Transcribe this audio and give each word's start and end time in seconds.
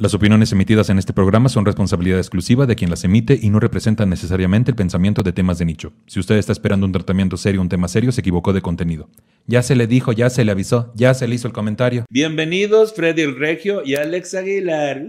Las 0.00 0.14
opiniones 0.14 0.50
emitidas 0.50 0.88
en 0.88 0.98
este 0.98 1.12
programa 1.12 1.50
son 1.50 1.66
responsabilidad 1.66 2.18
exclusiva 2.18 2.64
de 2.64 2.74
quien 2.74 2.88
las 2.88 3.04
emite 3.04 3.38
y 3.38 3.50
no 3.50 3.60
representan 3.60 4.08
necesariamente 4.08 4.70
el 4.70 4.74
pensamiento 4.74 5.22
de 5.22 5.34
temas 5.34 5.58
de 5.58 5.66
nicho. 5.66 5.92
Si 6.06 6.18
usted 6.18 6.36
está 6.36 6.52
esperando 6.52 6.86
un 6.86 6.92
tratamiento 6.92 7.36
serio, 7.36 7.60
un 7.60 7.68
tema 7.68 7.86
serio, 7.86 8.10
se 8.10 8.22
equivocó 8.22 8.54
de 8.54 8.62
contenido. 8.62 9.10
Ya 9.46 9.62
se 9.62 9.76
le 9.76 9.86
dijo, 9.86 10.12
ya 10.12 10.30
se 10.30 10.42
le 10.46 10.52
avisó, 10.52 10.90
ya 10.94 11.12
se 11.12 11.28
le 11.28 11.34
hizo 11.34 11.48
el 11.48 11.52
comentario. 11.52 12.06
Bienvenidos 12.08 12.94
Freddy 12.94 13.20
el 13.20 13.36
Regio 13.38 13.82
y 13.84 13.94
Alex 13.94 14.32
Aguilar. 14.32 15.04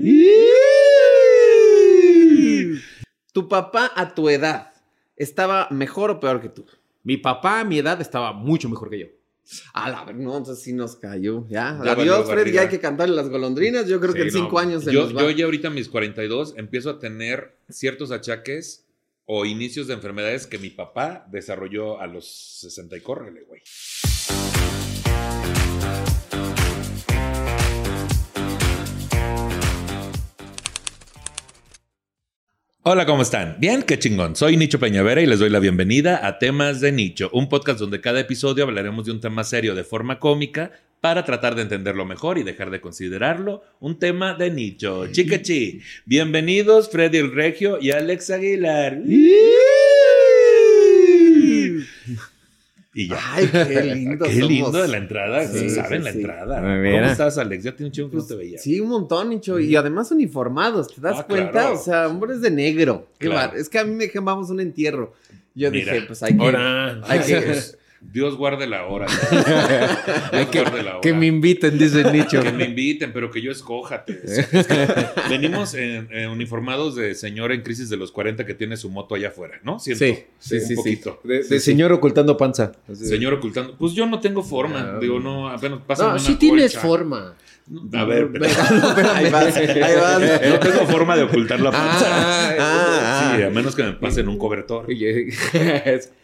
Tu 3.31 3.47
papá 3.47 3.93
a 3.95 4.13
tu 4.13 4.27
edad 4.27 4.73
estaba 5.15 5.69
mejor 5.71 6.11
o 6.11 6.19
peor 6.19 6.41
que 6.41 6.49
tú. 6.49 6.65
Mi 7.01 7.15
papá 7.15 7.61
a 7.61 7.63
mi 7.63 7.77
edad 7.77 8.01
estaba 8.01 8.33
mucho 8.33 8.67
mejor 8.67 8.89
que 8.89 8.99
yo. 8.99 9.20
A 9.73 9.89
la 9.89 10.05
no, 10.13 10.37
entonces 10.37 10.63
sí 10.63 10.73
nos 10.73 10.95
cayó. 10.95 11.45
Ya, 11.49 11.79
Ya 11.83 11.91
adiós, 11.91 12.25
Freddy, 12.25 12.35
barriga. 12.37 12.55
ya 12.55 12.61
hay 12.61 12.67
que 12.69 12.79
cantarle 12.79 13.15
las 13.15 13.29
golondrinas. 13.29 13.87
Yo 13.87 13.99
creo 13.99 14.13
que 14.13 14.21
Sí, 14.23 14.27
en 14.27 14.33
cinco 14.43 14.51
no. 14.53 14.57
años 14.59 14.83
se 14.83 14.93
yo, 14.93 15.01
nos 15.03 15.15
va. 15.15 15.21
yo 15.23 15.29
ya 15.31 15.45
ahorita 15.45 15.67
a 15.69 15.71
mis 15.71 15.87
42 15.89 16.53
empiezo 16.57 16.89
a 16.89 16.99
tener 16.99 17.57
ciertos 17.69 18.11
achaques 18.11 18.85
o 19.25 19.45
inicios 19.45 19.87
de 19.87 19.93
enfermedades 19.93 20.47
que 20.47 20.57
mi 20.57 20.69
papá 20.69 21.25
desarrolló 21.31 21.99
a 22.01 22.07
los 22.07 22.25
60 22.61 22.97
y 22.97 23.01
córrele, 23.01 23.41
güey. 23.43 23.61
Hola, 32.83 33.05
¿cómo 33.05 33.21
están? 33.21 33.57
Bien, 33.59 33.83
qué 33.83 33.99
chingón. 33.99 34.35
Soy 34.35 34.57
Nicho 34.57 34.79
Peñavera 34.79 35.21
y 35.21 35.27
les 35.27 35.37
doy 35.37 35.51
la 35.51 35.59
bienvenida 35.59 36.25
a 36.25 36.39
Temas 36.39 36.81
de 36.81 36.91
Nicho, 36.91 37.29
un 37.31 37.47
podcast 37.47 37.79
donde 37.79 38.01
cada 38.01 38.19
episodio 38.19 38.63
hablaremos 38.63 39.05
de 39.05 39.11
un 39.11 39.19
tema 39.19 39.43
serio 39.43 39.75
de 39.75 39.83
forma 39.83 40.17
cómica 40.17 40.71
para 40.99 41.23
tratar 41.23 41.53
de 41.53 41.61
entenderlo 41.61 42.05
mejor 42.05 42.39
y 42.39 42.43
dejar 42.43 42.71
de 42.71 42.81
considerarlo 42.81 43.61
un 43.79 43.99
tema 43.99 44.33
de 44.33 44.49
nicho. 44.49 45.05
Chicachi, 45.11 45.81
bienvenidos 46.05 46.89
Freddy 46.89 47.19
el 47.19 47.31
Regio 47.31 47.77
y 47.79 47.91
Alex 47.91 48.31
Aguilar. 48.31 48.99
Y 52.93 53.07
ya. 53.07 53.17
Ay, 53.33 53.47
qué 53.51 53.81
lindo. 53.95 54.25
Qué 54.27 54.33
somos. 54.33 54.49
lindo 54.49 54.81
de 54.81 54.87
la 54.89 54.97
entrada, 54.97 55.47
Sí, 55.47 55.69
saben 55.69 55.99
sí, 56.01 56.05
la 56.05 56.11
sí. 56.11 56.17
entrada. 56.19 56.61
Mira. 56.61 56.99
¿Cómo 56.99 57.11
estás, 57.11 57.37
Alex? 57.37 57.63
Ya 57.63 57.71
tiene 57.73 57.87
un 57.87 57.91
chingo 57.93 58.09
que 58.09 58.17
no 58.17 58.25
te 58.25 58.35
veía. 58.35 58.57
Sí, 58.57 58.79
un 58.81 58.89
montón, 58.89 59.29
Nicho. 59.29 59.59
Y 59.59 59.75
además 59.77 60.11
uniformados, 60.11 60.93
¿te 60.93 60.99
das 60.99 61.19
Ah, 61.19 61.25
cuenta? 61.27 61.51
claro. 61.51 61.75
O 61.79 61.81
sea, 61.81 62.07
hombres 62.07 62.41
de 62.41 62.51
negro. 62.51 63.07
Qué 63.17 63.27
Claro. 63.27 63.51
bar- 63.51 63.57
Es 63.59 63.69
que 63.69 63.79
a 63.79 63.85
mí 63.85 63.91
me 63.95 64.03
dijeron, 64.05 64.25
vamos 64.25 64.49
a 64.49 64.53
un 64.53 64.59
entierro. 64.59 65.13
Yo 65.55 65.71
Mira, 65.71 65.93
dije, 65.93 66.05
pues 66.07 66.21
hay 66.23 66.35
que. 66.35 66.43
Ahora, 66.43 67.01
hay 67.07 67.19
que- 67.19 67.55
Dios, 68.01 68.35
guarde 68.35 68.65
la 68.67 68.85
hora. 68.87 69.05
Dios 70.31 70.47
que, 70.47 70.61
guarde 70.61 70.83
la 70.83 70.91
hora. 70.91 71.01
que 71.01 71.13
me 71.13 71.27
inviten, 71.27 71.77
dice 71.77 72.01
el 72.01 72.11
nicho. 72.11 72.41
Que 72.41 72.51
me 72.51 72.65
inviten, 72.65 73.13
pero 73.13 73.29
que 73.31 73.41
yo 73.41 73.51
escójate. 73.51 74.19
Es 74.25 74.47
que 74.47 74.87
venimos 75.29 75.73
en- 75.75 76.07
en 76.11 76.29
uniformados 76.29 76.95
de 76.95 77.13
señor 77.15 77.51
en 77.51 77.61
crisis 77.61 77.89
de 77.89 77.97
los 77.97 78.11
40 78.11 78.45
que 78.45 78.53
tiene 78.53 78.75
su 78.75 78.89
moto 78.89 79.15
allá 79.15 79.27
afuera, 79.29 79.59
¿no? 79.63 79.79
Siento. 79.79 80.03
Sí, 80.03 80.17
sí, 80.39 80.55
un 80.55 80.61
sí, 80.61 80.67
sí. 80.67 80.75
poquito. 80.75 81.21
De, 81.23 81.43
de 81.43 81.59
señor 81.59 81.91
ocultando 81.93 82.35
panza. 82.37 82.71
Así 82.91 83.03
de- 83.03 83.09
Señor 83.09 83.33
ocultando. 83.35 83.77
Pues 83.77 83.93
yo 83.93 84.05
no 84.07 84.19
tengo 84.19 84.41
forma. 84.43 84.93
Ah. 84.95 84.99
Digo, 84.99 85.19
no, 85.19 85.47
apenas 85.47 85.79
pasa 85.85 86.03
No, 86.05 86.09
una 86.11 86.19
sí 86.19 86.35
tienes 86.35 86.73
colcha. 86.73 86.87
forma. 86.87 87.35
A 87.93 88.03
ver, 88.03 88.29
pero- 88.33 88.45
ahí 89.13 89.29
vas, 89.31 89.55
ahí 89.55 89.95
vas. 89.95 90.19
no 90.49 90.59
tengo 90.59 90.85
forma 90.87 91.15
de 91.15 91.23
ocultar 91.23 91.59
la 91.59 91.71
panza. 91.71 92.05
Ah, 92.09 92.55
Ah, 92.59 93.33
sí, 93.37 93.43
a 93.43 93.49
menos 93.51 93.75
que 93.75 93.83
me 93.83 93.93
pasen 93.93 94.27
un 94.27 94.37
cobertor. 94.37 94.87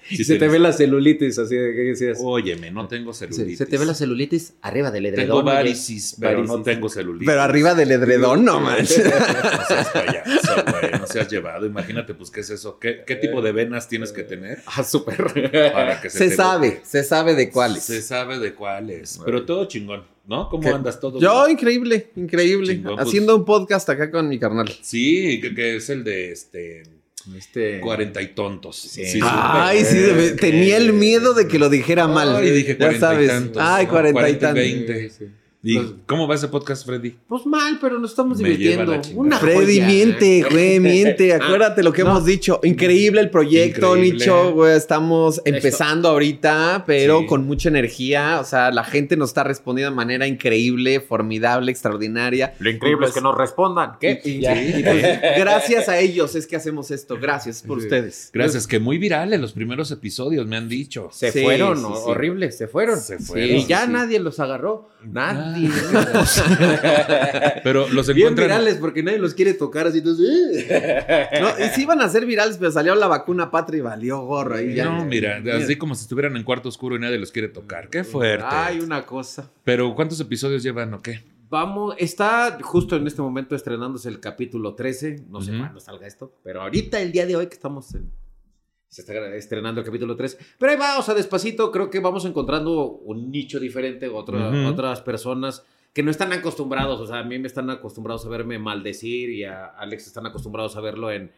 Sí 0.18 0.24
se 0.24 0.38
te 0.38 0.48
ve 0.48 0.60
la 0.60 0.72
celulitis, 0.74 1.38
así 1.40 1.56
de 1.56 1.74
que 1.74 1.82
decías. 1.82 2.18
Óyeme, 2.22 2.72
no 2.72 2.88
tengo 2.88 3.14
celulitis. 3.14 3.58
se 3.58 3.66
te 3.66 3.78
ve 3.78 3.86
la 3.86 3.94
celulitis 3.94 4.54
arriba 4.62 4.90
del 4.92 5.06
edredón. 5.08 5.26
Tengo 5.28 5.38
oye. 5.40 5.46
varicis, 5.56 6.16
pero 6.20 6.44
no 6.44 6.54
Varicis. 6.58 6.64
tengo 6.64 6.90
celulitis. 6.90 7.28
Pero 7.28 7.42
arriba 7.42 7.76
del 7.76 7.92
edredón, 7.92 8.46
no 8.46 8.60
manches. 8.60 9.04
No 9.06 9.66
seas 9.68 9.90
payaso, 9.90 10.56
güey. 10.72 10.92
No 11.00 11.08
seas 11.08 11.28
llevado. 11.30 11.66
Imagínate, 11.66 12.14
pues, 12.14 12.32
¿qué 12.32 12.40
es 12.42 12.50
eso? 12.50 12.80
¿Qué, 12.80 13.04
qué 13.06 13.16
tipo 13.16 13.42
de 13.42 13.52
venas 13.52 13.88
tienes 13.90 14.12
que 14.12 14.24
tener 14.24 14.62
Ah, 14.66 14.84
súper. 14.84 15.18
para 15.74 16.00
que 16.02 16.10
se, 16.10 16.18
Se 16.20 16.30
te- 16.30 16.36
sabe, 16.36 16.82
se 16.84 17.04
sabe 17.04 17.36
de 17.36 17.50
cuáles. 17.50 17.84
Se 17.84 18.02
sabe 18.02 18.40
de 18.40 18.54
cuáles. 18.54 19.20
Pero 19.26 19.46
todo 19.46 19.66
chingón, 19.66 20.04
¿no? 20.28 20.50
¿Cómo 20.50 20.64
¿Qué? 20.64 20.70
andas 20.70 21.00
todo? 21.00 21.20
Yo, 21.20 21.46
bien? 21.46 21.58
increíble, 21.58 22.12
increíble. 22.16 22.76
Chingón, 22.76 22.96
pues. 22.96 23.08
Haciendo 23.08 23.36
un 23.36 23.46
podcast 23.46 23.90
acá 23.90 24.10
con 24.12 24.28
mi 24.30 24.40
carnal. 24.40 24.70
Sí, 24.82 25.40
que, 25.42 25.54
que 25.54 25.76
es 25.78 25.90
el 25.90 26.04
de 26.04 26.32
este. 26.32 26.84
Este. 27.36 27.80
Cuarenta 27.80 28.22
y 28.22 28.28
tontos. 28.28 28.76
Sí, 28.78 29.06
sí, 29.06 29.20
Ay, 29.24 29.84
sí, 29.84 30.36
tenía 30.40 30.78
el 30.78 30.94
miedo 30.94 31.34
de 31.34 31.48
que 31.48 31.60
lo 31.60 31.70
dijera 31.70 32.08
mal. 32.08 32.36
Ay, 32.36 32.52
dije 32.52 32.74
ya 32.74 32.78
cuarenta 32.78 32.98
y 32.98 33.00
sabes. 33.16 33.28
tantos, 33.30 33.64
Ay, 33.66 33.86
cuarenta 33.88 34.30
y 34.30 34.36
Cuarenta 34.38 34.54
y. 35.74 35.78
¿Y 35.78 35.96
cómo 36.06 36.28
va 36.28 36.36
ese 36.36 36.48
podcast, 36.48 36.86
Freddy? 36.86 37.16
Pues 37.28 37.46
mal, 37.46 37.78
pero 37.82 38.00
nos 38.00 38.12
estamos 38.12 38.40
Me 38.40 38.50
divirtiendo. 38.50 39.00
Una 39.16 39.38
Freddy, 39.38 39.80
joya. 39.80 39.88
miente, 39.88 40.46
güey, 40.50 40.80
miente. 40.80 41.34
Acuérdate 41.34 41.84
lo 41.84 41.92
que 41.94 42.04
no. 42.04 42.12
hemos 42.12 42.26
dicho. 42.26 42.60
Increíble 42.64 43.22
el 43.22 43.30
proyecto, 43.30 43.96
Increíble. 43.96 44.20
Nicho, 44.20 44.54
güey. 44.54 44.76
Estamos 44.78 45.42
empezando 45.46 46.10
ahorita, 46.10 46.84
pero 46.88 47.20
Sí. 47.22 47.26
con 47.28 47.46
mucha 47.46 47.70
energía. 47.70 48.40
O 48.42 48.46
sea, 48.46 48.72
la 48.72 48.84
gente 48.84 49.18
nos 49.18 49.30
está 49.32 49.44
respondiendo 49.44 49.92
de 49.92 49.96
manera 49.96 50.26
increíble, 50.28 51.00
formidable, 51.02 51.72
extraordinaria. 51.72 52.54
Lo 52.60 52.70
increíble 52.70 53.08
es 53.08 53.14
que 53.14 53.22
nos 53.22 53.38
respondan. 53.38 53.94
¿Qué? 54.00 54.20
Y, 54.24 54.42
pues, 54.84 55.04
gracias 55.38 55.90
a 55.90 56.00
ellos 56.00 56.36
es 56.36 56.48
que 56.48 56.56
hacemos 56.56 56.92
esto. 56.92 57.18
Gracias 57.20 57.62
por 57.62 57.80
Sí. 57.80 57.86
ustedes. 57.86 58.30
Gracias, 58.34 58.68
que 58.68 58.80
muy 58.80 58.98
virales 58.98 59.40
los 59.40 59.54
primeros 59.54 59.92
episodios, 59.92 60.48
me 60.48 60.56
han 60.58 60.70
dicho. 60.70 61.10
Se 61.12 61.32
Sí, 61.32 61.44
fueron, 61.44 61.78
sí, 61.78 61.84
¿no? 61.84 61.96
sí. 61.96 62.02
horribles, 62.06 62.58
se 62.58 62.68
fueron. 62.68 63.00
Se 63.00 63.18
Sí, 63.20 63.24
fueron, 63.26 63.50
y 63.58 63.66
ya 63.66 63.86
sí. 63.86 63.92
nadie 63.92 64.20
los 64.20 64.40
agarró. 64.40 64.90
Nadie. 65.06 65.57
Pero 67.64 67.88
los 67.90 68.08
Bien 68.08 68.20
encuentran. 68.30 68.48
virales 68.48 68.76
porque 68.78 69.04
nadie 69.04 69.18
los 69.20 69.34
quiere 69.34 69.54
tocar 69.54 69.88
así. 69.88 70.00
Entonces, 70.00 70.66
¡eh! 70.70 71.28
No, 71.42 71.50
y 71.64 71.70
sí 71.70 71.82
iban 71.84 72.02
a 72.02 72.10
ser 72.10 72.26
virales, 72.26 72.58
pero 72.58 72.72
salió 72.72 72.96
la 72.96 73.08
vacuna 73.08 73.52
patria 73.52 73.80
y 73.80 73.82
valió 73.82 74.20
gorro. 74.22 74.56
Ahí 74.56 74.74
ya. 74.76 74.86
No, 74.86 75.06
mira, 75.06 75.42
así 75.56 75.76
como 75.78 75.96
si 75.96 76.04
estuvieran 76.04 76.36
en 76.38 76.44
cuarto 76.44 76.70
oscuro 76.70 76.96
y 76.96 77.00
nadie 77.00 77.18
los 77.18 77.32
quiere 77.32 77.48
tocar. 77.48 77.90
Qué 77.90 78.04
fuerte. 78.04 78.46
Hay 78.50 78.80
una 78.80 79.06
cosa. 79.06 79.50
Pero 79.64 79.94
¿cuántos 79.96 80.20
episodios 80.20 80.64
llevan 80.64 80.94
o 80.94 81.02
qué? 81.02 81.24
Vamos, 81.50 81.96
está 81.98 82.58
justo 82.62 82.98
en 82.98 83.08
este 83.08 83.22
momento 83.22 83.56
estrenándose 83.56 84.10
el 84.10 84.20
capítulo 84.20 84.76
13. 84.76 85.24
No 85.30 85.42
sé 85.42 85.58
cuándo 85.58 85.80
salga 85.80 86.06
esto, 86.06 86.34
pero 86.44 86.62
ahorita, 86.62 87.00
el 87.00 87.12
día 87.14 87.26
de 87.26 87.38
hoy 87.38 87.48
que 87.48 87.54
estamos 87.54 87.94
en- 87.96 88.12
Se 88.90 89.02
está 89.02 89.36
estrenando 89.36 89.82
el 89.82 89.86
capítulo 89.86 90.16
3. 90.16 90.38
Pero 90.58 90.72
ahí 90.72 90.78
va, 90.78 90.98
o 90.98 91.02
sea, 91.02 91.14
despacito, 91.14 91.72
creo 91.72 91.90
que 91.90 92.00
vamos 92.00 92.26
encontrando 92.26 92.84
un 92.92 93.32
nicho 93.32 93.60
diferente, 93.60 94.08
Ujú. 94.50 94.68
otras 94.70 95.02
personas 95.02 95.66
que 95.94 96.04
no 96.04 96.12
están 96.12 96.32
acostumbrados. 96.32 97.00
O 97.02 97.06
sea, 97.08 97.20
a 97.20 97.24
mí 97.24 97.38
me 97.40 97.48
están 97.48 97.70
acostumbrados 97.70 98.26
a 98.26 98.30
verme 98.30 98.60
maldecir 98.60 99.30
y 99.30 99.44
a 99.44 99.66
Alex 99.66 100.08
están 100.08 100.26
acostumbrados 100.26 100.76
a 100.78 100.82
verlo 100.82 101.12
en. 101.12 101.32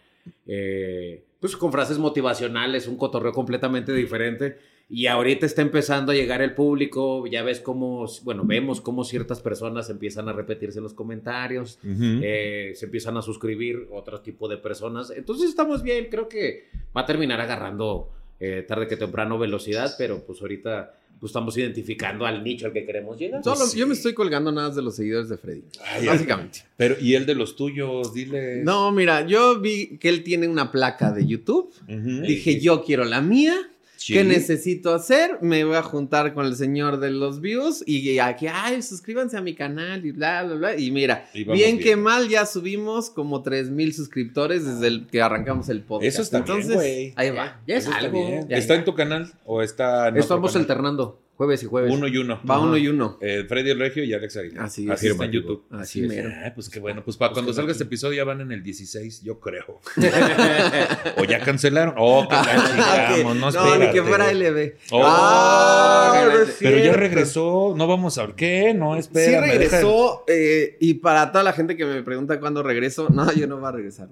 eh, 0.46 1.24
pues 1.40 1.56
con 1.56 1.72
frases 1.72 1.98
motivacionales, 1.98 2.88
un 2.88 2.98
cotorreo 2.98 3.32
completamente 3.32 3.94
diferente. 3.94 4.58
Y 4.92 5.06
ahorita 5.06 5.46
está 5.46 5.62
empezando 5.62 6.12
a 6.12 6.16
llegar 6.16 6.42
el 6.42 6.56
público, 6.56 7.28
ya 7.28 7.44
ves 7.44 7.60
cómo, 7.60 8.08
bueno, 8.24 8.44
vemos 8.44 8.82
cómo 8.82 9.04
ciertas 9.04 9.40
personas 9.40 9.88
empiezan 9.92 10.28
a 10.30 10.34
repetirse 10.34 10.80
en 10.80 10.84
los 10.84 10.96
comentarios, 10.96 11.78
eh, 11.84 12.72
se 12.74 12.86
empiezan 12.86 13.16
a 13.16 13.22
suscribir 13.22 13.88
otro 13.92 14.22
tipo 14.22 14.48
de 14.48 14.58
personas. 14.58 15.12
Entonces 15.12 15.50
estamos 15.50 15.84
bien, 15.84 16.08
creo 16.10 16.28
que 16.28 16.70
va 16.96 17.02
a 17.02 17.06
terminar 17.06 17.40
agarrando 17.40 18.10
eh, 18.40 18.66
tarde 18.68 18.88
que 18.88 18.98
temprano 18.98 19.38
velocidad, 19.38 19.94
pero 19.96 20.26
pues 20.26 20.42
ahorita 20.42 20.96
pues, 21.20 21.30
estamos 21.30 21.56
identificando 21.58 22.26
al 22.26 22.44
nicho 22.44 22.66
al 22.66 22.74
que 22.74 22.86
queremos 22.86 23.20
llegar. 23.20 23.44
Solo, 23.44 23.68
Sí. 23.68 23.78
Yo 23.78 23.86
me 23.86 23.94
estoy 23.94 24.14
colgando 24.14 24.52
nada 24.52 24.70
de 24.70 24.82
los 24.82 24.96
seguidores 24.96 25.30
de 25.30 25.38
Freddy. 25.38 25.66
Ay, 25.86 26.08
básicamente. 26.08 26.64
Pero, 26.78 26.96
¿y 27.00 27.14
el 27.14 27.26
de 27.26 27.36
los 27.36 27.56
tuyos? 27.56 28.14
Dile. 28.14 28.64
No, 28.64 28.92
mira, 28.92 29.28
yo 29.28 29.60
vi 29.60 29.98
que 29.98 30.10
él 30.10 30.24
tiene 30.24 30.48
una 30.48 30.72
placa 30.72 31.12
de 31.12 31.28
YouTube. 31.28 31.72
Dije, 31.88 32.60
yo 32.60 32.84
quiero 32.84 33.04
la 33.06 33.22
mía. 33.22 33.56
Sí. 34.00 34.14
¿Qué 34.14 34.24
necesito 34.24 34.94
hacer? 34.96 35.40
Me 35.42 35.66
voy 35.66 35.76
a 35.76 35.84
juntar 35.84 36.34
con 36.34 36.46
el 36.46 36.56
señor 36.56 37.00
de 37.02 37.12
los 37.12 37.42
views 37.42 37.84
y 37.86 38.18
aquí, 38.20 38.48
ay, 38.48 38.82
suscríbanse 38.82 39.36
a 39.36 39.42
mi 39.42 39.56
canal 39.56 40.06
y 40.06 40.12
bla, 40.12 40.44
bla, 40.44 40.56
bla. 40.56 40.76
Y 40.78 40.90
mira, 40.90 41.30
Y 41.34 41.44
bien, 41.44 41.56
bien. 41.58 41.80
que 41.80 41.96
mal, 41.98 42.30
ya 42.30 42.46
subimos 42.46 43.10
como 43.10 43.42
3 43.42 43.70
mil 43.72 43.94
suscriptores 43.94 44.66
desde 44.66 44.88
el 44.88 45.06
que 45.08 45.22
arrancamos 45.22 45.68
el 45.68 45.82
podcast. 45.82 46.08
Eso 46.14 46.22
está 46.22 46.40
bien, 46.42 46.72
güey. 46.74 47.14
Ahí 47.18 47.32
va. 47.32 47.62
Ya 47.68 47.76
es 47.76 47.88
Eso 47.88 47.94
algo. 47.94 48.26
bien. 48.26 48.48
ya- 48.48 48.58
¿Está 48.58 48.76
en 48.76 48.86
tu 48.86 48.96
canal 48.96 49.34
o 49.46 49.62
está 49.62 50.04
en 50.08 50.14
otro 50.14 50.20
Estamos 50.22 50.52
canal? 50.54 50.62
alternando, 50.64 51.22
jueves 51.40 51.64
y 51.64 51.68
jueves. 51.68 51.94
Uno 51.94 52.06
y 52.10 52.18
uno. 52.18 52.42
Va 52.48 52.60
uno 52.60 52.76
y 52.76 52.90
uno. 52.90 53.18
Eh, 53.22 53.46
Freddy 53.48 53.70
el 53.70 53.80
Regio 53.80 54.04
y 54.04 54.14
Alex 54.14 54.36
Aguilar. 54.36 54.66
Así 54.66 54.84
es. 54.84 54.92
Así 54.92 55.08
está 55.08 55.24
en. 55.24 55.32
YouTube. 55.32 55.64
Así 55.72 56.02
mero. 56.02 56.30
Ah, 56.46 56.52
pues 56.54 56.68
qué 56.68 56.82
bueno. 56.82 57.02
Pues 57.02 57.16
para 57.16 57.32
cuando 57.32 57.52
que 57.52 57.56
salga 57.56 57.70
aquí. 57.70 57.78
este 57.78 57.86
episodio 57.86 58.18
ya 58.18 58.26
van 58.26 58.42
en 58.42 58.52
el 58.52 58.62
16, 58.62 59.24
yo 59.24 59.40
creo. 59.40 59.80
o 61.18 61.24
ya 61.24 61.40
cancelaron. 61.40 61.94
Oh, 61.98 62.28
que 62.28 62.36
la 62.36 62.42
Ah, 62.46 63.14
chingamos. 63.16 63.38
No, 63.38 63.52
no, 63.52 63.78
ni 63.78 63.90
que 63.92 64.04
fuera 64.04 64.34
LB. 64.34 64.74
Oh, 64.92 65.02
Ah, 65.06 66.26
no 66.30 66.42
es 66.42 66.58
Pero 66.60 66.78
ya 66.78 66.92
regresó. 66.92 67.74
No 67.78 67.88
vamos 67.88 68.18
a 68.18 68.26
ver 68.26 68.36
qué. 68.36 68.74
No, 68.74 68.98
espera. 68.98 69.46
Sí 69.46 69.50
regresó 69.52 70.26
eh, 70.28 70.76
y 70.82 70.96
para 70.96 71.32
toda 71.32 71.46
la 71.46 71.54
gente 71.54 71.78
que 71.78 71.86
me 71.86 72.04
pregunta 72.04 72.38
cuándo 72.42 72.64
regreso, 72.64 73.08
no, 73.10 73.32
yo 73.32 73.48
no 73.48 73.60
voy 73.60 73.70
a 73.70 73.72
regresar. 73.72 74.10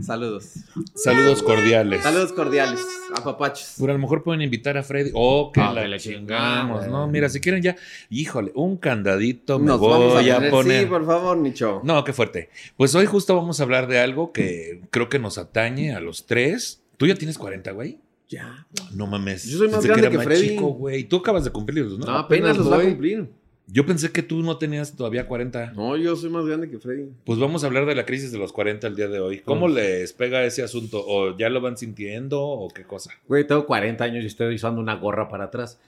Saludos. 0.00 0.50
Saludos 0.94 1.42
cordiales. 1.42 2.02
Saludos 2.04 2.32
cordiales, 2.32 2.86
a 3.12 3.24
papachos. 3.24 3.74
Pero 3.78 3.90
a 3.90 3.94
lo 3.94 3.98
mejor 3.98 4.22
pueden 4.22 4.42
invitar 4.42 4.76
a 4.76 4.84
Freddy. 4.84 5.10
Oh, 5.14 5.50
que 5.52 5.60
Ah, 5.60 5.72
la 5.72 5.82
que 5.82 5.88
la 5.88 5.98
chingada. 5.98 6.27
Chingamos. 6.28 6.84
Ah, 6.84 6.88
no, 6.88 7.06
mira, 7.08 7.28
si 7.28 7.40
quieren 7.40 7.62
ya, 7.62 7.76
híjole, 8.10 8.52
un 8.54 8.76
candadito 8.76 9.58
me 9.58 9.66
Nos 9.66 9.80
vamos 9.80 10.14
voy 10.14 10.30
a 10.30 10.36
a, 10.36 10.50
poner. 10.50 10.82
Sí, 10.84 10.86
por 10.86 11.06
favor, 11.06 11.36
Nicho. 11.36 11.80
No, 11.84 12.04
qué 12.04 12.12
fuerte. 12.12 12.50
Pues 12.76 12.94
hoy 12.94 13.06
justo 13.06 13.34
vamos 13.36 13.60
a 13.60 13.62
hablar 13.62 13.86
de 13.86 13.98
algo 13.98 14.32
que 14.32 14.82
creo 14.90 15.08
que 15.08 15.18
nos 15.18 15.38
atañe 15.38 15.94
a 15.94 16.00
los 16.00 16.26
tres. 16.26 16.82
¿Tú 16.96 17.06
ya 17.06 17.14
tienes 17.14 17.38
40, 17.38 17.72
güey? 17.72 17.98
Ya. 18.28 18.66
No 18.94 19.06
mames. 19.06 19.44
Yo 19.46 19.58
soy 19.58 19.68
más 19.68 19.84
grande 19.84 20.02
era 20.02 20.10
que 20.10 20.16
más 20.18 20.26
Freddy. 20.26 20.48
chico, 20.48 20.68
güey. 20.68 21.04
Tú 21.04 21.16
acabas 21.16 21.44
de 21.44 21.50
cumplirlos, 21.50 21.98
¿no? 21.98 22.06
No, 22.06 22.18
apenas 22.18 22.56
los 22.56 22.70
va 22.70 22.78
a 22.78 22.82
cumplir. 22.82 23.28
Yo 23.70 23.84
pensé 23.84 24.10
que 24.10 24.22
tú 24.22 24.42
no 24.42 24.56
tenías 24.56 24.96
todavía 24.96 25.26
40. 25.26 25.72
No, 25.72 25.94
yo 25.98 26.16
soy 26.16 26.30
más 26.30 26.46
grande 26.46 26.70
que 26.70 26.78
Freddy. 26.78 27.10
Pues 27.24 27.38
vamos 27.38 27.62
a 27.64 27.66
hablar 27.66 27.84
de 27.84 27.94
la 27.94 28.06
crisis 28.06 28.32
de 28.32 28.38
los 28.38 28.50
40 28.50 28.86
el 28.86 28.96
día 28.96 29.08
de 29.08 29.20
hoy. 29.20 29.40
¿Cómo 29.40 29.68
les 29.68 30.14
pega 30.14 30.42
ese 30.44 30.62
asunto? 30.62 31.04
¿O 31.06 31.36
ya 31.36 31.50
lo 31.50 31.60
van 31.60 31.76
sintiendo 31.76 32.42
o 32.42 32.68
qué 32.68 32.84
cosa? 32.84 33.12
Güey, 33.26 33.46
tengo 33.46 33.66
40 33.66 34.02
años 34.04 34.24
y 34.24 34.26
estoy 34.26 34.54
usando 34.54 34.80
una 34.80 34.94
gorra 34.94 35.28
para 35.28 35.44
atrás. 35.44 35.78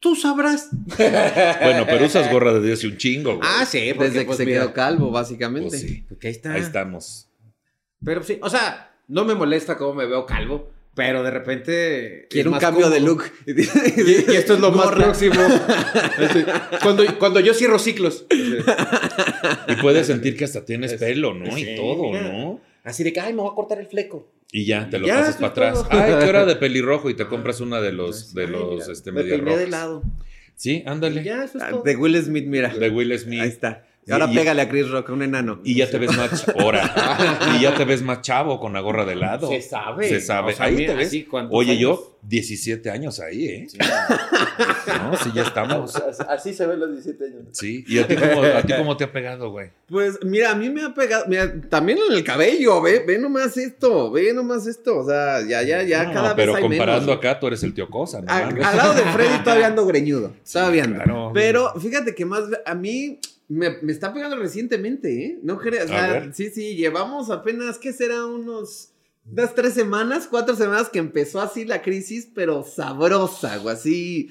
Tú 0.00 0.14
sabrás. 0.14 0.68
Bueno, 0.96 1.84
pero 1.86 2.06
usas 2.06 2.30
gorra 2.30 2.54
desde 2.54 2.72
hace 2.72 2.86
un 2.86 2.96
chingo, 2.96 3.36
güey. 3.36 3.48
Ah, 3.50 3.66
sí, 3.66 3.92
porque, 3.94 4.10
Desde 4.10 4.20
que 4.20 4.26
pues, 4.26 4.38
se 4.38 4.46
mira, 4.46 4.60
quedó 4.60 4.72
calvo, 4.72 5.10
básicamente. 5.10 5.70
Pues 5.70 5.80
sí. 5.80 6.04
porque 6.08 6.28
ahí 6.28 6.32
está. 6.34 6.52
Ahí 6.52 6.60
estamos. 6.60 7.28
Pero 8.04 8.22
sí, 8.22 8.38
o 8.42 8.48
sea, 8.48 8.94
no 9.08 9.24
me 9.24 9.34
molesta 9.34 9.76
cómo 9.76 9.94
me 9.94 10.06
veo 10.06 10.24
calvo, 10.24 10.70
pero 10.94 11.22
de 11.22 11.30
repente. 11.30 12.26
Quiero 12.30 12.52
un 12.52 12.58
cambio 12.58 12.90
de 12.90 13.00
look. 13.00 13.24
Y, 13.46 13.52
y 14.32 14.36
esto 14.36 14.54
es 14.54 14.60
lo 14.60 14.70
más 14.70 14.90
próximo. 14.92 15.34
Así, 16.18 16.44
Cuando, 16.82 17.04
cuando 17.18 17.40
yo 17.40 17.54
cierro 17.54 17.78
ciclos. 17.78 18.26
Y 18.30 19.76
puedes 19.80 20.06
sentir 20.06 20.36
que 20.36 20.44
hasta 20.44 20.64
tienes 20.64 20.94
pelo, 20.94 21.34
¿no? 21.34 21.54
Sí, 21.56 21.70
Y 21.70 21.76
todo, 21.76 22.12
mira. 22.12 22.32
¿no? 22.32 22.60
Así 22.88 23.04
de 23.04 23.12
que, 23.12 23.20
ay, 23.20 23.32
me 23.32 23.42
voy 23.42 23.50
a 23.52 23.54
cortar 23.54 23.78
el 23.78 23.86
fleco. 23.86 24.28
Y 24.50 24.64
ya, 24.64 24.88
te 24.88 24.98
lo 24.98 25.06
Ya, 25.06 25.16
pasas 25.16 25.36
para 25.36 25.48
atrás. 25.48 25.74
todo. 25.74 25.88
Ay, 25.90 26.14
qué 26.20 26.28
hora 26.28 26.46
de 26.46 26.56
pelirrojo 26.56 27.10
y 27.10 27.14
te 27.14 27.26
compras 27.26 27.60
una 27.60 27.80
de 27.80 27.92
los, 27.92 28.32
de 28.34 28.44
Ay, 28.44 28.50
los, 28.50 28.70
mira, 28.80 28.92
este, 28.92 29.12
me 29.12 29.22
medio 29.22 29.36
peiné 29.36 29.56
de 29.58 29.66
lado. 29.68 30.02
Sí, 30.56 30.82
ándale. 30.86 31.22
Ya, 31.22 31.44
eso 31.44 31.58
es 31.58 31.64
Ah, 31.64 31.70
todo. 31.70 31.82
De 31.82 31.94
Will 31.96 32.16
Smith, 32.22 32.46
mira. 32.46 32.68
De 32.74 32.90
Will 32.90 33.16
Smith. 33.18 33.40
Ahí 33.42 33.48
está. 33.48 33.84
Y 34.08 34.12
ahora 34.12 34.26
y- 34.30 34.34
pégale 34.34 34.62
a 34.62 34.68
Chris 34.68 34.88
Rock, 34.90 35.10
un 35.10 35.22
enano. 35.22 35.60
Y 35.64 35.74
ya 35.74 35.90
te 35.90 35.98
ves 35.98 36.16
más 36.16 36.46
ahora. 36.58 37.36
y 37.58 37.62
ya 37.62 37.74
te 37.74 37.84
ves 37.84 38.02
más 38.02 38.22
chavo 38.22 38.58
con 38.58 38.72
la 38.72 38.80
gorra 38.80 39.04
de 39.04 39.14
lado. 39.16 39.48
Se 39.48 39.60
sabe. 39.60 40.08
Se 40.08 40.20
sabe. 40.20 40.52
O 40.52 40.56
sea, 40.56 40.66
ahí 40.66 40.74
mira, 40.76 40.92
te 40.94 40.98
ves. 40.98 41.08
así, 41.08 41.24
¿cuántos 41.24 41.54
Oye, 41.54 41.72
años? 41.72 41.80
yo 41.82 42.18
17 42.22 42.90
años 42.90 43.20
ahí, 43.20 43.44
¿eh? 43.46 43.66
No, 45.02 45.16
sí, 45.16 45.30
ya 45.34 45.42
estamos. 45.42 45.94
Así 46.28 46.52
se 46.54 46.66
ven 46.66 46.80
los 46.80 46.90
17 46.92 47.24
años. 47.24 47.42
Sí. 47.52 47.84
¿Y 47.86 47.98
a 47.98 48.06
ti 48.06 48.16
cómo, 48.16 48.42
a 48.42 48.62
ti 48.62 48.72
cómo 48.76 48.96
te 48.96 49.04
ha 49.04 49.12
pegado, 49.12 49.50
güey? 49.50 49.70
Pues 49.88 50.18
mira, 50.24 50.50
a 50.50 50.54
mí 50.54 50.68
me 50.70 50.82
ha 50.84 50.94
pegado, 50.94 51.24
mira, 51.28 51.52
también 51.68 51.98
en 52.10 52.16
el 52.16 52.24
cabello, 52.24 52.80
ve, 52.82 53.04
ve 53.06 53.18
nomás 53.18 53.56
esto, 53.56 54.10
ve 54.10 54.32
nomás 54.32 54.66
esto, 54.66 54.98
o 54.98 55.06
sea, 55.06 55.40
ya, 55.46 55.62
ya, 55.62 55.82
ya, 55.82 56.04
No, 56.04 56.12
cada 56.12 56.36
pero 56.36 56.52
vez 56.54 56.62
hay 56.62 56.68
comparando 56.68 57.06
menos. 57.06 57.18
acá, 57.18 57.38
tú 57.40 57.46
eres 57.46 57.62
el 57.62 57.72
tío 57.74 57.88
Cosa, 57.88 58.20
¿no? 58.20 58.30
A- 58.32 58.38
al 58.48 58.58
lado 58.76 58.94
de 58.94 59.02
Freddy 59.02 59.38
todavía 59.44 59.66
ando 59.68 59.86
greñudo, 59.86 60.32
todavía 60.50 60.84
ando. 60.84 60.96
claro. 60.96 61.30
Pero 61.34 61.72
fíjate 61.80 62.14
que 62.14 62.24
más, 62.26 62.42
a 62.66 62.74
mí 62.74 63.18
me, 63.48 63.70
me 63.82 63.92
está 63.92 64.12
pegando 64.12 64.36
recientemente, 64.36 65.24
¿eh? 65.24 65.38
No 65.42 65.58
creas, 65.58 65.86
o 65.86 65.88
sea, 65.88 66.32
sí, 66.32 66.50
sí, 66.50 66.76
llevamos 66.76 67.30
apenas, 67.30 67.78
¿qué 67.78 67.92
será? 67.92 68.26
Unos, 68.26 68.90
unas 69.30 69.54
tres 69.54 69.74
semanas, 69.74 70.28
cuatro 70.30 70.54
semanas 70.54 70.90
que 70.90 70.98
empezó 70.98 71.40
así 71.40 71.64
la 71.64 71.82
crisis, 71.82 72.28
pero 72.34 72.62
sabrosa, 72.62 73.56
güey, 73.58 73.74
así. 73.74 74.28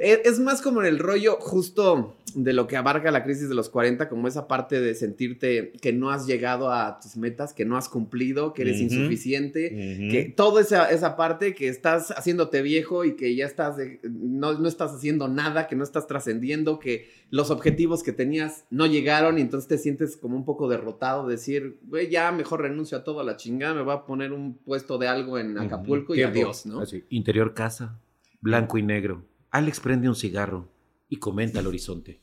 Es, 0.00 0.20
es 0.24 0.40
más 0.40 0.62
como 0.62 0.80
en 0.80 0.86
el 0.86 0.98
rollo 0.98 1.36
justo 1.40 2.14
de 2.34 2.52
lo 2.52 2.66
que 2.66 2.76
abarca 2.76 3.10
la 3.10 3.24
crisis 3.24 3.48
de 3.48 3.54
los 3.54 3.70
40, 3.70 4.08
como 4.10 4.28
esa 4.28 4.46
parte 4.46 4.80
de 4.80 4.94
sentirte 4.94 5.72
que 5.80 5.94
no 5.94 6.10
has 6.10 6.26
llegado 6.26 6.70
a 6.70 7.00
tus 7.00 7.16
metas, 7.16 7.54
que 7.54 7.64
no 7.64 7.76
has 7.78 7.88
cumplido, 7.88 8.52
que 8.52 8.62
eres 8.62 8.80
insuficiente, 8.82 9.70
que 10.10 10.24
toda 10.36 10.60
esa, 10.60 10.90
esa 10.90 11.16
parte 11.16 11.54
que 11.54 11.68
estás 11.68 12.10
haciéndote 12.10 12.60
viejo 12.62 13.04
y 13.06 13.16
que 13.16 13.34
ya 13.34 13.46
estás, 13.46 13.78
de- 13.78 13.98
no, 14.02 14.52
no 14.58 14.68
estás 14.68 14.92
haciendo 14.92 15.26
nada, 15.28 15.66
que 15.66 15.74
no 15.74 15.82
estás 15.84 16.06
trascendiendo, 16.06 16.78
que 16.78 17.08
los 17.30 17.50
objetivos 17.50 18.02
que 18.02 18.12
tenías 18.12 18.64
no 18.70 18.86
llegaron 18.86 19.38
y 19.38 19.40
entonces 19.40 19.66
te 19.68 19.78
sientes 19.78 20.16
como 20.18 20.36
un 20.36 20.44
poco 20.44 20.68
derrotado, 20.68 21.26
decir, 21.26 21.78
güey, 21.88 22.10
ya 22.10 22.30
mejor 22.30 22.60
renuncio 22.60 22.98
a 22.98 23.04
todo 23.04 23.20
a 23.20 23.24
la 23.24 23.36
chingada, 23.36 23.74
me 23.74 23.82
voy 23.82 23.94
a 23.94 24.04
poner 24.04 24.32
un 24.32 24.54
puesto 24.54 24.98
de 24.98 25.08
algo 25.08 25.38
en. 25.38 25.56
Acapulco 25.58 26.14
y 26.14 26.18
Tiempo. 26.18 26.34
adiós, 26.40 26.66
¿no? 26.66 26.80
Así, 26.80 27.04
interior 27.08 27.54
casa, 27.54 27.98
blanco 28.42 28.76
y 28.78 28.82
negro. 28.82 29.24
Alex 29.50 29.80
prende 29.80 30.08
un 30.08 30.16
cigarro 30.16 30.68
y 31.08 31.16
comenta 31.16 31.58
al 31.58 31.66
horizonte. 31.66 32.20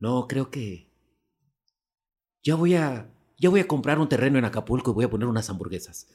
No, 0.00 0.26
creo 0.28 0.50
que 0.50 0.88
ya 2.42 2.54
voy 2.54 2.74
a 2.74 3.10
ya 3.36 3.50
voy 3.50 3.60
a 3.60 3.68
comprar 3.68 3.98
un 3.98 4.08
terreno 4.08 4.38
en 4.38 4.44
Acapulco 4.44 4.90
y 4.90 4.94
voy 4.94 5.04
a 5.04 5.10
poner 5.10 5.28
unas 5.28 5.48
hamburguesas. 5.48 6.08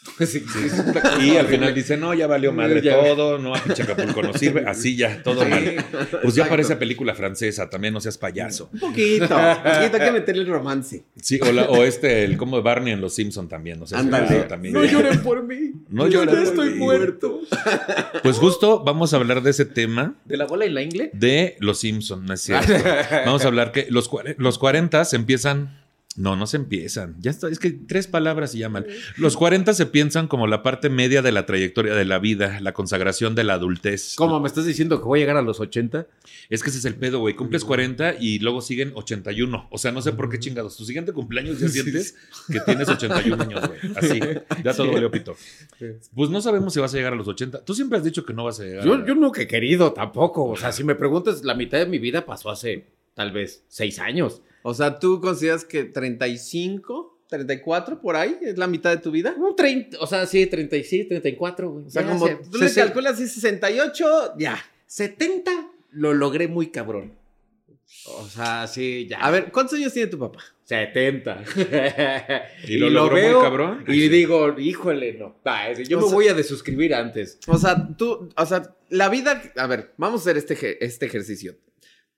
Y 1.20 1.36
al 1.36 1.46
final 1.46 1.74
dice, 1.74 1.96
no, 1.96 2.14
ya 2.14 2.26
valió 2.26 2.52
madre 2.52 2.80
Ya. 2.82 2.98
todo, 2.98 3.38
no, 3.38 3.54
a 3.54 3.62
pinche 3.62 3.82
Acapulco 3.82 4.22
no 4.22 4.32
sirve, 4.34 4.64
así 4.66 4.96
ya, 4.96 5.22
todo 5.22 5.44
mal. 5.46 5.84
Pues 6.22 6.34
ya 6.34 6.48
parece 6.48 6.76
película 6.76 7.14
francesa, 7.14 7.68
también 7.68 7.94
no 7.94 8.00
seas 8.00 8.16
payaso. 8.18 8.70
Un 8.72 8.80
poquito, 8.80 9.24
un 9.24 9.62
poquito, 9.62 9.96
hay 9.96 10.04
que 10.06 10.12
meterle 10.12 10.42
el 10.42 10.48
romance. 10.48 11.04
Sí, 11.20 11.38
o, 11.42 11.52
la- 11.52 11.68
o 11.68 11.84
este, 11.84 12.24
el 12.24 12.36
como 12.36 12.60
Barney 12.62 12.92
en 12.92 13.00
Los 13.00 13.14
Simpson 13.14 13.48
también, 13.48 13.78
no 13.78 13.86
sé 13.86 13.94
si 13.94 14.00
Ándale. 14.00 14.40
también. 14.44 14.74
No 14.74 14.84
lloren 14.84 15.20
por 15.22 15.42
mí. 15.42 15.72
No 15.88 16.06
Yo 16.08 16.24
lloren 16.24 16.34
ya 16.34 16.40
por 16.40 16.48
estoy 16.48 16.70
mí. 16.70 16.78
muerto. 16.78 17.40
Pues 18.22 18.36
justo 18.38 18.82
vamos 18.84 19.12
a 19.14 19.16
hablar 19.16 19.42
de 19.42 19.50
ese 19.50 19.64
tema 19.64 20.14
¿De 20.24 20.36
la 20.36 20.46
bola 20.46 20.66
y 20.66 20.70
la 20.70 20.82
ingle? 20.82 21.10
de 21.12 21.56
Los 21.60 21.80
Simpson, 21.80 22.24
¿no 22.26 22.34
es 22.34 22.40
cierto? 22.42 22.72
Vamos 23.26 23.44
a 23.44 23.48
hablar 23.48 23.72
que 23.72 23.86
los, 23.90 24.08
los 24.38 24.58
40 24.58 25.04
se 25.04 25.16
empiezan... 25.16 25.79
No, 26.16 26.34
no 26.34 26.46
se 26.48 26.56
empiezan. 26.56 27.14
Ya 27.20 27.30
está, 27.30 27.48
es 27.48 27.60
que 27.60 27.70
tres 27.70 28.08
palabras 28.08 28.50
se 28.50 28.58
llaman. 28.58 28.84
Los 29.16 29.36
40 29.36 29.72
se 29.74 29.86
piensan 29.86 30.26
como 30.26 30.48
la 30.48 30.62
parte 30.62 30.90
media 30.90 31.22
de 31.22 31.30
la 31.30 31.46
trayectoria 31.46 31.94
de 31.94 32.04
la 32.04 32.18
vida, 32.18 32.58
la 32.60 32.72
consagración 32.72 33.36
de 33.36 33.44
la 33.44 33.54
adultez. 33.54 34.14
¿Cómo 34.16 34.40
me 34.40 34.48
estás 34.48 34.66
diciendo 34.66 34.98
que 34.98 35.04
voy 35.04 35.20
a 35.20 35.22
llegar 35.22 35.36
a 35.36 35.42
los 35.42 35.60
80? 35.60 36.08
Es 36.50 36.64
que 36.64 36.70
ese 36.70 36.80
es 36.80 36.84
el 36.84 36.96
pedo, 36.96 37.20
güey. 37.20 37.36
Cumples 37.36 37.64
40 37.64 38.16
y 38.18 38.40
luego 38.40 38.60
siguen 38.60 38.90
81. 38.96 39.68
O 39.70 39.78
sea, 39.78 39.92
no 39.92 40.02
sé 40.02 40.12
por 40.12 40.28
qué 40.28 40.40
chingados. 40.40 40.76
Tu 40.76 40.84
siguiente 40.84 41.12
cumpleaños 41.12 41.60
ya 41.60 41.68
sientes 41.70 42.16
que 42.50 42.58
tienes 42.60 42.88
81 42.88 43.42
años, 43.44 43.68
güey. 43.68 43.78
Así. 43.96 44.20
Ya 44.64 44.74
todo 44.74 44.92
valió 44.92 45.12
pito. 45.12 45.36
Pues 46.14 46.28
no 46.28 46.40
sabemos 46.42 46.74
si 46.74 46.80
vas 46.80 46.92
a 46.92 46.96
llegar 46.96 47.12
a 47.12 47.16
los 47.16 47.28
80. 47.28 47.64
Tú 47.64 47.72
siempre 47.72 47.98
has 47.98 48.04
dicho 48.04 48.26
que 48.26 48.34
no 48.34 48.44
vas 48.44 48.58
a 48.58 48.64
llegar. 48.64 48.84
Yo, 48.84 48.94
a- 48.94 49.06
yo 49.06 49.14
no 49.14 49.30
que 49.30 49.42
he 49.42 49.46
querido 49.46 49.92
tampoco. 49.92 50.44
O 50.46 50.56
sea, 50.56 50.72
si 50.72 50.82
me 50.82 50.96
preguntas, 50.96 51.44
la 51.44 51.54
mitad 51.54 51.78
de 51.78 51.86
mi 51.86 51.98
vida 52.00 52.26
pasó 52.26 52.50
hace 52.50 52.86
tal 53.14 53.30
vez 53.30 53.62
seis 53.68 54.00
años. 54.00 54.42
O 54.62 54.74
sea, 54.74 54.98
¿tú 54.98 55.20
consideras 55.20 55.64
que 55.64 55.84
35, 55.84 57.18
34 57.28 58.00
por 58.00 58.16
ahí 58.16 58.36
es 58.42 58.58
la 58.58 58.66
mitad 58.66 58.90
de 58.90 58.98
tu 59.02 59.10
vida? 59.10 59.34
Un 59.38 59.54
30, 59.56 59.98
o 60.00 60.06
sea, 60.06 60.26
sí, 60.26 60.46
36, 60.46 61.08
34, 61.08 61.70
güey. 61.70 61.86
O 61.86 61.90
sea, 61.90 62.02
Ya 62.02 62.08
como 62.08 62.26
tú 62.50 62.58
le 62.58 62.72
calculas 62.72 63.14
así 63.14 63.28
68, 63.28 64.34
ya. 64.38 64.58
70 64.86 65.50
lo 65.92 66.14
logré 66.14 66.48
muy 66.48 66.68
cabrón. 66.70 67.14
O 68.06 68.26
sea, 68.28 68.66
sí, 68.66 69.06
ya. 69.08 69.18
A 69.18 69.30
ver, 69.30 69.50
¿cuántos 69.50 69.76
años 69.78 69.92
tiene 69.92 70.08
tu 70.08 70.18
papá? 70.18 70.40
70. 70.64 71.42
¿Y 72.68 72.76
lo 72.78 72.88
logró 72.90 73.16
muy 73.16 73.42
cabrón? 73.42 73.84
Y 73.88 74.08
digo, 74.08 74.58
híjole, 74.58 75.14
no. 75.14 75.36
Es- 75.68 75.88
yo 75.88 75.98
O 75.98 76.02
me 76.02 76.06
sea- 76.06 76.14
voy 76.14 76.28
a 76.28 76.34
desuscribir 76.34 76.94
antes. 76.94 77.38
O 77.48 77.58
sea, 77.58 77.88
tú, 77.96 78.28
o 78.36 78.46
sea, 78.46 78.76
la 78.88 79.08
vida, 79.08 79.42
a 79.56 79.66
ver, 79.66 79.92
vamos 79.96 80.20
a 80.20 80.30
hacer 80.30 80.36
este, 80.38 80.84
este 80.84 81.06
ejercicio. 81.06 81.56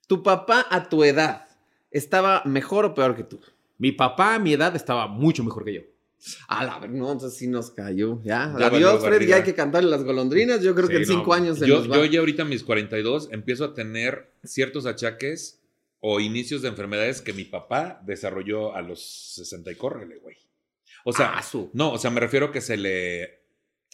Tu 0.06 0.22
papá 0.22 0.66
a 0.70 0.88
tu 0.90 1.04
edad 1.04 1.46
estaba 1.92 2.42
mejor 2.44 2.84
o 2.84 2.94
peor 2.94 3.14
que 3.16 3.24
tú. 3.24 3.40
Mi 3.78 3.92
papá 3.92 4.34
a 4.34 4.38
mi 4.38 4.52
edad 4.52 4.74
estaba 4.76 5.06
mucho 5.06 5.42
mejor 5.44 5.64
que 5.64 5.74
yo. 5.74 5.80
A 6.46 6.64
la 6.64 6.78
no, 6.86 7.10
entonces 7.10 7.36
sí 7.36 7.48
nos 7.48 7.70
cayó, 7.72 8.22
ya. 8.22 8.54
Ya 8.58 8.66
Adiós, 8.66 9.00
Fred, 9.00 9.10
barriga. 9.12 9.30
ya 9.30 9.36
hay 9.36 9.42
que 9.42 9.54
cantarle 9.54 9.90
las 9.90 10.04
golondrinas. 10.04 10.62
Yo 10.62 10.72
creo 10.74 10.88
que 10.88 10.98
en 10.98 11.06
cinco 11.06 11.34
años 11.34 11.58
se 11.58 11.66
Yo, 11.66 11.78
nos 11.78 11.90
va. 11.90 11.96
yo 11.96 12.04
ya 12.04 12.20
ahorita 12.20 12.42
a 12.42 12.46
mis 12.46 12.62
42 12.62 13.30
empiezo 13.32 13.64
a 13.64 13.74
tener 13.74 14.32
ciertos 14.44 14.86
achaques 14.86 15.60
o 15.98 16.20
inicios 16.20 16.62
de 16.62 16.68
enfermedades 16.68 17.20
que 17.22 17.32
mi 17.32 17.44
papá 17.44 18.00
desarrolló 18.06 18.74
a 18.74 18.82
los 18.82 19.02
60 19.34 19.72
y 19.72 19.74
córrele, 19.74 20.18
güey. 20.18 20.36
O 21.04 21.12
sea, 21.12 21.32
Ah, 21.36 21.42
su. 21.42 21.70
no, 21.72 21.92
o 21.92 21.98
sea, 21.98 22.10
me 22.12 22.20
refiero 22.20 22.52
que 22.52 22.60
se 22.60 22.76
le... 22.76 23.41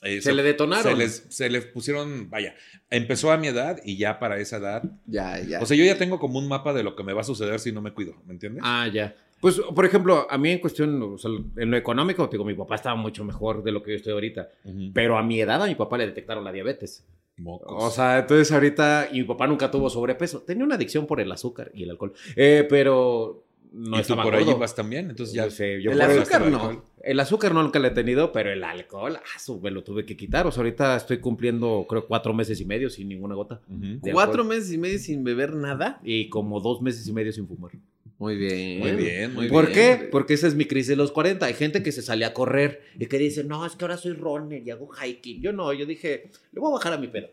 eh, 0.03 0.21
Se 0.21 0.33
le 0.33 0.43
detonaron. 0.43 0.93
Se, 0.93 0.97
les, 0.97 1.27
se 1.29 1.51
le 1.51 1.61
pusieron, 1.63 2.31
vaya, 2.31 2.55
empezó 2.91 3.33
a 3.33 3.37
mi 3.37 3.49
edad 3.49 3.81
y 3.85 3.97
ya 3.97 4.19
para 4.19 4.39
esa 4.39 4.59
edad. 4.59 4.83
Ya, 5.07 5.41
ya. 5.41 5.61
O 5.61 5.67
sea, 5.67 5.77
yo 5.77 5.85
ya 5.85 5.99
tengo 5.99 6.19
como 6.19 6.39
un 6.39 6.49
mapa 6.49 6.73
de 6.73 6.83
lo 6.83 6.95
que 6.97 7.03
me 7.03 7.13
va 7.13 7.23
a 7.23 7.25
suceder 7.25 7.61
si 7.61 7.73
no 7.73 7.81
me 7.81 7.93
cuido, 7.93 8.15
¿me 8.27 8.33
entiendes? 8.33 8.63
Ah, 8.65 8.89
ya. 8.93 9.15
Pues, 9.41 9.61
por 9.61 9.85
ejemplo, 9.85 10.27
a 10.29 10.37
mí 10.37 10.51
en 10.51 10.59
cuestión, 10.59 11.01
o 11.01 11.19
sea, 11.19 11.31
en 11.57 11.71
lo 11.71 11.77
económico, 11.77 12.29
te 12.29 12.37
digo, 12.37 12.45
mi 12.45 12.55
papá 12.55 12.75
estaba 12.75 12.97
mucho 12.97 13.25
mejor 13.25 13.63
de 13.63 13.71
lo 13.73 13.83
que 13.83 13.93
yo 13.93 13.97
estoy 13.97 14.13
ahorita. 14.13 14.49
Ujú. 14.65 14.91
Pero 14.93 15.17
a 15.17 15.23
mi 15.23 15.41
edad 15.41 15.63
a 15.63 15.67
mi 15.67 15.77
papá 15.77 15.97
le 15.99 16.07
detectaron 16.07 16.45
la 16.45 16.53
diabetes. 16.53 17.05
Mocos. 17.37 17.69
O 17.71 17.91
sea, 17.91 18.19
entonces 18.19 18.51
ahorita, 18.51 19.11
y 19.13 19.21
mi 19.21 19.25
papá 19.25 19.47
nunca 19.47 19.71
tuvo 19.71 19.89
sobrepeso. 19.89 20.43
Tenía 20.43 20.65
una 20.65 20.75
adicción 20.75 21.07
por 21.07 21.21
el 21.21 21.31
azúcar 21.31 21.71
y 21.73 21.85
el 21.85 21.91
alcohol. 21.91 22.13
Eh, 22.35 22.67
pero 22.69 23.45
no 23.73 23.89
y 23.91 23.93
tú 23.93 23.97
estaba 24.01 24.23
por 24.23 24.35
ahí 24.35 24.45
vas 24.59 24.75
también, 24.75 25.11
entonces 25.11 25.35
ya... 25.35 25.45
Yo 25.45 25.51
sé, 25.51 25.83
yo 25.83 25.93
el 25.93 25.99
por 25.99 26.11
azúcar 26.11 26.43
el 26.43 26.51
no. 26.51 26.57
alcohol. 26.61 26.85
El 27.03 27.21
azúcar 27.21 27.55
no 27.55 27.63
nunca 27.63 27.79
lo 27.79 27.89
he 27.89 27.91
tenido, 27.93 28.33
pero 28.33 28.51
el 28.53 28.65
alcohol, 28.65 29.17
ah, 29.17 29.39
su, 29.39 29.61
me 29.61 29.71
lo 29.71 29.85
tuve 29.85 30.05
que 30.05 30.17
quitar. 30.17 30.47
O 30.47 30.53
sea, 30.53 30.63
ahorita 30.63 30.97
estoy 30.97 31.19
cumpliendo, 31.19 31.87
creo, 31.89 32.07
cuatro 32.07 32.35
meses 32.35 32.61
y 32.61 32.65
medio 32.65 32.91
sin 32.91 33.09
ninguna 33.09 33.35
gota. 33.35 33.61
Ujú. 33.69 34.01
de 34.03 34.13
Cuatro 34.13 34.43
alcohol. 34.43 34.49
meses 34.57 34.73
y 34.73 34.79
medio 34.79 34.99
sin 34.99 35.23
beber 35.25 35.55
nada. 35.55 36.01
Y 36.03 36.29
como 36.29 36.61
dos 36.61 36.83
meses 36.83 37.07
y 37.07 37.13
medio 37.13 37.33
sin 37.33 37.47
fumar. 37.47 37.73
Muy 38.19 38.37
bien. 38.37 38.81
Muy 38.81 38.93
bien, 38.93 39.33
muy 39.35 39.49
¿Por 39.49 39.67
bien. 39.73 39.99
qué? 40.01 40.05
Porque 40.11 40.35
esa 40.35 40.49
es 40.49 40.57
mi 40.57 40.65
crisis 40.65 40.89
de 40.89 40.97
los 40.97 41.13
40. 41.13 41.47
Hay 41.47 41.55
gente 41.55 41.85
que 41.85 41.93
se 41.93 42.03
sale 42.03 42.25
a 42.25 42.35
correr 42.35 42.83
y 42.99 43.07
que 43.07 43.17
dice, 43.17 43.45
no, 43.45 43.65
es 43.65 43.77
que 43.77 43.85
ahora 43.85 43.97
soy 43.97 44.15
runner 44.15 44.61
y 44.67 44.71
hago 44.71 44.89
hiking. 44.93 45.41
Yo 45.41 45.53
no, 45.53 45.73
yo 45.73 45.87
dije, 45.87 46.31
le 46.53 46.61
voy 46.61 46.71
a 46.71 46.75
bajar 46.75 46.95
a 46.95 46.99
mi 46.99 47.07
pedo. 47.07 47.29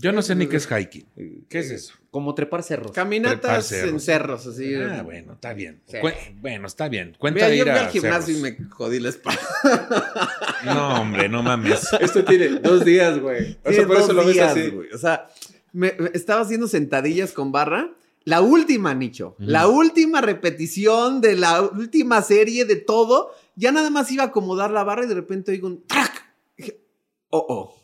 Yo 0.00 0.10
no 0.12 0.22
sé 0.22 0.34
ni 0.34 0.46
qué 0.46 0.56
es 0.56 0.66
hiking. 0.66 1.44
¿Qué 1.48 1.58
es 1.58 1.70
eso? 1.70 1.94
Como 2.10 2.34
trepar 2.34 2.62
cerros. 2.62 2.92
Caminatas 2.92 3.40
Trepar 3.40 3.62
cerros. 3.62 3.90
en 3.92 4.00
cerros, 4.00 4.46
así. 4.46 4.74
Ah, 4.74 5.02
bueno, 5.02 5.34
está 5.34 5.52
bien. 5.52 5.82
Sí. 5.86 5.98
Bueno, 6.40 6.66
está 6.66 6.88
bien. 6.88 7.14
Cuenta 7.18 7.48
Mira, 7.48 7.54
yo 7.54 7.54
ir 7.56 7.70
fui 7.70 7.70
a 7.78 7.84
al 7.84 7.90
gimnasio 7.90 8.38
y 8.38 8.40
me 8.40 8.56
jodí 8.70 9.00
la 9.00 9.08
espalda. 9.10 9.40
No, 10.64 11.00
hombre, 11.00 11.28
no 11.28 11.42
mames. 11.42 11.88
Esto 12.00 12.24
tiene 12.24 12.48
dos 12.60 12.84
días, 12.84 13.18
güey. 13.18 13.58
O 13.64 13.72
sea, 13.72 13.86
por 13.86 13.96
eso 13.96 14.12
lo 14.12 14.24
ves 14.24 14.34
días, 14.34 14.52
así. 14.52 14.70
güey. 14.70 14.88
O 14.92 14.98
sea, 14.98 15.28
me, 15.72 15.92
me- 15.98 16.10
estaba 16.14 16.42
haciendo 16.42 16.68
sentadillas 16.68 17.32
con 17.32 17.50
barra. 17.52 17.90
La 18.24 18.40
última, 18.40 18.94
Nicho. 18.94 19.34
La 19.38 19.66
última 19.66 20.20
repetición 20.20 21.20
de 21.20 21.34
la 21.34 21.62
última 21.62 22.22
serie 22.22 22.64
de 22.64 22.76
todo. 22.76 23.32
Ya 23.56 23.72
nada 23.72 23.90
más 23.90 24.10
iba 24.12 24.22
a 24.22 24.26
acomodar 24.28 24.70
la 24.70 24.84
barra 24.84 25.04
y 25.04 25.08
de 25.08 25.14
repente 25.14 25.50
oigo 25.50 25.66
un 25.66 25.84
¡trac! 25.86 26.24
Dije, 26.56 26.80
Oh, 27.30 27.44
oh. 27.48 27.81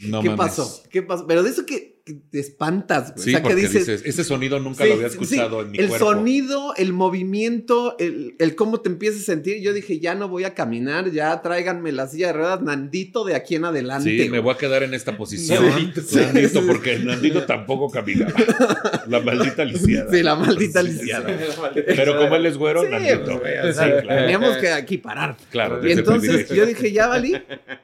No 0.00 0.22
¿Qué 0.22 0.30
mames. 0.30 0.46
pasó? 0.54 0.82
¿Qué 0.90 1.02
pasó? 1.02 1.26
Pero 1.26 1.42
de 1.42 1.50
eso 1.50 1.66
que, 1.66 2.00
que 2.06 2.14
te 2.14 2.38
espantas, 2.38 3.14
güey. 3.16 3.24
Sí, 3.24 3.34
o 3.34 3.38
sea, 3.38 3.42
que 3.42 3.54
dices. 3.56 3.72
dices, 3.86 4.02
ese 4.04 4.22
sonido 4.22 4.60
nunca 4.60 4.84
Sí, 4.84 4.90
lo 4.90 4.94
había 4.94 5.08
sí, 5.08 5.18
escuchado 5.20 5.62
en 5.62 5.72
mi 5.72 5.78
el 5.78 5.88
cuerpo. 5.88 6.06
sonido, 6.06 6.72
el 6.76 6.92
movimiento, 6.92 7.96
el, 7.98 8.36
el 8.38 8.54
cómo 8.54 8.80
te 8.80 8.90
empiezas 8.90 9.22
a 9.22 9.24
sentir. 9.24 9.60
Yo 9.60 9.72
dije, 9.72 9.98
ya 9.98 10.14
no 10.14 10.28
voy 10.28 10.44
a 10.44 10.54
caminar, 10.54 11.10
ya 11.10 11.42
tráiganme 11.42 11.90
la 11.90 12.06
silla 12.06 12.28
de 12.28 12.32
ruedas, 12.34 12.62
Nandito, 12.62 13.24
de 13.24 13.34
aquí 13.34 13.56
en 13.56 13.64
adelante. 13.64 14.22
Sí, 14.22 14.30
me 14.30 14.38
voy 14.38 14.54
a 14.54 14.56
quedar 14.56 14.84
en 14.84 14.94
esta 14.94 15.16
posición. 15.16 15.64
Nandito, 15.68 16.64
porque 16.64 17.00
Nandito 17.00 17.44
tampoco 17.44 17.90
caminaba. 17.90 18.32
La 19.08 19.18
maldita 19.18 19.64
lisiada. 19.64 20.12
Sí, 20.12 20.22
la 20.22 20.36
maldita 20.36 20.80
lisiada. 20.80 21.26
Pero 21.74 22.16
como 22.18 22.36
él 22.36 22.46
es 22.46 22.56
güero, 22.56 22.88
Nandito. 22.88 23.40
pues, 23.40 23.54
Sí, 23.62 23.68
o 23.68 23.72
sea, 23.72 24.00
claro. 24.02 24.20
Teníamos 24.22 24.56
que 24.58 24.78
equiparar. 24.78 25.36
Claro, 25.50 25.80
Y 25.84 25.90
el 25.90 25.98
entonces 25.98 26.48
yo 26.50 26.64
dije, 26.66 26.92
ya 26.92 27.08
valí, 27.08 27.34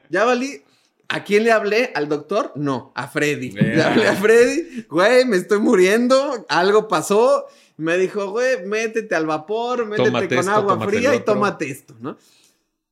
ya 0.09 0.23
valí. 0.23 0.61
¿A 1.07 1.23
quién 1.23 1.43
le 1.43 1.51
hablé? 1.51 1.91
¿Al 1.95 2.09
doctor? 2.09 2.51
No, 2.55 2.91
a 2.95 3.07
Freddy. 3.07 3.51
Le 3.51 3.81
hablé 3.83 4.07
a 4.07 4.15
Freddy, 4.15 4.85
güey, 4.89 5.25
me 5.25 5.37
estoy 5.37 5.59
muriendo, 5.59 6.45
algo 6.49 6.87
pasó. 6.87 7.45
Me 7.77 7.97
dijo, 7.97 8.29
güey, 8.31 8.65
métete 8.65 9.13
al 9.15 9.25
vapor, 9.25 9.85
métete 9.85 10.09
Tómate 10.09 10.27
con 10.29 10.37
esto, 10.39 10.51
agua 10.51 10.79
fría 10.87 11.13
y 11.15 11.19
tómate 11.19 11.69
esto, 11.69 11.95
¿no? 11.99 12.17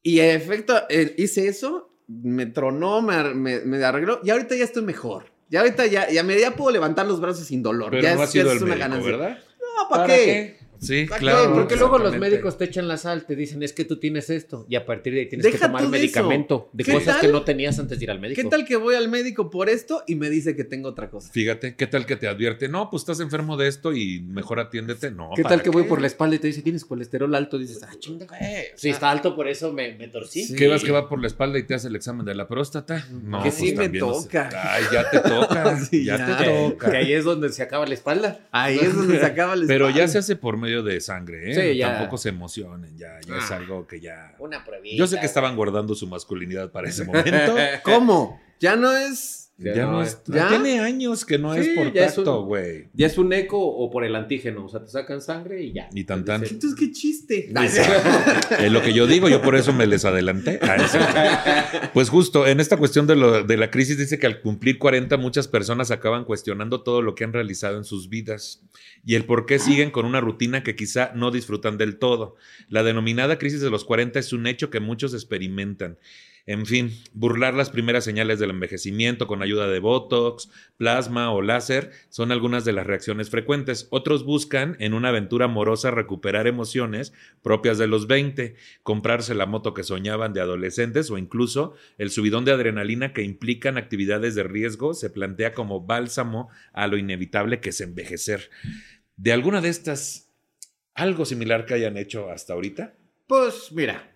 Y 0.01 0.20
en 0.20 0.36
efecto, 0.36 0.75
eh, 0.89 1.15
hice 1.17 1.48
eso, 1.48 1.89
me 2.08 2.46
tronó, 2.48 3.01
me, 3.01 3.34
me- 3.34 3.62
me 3.62 3.84
arregló 3.84 4.20
y 4.24 4.29
ahorita 4.29 4.55
ya 4.55 4.65
estoy 4.65 4.84
mejor. 4.84 5.25
Ya 5.50 5.62
ahorita 5.62 5.86
ya, 5.86 6.10
ya, 6.10 6.24
me, 6.24 6.38
ya 6.39 6.51
puedo 6.55 6.72
levantar 6.72 7.05
los 7.08 7.22
brazos 7.22 7.48
sin 7.48 7.63
dolor. 7.63 7.91
Pero 7.91 8.03
ya 8.03 8.15
no 8.15 8.22
ha 8.22 8.24
es, 8.25 8.32
sido 8.32 8.51
es 8.51 8.62
una 8.62 8.75
médico, 8.75 8.89
ganancia. 8.89 9.12
¿verdad? 9.17 9.38
No, 9.60 9.89
¿para 9.89 10.05
qué? 10.08 10.58
Sí, 10.84 11.06
¿Para 11.06 11.20
claro. 11.20 11.50
qué? 11.50 11.60
Porque 11.60 11.75
luego 11.75 11.98
los 11.98 12.18
médicos 12.18 12.58
te 12.58 12.66
echan 12.66 12.88
la 12.88 12.98
sal, 12.98 13.25
te 13.25 13.36
dicen, 13.36 13.63
es 13.63 13.74
que 13.74 13.86
tú 13.86 13.98
tienes 14.00 14.30
esto, 14.30 14.66
y 14.70 14.75
a 14.75 14.86
partir 14.86 15.13
de 15.13 15.22
ahí 15.22 15.30
tienes 15.30 15.46
Deja 15.46 15.58
que 15.58 15.66
tomar 15.66 15.88
medicamento 15.88 16.70
de 16.74 16.84
¿Qué 16.84 16.92
cosas 16.92 17.18
que 17.18 17.28
no 17.28 17.44
tenías 17.44 17.80
antes 17.80 18.00
de 18.00 18.06
ir 18.06 18.12
al 18.12 18.20
médico. 18.20 18.42
¿Qué 18.42 18.48
tal 18.48 18.66
que 18.66 18.75
voy 18.75 18.96
al 18.96 19.10
médico 19.10 19.50
por 19.50 19.70
esto 19.70 20.04
y 20.08 20.16
me 20.16 20.30
dice 20.30 20.56
que 20.56 20.63
tengo 20.63 20.90
otra 20.90 21.10
cosa? 21.10 21.32
Fíjate, 21.32 21.75
¿qué 21.75 21.88
tal 21.88 22.06
que 22.06 22.16
te 22.16 22.28
advierte? 22.28 22.68
No, 22.68 22.90
pues 22.90 23.02
estás 23.02 23.20
enfermo 23.20 23.58
de 23.58 23.68
esto 23.68 23.94
y 23.94 24.22
mejor 24.22 24.60
atiéndete. 24.60 25.12
No, 25.12 25.32
¿Qué 25.36 25.44
¿para 25.44 25.56
tal 25.56 25.63
que 25.63 25.70
voy 25.70 25.84
por 25.84 26.02
la 26.02 26.08
espalda 26.08 26.36
y 26.36 26.40
te 26.40 26.48
dice, 26.48 26.62
tienes 26.62 26.86
colesterol 26.86 27.34
alto? 27.36 27.58
Dices, 27.58 27.82
ah, 27.84 27.94
chinga. 28.00 28.28
Si 28.75 28.90
está 28.90 29.10
alto, 29.10 29.36
por 29.36 29.48
eso 29.48 29.72
me, 29.72 29.96
me 29.96 30.08
torcí. 30.08 30.44
Sí. 30.44 30.56
¿Qué 30.56 30.68
vas 30.68 30.84
que 30.84 30.92
va 30.92 31.08
por 31.08 31.20
la 31.22 31.28
espalda 31.28 31.60
y 31.60 31.63
te 31.63 31.74
hace 31.75 31.88
el 31.88 31.96
examen 31.96 32.25
de 32.25 32.36
la 32.36 32.48
próstata? 32.48 33.06
No, 33.12 33.38
Que 33.44 33.50
pues 33.50 33.56
sí 33.56 33.75
me 33.75 33.90
no 33.90 34.12
toca. 34.12 34.50
Ay, 34.54 34.84
ya 34.92 35.10
te 35.10 35.20
toca. 35.20 35.63
Sí, 35.84 36.06
ya, 36.06 36.18
ya. 36.18 36.38
te 36.38 36.46
toca. 36.46 36.92
que 36.92 36.98
ahí 36.98 37.13
es 37.13 37.24
donde 37.25 37.50
se 37.50 37.62
acaba 37.62 37.86
la 37.86 37.94
espalda. 37.94 38.40
Ahí 38.52 38.78
es 38.80 38.96
donde 38.96 39.20
se 39.20 39.25
acaba 39.25 39.54
el 39.54 39.66
Pero 39.66 39.90
ya 39.90 40.08
se 40.08 40.18
hace 40.18 40.36
por 40.36 40.58
medio 40.58 40.73
de 40.82 41.00
sangre, 41.01 41.51
¿eh? 41.51 41.72
Sí, 41.74 41.77
ya. 41.77 41.94
Tampoco 41.98 42.18
se 42.18 42.30
emocionen, 42.30 42.98
ya, 42.98 43.20
ya 43.27 43.38
es 43.38 43.51
Ah. 43.51 43.58
algo 43.58 43.86
que 43.86 44.00
ya... 44.00 44.34
Una 44.39 44.63
pruebita. 44.65 44.96
Yo 44.96 45.06
sé 45.06 45.20
que 45.20 45.25
estaban 45.25 45.56
guardando 45.56 45.94
su 45.94 46.08
masculinidad 46.08 46.72
para 46.72 46.88
ese 46.89 47.03
momento. 47.06 47.56
¿Cómo? 47.84 48.42
Ya 48.60 48.75
no 48.75 48.92
es. 48.96 49.42
Ya, 49.57 49.75
Ya 49.75 49.86
no 49.86 50.01
es... 50.01 50.22
¿Ya? 50.25 50.50
Tiene 50.50 50.79
años 50.79 51.25
que 51.25 51.38
no 51.38 51.53
es 51.53 51.69
por 51.69 51.93
tacto, 51.93 52.43
güey. 52.45 52.89
Ya 52.93 53.07
es 53.07 53.17
un 53.17 53.31
eco 53.33 53.60
o 53.60 53.89
por 53.91 54.03
el 54.03 54.15
antígeno. 54.15 54.65
O 54.65 54.69
sea, 54.69 54.81
te 54.83 54.89
sacan 54.89 55.22
sangre 55.22 55.63
y 55.63 55.74
ya. 55.74 55.89
Y 55.93 56.03
tan, 56.05 56.19
Entonces, 56.22 56.75
qué 56.77 56.91
chiste. 56.91 57.50
Es 58.60 58.72
lo 58.72 58.81
que 58.81 58.93
yo 58.93 59.05
digo, 59.07 59.29
yo 59.29 59.41
por 59.41 59.55
eso 59.55 59.72
me 59.74 59.86
les 59.88 60.05
adelanté. 60.05 60.60
Pues 61.93 62.10
justo, 62.10 62.48
en 62.48 62.60
esta 62.60 62.77
cuestión 62.77 63.05
de, 63.07 63.15
lo- 63.15 63.43
de 63.43 63.57
la 63.57 63.69
crisis 63.69 63.98
dice 63.98 64.17
que 64.19 64.25
al 64.25 64.41
cumplir 64.41 64.77
40 64.79 65.17
muchas 65.17 65.48
personas 65.48 65.91
acaban 65.91 66.25
cuestionando 66.25 66.81
todo 66.81 67.01
lo 67.01 67.13
que 67.15 67.24
han 67.24 67.33
realizado 67.33 67.77
en 67.77 67.83
sus 67.83 68.10
vidas 68.10 68.63
y 69.05 69.15
el 69.15 69.25
por 69.25 69.45
qué 69.45 69.60
siguen 69.60 69.91
con 69.91 70.05
una 70.05 70.19
rutina 70.22 70.63
que 70.63 70.75
quizá 70.75 71.12
no 71.15 71.29
disfrutan 71.31 71.77
del 71.77 71.98
todo. 72.00 72.36
La 72.69 72.83
denominada 72.83 73.38
crisis 73.38 73.62
de 73.62 73.69
los 73.69 73.86
40 73.86 74.19
es 74.19 74.33
un 74.33 74.48
hecho 74.48 74.69
que 74.69 74.79
muchos 74.79 75.13
experimentan. 75.13 75.98
En 76.45 76.65
fin, 76.65 76.91
burlar 77.13 77.53
las 77.53 77.69
primeras 77.69 78.03
señales 78.03 78.38
del 78.38 78.50
envejecimiento 78.50 79.27
con 79.27 79.41
ayuda 79.41 79.67
de 79.67 79.79
Botox, 79.79 80.50
plasma 80.75 81.31
o 81.31 81.41
láser 81.41 81.91
son 82.09 82.33
algunas 82.33 82.65
de 82.65 82.73
las 82.73 82.85
reacciones 82.85 83.29
frecuentes. 83.29 83.88
Otros 83.91 84.25
buscan, 84.25 84.75
en 84.79 84.93
una 84.93 85.09
aventura 85.09 85.45
amorosa, 85.45 85.89
recuperar 85.89 86.45
emociones 86.47 87.13
propias 87.41 87.77
de 87.77 87.88
los 87.88 88.07
20, 88.07 88.55
comprarse 88.83 89.35
la 89.35 89.45
moto 89.45 89.73
que 89.73 89.83
soñaban 89.83 90.33
de 90.33 90.41
adolescentes 90.41 91.09
o 91.12 91.17
incluso 91.17 91.75
el 91.97 92.09
subidón 92.09 92.43
de 92.43 92.51
adrenalina 92.51 93.13
que 93.13 93.23
implican 93.23 93.77
actividades 93.77 94.35
de 94.35 94.43
riesgo 94.43 94.93
se 94.93 95.09
plantea 95.09 95.53
como 95.53 95.85
bálsamo 95.85 96.50
a 96.73 96.88
lo 96.88 96.97
inevitable 96.97 97.62
que 97.62 97.69
es 97.69 97.79
envejecer. 97.79 98.50
¿De 99.15 99.31
alguna 99.31 99.62
de 99.62 99.69
estas 99.69 100.29
algo 100.93 101.25
similar 101.25 101.65
que 101.65 101.75
hayan 101.75 101.95
hecho 101.95 102.29
hasta 102.29 102.53
ahorita? 102.53 102.95
Pues 103.27 103.71
mira, 103.71 104.12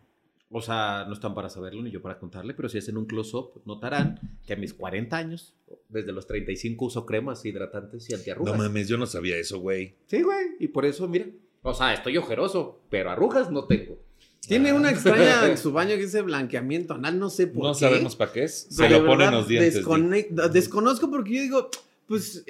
o 0.50 0.62
sea, 0.62 1.06
no 1.08 1.14
están 1.14 1.34
para 1.36 1.50
saberlo 1.50 1.82
ni 1.84 1.92
yo 1.92 2.02
para 2.02 2.18
contarle, 2.20 2.54
pero 2.54 2.70
si 2.70 2.78
hacen 2.78 2.98
un 2.98 3.06
close-up, 3.06 3.62
notarán 3.66 4.20
que 4.46 4.54
a 4.54 4.56
mis 4.56 4.74
40 4.74 5.18
años, 5.18 5.54
desde 5.90 6.12
los 6.14 6.26
35 6.28 6.86
uso 6.86 7.06
cremas 7.06 7.44
hidratantes 7.46 8.08
y 8.10 8.14
No 8.14 8.18
antiarrugas. 8.18 8.58
mames, 8.58 8.88
yo 8.88 8.98
no 8.98 9.06
sabía 9.06 9.36
eso, 9.38 9.60
güey. 9.60 9.96
sí, 10.08 10.22
güey, 10.22 10.56
y 10.60 10.68
por 10.70 10.86
eso, 10.86 11.08
mira, 11.08 11.26
o 11.64 11.74
sea, 11.74 11.94
estoy 11.94 12.18
ojeroso, 12.18 12.80
pero 12.90 13.10
arrugas 13.12 13.52
no 13.52 13.66
tengo. 13.66 14.00
Tiene 14.48 14.72
una 14.72 14.92
extraña 14.92 15.46
en 15.52 15.58
su 15.58 15.74
baño 15.74 15.96
que 15.98 16.04
dice 16.04 16.22
blanqueamiento 16.22 16.94
anal, 16.94 17.20
no 17.20 17.30
sé 17.30 17.48
por 17.48 17.64
No 17.66 17.74
qué. 17.74 17.80
sabemos 17.80 18.16
para 18.16 18.32
qué 18.32 18.44
es. 18.46 18.68
Se 18.70 18.84
Pero 18.84 19.00
lo 19.02 19.06
ponen 19.08 19.32
los 19.32 19.48
dientes. 19.50 19.76
descone- 19.86 20.30
Desconozco 20.52 21.10
porque 21.10 21.34
yo 21.36 21.42
digo, 21.42 21.70
pues, 22.08 22.46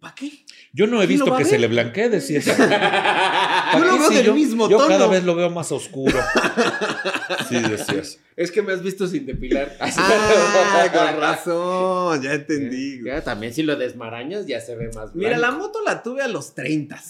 ¿para 0.00 0.14
qué? 0.14 0.30
Yo 0.72 0.86
no 0.86 1.02
he 1.02 1.06
¿Quién 1.06 1.18
lo 1.20 1.24
visto 1.26 1.36
que 1.38 1.44
se 1.44 1.58
le 1.58 1.66
blanquee, 1.66 2.08
decía. 2.08 2.40
Yo 3.74 3.84
lo 3.84 3.98
veo 3.98 4.08
Sí, 4.08 4.14
del 4.16 4.26
yo- 4.26 4.34
mismo 4.34 4.68
Yo 4.68 4.76
tono. 4.76 4.88
cada 4.88 5.06
vez 5.08 5.24
lo 5.24 5.34
veo 5.34 5.50
más 5.50 5.70
oscuro. 5.72 6.18
Sí, 7.48 7.56
decías. 7.60 8.18
Es 8.36 8.50
que 8.50 8.60
me 8.62 8.72
has 8.72 8.82
visto 8.82 9.06
sin 9.06 9.24
depilar. 9.26 9.74
Ah, 9.80 10.88
con 10.92 11.20
razón, 11.20 12.22
ya 12.22 12.34
entendí. 12.34 13.00
güey. 13.00 13.12
Ya, 13.14 13.22
también 13.24 13.52
si 13.54 13.62
lo 13.62 13.76
desmarañas 13.76 14.46
ya 14.46 14.60
se 14.60 14.76
ve 14.76 14.90
más 14.94 15.14
Mira, 15.14 15.30
la 15.38 15.48
blanco. 15.48 15.66
moto 15.66 15.78
la 15.84 16.02
tuve 16.02 16.22
a 16.22 16.28
los 16.28 16.54
30. 16.54 17.00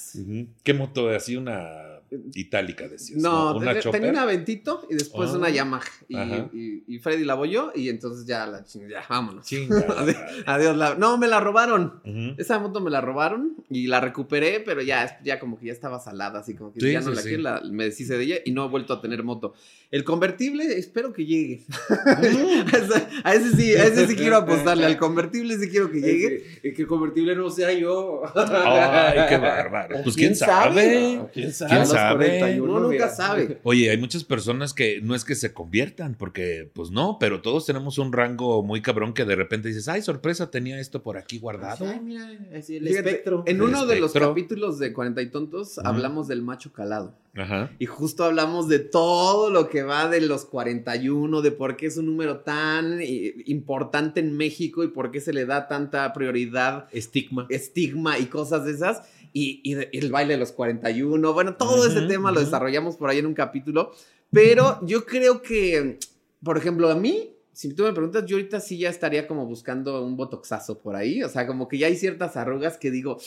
¿Qué 0.62 0.75
moto? 0.75 1.09
Así 1.11 1.37
una 1.37 1.88
itálica, 2.35 2.88
decías. 2.88 3.21
No, 3.21 3.57
una 3.57 3.75
te- 3.75 3.81
chopper. 3.81 4.00
tenía 4.00 4.12
una 4.12 4.25
Ventito 4.27 4.87
y 4.91 4.95
después 4.95 5.31
Ah. 5.33 5.37
una 5.38 5.50
Yamaha. 5.50 5.83
Y, 6.09 6.17
Ajá. 6.17 6.49
y- 6.53 6.83
y 6.87 6.99
Freddy 6.99 7.25
la 7.25 7.45
yo 7.47 7.73
y 7.75 7.88
entonces 7.88 8.27
ya 8.27 8.47
la 8.47 8.65
ya, 8.65 9.05
vámonos. 9.09 9.47
Chinga, 9.47 9.77
Adiós, 10.47 10.77
la- 10.77 10.95
no, 10.95 11.19
me 11.19 11.27
la 11.29 11.41
robaron. 11.41 12.00
Esa 12.38 12.59
moto 12.59 12.81
me 12.81 12.91
la 12.91 13.00
robaron 13.00 13.57
y 13.71 13.87
la 13.87 14.00
recuperé, 14.00 14.61
pero 14.61 14.83
ya, 14.83 15.21
ya 15.23 15.38
como 15.38 15.59
que 15.59 15.67
ya 15.67 15.73
estaba 15.73 15.99
salada, 16.00 16.41
así 16.41 16.55
como 16.55 16.73
que 16.73 16.81
Sí, 16.81 16.93
ya 16.93 17.00
no 17.00 17.11
sí, 17.11 17.15
la 17.17 17.23
sí. 17.23 17.29
quiero, 17.29 17.43
la- 17.43 17.61
me 17.71 17.85
deshice 17.85 18.17
de 18.17 18.25
ella 18.25 18.37
y 18.45 18.53
no 18.53 18.65
he 18.65 18.69
vuelto 18.69 18.93
a 18.95 19.00
tener 19.00 19.23
moto. 19.23 19.55
El 19.91 20.05
convertible, 20.05 20.77
espero 20.79 21.12
que 21.12 21.25
llegue. 21.27 21.65
Mm. 22.19 22.67
a, 22.75 22.79
ese, 22.79 23.07
a 23.25 23.35
ese 23.35 23.57
sí, 23.57 23.75
a 23.75 23.85
ese 23.85 24.07
sí 24.07 24.17
quiero 24.17 24.37
apostarle. 24.37 24.85
Al 24.87 24.97
convertible 24.99 25.57
sí 25.59 25.69
quiero 25.69 25.91
que 25.91 26.00
llegue. 26.00 26.45
Y 26.62 26.73
que 26.73 26.83
el 26.83 26.88
convertible 26.88 27.35
no 27.37 27.49
sea 27.50 27.73
yo. 27.73 28.23
Ay, 28.35 29.21
qué 29.29 29.37
bárbaro. 29.38 29.97
Pues 30.03 30.17
quién, 30.17 30.35
sabe. 30.37 31.21
¿Quién 31.33 31.53
sabe? 31.53 31.69
¿Quién 31.71 31.81
los 31.81 31.88
sabe? 31.99 32.26
41, 32.38 32.64
Uno 32.64 32.81
nunca 32.81 32.93
mira. 32.93 33.09
sabe. 33.09 33.59
Oye, 33.64 33.90
hay 33.90 33.99
muchas 33.99 34.25
personas 34.25 34.75
que 34.75 35.00
no 35.02 35.14
es 35.14 35.25
que 35.25 35.35
se 35.35 35.52
conviertan, 35.52 36.14
porque 36.14 36.71
pues 36.73 36.90
no, 36.90 37.19
pero 37.21 37.40
todos 37.43 37.67
tenemos 37.67 37.99
un 37.99 38.12
rango 38.12 38.62
muy 38.62 38.81
cabrón 38.83 39.12
que 39.14 39.25
de 39.25 39.37
repente 39.37 39.69
dices, 39.69 39.88
ay, 39.88 40.02
sorpresa, 40.02 40.50
tenía 40.50 40.81
esto 40.81 41.02
por 41.02 41.17
aquí 41.17 41.38
guardado. 41.38 41.87
Ay, 41.88 42.00
mira, 42.00 42.28
así 42.57 42.76
el 42.76 42.87
Fíjate, 42.88 43.09
espectro. 43.11 43.43
En 43.47 43.57
El 43.57 43.62
uno 43.62 43.87
de 43.87 44.00
los 44.00 44.12
capítulos 44.12 44.78
de 44.78 44.93
Cuarenta 44.93 45.23
y 45.23 45.31
Tontos 45.31 45.78
hablamos 45.78 46.28
del 46.28 46.43
macho 46.43 46.73
calado. 46.73 47.14
Ajá. 47.37 47.71
Y 47.78 47.87
justo 47.87 48.25
hablamos 48.25 48.69
de 48.69 48.81
todo 48.81 49.50
lo 49.50 49.69
que 49.69 49.83
va 49.85 50.09
de 50.09 50.21
los 50.21 50.45
41, 50.45 51.40
de 51.40 51.52
por 51.52 51.76
qué 51.76 51.87
es 51.87 51.97
un 51.97 52.07
número 52.07 52.38
tan 52.40 53.00
eh, 53.00 53.35
importante 53.47 54.19
en 54.19 54.37
México 54.37 54.83
y 54.83 54.88
por 54.88 55.12
qué 55.12 55.21
se 55.21 55.33
le 55.33 55.47
da 55.47 55.69
tanta 55.69 56.12
prioridad, 56.12 56.88
Estigma. 56.90 57.47
estigma 57.50 58.19
y 58.19 58.26
cosas 58.26 58.64
de 58.64 58.73
esas. 58.73 59.02
Y, 59.32 59.61
y 59.64 59.75
de- 59.75 59.88
y 59.92 59.99
el 59.99 60.11
baile 60.11 60.35
de 60.35 60.38
los 60.40 60.52
41. 60.52 61.32
Bueno, 61.32 61.54
todo 61.56 61.87
ese 61.87 62.02
tema 62.02 62.30
lo 62.32 62.40
desarrollamos 62.40 62.97
por 62.97 63.11
ahí 63.11 63.18
en 63.18 63.26
un 63.26 63.35
capítulo. 63.35 63.92
Pero 64.30 64.78
yo 64.87 65.04
creo 65.06 65.40
que, 65.42 65.99
por 66.44 66.58
ejemplo, 66.58 66.90
a 66.90 66.94
mí, 66.94 67.30
si 67.52 67.73
tú 67.75 67.85
me 67.85 67.92
preguntas, 67.92 68.25
yo 68.26 68.37
ahorita 68.37 68.61
sí 68.61 68.78
ya 68.78 68.88
estaría 68.90 69.26
como 69.26 69.47
buscando 69.47 70.04
un 70.04 70.16
botoxazo 70.16 70.78
por 70.78 70.97
ahí. 70.97 71.23
O 71.23 71.28
sea, 71.28 71.47
como 71.47 71.66
que 71.68 71.78
ya 71.78 71.87
hay 71.87 71.97
ciertas 71.97 72.37
arrugas 72.37 72.76
que 72.76 72.90
digo, 72.90 73.18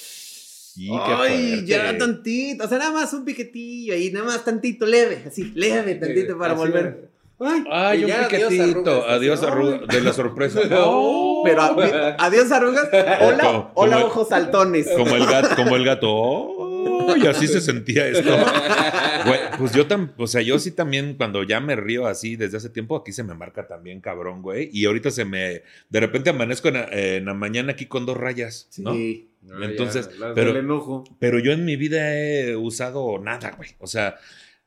Ay, 1.28 1.66
ya 1.66 1.98
tantito, 1.98 2.64
o 2.64 2.68
sea, 2.68 2.78
nada 2.78 2.92
más 2.94 3.12
un 3.14 3.26
piquetillo 3.26 3.94
ahí, 3.94 4.10
nada 4.12 4.26
más 4.28 4.46
tantito, 4.46 4.86
leve, 4.86 5.24
así, 5.28 5.52
leve, 5.54 5.96
tantito 5.96 6.38
para 6.38 6.54
Así, 6.54 6.62
volver. 6.62 7.10
Ay, 7.44 7.64
Ay, 7.72 8.00
Y 8.00 8.04
un 8.04 8.10
ya, 8.10 8.26
adiós, 8.26 8.50
piquetito. 8.50 8.92
arrugas. 8.92 9.10
Adiós, 9.10 9.44
arrugas. 9.44 9.88
De 9.88 10.02
la 10.02 10.14
sorpresa. 10.14 10.60
Pero 11.44 11.62
a- 11.62 12.16
adiós 12.20 12.52
arrugas. 12.52 12.88
Hola, 13.22 13.72
hola 13.74 14.06
ojos 14.06 14.30
saltones. 14.30 14.88
Como 14.96 15.16
el 15.16 15.26
gato, 15.26 15.56
como 15.56 15.76
el 15.76 15.84
gato. 15.86 16.68
¡Ay! 17.14 17.28
así 17.28 17.48
se 17.48 17.62
sentía 17.62 18.08
esto. 18.08 18.30
Güey, 19.26 19.40
pues 19.58 19.72
yo 19.74 19.88
tam, 19.88 20.12
o 20.18 20.28
sea, 20.28 20.42
yo 20.42 20.58
sí 20.60 20.72
también, 20.72 21.16
cuando 21.16 21.44
ya 21.44 21.60
me 21.60 21.76
río 21.76 22.06
así 22.08 22.36
desde 22.36 22.58
hace 22.58 22.70
tiempo, 22.70 22.96
aquí 22.96 23.12
se 23.12 23.24
me 23.24 23.34
marca 23.34 23.68
también 23.68 24.02
cabrón, 24.02 24.42
güey. 24.42 24.70
Y 24.72 24.86
ahorita 24.86 25.10
se 25.12 25.26
me. 25.26 25.64
De 25.90 26.00
repente 26.00 26.30
amanezco 26.30 26.68
en, 26.70 26.74
la- 26.76 26.90
en 26.92 27.26
la 27.26 27.34
mañana 27.34 27.72
aquí 27.74 27.86
con 27.88 28.06
dos 28.06 28.18
rayas. 28.18 28.68
¿no? 28.78 28.94
Sí. 28.94 29.30
Ah, 29.52 29.56
Entonces, 29.64 30.10
ya, 30.14 30.28
las 30.28 30.36
pero- 30.36 30.56
enojo. 30.58 31.04
Pero 31.20 31.40
yo 31.40 31.52
en 31.52 31.66
mi 31.66 31.76
vida 31.76 32.16
he 32.16 32.56
usado 32.56 33.18
nada, 33.20 33.52
güey. 33.58 33.72
O 33.80 33.88
sea, 33.88 34.16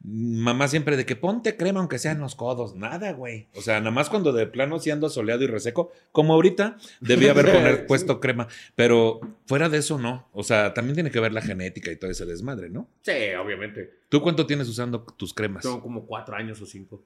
mamá 0.05 0.69
siempre 0.69 0.99
de 0.99 1.07
que 1.07 1.17
ponte 1.17 1.57
crema 1.57 1.81
aunque 1.81 1.99
sean 1.99 2.21
los 2.21 2.35
codos. 2.35 2.75
Nada, 2.75 3.13
güey. 3.13 3.49
O 3.55 3.63
sea, 3.63 3.81
nada 3.81 3.91
más 3.91 4.11
cuando 4.11 4.33
de 4.33 4.47
plano 4.47 4.79
sí 4.79 4.91
ando 4.91 5.09
soleado 5.09 5.43
y 5.43 5.47
reseco, 5.47 5.91
como 6.13 6.35
ahorita, 6.35 6.77
debía 7.01 7.31
haber 7.31 7.47
poner, 7.53 7.87
puesto 7.87 8.21
crema. 8.21 8.47
Pero 8.77 9.21
fuera 9.47 9.69
de 9.69 9.79
eso, 9.79 9.99
no. 9.99 10.29
O 10.33 10.43
sea, 10.43 10.75
también 10.75 10.95
tiene 10.95 11.11
que 11.11 11.21
ver 11.21 11.33
la 11.33 11.41
genética 11.41 11.91
y 11.91 11.97
todo 11.97 12.11
ese 12.11 12.27
desmadre, 12.27 12.69
¿no? 12.69 12.87
Sí, 13.01 13.13
obviamente. 13.41 14.05
¿Tú 14.11 14.21
cuánto 14.21 14.47
tienes 14.47 14.69
usando 14.69 15.03
tus 15.03 15.33
cremas? 15.33 15.63
Tengo 15.63 15.81
como 15.81 16.07
cuatro 16.07 16.37
años 16.37 16.61
o 16.61 16.67
cinco. 16.67 17.03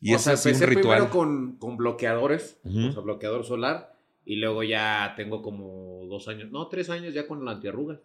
Y 0.00 0.12
o 0.12 0.16
es 0.16 0.26
un 0.26 0.52
ritual. 0.60 0.68
primero 0.68 1.10
con, 1.10 1.56
con 1.56 1.76
bloqueadores, 1.76 2.58
o 2.64 2.92
sea, 2.92 3.00
bloqueador 3.00 3.44
solar, 3.44 3.94
y 4.24 4.36
luego 4.36 4.62
ya 4.62 5.14
tengo 5.16 5.42
como 5.42 6.06
dos 6.06 6.28
años, 6.28 6.50
no, 6.50 6.68
tres 6.68 6.90
años 6.90 7.14
ya 7.14 7.26
con 7.26 7.44
la 7.44 7.52
antiarruga. 7.52 7.98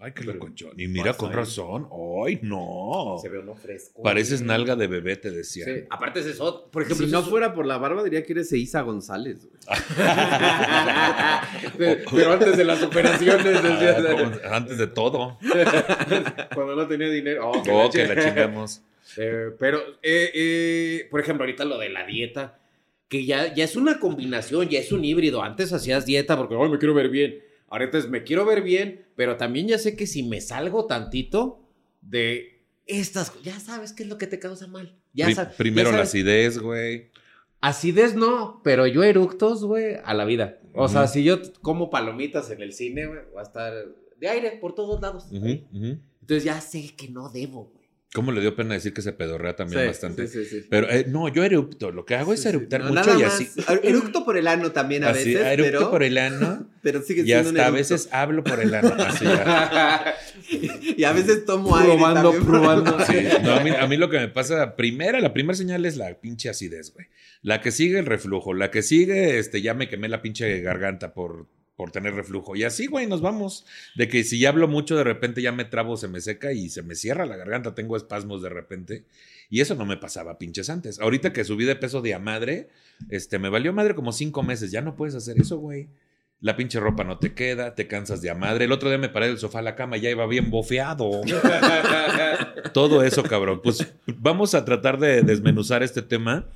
Ay, 0.00 0.12
qué 0.12 0.22
Pero- 0.22 0.34
loconchón. 0.34 0.72
Y 0.76 0.88
mira, 0.88 1.14
con 1.14 1.32
razón. 1.32 1.88
Ay, 2.26 2.38
no. 2.42 3.16
Se 3.22 3.28
ve 3.28 3.38
uno 3.38 3.54
fresco. 3.54 4.02
Pareces 4.02 4.42
nalga 4.42 4.76
de 4.76 4.86
bebé, 4.86 5.16
te 5.16 5.30
decía. 5.30 5.64
Sí, 5.64 5.70
aparte 5.90 6.20
es 6.20 6.26
eso, 6.26 6.68
por 6.70 6.82
ejemplo, 6.82 7.06
Si 7.06 7.12
no 7.12 7.20
eso- 7.20 7.30
fuera 7.30 7.54
por 7.54 7.66
la 7.66 7.78
barba, 7.78 8.02
diría 8.02 8.22
que 8.24 8.32
eres 8.32 8.52
Isa 8.52 8.82
González. 8.82 9.46
güey. 9.46 9.58
Pero 11.78 12.00
pero 12.10 12.32
antes 12.32 12.56
de 12.56 12.64
las 12.64 12.82
operaciones, 12.82 13.44
decía- 13.62 13.96
Ah, 13.98 14.12
como 14.12 14.54
antes 14.54 14.78
de 14.78 14.86
todo. 14.86 15.38
cuando 16.54 16.76
no 16.76 16.86
tenía 16.88 17.08
dinero. 17.08 17.50
Oh, 17.50 17.62
que 17.62 17.70
Oh, 17.70 17.84
la 17.84 17.90
que 17.90 18.06
la 18.06 18.22
chingamos. 18.22 18.82
Eh, 19.16 19.50
pero, 19.58 19.78
eh, 20.02 20.30
eh, 20.34 21.08
por 21.10 21.20
ejemplo, 21.20 21.44
ahorita 21.44 21.64
lo 21.64 21.78
de 21.78 21.88
la 21.88 22.04
dieta, 22.04 22.58
que 23.08 23.24
ya, 23.24 23.54
ya 23.54 23.64
es 23.64 23.74
una 23.76 23.98
combinación, 23.98 24.68
ya 24.68 24.80
es 24.80 24.92
un 24.92 25.04
híbrido. 25.04 25.42
Antes 25.42 25.72
hacías 25.72 26.04
dieta 26.04 26.36
porque, 26.36 26.56
ay, 26.60 26.68
me 26.68 26.78
quiero 26.78 26.94
ver 26.94 27.08
bien. 27.08 27.38
Ahorita 27.68 27.98
es, 27.98 28.08
me 28.08 28.24
quiero 28.24 28.44
ver 28.44 28.62
bien, 28.62 29.06
pero 29.16 29.36
también 29.36 29.68
ya 29.68 29.78
sé 29.78 29.96
que 29.96 30.06
si 30.06 30.22
me 30.22 30.40
salgo 30.40 30.86
tantito 30.86 31.60
de 32.00 32.62
estas, 32.86 33.32
ya 33.42 33.58
sabes 33.60 33.92
qué 33.92 34.02
es 34.04 34.08
lo 34.08 34.16
que 34.18 34.26
te 34.26 34.38
causa 34.38 34.66
mal. 34.66 34.96
Ya 35.12 35.26
Pri- 35.26 35.34
sa- 35.34 35.50
ya 35.50 35.56
primero 35.56 35.90
la 35.92 36.02
acidez, 36.02 36.58
güey. 36.58 37.10
Acidez 37.60 38.14
no, 38.14 38.60
pero 38.62 38.86
yo 38.86 39.02
eructos, 39.02 39.64
güey, 39.64 39.96
a 40.04 40.14
la 40.14 40.24
vida. 40.24 40.60
O 40.74 40.88
sea, 40.88 41.06
si 41.08 41.24
yo 41.24 41.38
como 41.60 41.90
palomitas 41.90 42.50
en 42.50 42.62
el 42.62 42.72
cine, 42.72 43.06
güey, 43.06 43.20
va 43.36 43.40
a 43.40 43.44
estar 43.44 43.72
de 44.16 44.28
aire 44.28 44.52
por 44.60 44.74
todos 44.74 45.00
lados. 45.00 45.26
Entonces 46.20 46.44
ya 46.44 46.60
sé 46.60 46.94
que 46.96 47.08
no 47.08 47.28
debo, 47.30 47.64
güey. 47.64 47.77
¿Cómo 48.14 48.32
le 48.32 48.40
dio 48.40 48.56
pena 48.56 48.72
decir 48.72 48.94
que 48.94 49.02
se 49.02 49.12
pedorrea 49.12 49.54
también 49.54 49.82
Sí, 49.82 49.86
bastante? 49.88 50.26
sí, 50.28 50.44
sí, 50.44 50.60
sí. 50.62 50.66
Pero 50.70 50.88
eh, 50.90 51.04
no, 51.08 51.28
yo 51.28 51.44
erupto. 51.44 51.90
Lo 51.92 52.06
que 52.06 52.14
hago 52.14 52.32
es 52.32 52.44
eruptar 52.46 52.80
No, 52.80 52.88
mucho 52.88 53.00
nada 53.02 53.18
y 53.18 53.22
más. 53.22 53.34
así. 53.34 53.50
Eructo 53.82 54.24
por 54.24 54.38
el 54.38 54.46
ano 54.46 54.72
también 54.72 55.04
a 55.04 55.10
así 55.10 55.34
veces, 55.34 55.46
erupto 55.46 55.72
pero, 55.78 55.90
por 55.90 56.02
el 56.02 56.16
ano 56.16 56.70
pero 56.82 57.02
sigue 57.02 57.20
y 57.20 57.26
siendo 57.26 57.50
un 57.50 57.56
hasta 57.58 57.68
a 57.68 57.70
veces 57.70 58.08
hablo 58.10 58.42
por 58.44 58.60
el 58.60 58.74
ano. 58.74 58.94
Así. 58.98 59.26
Y 60.96 61.04
a 61.04 61.12
veces 61.12 61.44
tomo 61.44 61.76
aire 61.76 61.94
Probando, 61.96 62.32
el 62.34 62.42
probando. 62.44 62.94
ano. 62.96 63.04
Sí. 63.06 63.14
No, 63.42 63.52
a, 63.54 63.60
mí, 63.60 63.70
a 63.70 63.86
mí 63.86 63.96
lo 63.98 64.08
que 64.08 64.18
me 64.18 64.28
pasa, 64.28 64.74
primera, 64.76 65.20
la 65.20 65.32
primera 65.34 65.54
señal 65.56 65.84
es 65.84 65.96
la 65.98 66.18
pinche 66.20 66.48
acidez, 66.48 66.92
güey. 66.94 67.06
La 67.42 67.60
que 67.60 67.70
sigue 67.70 67.98
el 67.98 68.06
reflujo. 68.06 68.54
La 68.54 68.70
que 68.70 68.82
sigue, 68.82 69.38
este, 69.38 69.60
ya 69.60 69.74
me 69.74 69.88
quemé 69.88 70.08
la 70.08 70.22
pinche 70.22 70.60
garganta 70.60 71.12
por, 71.12 71.46
por 71.78 71.92
tener 71.92 72.12
reflujo. 72.12 72.56
Y 72.56 72.64
así, 72.64 72.88
güey, 72.88 73.06
nos 73.06 73.20
vamos. 73.20 73.64
De 73.94 74.08
que 74.08 74.24
si 74.24 74.40
ya 74.40 74.48
hablo 74.48 74.66
mucho, 74.66 74.96
de 74.96 75.04
repente 75.04 75.42
ya 75.42 75.52
me 75.52 75.64
trabo, 75.64 75.96
se 75.96 76.08
me 76.08 76.20
seca 76.20 76.52
y 76.52 76.70
se 76.70 76.82
me 76.82 76.96
cierra 76.96 77.24
la 77.24 77.36
garganta. 77.36 77.76
Tengo 77.76 77.96
espasmos 77.96 78.42
de 78.42 78.48
repente. 78.48 79.04
Y 79.48 79.60
eso 79.60 79.76
no 79.76 79.86
me 79.86 79.96
pasaba 79.96 80.38
pinches 80.38 80.70
antes. 80.70 80.98
Ahorita 80.98 81.32
que 81.32 81.44
subí 81.44 81.64
de 81.64 81.76
peso 81.76 82.02
de 82.02 82.14
a 82.14 82.18
madre, 82.18 82.68
este, 83.10 83.38
me 83.38 83.48
valió 83.48 83.72
madre 83.72 83.94
como 83.94 84.10
cinco 84.10 84.42
meses. 84.42 84.72
Ya 84.72 84.80
no 84.80 84.96
puedes 84.96 85.14
hacer 85.14 85.40
eso, 85.40 85.58
güey. 85.58 85.88
La 86.40 86.56
pinche 86.56 86.80
ropa 86.80 87.04
no 87.04 87.20
te 87.20 87.32
queda, 87.32 87.76
te 87.76 87.86
cansas 87.86 88.22
de 88.22 88.30
a 88.30 88.34
madre. 88.34 88.64
El 88.64 88.72
otro 88.72 88.88
día 88.88 88.98
me 88.98 89.08
paré 89.08 89.28
del 89.28 89.38
sofá 89.38 89.60
a 89.60 89.62
la 89.62 89.76
cama 89.76 89.98
y 89.98 90.00
ya 90.00 90.10
iba 90.10 90.26
bien 90.26 90.50
bofeado. 90.50 91.20
Todo 92.74 93.04
eso, 93.04 93.22
cabrón. 93.22 93.60
Pues 93.62 93.86
vamos 94.16 94.56
a 94.56 94.64
tratar 94.64 94.98
de 94.98 95.22
desmenuzar 95.22 95.84
este 95.84 96.02
tema 96.02 96.48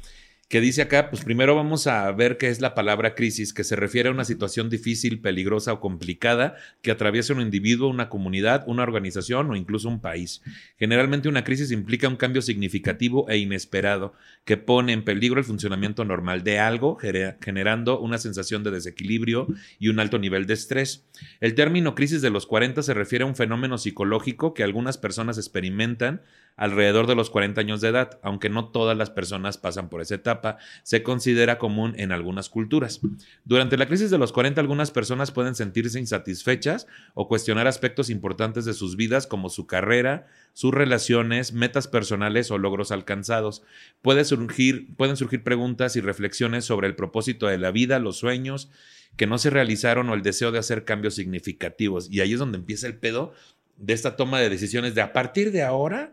que 0.52 0.60
dice 0.60 0.82
acá, 0.82 1.08
pues 1.08 1.24
primero 1.24 1.56
vamos 1.56 1.86
a 1.86 2.12
ver 2.12 2.36
qué 2.36 2.48
es 2.48 2.60
la 2.60 2.74
palabra 2.74 3.14
crisis, 3.14 3.54
que 3.54 3.64
se 3.64 3.74
refiere 3.74 4.10
a 4.10 4.12
una 4.12 4.26
situación 4.26 4.68
difícil, 4.68 5.22
peligrosa 5.22 5.72
o 5.72 5.80
complicada 5.80 6.56
que 6.82 6.90
atraviesa 6.90 7.32
un 7.32 7.40
individuo, 7.40 7.88
una 7.88 8.10
comunidad, 8.10 8.62
una 8.66 8.82
organización 8.82 9.50
o 9.50 9.56
incluso 9.56 9.88
un 9.88 10.02
país. 10.02 10.42
Generalmente 10.76 11.30
una 11.30 11.42
crisis 11.42 11.70
implica 11.70 12.06
un 12.06 12.16
cambio 12.16 12.42
significativo 12.42 13.30
e 13.30 13.38
inesperado 13.38 14.12
que 14.44 14.58
pone 14.58 14.92
en 14.92 15.04
peligro 15.04 15.38
el 15.38 15.46
funcionamiento 15.46 16.04
normal 16.04 16.44
de 16.44 16.58
algo, 16.58 16.98
generando 16.98 17.98
una 17.98 18.18
sensación 18.18 18.62
de 18.62 18.72
desequilibrio 18.72 19.46
y 19.78 19.88
un 19.88 20.00
alto 20.00 20.18
nivel 20.18 20.44
de 20.44 20.52
estrés. 20.52 21.06
El 21.40 21.54
término 21.54 21.94
crisis 21.94 22.20
de 22.20 22.28
los 22.28 22.44
40 22.44 22.82
se 22.82 22.92
refiere 22.92 23.24
a 23.24 23.26
un 23.26 23.36
fenómeno 23.36 23.78
psicológico 23.78 24.52
que 24.52 24.64
algunas 24.64 24.98
personas 24.98 25.38
experimentan 25.38 26.20
alrededor 26.56 27.06
de 27.06 27.14
los 27.14 27.30
40 27.30 27.60
años 27.60 27.80
de 27.80 27.88
edad, 27.88 28.18
aunque 28.22 28.48
no 28.48 28.68
todas 28.68 28.96
las 28.96 29.10
personas 29.10 29.58
pasan 29.58 29.88
por 29.88 30.00
esa 30.00 30.14
etapa, 30.14 30.58
se 30.82 31.02
considera 31.02 31.58
común 31.58 31.94
en 31.96 32.12
algunas 32.12 32.48
culturas. 32.48 33.00
Durante 33.44 33.76
la 33.76 33.86
crisis 33.86 34.10
de 34.10 34.18
los 34.18 34.32
40 34.32 34.60
algunas 34.60 34.90
personas 34.90 35.30
pueden 35.30 35.54
sentirse 35.54 35.98
insatisfechas 35.98 36.86
o 37.14 37.28
cuestionar 37.28 37.66
aspectos 37.66 38.10
importantes 38.10 38.64
de 38.64 38.74
sus 38.74 38.96
vidas 38.96 39.26
como 39.26 39.48
su 39.48 39.66
carrera, 39.66 40.26
sus 40.52 40.72
relaciones, 40.72 41.52
metas 41.52 41.88
personales 41.88 42.50
o 42.50 42.58
logros 42.58 42.92
alcanzados. 42.92 43.62
Puede 44.02 44.24
surgir, 44.24 44.94
pueden 44.96 45.16
surgir 45.16 45.42
preguntas 45.42 45.96
y 45.96 46.00
reflexiones 46.00 46.64
sobre 46.64 46.88
el 46.88 46.94
propósito 46.94 47.46
de 47.46 47.58
la 47.58 47.70
vida, 47.70 47.98
los 47.98 48.18
sueños 48.18 48.70
que 49.16 49.26
no 49.26 49.38
se 49.38 49.50
realizaron 49.50 50.08
o 50.08 50.14
el 50.14 50.22
deseo 50.22 50.52
de 50.52 50.58
hacer 50.58 50.84
cambios 50.84 51.14
significativos. 51.14 52.08
Y 52.10 52.20
ahí 52.20 52.32
es 52.32 52.38
donde 52.38 52.58
empieza 52.58 52.86
el 52.86 52.96
pedo 52.96 53.34
de 53.76 53.92
esta 53.92 54.16
toma 54.16 54.40
de 54.40 54.48
decisiones 54.48 54.94
de 54.94 55.02
a 55.02 55.12
partir 55.12 55.52
de 55.52 55.62
ahora 55.62 56.12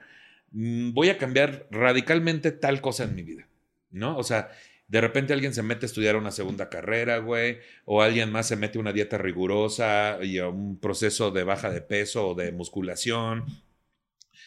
voy 0.51 1.09
a 1.09 1.17
cambiar 1.17 1.67
radicalmente 1.71 2.51
tal 2.51 2.81
cosa 2.81 3.03
en 3.03 3.15
mi 3.15 3.23
vida, 3.23 3.47
¿no? 3.91 4.17
O 4.17 4.23
sea, 4.23 4.49
de 4.87 5.01
repente 5.01 5.33
alguien 5.33 5.53
se 5.53 5.61
mete 5.61 5.85
a 5.85 5.87
estudiar 5.87 6.15
una 6.15 6.31
segunda 6.31 6.69
carrera, 6.69 7.19
güey, 7.19 7.59
o 7.85 8.01
alguien 8.01 8.31
más 8.31 8.47
se 8.47 8.55
mete 8.55 8.79
a 8.79 8.81
una 8.81 8.91
dieta 8.91 9.19
rigurosa 9.19 10.17
y 10.23 10.39
a 10.39 10.47
un 10.47 10.79
proceso 10.79 11.29
de 11.29 11.43
baja 11.43 11.69
de 11.69 11.81
peso 11.81 12.29
o 12.29 12.35
de 12.35 12.51
musculación. 12.51 13.45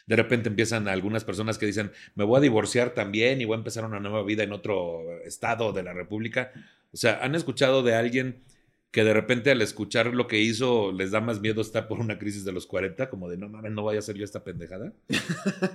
De 0.06 0.16
repente 0.16 0.48
empiezan 0.48 0.88
algunas 0.88 1.24
personas 1.24 1.58
que 1.58 1.66
dicen, 1.66 1.92
me 2.16 2.24
voy 2.24 2.38
a 2.38 2.40
divorciar 2.40 2.90
también 2.90 3.40
y 3.40 3.44
voy 3.44 3.54
a 3.54 3.58
empezar 3.58 3.84
una 3.84 4.00
nueva 4.00 4.24
vida 4.24 4.42
en 4.42 4.52
otro 4.52 5.20
estado 5.24 5.72
de 5.72 5.84
la 5.84 5.92
República. 5.92 6.50
O 6.92 6.96
sea, 6.96 7.20
¿han 7.22 7.36
escuchado 7.36 7.84
de 7.84 7.94
alguien 7.94 8.42
que 8.92 9.02
de 9.04 9.14
repente 9.14 9.50
al 9.50 9.62
escuchar 9.62 10.08
lo 10.14 10.28
que 10.28 10.38
hizo 10.38 10.92
les 10.92 11.10
da 11.10 11.20
más 11.22 11.40
miedo 11.40 11.62
estar 11.62 11.88
por 11.88 11.98
una 11.98 12.18
crisis 12.18 12.44
de 12.44 12.52
los 12.52 12.66
40? 12.66 13.08
Como 13.10 13.28
de, 13.28 13.38
no 13.38 13.48
mames, 13.48 13.72
no 13.72 13.82
vaya 13.82 13.98
a 13.98 14.02
ser 14.02 14.16
yo 14.16 14.24
esta 14.24 14.44
pendejada. 14.44 14.92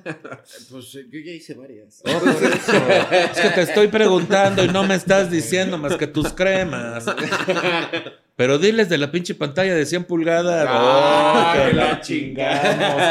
Pues 0.72 0.96
eh, 0.96 1.06
yo 1.12 1.20
ya 1.20 1.32
hice 1.32 1.54
varias. 1.54 2.02
Oh, 2.06 2.20
por 2.20 2.30
eso. 2.30 2.72
Es 3.32 3.40
que 3.42 3.50
te 3.50 3.62
estoy 3.62 3.88
preguntando 3.88 4.64
y 4.64 4.68
no 4.70 4.84
me 4.88 4.96
estás 4.96 5.30
diciendo 5.32 5.78
más 5.78 5.96
que 5.98 6.08
tus 6.08 6.32
cremas. 6.34 7.06
Pero 8.36 8.60
diles 8.60 8.88
de 8.90 8.98
la 8.98 9.12
pinche 9.12 9.34
pantalla 9.36 9.74
de 9.76 9.86
100 9.86 10.04
pulgadas. 10.06 10.68
Ah, 10.70 11.56
Oh, 11.56 11.70
que 11.70 11.74
la 11.76 11.86
la 11.86 12.02
chingamos. 12.02 13.02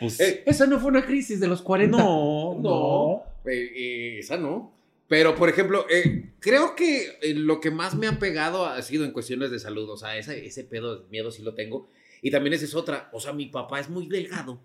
Pues, 0.00 0.20
Eh, 0.20 0.42
esa 0.46 0.66
no 0.66 0.78
fue 0.80 0.90
una 0.90 1.04
crisis 1.06 1.38
de 1.40 1.46
los 1.48 1.62
40. 1.62 1.96
no, 1.96 2.54
no. 2.60 2.62
No, 2.62 3.22
eh, 3.50 3.70
eh, 3.74 4.18
esa 4.18 4.36
no. 4.36 4.72
Pero, 5.12 5.34
por 5.34 5.50
ejemplo, 5.50 5.84
eh, 5.90 6.30
creo 6.40 6.74
que 6.74 7.18
eh, 7.20 7.34
lo 7.34 7.60
que 7.60 7.70
más 7.70 7.94
me 7.94 8.06
ha 8.06 8.18
pegado 8.18 8.64
ha 8.64 8.80
sido 8.80 9.04
en 9.04 9.10
cuestiones 9.10 9.50
de 9.50 9.58
salud. 9.58 9.90
O 9.90 9.98
sea, 9.98 10.16
ese, 10.16 10.46
ese 10.46 10.64
pedo 10.64 11.02
de 11.02 11.08
miedo 11.10 11.30
sí 11.30 11.42
lo 11.42 11.52
tengo. 11.52 11.90
Y 12.22 12.30
también 12.30 12.54
esa 12.54 12.64
es 12.64 12.74
otra. 12.74 13.10
O 13.12 13.20
sea, 13.20 13.34
mi 13.34 13.44
papá 13.44 13.78
es 13.78 13.90
muy 13.90 14.06
delgado 14.06 14.64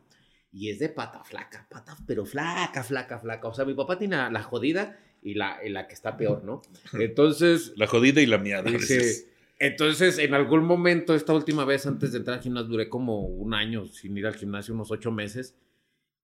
y 0.53 0.69
es 0.69 0.79
de 0.79 0.87
pata 0.87 1.21
flaca, 1.25 1.67
pata, 1.69 1.97
pero 2.07 2.25
flaca, 2.25 2.81
flaca, 2.81 3.19
flaca. 3.19 3.45
O 3.49 3.53
sea, 3.53 3.65
mi 3.65 3.73
papá 3.73 3.99
tiene 3.99 4.15
la, 4.15 4.31
la 4.31 4.41
jodida 4.41 4.97
y 5.21 5.33
la, 5.33 5.59
y 5.65 5.67
la 5.67 5.85
que 5.85 5.95
está 5.95 6.15
peor, 6.15 6.45
¿no? 6.45 6.61
Entonces, 6.93 7.73
La 7.75 7.87
jodida 7.87 8.21
y 8.21 8.25
la 8.25 8.37
miada. 8.37 8.71
Dice, 8.71 9.27
entonces, 9.59 10.17
en 10.17 10.33
algún 10.33 10.63
momento, 10.63 11.13
esta 11.13 11.33
última 11.33 11.65
vez 11.65 11.85
antes 11.87 12.13
de 12.13 12.19
entrar 12.19 12.37
al 12.37 12.43
gimnasio, 12.43 12.69
duré 12.69 12.87
como 12.87 13.19
un 13.19 13.53
año 13.53 13.85
sin 13.87 14.17
ir 14.17 14.25
al 14.25 14.35
gimnasio, 14.35 14.73
unos 14.73 14.91
ocho 14.91 15.11
meses. 15.11 15.57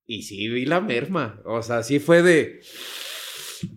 Y 0.07 0.21
sí 0.21 0.47
vi 0.47 0.65
la 0.65 0.79
merma. 0.79 1.41
O 1.43 1.61
sea, 1.61 1.83
sí 1.83 1.99
fue 1.99 2.21
de. 2.21 2.61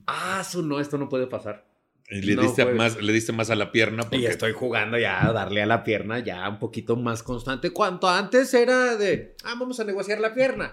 Ah, 0.06 0.44
su 0.44 0.62
no, 0.62 0.80
esto 0.80 0.98
no 0.98 1.08
puede 1.08 1.26
pasar. 1.26 1.66
Y 2.08 2.20
le, 2.22 2.36
No, 2.36 2.42
diste 2.42 2.64
más, 2.66 3.02
le 3.02 3.12
diste 3.12 3.32
más 3.32 3.50
a 3.50 3.56
la 3.56 3.72
pierna. 3.72 4.02
Porque, 4.02 4.18
Y 4.18 4.26
estoy 4.26 4.52
jugando 4.52 4.96
ya 4.98 5.26
a 5.26 5.32
darle 5.32 5.62
a 5.62 5.66
la 5.66 5.82
pierna 5.82 6.20
ya 6.20 6.48
un 6.48 6.58
poquito 6.60 6.94
más 6.96 7.22
constante. 7.24 7.70
Cuanto 7.70 8.08
antes 8.08 8.54
era 8.54 8.96
de, 8.96 9.34
ah, 9.44 9.56
vamos 9.58 9.80
a 9.80 9.84
negociar 9.84 10.20
la 10.20 10.32
pierna. 10.32 10.72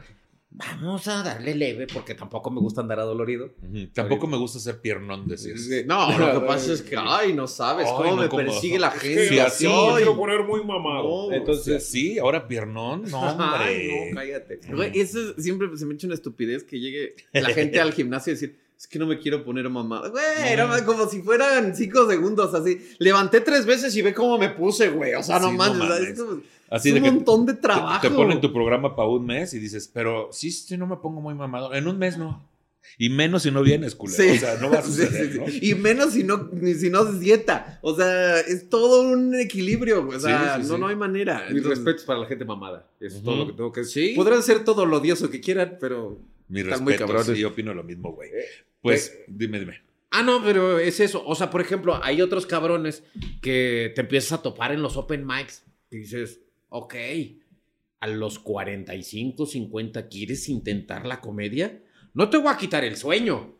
vamos 0.52 1.08
a 1.08 1.24
darle 1.24 1.56
leve, 1.56 1.88
porque 1.92 2.14
tampoco 2.14 2.52
me 2.52 2.60
gusta 2.60 2.82
andar 2.82 3.00
adolorido. 3.00 3.56
Ujú. 3.64 3.88
Tampoco 3.92 4.28
me 4.28 4.38
gusta 4.38 4.60
ser 4.60 4.80
piernón, 4.80 5.28
decías. 5.28 5.62
No, 5.88 6.16
lo 6.20 6.40
que 6.40 6.46
pasa 6.46 6.72
es 6.74 6.84
que, 6.84 6.96
ay, 6.96 7.34
no 7.34 7.48
sabes 7.48 7.88
Ay, 7.88 7.94
cómo 7.98 8.16
no, 8.16 8.22
me 8.22 8.30
cómo- 8.30 8.44
persigue 8.44 8.78
la 8.78 8.92
gente. 8.92 9.30
que 9.30 9.42
así, 9.42 9.66
Ay, 9.66 10.06
poner 10.16 10.44
muy 10.44 10.64
mamado. 10.64 11.30
No, 11.32 11.36
Entonces, 11.36 11.84
sí, 11.84 12.20
ahora 12.20 12.48
piernón, 12.48 13.06
no, 13.10 13.20
hombre. 13.22 13.48
Ay, 13.58 13.88
no, 14.12 14.16
cállate. 14.16 14.60
Eso 14.94 15.32
es- 15.32 15.44
siempre 15.44 15.68
se 15.76 15.88
me 15.88 15.96
echa 15.96 16.06
una 16.06 16.14
estupidez 16.14 16.64
que 16.64 16.80
llegue 16.80 17.16
la 17.32 17.50
gente 17.50 17.82
al 17.82 17.92
gimnasio 17.92 18.30
y 18.30 18.36
decir, 18.36 18.60
es 18.84 18.88
que 18.88 19.00
no 19.00 19.08
me 19.08 19.18
quiero 19.18 19.46
poner 19.46 19.70
mamada. 19.70 20.10
Güey, 20.10 20.24
No. 20.40 20.46
era 20.46 20.86
como 20.86 21.08
si 21.08 21.22
fueran 21.22 21.74
cinco 21.74 22.06
segundos 22.10 22.54
así. 22.54 22.80
Levanté 23.00 23.40
tres 23.40 23.66
veces 23.66 23.96
y 23.96 24.02
ve 24.02 24.14
cómo 24.14 24.38
me 24.38 24.50
puse, 24.50 24.90
güey. 24.90 25.14
O 25.14 25.24
sea, 25.24 25.40
no 25.40 25.48
Sí, 25.48 25.52
no 25.54 25.58
manches. 25.58 26.00
es 26.10 26.20
como- 26.20 26.42
Así 26.70 26.90
es 26.90 26.96
de 26.96 27.00
un 27.02 27.06
que 27.06 27.12
montón 27.12 27.46
de 27.46 27.54
te- 27.54 27.62
trabajo. 27.62 28.02
Te, 28.02 28.10
ponen 28.14 28.42
tu 28.42 28.52
programa 28.52 28.94
para 28.96 29.08
un 29.08 29.26
mes 29.26 29.54
y 29.54 29.60
dices, 29.60 29.90
pero 29.94 30.28
sí, 30.32 30.52
sí, 30.52 30.76
no 30.76 30.86
me 30.88 30.98
pongo 30.98 31.22
muy 31.22 31.34
mamado. 31.34 31.74
En 31.74 31.88
un 31.88 31.98
mes 31.98 32.18
no. 32.18 32.50
Y 32.98 33.10
menos 33.10 33.44
si 33.44 33.52
no 33.52 33.64
vienes, 33.64 33.96
culero. 33.96 34.22
Sí. 34.22 34.32
O 34.32 34.40
sea, 34.40 34.56
no 34.60 34.70
va 34.70 34.80
a 34.80 34.82
Sí, 34.84 34.90
suceder, 34.92 35.32
sí, 35.32 35.40
¿no? 35.40 35.48
sí. 35.48 35.60
Y 35.62 35.76
menos 35.76 36.12
si 36.14 36.24
no, 36.26 36.50
ni 36.52 36.74
si 36.74 36.90
no 36.90 37.08
es 37.08 37.20
dieta. 37.22 37.80
O 37.82 37.96
sea, 37.96 38.40
es 38.42 38.68
todo 38.70 39.04
un 39.04 39.34
equilibrio. 39.36 40.04
güey. 40.06 40.18
O 40.18 40.20
sea, 40.20 40.56
Sí, 40.58 40.64
sí, 40.64 40.68
no, 40.70 40.76
sí. 40.76 40.82
no 40.82 40.88
hay 40.88 40.96
manera. 40.98 41.46
Mis 41.48 41.58
Entonces, 41.60 41.78
respetos 41.78 42.04
para 42.04 42.20
la 42.20 42.26
gente 42.26 42.44
mamada. 42.44 42.86
Eso 43.00 43.18
es 43.18 43.24
todo 43.24 43.38
lo 43.38 43.48
que 43.48 43.54
tengo 43.54 43.72
que 43.72 43.80
decir. 43.82 44.10
Sí. 44.10 44.16
Podrán 44.16 44.44
ser 44.44 44.66
todo 44.66 44.86
lo 44.86 44.98
odioso 44.98 45.30
que 45.30 45.40
quieran, 45.40 45.78
pero. 45.80 46.20
Mi 46.48 46.62
Están 46.62 46.84
muy 46.84 46.94
respeto, 46.94 47.08
cabrones. 47.08 47.36
sí, 47.36 47.42
yo 47.42 47.50
opino 47.50 47.74
lo 47.74 47.84
mismo, 47.84 48.12
güey. 48.14 48.30
Pues, 48.82 49.18
dime, 49.28 49.60
dime. 49.60 49.82
Ah, 50.12 50.22
no, 50.22 50.44
pero 50.44 50.78
es 50.78 51.00
eso. 51.00 51.24
O 51.26 51.34
sea, 51.36 51.50
por 51.50 51.62
ejemplo, 51.62 52.00
hay 52.04 52.22
otros 52.22 52.46
cabrones 52.46 53.04
que 53.42 53.92
te 53.96 54.02
empiezas 54.02 54.34
a 54.34 54.42
topar 54.44 54.72
en 54.72 54.82
los 54.82 54.96
open 54.96 55.26
mics. 55.26 55.64
Y 55.90 55.98
dices, 55.98 56.42
ok, 56.70 56.96
a 58.00 58.08
los 58.08 58.38
45, 58.40 59.46
50, 59.46 60.08
¿quieres 60.10 60.50
intentar 60.50 61.06
la 61.06 61.22
comedia? 61.22 61.82
No 62.14 62.30
te 62.30 62.38
voy 62.38 62.54
a 62.54 62.58
quitar 62.58 62.84
el 62.84 62.98
sueño, 62.98 63.56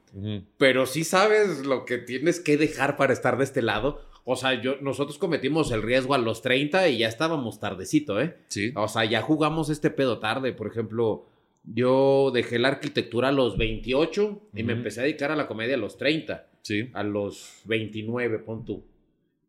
pero 0.58 0.86
sí 0.86 1.04
sabes 1.04 1.66
lo 1.66 1.86
que 1.86 1.98
tienes 1.98 2.40
que 2.40 2.58
dejar 2.58 2.98
para 2.98 3.14
estar 3.14 3.38
de 3.38 3.46
este 3.46 3.62
lado. 3.62 4.02
O 4.26 4.36
sea, 4.36 4.62
yo, 4.62 4.78
nosotros 4.80 5.18
cometimos 5.18 5.72
el 5.72 5.82
riesgo 5.82 6.14
a 6.14 6.18
los 6.18 6.42
30 6.42 6.88
y 6.90 7.00
ya 7.00 7.08
estábamos 7.08 7.60
tardecito, 7.60 8.22
¿eh? 8.22 8.38
Sí. 8.50 8.72
O 8.76 8.88
sea, 8.88 9.06
ya 9.06 9.22
jugamos 9.22 9.70
este 9.70 9.90
pedo 9.90 10.20
tarde. 10.20 10.54
Por 10.54 10.68
ejemplo, 10.68 11.26
yo 11.64 12.32
dejé 12.34 12.60
la 12.60 12.68
arquitectura 12.70 13.30
a 13.30 13.32
los 13.32 13.58
28 13.58 14.42
y 14.56 14.64
me 14.64 14.74
empecé 14.74 15.00
a 15.00 15.04
dedicar 15.04 15.32
a 15.32 15.36
la 15.36 15.48
comedia 15.48 15.76
a 15.76 15.80
los 15.80 15.98
30, 15.98 16.48
Sí. 16.62 16.90
a 16.94 17.04
los 17.04 17.62
29, 17.66 18.40
pon 18.40 18.64
tú. 18.66 18.84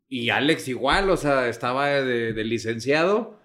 Y 0.09 0.29
Alex 0.29 0.67
igual, 0.67 1.09
o 1.09 1.17
sea, 1.17 1.49
estaba 1.49 1.87
de, 1.89 2.33
de 2.33 2.43
licenciado. 2.43 3.37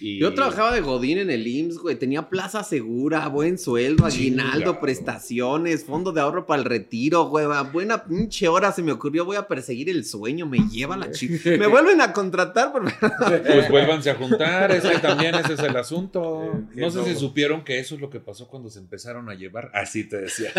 Y... 0.00 0.18
Yo 0.18 0.34
trabajaba 0.34 0.72
de 0.72 0.80
Godín 0.80 1.18
en 1.18 1.30
el 1.30 1.46
IMSS, 1.46 1.78
güey. 1.78 1.96
Tenía 1.96 2.28
plaza 2.28 2.64
segura, 2.64 3.28
buen 3.28 3.58
sueldo, 3.58 4.06
aguinaldo, 4.06 4.80
prestaciones, 4.80 5.84
fondo 5.84 6.12
de 6.12 6.20
ahorro 6.20 6.46
para 6.46 6.62
el 6.62 6.68
retiro, 6.68 7.26
güey. 7.26 7.46
Buena 7.72 8.04
pinche 8.04 8.48
hora 8.48 8.72
se 8.72 8.82
me 8.82 8.92
ocurrió, 8.92 9.24
voy 9.24 9.36
a 9.36 9.46
perseguir 9.46 9.88
el 9.90 10.04
sueño, 10.04 10.46
me 10.46 10.58
lleva 10.70 10.96
la 10.96 11.10
chica. 11.10 11.50
Me 11.50 11.66
vuelven 11.68 12.00
a 12.00 12.12
contratar, 12.12 12.72
por 12.72 12.82
Pues 12.82 13.70
vuélvanse 13.70 14.10
a 14.10 14.14
juntar, 14.14 14.72
es 14.72 14.82
que 14.82 14.98
también 14.98 15.34
ese 15.34 15.54
es 15.54 15.60
el 15.60 15.76
asunto. 15.76 16.42
Eh, 16.72 16.80
No 16.80 16.90
sé 16.90 17.04
si 17.04 17.14
supieron 17.14 17.64
que 17.64 17.78
eso 17.78 17.94
es 17.94 18.00
lo 18.00 18.08
que 18.08 18.18
pasó 18.18 18.48
cuando 18.48 18.70
se 18.70 18.78
empezaron 18.78 19.28
a 19.28 19.34
llevar. 19.34 19.70
Así 19.74 20.04
te 20.08 20.20
decía. 20.20 20.50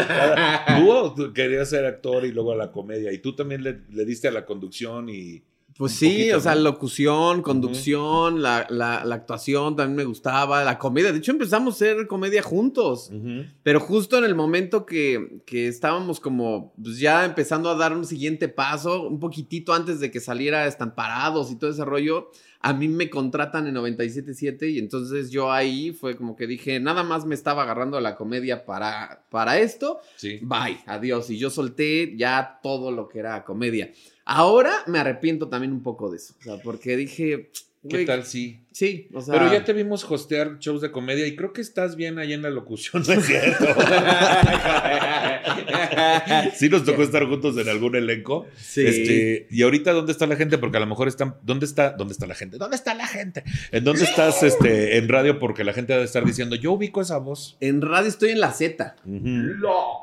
Tú 1.16 1.34
querías 1.34 1.70
ser 1.70 1.86
actor 1.86 2.26
y 2.26 2.32
luego 2.32 2.52
a 2.52 2.56
la 2.56 2.72
comedia. 2.72 3.12
Y 3.12 3.18
tú 3.18 3.36
también 3.36 3.64
le, 3.64 3.82
le 3.90 4.06
diste 4.06 4.28
a 4.28 4.32
la 4.32 4.46
conducción 4.46 5.10
y. 5.10 5.44
Pues 5.78 5.94
sí, 5.94 6.08
poquito, 6.10 6.38
o 6.38 6.40
sea, 6.40 6.56
¿no? 6.56 6.62
locución, 6.62 7.42
conducción, 7.42 8.42
la, 8.42 8.68
la- 8.70 9.04
la 9.04 9.16
actuación 9.16 9.76
también 9.76 9.96
me 9.96 10.04
gustaba, 10.04 10.64
la 10.64 10.78
comedia. 10.78 11.12
De 11.12 11.18
hecho, 11.18 11.32
empezamos 11.32 11.74
a 11.74 11.76
hacer 11.76 12.08
comedia 12.08 12.44
juntos. 12.44 13.10
Pero 13.64 13.80
justo 13.80 14.18
en 14.18 14.24
el 14.26 14.36
momento 14.36 14.86
que, 14.86 15.42
que 15.46 15.68
estábamos 15.68 16.20
como 16.20 16.74
pues, 16.82 17.00
ya 17.00 17.26
empezando 17.26 17.70
a 17.70 17.76
dar 17.76 17.96
un 17.98 18.06
siguiente 18.06 18.50
paso, 18.50 19.08
un 19.08 19.20
poquitito 19.20 19.74
antes 19.74 20.00
de 20.00 20.12
que 20.12 20.20
saliera 20.20 20.68
Estamparados 20.68 21.52
y 21.52 21.56
todo 21.58 21.72
ese 21.72 21.84
rollo, 21.86 22.30
a 22.60 22.72
mí 22.74 22.88
me 22.88 23.10
contratan 23.10 23.68
en 23.68 23.76
97.7 23.76 24.70
y 24.72 24.80
entonces 24.80 25.32
yo 25.32 25.52
ahí 25.52 25.92
fue 25.92 26.16
como 26.16 26.36
que 26.36 26.48
dije, 26.48 26.80
nada 26.80 27.04
más 27.04 27.26
me 27.26 27.36
estaba 27.36 27.64
agarrando 27.64 28.00
la 28.00 28.16
comedia 28.16 28.64
para, 28.66 29.26
para 29.30 29.60
esto, 29.60 30.00
Sí. 30.16 30.40
bye, 30.42 30.80
adiós. 30.86 31.30
Y 31.30 31.38
yo 31.38 31.50
solté 31.50 32.16
ya 32.16 32.60
todo 32.64 32.92
lo 32.92 33.10
que 33.10 33.20
era 33.20 33.44
comedia. 33.44 33.92
Ahora 34.26 34.72
me 34.88 35.00
arrepiento 35.00 35.50
también 35.50 35.74
un 35.74 35.84
poco 35.84 36.10
de 36.10 36.18
eso, 36.18 36.34
o 36.40 36.44
sea, 36.44 36.58
porque 36.62 36.96
dije, 36.96 37.50
¿Qué 37.90 38.06
tal 38.06 38.24
sí? 38.24 38.62
Sí, 38.72 39.10
o 39.14 39.22
sea... 39.22 39.34
Pero 39.34 39.52
ya 39.52 39.66
te 39.66 39.74
vimos 39.74 40.10
hostear 40.10 40.58
shows 40.60 40.82
de 40.82 40.90
comedia 40.90 41.28
y 41.28 41.36
creo 41.36 41.52
que 41.52 41.60
estás 41.60 41.98
bien 41.98 42.18
ahí 42.18 42.32
en 42.32 42.42
la 42.42 42.50
locución, 42.50 43.04
¿no 43.06 43.14
es 43.14 43.26
cierto? 43.26 43.66
sí 46.56 46.70
nos 46.70 46.86
tocó 46.86 47.04
estar 47.04 47.28
juntos 47.28 47.58
en 47.58 47.68
algún 47.68 47.96
elenco. 47.96 48.48
Sí. 48.56 48.86
Este, 48.86 49.48
y 49.52 49.64
ahorita, 49.64 49.92
¿dónde 49.92 50.14
está 50.14 50.26
la 50.28 50.38
gente? 50.38 50.58
Porque 50.58 50.78
a 50.78 50.80
lo 50.80 50.86
mejor 50.86 51.10
están. 51.10 51.36
¿Dónde 51.44 51.66
está? 51.66 51.92
¿Dónde 51.92 52.14
está 52.14 52.26
la 52.26 52.36
gente? 52.36 52.58
¿Dónde 52.58 52.78
está 52.78 52.94
la 52.94 53.06
gente? 53.06 53.44
¿En 53.72 53.84
dónde 53.84 54.06
estás 54.06 54.42
este, 54.44 54.98
en 54.98 55.10
radio? 55.10 55.38
Porque 55.38 55.66
la 55.66 55.74
gente 55.74 55.92
debe 55.94 56.06
estar 56.06 56.26
diciendo, 56.26 56.56
yo 56.56 56.72
ubico 56.72 57.02
esa 57.02 57.18
voz. 57.18 57.58
En 57.60 57.82
radio 57.82 58.08
estoy 58.08 58.30
en 58.30 58.40
la 58.40 58.54
Z. 58.54 58.96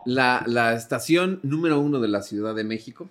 La, 0.05 0.45
la 0.47 0.75
estación 0.75 1.41
número 1.43 1.81
uno 1.81 1.99
de 1.99 2.09
la 2.09 2.21
Ciudad 2.23 2.55
de 2.55 2.65
México. 2.65 3.09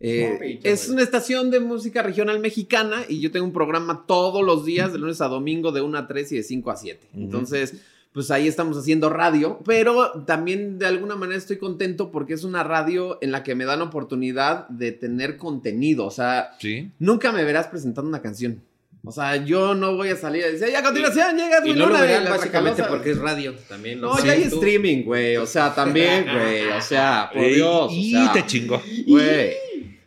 Eh, 0.00 0.60
es 0.64 0.84
güey. 0.86 0.94
una 0.94 1.02
estación 1.02 1.50
de 1.50 1.60
música 1.60 2.02
regional 2.02 2.38
mexicana 2.40 3.02
y 3.08 3.20
yo 3.20 3.30
tengo 3.30 3.46
un 3.46 3.52
programa 3.52 4.04
todos 4.06 4.44
los 4.44 4.64
días, 4.64 4.92
de 4.92 4.98
lunes 4.98 5.20
a 5.20 5.28
domingo, 5.28 5.72
de 5.72 5.80
1 5.80 5.96
a 5.98 6.06
3 6.06 6.32
y 6.32 6.36
de 6.36 6.42
5 6.42 6.70
a 6.70 6.76
7. 6.76 7.08
Ujú. 7.12 7.22
Entonces, 7.22 7.74
pues 8.12 8.30
ahí 8.30 8.46
estamos 8.46 8.76
haciendo 8.78 9.10
radio, 9.10 9.58
pero 9.64 10.24
también 10.24 10.78
de 10.78 10.86
alguna 10.86 11.16
manera 11.16 11.36
estoy 11.38 11.56
contento 11.58 12.10
porque 12.12 12.34
es 12.34 12.44
una 12.44 12.62
radio 12.62 13.18
en 13.22 13.32
la 13.32 13.42
que 13.42 13.54
me 13.54 13.64
dan 13.64 13.82
oportunidad 13.82 14.68
de 14.68 14.92
tener 14.92 15.36
contenido. 15.36 16.06
O 16.06 16.10
sea, 16.10 16.50
Sí. 16.60 16.90
nunca 16.98 17.32
me 17.32 17.42
verás 17.44 17.66
presentando 17.68 18.08
una 18.08 18.22
canción. 18.22 18.62
O 19.06 19.12
sea, 19.12 19.36
yo 19.44 19.74
no 19.74 19.96
voy 19.96 20.08
a 20.08 20.16
salir 20.16 20.44
a 20.44 20.46
decir, 20.46 20.68
y 20.72 20.74
a 20.76 20.82
continuación 20.82 21.36
llega 21.36 21.58
Y 21.58 21.62
Edwin 21.68 21.78
no 21.78 21.86
lo 21.86 21.90
Luna", 21.92 22.00
verán 22.02 22.24
básicamente 22.30 22.84
porque 22.84 23.10
es 23.10 23.18
radio. 23.18 23.54
También 23.68 24.00
lo 24.00 24.14
No, 24.14 24.24
ya 24.24 24.32
hay 24.32 24.48
tú. 24.48 24.54
streaming, 24.56 25.02
güey. 25.04 25.36
O 25.36 25.44
sea, 25.46 25.74
también, 25.74 26.24
güey. 26.24 26.68
O 26.68 26.80
sea, 26.80 27.28
por 27.30 27.42
Ey, 27.44 27.54
Dios. 27.56 27.92
Y 27.92 28.14
o 28.16 28.22
sea, 28.22 28.32
te 28.32 28.46
chingó. 28.46 28.80
Güey. 29.06 29.50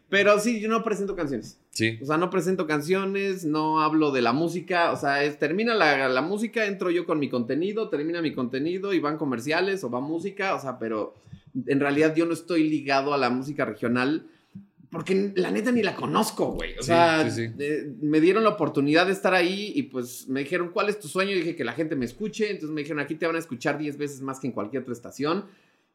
Pero 0.09 0.39
sí, 0.39 0.61
yo 0.61 0.69
no 0.69 0.83
presento 0.83 1.15
canciones. 1.15 1.59
Sí. 1.71 1.99
O 2.01 2.05
sea, 2.05 2.17
no 2.17 2.29
presento 2.29 2.65
canciones, 2.65 3.43
no 3.43 3.81
hablo 3.81 4.11
de 4.11 4.21
la 4.21 4.31
música. 4.31 4.91
O 4.93 4.95
sea, 4.95 5.23
es, 5.23 5.37
termina 5.37 5.75
la, 5.75 6.07
la 6.07 6.21
música, 6.21 6.65
entro 6.65 6.89
yo 6.91 7.05
con 7.05 7.19
mi 7.19 7.29
contenido, 7.29 7.89
termina 7.89 8.21
mi 8.21 8.33
contenido 8.33 8.93
y 8.93 8.99
van 8.99 9.17
comerciales 9.17 9.83
o 9.83 9.89
va 9.89 9.99
música. 9.99 10.55
O 10.55 10.61
sea, 10.61 10.79
pero 10.79 11.13
en 11.65 11.79
realidad 11.79 12.15
yo 12.15 12.25
no 12.25 12.33
estoy 12.33 12.69
ligado 12.69 13.13
a 13.13 13.17
la 13.17 13.29
música 13.29 13.65
regional. 13.65 14.27
Porque 14.89 15.33
la 15.35 15.51
neta 15.51 15.69
ni 15.73 15.83
la 15.83 15.93
conozco, 15.95 16.53
güey. 16.53 16.71
O 16.77 16.81
Sí, 16.81 16.87
sea, 16.87 17.29
sí, 17.29 17.47
sí. 17.47 17.53
eh, 17.59 17.91
me 18.01 18.21
dieron 18.21 18.43
la 18.45 18.51
oportunidad 18.51 19.05
de 19.07 19.11
estar 19.11 19.33
ahí 19.33 19.73
y 19.75 19.83
pues 19.83 20.29
me 20.29 20.39
dijeron, 20.39 20.69
¿cuál 20.71 20.87
es 20.87 20.97
tu 20.97 21.09
sueño? 21.09 21.31
Y 21.31 21.39
dije 21.39 21.57
que 21.57 21.65
la 21.65 21.73
gente 21.73 21.97
me 21.97 22.05
escuche. 22.05 22.49
Entonces 22.49 22.69
me 22.69 22.81
dijeron, 22.81 23.01
aquí 23.01 23.15
te 23.15 23.27
van 23.27 23.35
a 23.35 23.39
escuchar 23.39 23.77
10 23.77 23.97
veces 23.97 24.21
más 24.21 24.39
que 24.39 24.47
en 24.47 24.53
cualquier 24.53 24.83
otra 24.83 24.93
estación. 24.93 25.43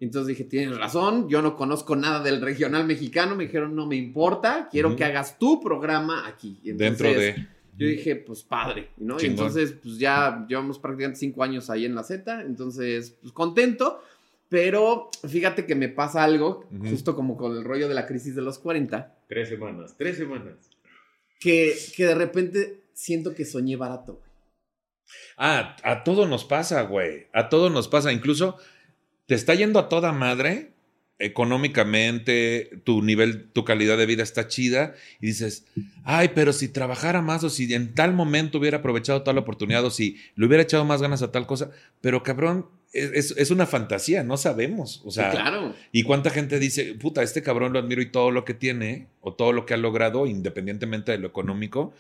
Entonces 0.01 0.29
dije, 0.37 0.45
tienes 0.45 0.77
razón, 0.77 1.29
yo 1.29 1.43
no 1.43 1.57
conozco 1.57 1.95
nada 1.95 2.23
del 2.23 2.41
regional 2.41 2.87
mexicano. 2.87 3.37
Me 3.37 3.45
dijeron, 3.45 3.77
no 3.77 3.87
me 3.87 3.95
importa, 3.97 4.69
quiero 4.71 4.89
Ujú. 4.89 4.97
que 4.99 5.05
hagas 5.05 5.39
tu 5.39 5.61
programa 5.61 6.27
aquí. 6.27 6.59
Y 6.65 6.71
entonces, 6.71 6.99
Dentro 6.99 7.21
de. 7.21 7.49
Yo 7.79 7.87
dije, 7.87 8.17
pues 8.17 8.43
padre, 8.43 8.91
¿no? 8.99 9.17
Chingón. 9.17 9.31
entonces, 9.47 9.73
pues 9.83 9.97
ya 9.99 10.45
llevamos 10.49 10.79
prácticamente 10.79 11.21
cinco 11.21 11.43
años 11.43 11.71
ahí 11.71 11.87
en 11.87 11.95
la 11.95 12.03
Z. 12.05 12.43
Entonces, 12.43 13.17
pues 13.23 13.33
contento. 13.33 14.03
Pero 14.49 15.09
fíjate 15.27 15.65
que 15.65 15.75
me 15.75 15.89
pasa 15.89 16.23
algo, 16.23 16.67
Ujú. 16.71 16.91
justo 16.91 17.17
como 17.17 17.37
con 17.39 17.57
el 17.57 17.65
rollo 17.65 17.89
de 17.89 17.95
la 17.95 18.07
crisis 18.07 18.35
de 18.35 18.43
los 18.43 18.59
40, 18.59 19.17
Tres 19.27 19.49
semanas, 19.49 19.95
tres 19.97 20.19
semanas. 20.19 20.57
que, 21.41 21.75
que 21.97 22.05
de 22.07 22.15
repente 22.15 22.83
siento 22.93 23.35
que 23.35 23.47
soñé 23.47 23.77
barato, 23.77 24.17
güey. 24.17 24.31
Ah, 25.39 25.75
a 25.83 26.05
todo 26.05 26.27
nos 26.27 26.45
pasa, 26.45 26.83
güey. 26.83 27.29
A 27.33 27.49
todo 27.49 27.71
nos 27.71 27.89
pasa. 27.89 28.13
Incluso 28.13 28.59
te 29.33 29.37
está 29.37 29.55
yendo 29.55 29.79
a 29.79 29.89
toda 29.89 30.13
madre 30.13 30.73
económicamente, 31.19 32.83
tu 32.85 33.01
nivel, 33.01 33.49
tu 33.53 33.65
calidad 33.65 33.97
de 33.97 34.05
vida 34.05 34.23
está 34.23 34.47
chida 34.47 34.95
y 35.23 35.27
dices, 35.29 35.65
ay, 36.05 36.33
pero 36.35 36.53
si 36.53 36.69
trabajara 36.69 37.23
más 37.23 37.43
o 37.45 37.49
si 37.49 37.73
en 37.73 37.95
tal 37.95 38.13
momento 38.13 38.59
hubiera 38.59 38.79
aprovechado 38.79 39.23
tal 39.23 39.39
oportunidad 39.39 39.83
o 39.87 39.91
si 39.91 40.19
le 40.37 40.45
hubiera 40.45 40.63
echado 40.65 40.85
más 40.85 41.01
ganas 41.01 41.23
a 41.23 41.33
tal 41.33 41.47
cosa, 41.47 41.71
pero 42.03 42.23
cabrón, 42.23 42.67
es, 42.93 43.31
es- 43.39 43.51
una 43.51 43.65
fantasía, 43.67 44.23
no 44.23 44.37
sabemos. 44.37 45.01
O 45.07 45.11
sea, 45.11 45.31
Sí, 45.31 45.37
claro. 45.39 45.75
¿Y 45.93 46.03
cuánta 46.03 46.29
gente 46.29 46.59
dice, 46.59 46.93
puta, 46.95 47.23
este 47.23 47.43
cabrón 47.43 47.73
lo 47.73 47.79
admiro 47.79 48.03
y 48.03 48.11
todo 48.11 48.31
lo 48.31 48.45
que 48.45 48.53
tiene, 48.53 49.07
o 49.23 49.33
todo 49.33 49.53
lo 49.55 49.65
que 49.65 49.73
ha 49.73 49.79
logrado, 49.79 50.27
independientemente 50.27 51.11
de 51.13 51.17
lo 51.19 51.27
económico, 51.29 51.95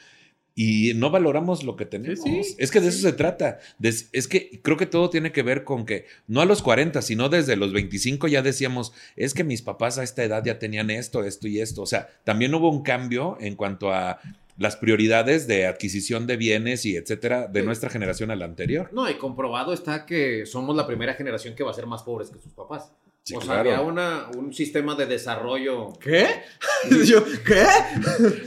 y 0.54 0.92
no 0.94 1.10
valoramos 1.10 1.64
lo 1.64 1.76
que 1.76 1.86
tenemos? 1.86 2.20
Sí, 2.20 2.44
sí, 2.44 2.56
es 2.58 2.70
que 2.70 2.80
de 2.80 2.90
sí. 2.90 2.98
eso 2.98 3.08
se 3.08 3.14
trata. 3.14 3.58
Es 3.80 4.28
que 4.28 4.60
creo 4.62 4.76
que 4.76 4.86
todo 4.86 5.10
tiene 5.10 5.32
que 5.32 5.42
ver 5.42 5.64
con 5.64 5.86
que, 5.86 6.06
no 6.26 6.40
a 6.40 6.44
los 6.44 6.62
40, 6.62 7.00
sino 7.02 7.28
desde 7.28 7.56
los 7.56 7.72
25 7.72 8.28
ya 8.28 8.42
decíamos, 8.42 8.92
es 9.16 9.34
que 9.34 9.44
mis 9.44 9.62
papás 9.62 9.98
a 9.98 10.02
esta 10.02 10.24
edad 10.24 10.44
ya 10.44 10.58
tenían 10.58 10.90
esto, 10.90 11.24
esto 11.24 11.48
y 11.48 11.60
esto. 11.60 11.82
O 11.82 11.86
sea, 11.86 12.08
también 12.24 12.54
hubo 12.54 12.70
un 12.70 12.82
cambio 12.82 13.36
en 13.40 13.56
cuanto 13.56 13.92
a 13.92 14.20
las 14.58 14.76
prioridades 14.76 15.46
de 15.46 15.66
adquisición 15.66 16.26
de 16.26 16.36
bienes 16.36 16.84
y 16.84 16.96
etcétera 16.96 17.46
de 17.48 17.62
nuestra 17.62 17.90
generación 17.90 18.30
a 18.30 18.36
la 18.36 18.44
anterior. 18.44 18.90
No, 18.92 19.10
y 19.10 19.14
comprobado 19.14 19.72
está 19.72 20.06
que 20.06 20.46
somos 20.46 20.76
la 20.76 20.86
primera 20.86 21.14
generación 21.14 21.54
que 21.54 21.64
va 21.64 21.70
a 21.70 21.74
ser 21.74 21.86
más 21.86 22.02
pobres 22.02 22.30
que 22.30 22.38
sus 22.38 22.52
papás. 22.52 22.92
Sí, 23.24 23.36
o 23.36 23.40
sea, 23.40 23.46
claro. 23.62 23.70
había 23.70 23.80
una, 23.82 24.26
un 24.36 24.52
sistema 24.52 24.96
de 24.96 25.06
desarrollo. 25.06 25.92
¿Qué? 26.00 26.26
Yo, 27.06 27.24
¿qué? 27.44 27.64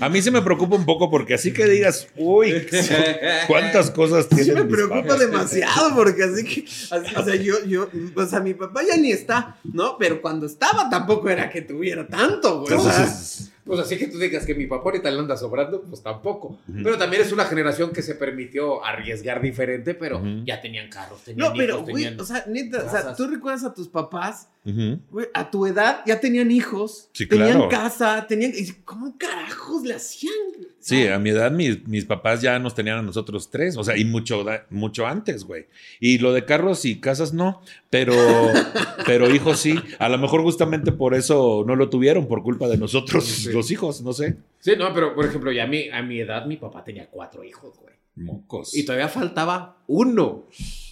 A 0.01 0.09
mí 0.09 0.21
se 0.21 0.31
me 0.31 0.41
preocupa 0.41 0.75
un 0.75 0.85
poco 0.85 1.09
porque 1.09 1.33
así 1.35 1.53
que 1.53 1.65
digas, 1.65 2.09
uy, 2.17 2.67
cuántas 3.47 3.89
cosas 3.91 4.27
Sí 4.29 4.35
tienen 4.43 4.67
me 4.67 4.75
preocupa 4.75 5.15
demasiado 5.15 5.95
porque 5.95 6.23
así 6.23 6.43
que, 6.43 6.65
así- 6.65 7.15
o 7.15 7.23
sea, 7.23 7.35
yo, 7.35 7.63
yo, 7.65 7.87
o 8.15 8.25
sea, 8.25 8.41
mi 8.41 8.53
papá 8.53 8.81
ya 8.83 8.97
ni 8.97 9.11
está, 9.11 9.57
¿no? 9.63 9.97
Pero 9.97 10.21
cuando 10.21 10.45
estaba 10.45 10.89
tampoco 10.89 11.29
era 11.29 11.49
que 11.49 11.61
tuviera 11.61 12.05
tanto, 12.07 12.61
güey. 12.61 12.73
o 12.73 12.81
sea, 12.81 12.91
Entonces, 12.91 13.51
Pues 13.65 13.79
así 13.79 13.97
que 13.97 14.07
tú 14.07 14.19
digas 14.19 14.45
que 14.45 14.53
mi 14.53 14.67
papá 14.67 14.83
ahorita 14.85 15.09
le 15.09 15.19
anda 15.19 15.35
sobrando, 15.35 15.81
pues 15.81 16.03
tampoco. 16.03 16.59
Pero 16.71 16.99
también 16.99 17.23
es 17.23 17.31
una 17.31 17.45
generación 17.45 17.91
que 17.91 18.03
se 18.03 18.13
permitió 18.13 18.85
arriesgar 18.85 19.41
diferente, 19.41 19.95
pero 19.95 20.21
ya 20.45 20.61
tenían 20.61 20.87
carros, 20.89 21.23
tenían 21.23 21.47
no, 21.49 21.53
pero, 21.57 21.75
hijos, 21.77 21.89
güey, 21.89 22.03
tenían... 22.03 22.21
o 22.21 22.25
sea, 22.25 22.45
neta, 22.47 22.83
o 22.85 22.89
sea, 22.89 23.15
tú 23.15 23.27
recuerdas 23.27 23.63
a 23.63 23.73
tus 23.73 23.87
papás, 23.87 24.49
güey, 24.63 25.27
a 25.33 25.49
tu 25.49 25.65
edad 25.65 26.01
ya 26.05 26.19
tenían 26.19 26.51
hijos, 26.51 27.09
Sí, 27.13 27.25
tenían 27.25 27.53
claro. 27.53 27.69
casa, 27.69 28.25
tenían, 28.27 28.51
y 28.55 28.67
¿cómo 28.83 29.17
carajos 29.17 29.81
le 29.83 29.95
hacían? 29.95 30.33
Sí, 30.79 31.07
a 31.07 31.17
mi 31.17 31.31
edad 31.31 31.51
mis, 31.51 31.87
mis 31.87 32.05
papás 32.05 32.43
ya 32.43 32.59
nos 32.59 32.75
tenían 32.75 32.99
a 32.99 33.01
nosotros 33.01 33.49
tres, 33.49 33.75
o 33.75 33.83
sea, 33.83 33.97
y 33.97 34.05
mucho, 34.05 34.45
mucho 34.69 35.07
antes, 35.07 35.43
güey. 35.43 35.65
Y 35.99 36.19
lo 36.19 36.31
de 36.31 36.45
carros 36.45 36.85
y 36.85 36.99
casas 36.99 37.33
no, 37.33 37.63
pero, 37.89 38.13
pero 39.07 39.33
hijos 39.33 39.59
sí. 39.59 39.73
A 39.97 40.09
lo 40.09 40.19
mejor 40.19 40.43
justamente 40.43 40.91
por 40.91 41.15
eso 41.15 41.63
no 41.65 41.75
lo 41.75 41.89
tuvieron, 41.89 42.27
por 42.27 42.43
culpa 42.43 42.67
de 42.67 42.77
nosotros, 42.77 43.25
Sí. 43.25 43.51
Los 43.55 43.71
hijos, 43.71 44.01
no 44.01 44.13
sé. 44.13 44.35
Sí, 44.59 44.73
no, 44.77 44.93
pero 44.93 45.15
por 45.15 45.25
ejemplo, 45.25 45.51
ya 45.51 45.63
a 45.63 45.67
mi, 45.67 45.89
a 45.89 46.01
mi 46.03 46.19
edad 46.19 46.45
mi 46.45 46.57
papá 46.57 46.83
tenía 46.83 47.07
cuatro 47.09 47.43
hijos, 47.43 47.77
güey. 47.79 47.95
Mocos. 48.15 48.75
Y 48.75 48.85
todavía 48.85 49.09
faltaba 49.09 49.77
uno. 49.87 50.45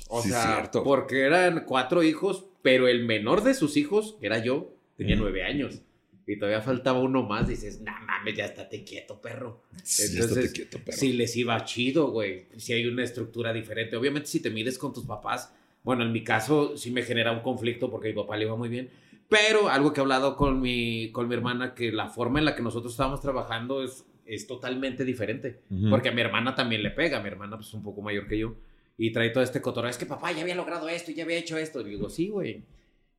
O 0.09 0.21
Sí, 0.21 0.29
sea, 0.29 0.55
cierto. 0.55 0.83
porque 0.83 1.21
eran 1.21 1.63
cuatro 1.65 2.03
hijos, 2.03 2.45
pero 2.61 2.87
el 2.87 3.05
menor 3.05 3.43
de 3.43 3.53
sus 3.53 3.77
hijos, 3.77 4.17
que 4.19 4.27
era 4.27 4.39
yo, 4.43 4.73
tenía 4.97 5.15
Mm. 5.15 5.19
nueve 5.19 5.43
años. 5.43 5.81
Y 6.27 6.37
todavía 6.37 6.61
faltaba 6.61 6.99
uno 7.01 7.23
más. 7.23 7.47
Dices, 7.49 7.81
no 7.81 7.91
mames, 8.05 8.35
ya 8.35 8.45
estate 8.45 8.83
quieto, 8.85 9.19
perro. 9.21 9.61
Sí, 9.83 10.03
Entonces, 10.03 10.37
estate 10.37 10.51
quieto, 10.53 10.79
perro. 10.85 10.97
Si 10.97 11.13
les 11.13 11.35
iba 11.35 11.63
chido, 11.65 12.11
güey. 12.11 12.45
Si 12.57 12.71
hay 12.73 12.85
una 12.85 13.03
estructura 13.03 13.51
diferente. 13.51 13.97
Obviamente, 13.97 14.27
si 14.29 14.39
te 14.39 14.49
mides 14.49 14.77
con 14.77 14.93
tus 14.93 15.05
papás, 15.05 15.51
bueno, 15.83 16.03
en 16.03 16.11
mi 16.13 16.23
caso 16.23 16.77
sí 16.77 16.91
me 16.91 17.03
genera 17.03 17.31
un 17.33 17.41
conflicto 17.41 17.89
porque 17.91 18.09
mi 18.09 18.13
papá 18.15 18.37
le 18.37 18.45
iba 18.45 18.55
muy 18.55 18.69
bien. 18.69 18.89
Pero 19.33 19.67
algo 19.67 19.93
que 19.93 19.99
he 19.99 20.03
hablado 20.03 20.35
con 20.35 20.61
mi, 20.61 21.11
con 21.11 21.27
mi 21.27 21.33
hermana, 21.33 21.73
que 21.73 21.91
la 21.91 22.07
forma 22.07 22.37
en 22.37 22.45
la 22.45 22.55
que 22.55 22.61
nosotros 22.61 22.93
estábamos 22.93 23.19
trabajando 23.19 23.83
es, 23.83 24.05
es 24.25 24.45
totalmente 24.45 25.03
diferente. 25.03 25.63
Ujú. 25.71 25.89
Porque 25.89 26.09
a 26.09 26.11
mi 26.11 26.21
hermana 26.21 26.53
también 26.53 26.83
le 26.83 26.91
pega. 26.91 27.19
Mi 27.19 27.29
hermana 27.29 27.57
pues, 27.57 27.69
es 27.69 27.73
un 27.73 27.81
poco 27.81 28.03
mayor 28.03 28.27
que 28.27 28.37
yo. 28.37 28.53
Y 28.95 29.11
trae 29.11 29.31
todo 29.31 29.43
este 29.43 29.59
cotorreo. 29.59 29.89
Es 29.89 29.97
que 29.97 30.05
papá 30.05 30.31
ya 30.31 30.43
había 30.43 30.53
logrado 30.53 30.87
esto 30.87 31.09
y 31.09 31.15
ya 31.15 31.23
había 31.23 31.37
hecho 31.37 31.57
esto. 31.57 31.81
Y 31.81 31.85
digo, 31.85 32.11
sí, 32.11 32.29
güey. 32.29 32.63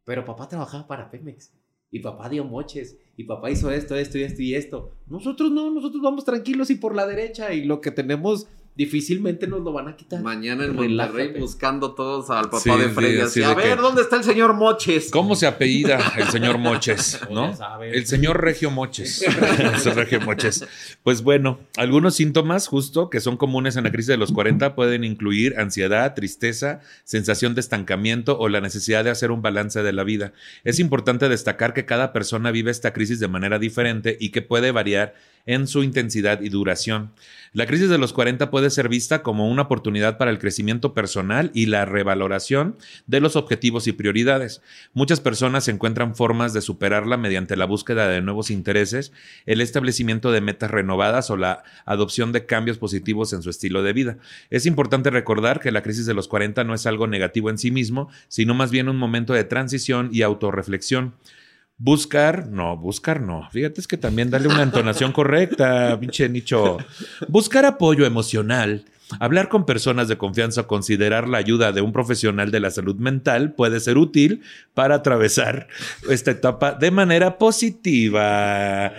Pero 0.05 0.25
papá 0.25 0.49
trabajaba 0.49 0.87
para 0.87 1.11
Pemex. 1.11 1.53
Y 1.91 1.99
papá 1.99 2.29
dio 2.29 2.45
moches. 2.45 2.97
Y 3.17 3.25
papá 3.25 3.51
hizo 3.51 3.73
esto, 3.73 3.97
esto 3.97 4.17
y 4.17 4.23
esto 4.23 4.43
y 4.43 4.55
esto. 4.55 4.93
Nosotros 5.09 5.51
no, 5.51 5.69
nosotros 5.73 6.01
vamos 6.01 6.25
tranquilos 6.25 6.71
y 6.71 6.77
por 6.77 6.95
la 6.95 7.09
derecha. 7.09 7.53
Y 7.53 7.65
lo 7.65 7.81
que 7.81 7.91
tenemos 7.91 8.47
difícilmente 8.77 9.47
nos 9.47 9.61
lo 9.63 9.73
van 9.73 9.89
a 9.89 9.97
quitar. 9.97 10.21
Mañana 10.21 10.65
en 10.65 10.77
Relájate. 10.77 11.17
Monterrey 11.19 11.41
buscando 11.41 11.95
todos 11.95 12.29
al 12.31 12.45
papá 12.47 12.59
Sí, 12.61 12.71
de 12.71 12.85
sí, 12.89 12.91
Freya. 12.91 13.29
sí, 13.29 13.43
así, 13.43 13.53
a 13.53 13.55
que- 13.55 13.69
ver, 13.69 13.79
¿dónde 13.79 14.03
está 14.03 14.17
el 14.17 14.25
señor 14.25 14.55
Moches? 14.55 15.11
¿Cómo 15.11 15.37
se 15.37 15.47
apellida 15.47 16.13
el 16.17 16.27
señor 16.29 16.59
Moches? 16.59 17.21
Ya 17.29 17.35
¿No? 17.35 17.55
El 17.83 18.07
señor 18.07 18.43
Regio 18.43 18.71
Moches. 18.71 19.23
El 19.59 19.79
señor 19.79 19.97
Regio 19.99 20.21
Moches. 20.21 20.67
Pues 21.03 21.23
bueno, 21.23 21.61
algunos 21.77 22.17
síntomas 22.17 22.67
justo 22.67 23.11
que 23.11 23.21
son 23.21 23.37
comunes 23.37 23.77
en 23.77 23.85
la 23.85 23.91
crisis 23.93 24.09
de 24.09 24.17
los 24.17 24.33
40 24.33 24.75
pueden 24.75 25.05
incluir 25.05 25.55
ansiedad, 25.59 26.15
tristeza, 26.15 26.81
sensación 27.05 27.55
de 27.55 27.61
estancamiento 27.61 28.39
o 28.39 28.49
la 28.49 28.61
necesidad 28.61 29.05
de 29.05 29.11
hacer 29.11 29.31
un 29.31 29.43
balance 29.43 29.83
de 29.83 29.93
la 29.93 30.03
vida. 30.05 30.33
Es 30.65 30.81
importante 30.81 31.29
destacar 31.29 31.75
que 31.75 31.85
cada 31.85 32.13
persona 32.13 32.51
vive 32.51 32.71
esta 32.71 32.93
crisis 32.93 33.21
de 33.21 33.29
manera 33.29 33.59
diferente 33.59 34.17
y 34.19 34.31
que 34.31 34.43
puede 34.43 34.73
variar 34.73 35.15
en 35.47 35.67
su 35.67 35.83
intensidad 35.83 36.41
y 36.41 36.49
duración. 36.49 37.13
La 37.53 37.67
crisis 37.67 37.89
de 37.89 37.99
los 37.99 38.13
40 38.13 38.51
puede 38.51 38.69
ser 38.69 38.89
vista 38.89 39.23
como 39.23 39.49
una 39.49 39.63
oportunidad 39.63 40.19
para 40.19 40.33
el 40.33 40.41
crecimiento 40.41 40.93
personal 40.93 41.53
y 41.55 41.67
la 41.67 41.85
revaloración 41.85 42.77
de 43.07 43.21
los 43.21 43.37
objetivos 43.37 43.87
y 43.87 43.93
prioridades. 43.93 44.61
Muchas 44.93 45.21
personas 45.21 45.69
encuentran 45.69 46.17
formas 46.17 46.53
de 46.53 46.61
superarla 46.61 47.17
mediante 47.17 47.57
la 47.57 47.67
búsqueda 47.67 48.09
de 48.09 48.23
nuevos 48.23 48.51
intereses, 48.51 49.13
el 49.47 49.61
establecimiento 49.61 50.33
de 50.33 50.41
metas 50.41 50.73
renovadas 50.73 51.31
o 51.31 51.37
la 51.37 51.63
adopción 51.85 52.33
de 52.33 52.45
cambios 52.45 52.79
positivos 52.79 53.33
en 53.33 53.43
su 53.43 53.51
estilo 53.51 53.85
de 53.85 53.93
vida. 53.93 54.19
Es 54.51 54.67
importante 54.67 55.11
recordar 55.11 55.61
que 55.61 55.71
la 55.71 55.83
crisis 55.83 56.07
de 56.07 56.15
los 56.15 56.27
40 56.27 56.65
no 56.65 56.75
es 56.75 56.87
algo 56.87 57.07
negativo 57.07 57.51
en 57.51 57.59
sí 57.59 57.71
mismo, 57.71 58.11
sino 58.27 58.55
más 58.55 58.73
bien 58.73 58.89
un 58.89 58.97
momento 58.97 59.33
de 59.33 59.45
transición 59.45 60.09
y 60.13 60.23
autorreflexión. 60.23 61.15
Buscar, 61.77 62.47
no, 62.49 62.77
buscar 62.77 63.21
no. 63.21 63.49
Fíjate, 63.51 63.81
es 63.81 63.89
que 63.89 63.97
también 63.97 64.31
darle 64.31 64.49
una 64.49 64.63
entonación 64.63 65.13
correcta, 65.13 65.97
pinche 66.01 66.29
nicho. 66.29 66.79
Buscar 67.29 67.65
apoyo 67.65 68.07
emocional, 68.07 68.85
hablar 69.21 69.49
con 69.49 69.67
personas 69.67 70.07
de 70.09 70.17
confianza 70.17 70.63
o 70.63 70.67
considerar 70.69 71.29
la 71.29 71.39
ayuda 71.39 71.73
de 71.73 71.81
un 71.83 71.93
profesional 71.93 72.51
de 72.53 72.61
la 72.61 72.71
salud 72.71 72.95
mental 72.97 73.55
puede 73.55 73.81
ser 73.81 73.99
útil 73.99 74.43
para 74.73 74.95
atravesar 74.95 75.67
esta 76.09 76.31
etapa 76.31 76.73
de 76.73 76.91
manera 76.93 77.39
positiva. 77.39 78.93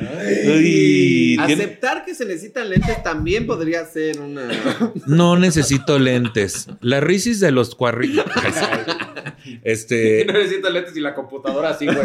Uy, 0.45 1.37
tiene- 1.47 1.63
Aceptar 1.63 2.03
que 2.05 2.13
se 2.13 2.25
necesitan 2.25 2.69
lentes 2.69 3.01
también 3.03 3.47
podría 3.47 3.85
ser 3.85 4.19
una. 4.19 4.47
no 5.07 5.37
necesito 5.37 5.97
lentes. 5.97 6.67
La 6.81 6.99
crisis 6.99 7.39
de 7.39 7.51
los 7.51 7.73
cuarri... 7.73 8.21
Este, 9.65 10.23
no 10.27 10.33
necesito 10.33 10.69
lentes 10.69 10.95
y 10.95 10.99
la 11.01 11.15
computadora 11.15 11.69
así, 11.71 11.85
güey. 11.87 11.97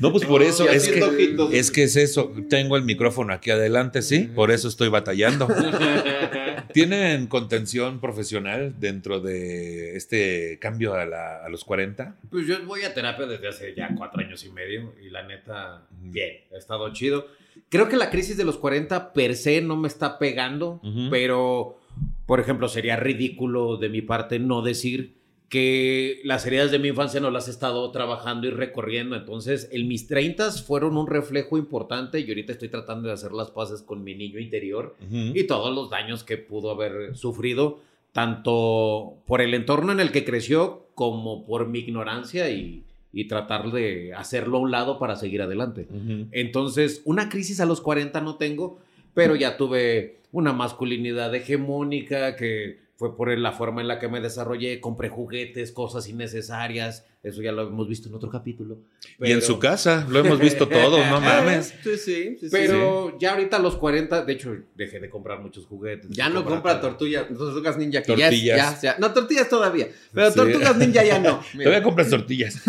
no, 0.00 0.10
pues 0.10 0.24
por 0.24 0.42
eso 0.42 0.66
es 0.68 0.88
que 0.88 1.02
ojitos. 1.02 1.52
es 1.52 1.70
que 1.70 1.82
es 1.82 1.94
eso. 1.94 2.32
Tengo 2.48 2.76
el 2.76 2.84
micrófono 2.84 3.32
aquí 3.34 3.50
adelante, 3.50 4.00
sí, 4.02 4.20
por 4.34 4.50
eso 4.50 4.66
estoy 4.66 4.88
batallando. 4.88 5.46
¿Tienen 6.72 7.26
contención 7.26 8.00
profesional 8.00 8.74
dentro 8.78 9.20
de 9.20 9.96
este 9.96 10.58
cambio 10.60 10.94
a, 10.94 11.04
la- 11.04 11.44
a 11.44 11.48
los 11.48 11.64
40? 11.64 12.16
Pues 12.30 12.46
yo 12.46 12.64
voy 12.64 12.82
a 12.84 12.94
terapia 12.94 13.26
desde 13.26 13.48
hace 13.48 13.74
ya 13.74 13.90
cuatro 13.96 14.20
años 14.20 14.44
y 14.44 14.50
medio 14.50 14.94
y 15.04 15.10
la 15.10 15.22
neta, 15.26 15.82
bien, 16.00 16.38
ha 16.54 16.58
estado 16.58 16.92
chido. 16.92 17.26
Creo 17.68 17.88
que 17.88 17.96
la 17.96 18.10
crisis 18.10 18.36
de 18.36 18.44
los 18.44 18.56
40 18.56 19.12
per 19.12 19.36
se 19.36 19.60
no 19.60 19.76
me 19.76 19.88
está 19.88 20.18
pegando, 20.18 20.80
pero, 21.10 21.78
por 22.26 22.40
ejemplo, 22.40 22.68
sería 22.68 22.96
ridículo 22.96 23.76
de 23.76 23.88
mi 23.88 24.00
parte 24.02 24.38
no 24.38 24.62
decir 24.62 25.19
que 25.50 26.20
las 26.22 26.46
heridas 26.46 26.70
de 26.70 26.78
mi 26.78 26.88
infancia 26.88 27.18
no 27.18 27.28
las 27.32 27.48
he 27.48 27.50
estado 27.50 27.90
trabajando 27.90 28.46
y 28.46 28.50
recorriendo. 28.50 29.16
Entonces, 29.16 29.68
en 29.72 29.88
mis 29.88 30.06
30 30.06 30.52
fueron 30.52 30.96
un 30.96 31.08
reflejo 31.08 31.58
importante 31.58 32.20
y 32.20 32.28
ahorita 32.28 32.52
estoy 32.52 32.68
tratando 32.68 33.08
de 33.08 33.14
hacer 33.14 33.32
las 33.32 33.50
paces 33.50 33.82
con 33.82 34.04
mi 34.04 34.14
niño 34.14 34.38
interior 34.38 34.94
y 35.10 35.44
todos 35.48 35.74
los 35.74 35.90
daños 35.90 36.22
que 36.22 36.38
pudo 36.38 36.70
haber 36.70 37.16
sufrido, 37.16 37.80
tanto 38.12 39.16
por 39.26 39.40
el 39.40 39.52
entorno 39.54 39.90
en 39.90 39.98
el 39.98 40.12
que 40.12 40.24
creció 40.24 40.86
como 40.94 41.44
por 41.44 41.66
mi 41.66 41.80
ignorancia 41.80 42.48
y, 42.50 42.84
y 43.12 43.24
tratar 43.26 43.72
de 43.72 44.14
hacerlo 44.14 44.58
a 44.58 44.60
un 44.60 44.70
lado 44.70 45.00
para 45.00 45.16
seguir 45.16 45.42
adelante. 45.42 45.88
Entonces, 46.30 47.02
una 47.04 47.28
crisis 47.28 47.58
a 47.58 47.66
los 47.66 47.80
40 47.80 48.20
no 48.20 48.36
tengo, 48.36 48.78
pero 49.14 49.34
ya 49.34 49.56
tuve 49.56 50.20
una 50.30 50.52
masculinidad 50.52 51.34
hegemónica 51.34 52.36
que 52.36 52.78
fue 53.00 53.16
por 53.16 53.30
la 53.38 53.52
forma 53.52 53.80
en 53.80 53.88
la 53.88 53.98
que 53.98 54.10
me 54.10 54.20
desarrollé, 54.20 54.78
compré 54.78 55.08
juguetes, 55.08 55.72
cosas 55.72 56.06
innecesarias, 56.06 57.06
eso 57.22 57.42
ya 57.42 57.52
lo 57.52 57.68
hemos 57.68 57.86
visto 57.86 58.08
en 58.08 58.14
otro 58.14 58.30
capítulo. 58.30 58.78
Y 59.18 59.30
en 59.32 59.42
su 59.42 59.58
casa, 59.58 60.06
lo 60.08 60.20
hemos 60.20 60.38
visto 60.38 60.66
todo, 60.66 61.04
no 61.04 61.20
mames. 61.20 61.74
Sí, 61.82 61.90
sí, 61.98 61.98
sí, 61.98 62.36
sí. 62.40 62.48
Pero 62.50 63.18
ya 63.18 63.32
ahorita 63.32 63.56
a 63.58 63.60
los 63.60 63.76
40, 63.76 64.24
de 64.24 64.32
hecho, 64.32 64.56
dejé 64.74 65.00
de 65.00 65.10
comprar 65.10 65.38
muchos 65.40 65.66
juguetes. 65.66 66.08
Ya 66.10 66.30
no 66.30 66.44
compra 66.46 66.80
tortillas, 66.80 67.26
tortugas 67.28 67.76
ninja, 67.76 68.00
que 68.02 68.14
Tortillas. 68.14 68.80
ya, 68.80 68.94
ya- 68.94 68.98
no, 68.98 69.12
tortillas 69.12 69.48
todavía, 69.50 69.88
pero 70.14 70.30
Sí. 70.30 70.36
tortugas 70.36 70.76
ninja 70.78 71.04
ya 71.04 71.18
no. 71.18 71.40
Todavía 71.52 71.82
compras 71.82 72.08
tortillas. 72.08 72.60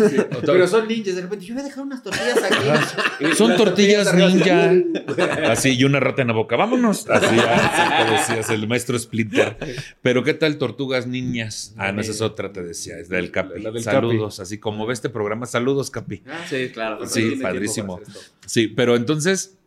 Pero 0.44 0.68
son 0.68 0.86
ninjas, 0.86 1.14
de 1.16 1.22
repente 1.22 1.46
yo 1.46 1.54
voy 1.54 1.62
a 1.62 1.66
dejar 1.66 1.84
unas 1.84 2.02
tortillas 2.02 2.38
aquí. 2.42 3.34
Son 3.34 3.48
las 3.50 3.58
tortillas 3.58 4.14
ninja. 4.14 4.72
Así, 5.50 5.70
y 5.78 5.84
una 5.84 5.98
rata 6.00 6.22
en 6.22 6.28
la 6.28 6.34
boca. 6.34 6.56
Vámonos. 6.56 7.08
Así, 7.08 7.26
así 7.38 8.04
te 8.04 8.12
decías, 8.12 8.50
el 8.50 8.68
maestro 8.68 8.98
Splinter. 8.98 9.56
Pero, 10.02 10.22
¿qué 10.24 10.34
tal 10.34 10.58
tortugas 10.58 11.06
niñas? 11.06 11.74
Ah, 11.78 11.90
no, 11.92 12.00
esa 12.02 12.10
es 12.12 12.20
otra, 12.20 12.52
te 12.52 12.62
decía, 12.62 12.98
es 12.98 13.08
del 13.08 13.30
Capi. 13.30 13.60
La 13.62 13.70
del 13.70 13.82
saludos, 13.82 14.40
así 14.42 14.58
como 14.58 14.86
ve 14.86 14.92
este 14.94 15.08
programa, 15.08 15.46
saludos, 15.46 15.90
Capi. 15.90 16.22
Ah, 16.26 16.44
Sí, 16.48 16.68
claro. 16.72 17.06
Sí, 17.06 17.36
padrísimo. 17.40 18.00
Sí, 18.46 18.68
pero 18.68 18.96
entonces 18.96 19.58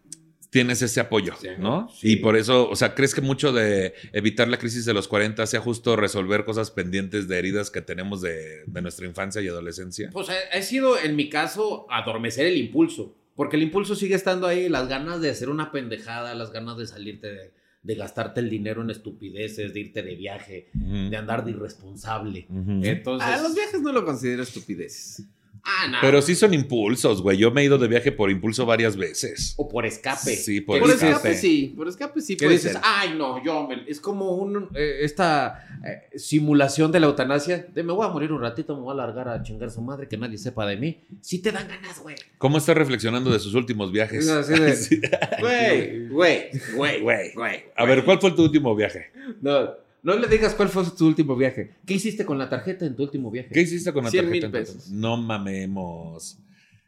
tienes 0.52 0.82
ese 0.82 1.02
apoyo, 1.02 1.34
Sí, 1.42 1.50
¿no? 1.58 1.90
sí. 1.94 2.14
Y 2.14 2.16
por 2.18 2.38
eso, 2.38 2.70
o 2.70 2.76
sea, 2.78 2.96
¿crees 2.96 3.14
que 3.14 3.20
mucho 3.20 3.52
de 3.52 3.94
evitar 4.14 4.48
la 4.48 4.58
crisis 4.58 4.86
de 4.86 4.94
los 4.94 5.08
40 5.10 5.46
sea 5.48 5.60
justo 5.60 5.98
resolver 5.98 6.46
cosas 6.46 6.72
pendientes 6.72 7.28
de 7.28 7.38
heridas 7.40 7.70
que 7.72 7.82
tenemos 7.82 8.22
de, 8.22 8.64
de 8.66 8.82
nuestra 8.82 9.06
infancia 9.06 9.42
y 9.42 9.50
adolescencia? 9.50 10.10
Pues 10.14 10.30
ha, 10.30 10.36
ha 10.58 10.62
sido, 10.62 10.98
en 10.98 11.16
mi 11.18 11.28
caso, 11.30 11.88
adormecer 11.90 12.46
el 12.46 12.56
impulso. 12.58 13.16
Porque 13.36 13.58
el 13.58 13.64
impulso 13.64 13.96
sigue 13.96 14.16
estando 14.16 14.48
ahí, 14.48 14.70
las 14.70 14.88
ganas 14.88 15.20
de 15.20 15.30
hacer 15.30 15.50
una 15.50 15.74
pendejada, 15.74 16.34
las 16.36 16.52
ganas 16.54 16.78
de 16.78 16.88
salirte 16.88 17.28
de- 17.28 17.52
de 17.86 17.96
gastarte 17.96 18.40
el 18.40 18.50
dinero 18.50 18.82
en 18.82 18.90
estupideces, 18.90 19.74
de 19.74 19.80
irte 19.80 20.02
de 20.02 20.16
viaje, 20.16 20.70
de 20.74 21.16
andar 21.16 21.46
de 21.46 21.52
irresponsable. 21.52 22.48
Entonces, 22.50 23.28
Ah, 23.32 23.40
los 23.42 23.54
viajes 23.54 23.82
no 23.82 23.92
lo 23.92 24.04
considero 24.04 24.42
estupideces. 24.44 25.24
Ah, 25.66 25.88
no. 25.90 25.98
Pero 26.02 26.22
sí 26.22 26.36
son 26.36 26.54
impulsos, 26.54 27.22
güey. 27.22 27.38
Yo 27.38 27.52
me 27.52 27.62
he 27.62 27.66
ido 27.66 27.78
de 27.78 27.88
viaje 27.88 28.12
por 28.12 28.30
impulso 28.32 28.66
varias 28.66 28.96
veces. 28.98 29.54
o 29.58 29.68
por 29.68 29.86
escape. 29.86 30.36
Sí, 30.36 30.62
por 30.62 30.76
¿Qué 30.78 30.82
Por 30.82 30.90
escape. 30.92 31.12
escape 31.12 31.34
sí, 31.36 31.74
por 31.76 31.88
escape 31.88 32.22
sí 32.22 32.38
Que 32.38 32.46
puede 32.46 32.58
dices, 32.58 32.78
ay, 32.84 33.16
no, 33.18 33.44
yo 33.44 33.68
me- 33.68 33.84
es 33.88 34.00
como 34.00 34.32
un, 34.36 34.70
eh, 34.76 35.00
esta 35.02 35.80
eh, 35.86 36.18
simulación 36.18 36.92
de 36.92 37.00
la 37.00 37.08
eutanasia, 37.08 37.68
de 37.74 37.84
me 37.84 37.94
voy 37.94 38.06
a 38.06 38.10
morir 38.10 38.32
un 38.32 38.42
ratito, 38.42 38.76
me 38.76 38.82
voy 38.82 38.94
a 38.94 38.96
largar 38.96 39.28
a 39.30 39.42
chingar 39.44 39.70
a 39.70 39.72
su 39.72 39.82
madre, 39.82 40.08
que 40.08 40.18
nadie 40.18 40.38
sepa 40.38 40.66
de 40.66 40.78
mí. 40.78 41.02
Sí 41.22 41.40
te 41.40 41.52
dan 41.52 41.68
ganas, 41.68 42.00
güey. 42.02 42.16
¿Cómo 42.38 42.58
está 42.58 42.74
reflexionando 42.74 43.32
de 43.32 43.40
sus 43.40 43.54
últimos 43.54 43.92
viajes? 43.92 44.26
Es 44.26 44.30
así 44.32 44.54
de- 44.54 44.76
Sí. 44.76 45.02
Güey, 45.40 46.08
güey, 46.10 46.50
güey, 46.76 47.02
Güey. 47.02 47.34
güey. 47.34 47.64
A 47.76 47.86
ver, 47.86 48.04
¿cuál 48.06 48.20
fue 48.20 48.32
tu 48.32 48.44
último 48.44 48.76
viaje? 48.76 49.12
No, 49.42 49.70
no 50.06 50.18
le 50.18 50.28
digas 50.28 50.54
cuál 50.56 50.70
fue 50.70 50.84
tu 50.98 51.06
último 51.08 51.36
viaje. 51.36 51.72
¿Qué 51.86 51.96
hiciste 51.96 52.24
con 52.26 52.38
la 52.38 52.48
tarjeta 52.50 52.86
en 52.86 52.96
tu 52.96 53.04
último 53.04 53.30
viaje? 53.32 53.50
¿Qué 53.54 53.62
hiciste 53.62 53.92
con 53.92 54.04
la 54.06 54.10
100 54.12 54.26
tarjeta? 54.26 54.48
mil 54.48 54.52
pesos. 54.52 54.90
No 54.90 55.18
mamemos. 55.18 56.38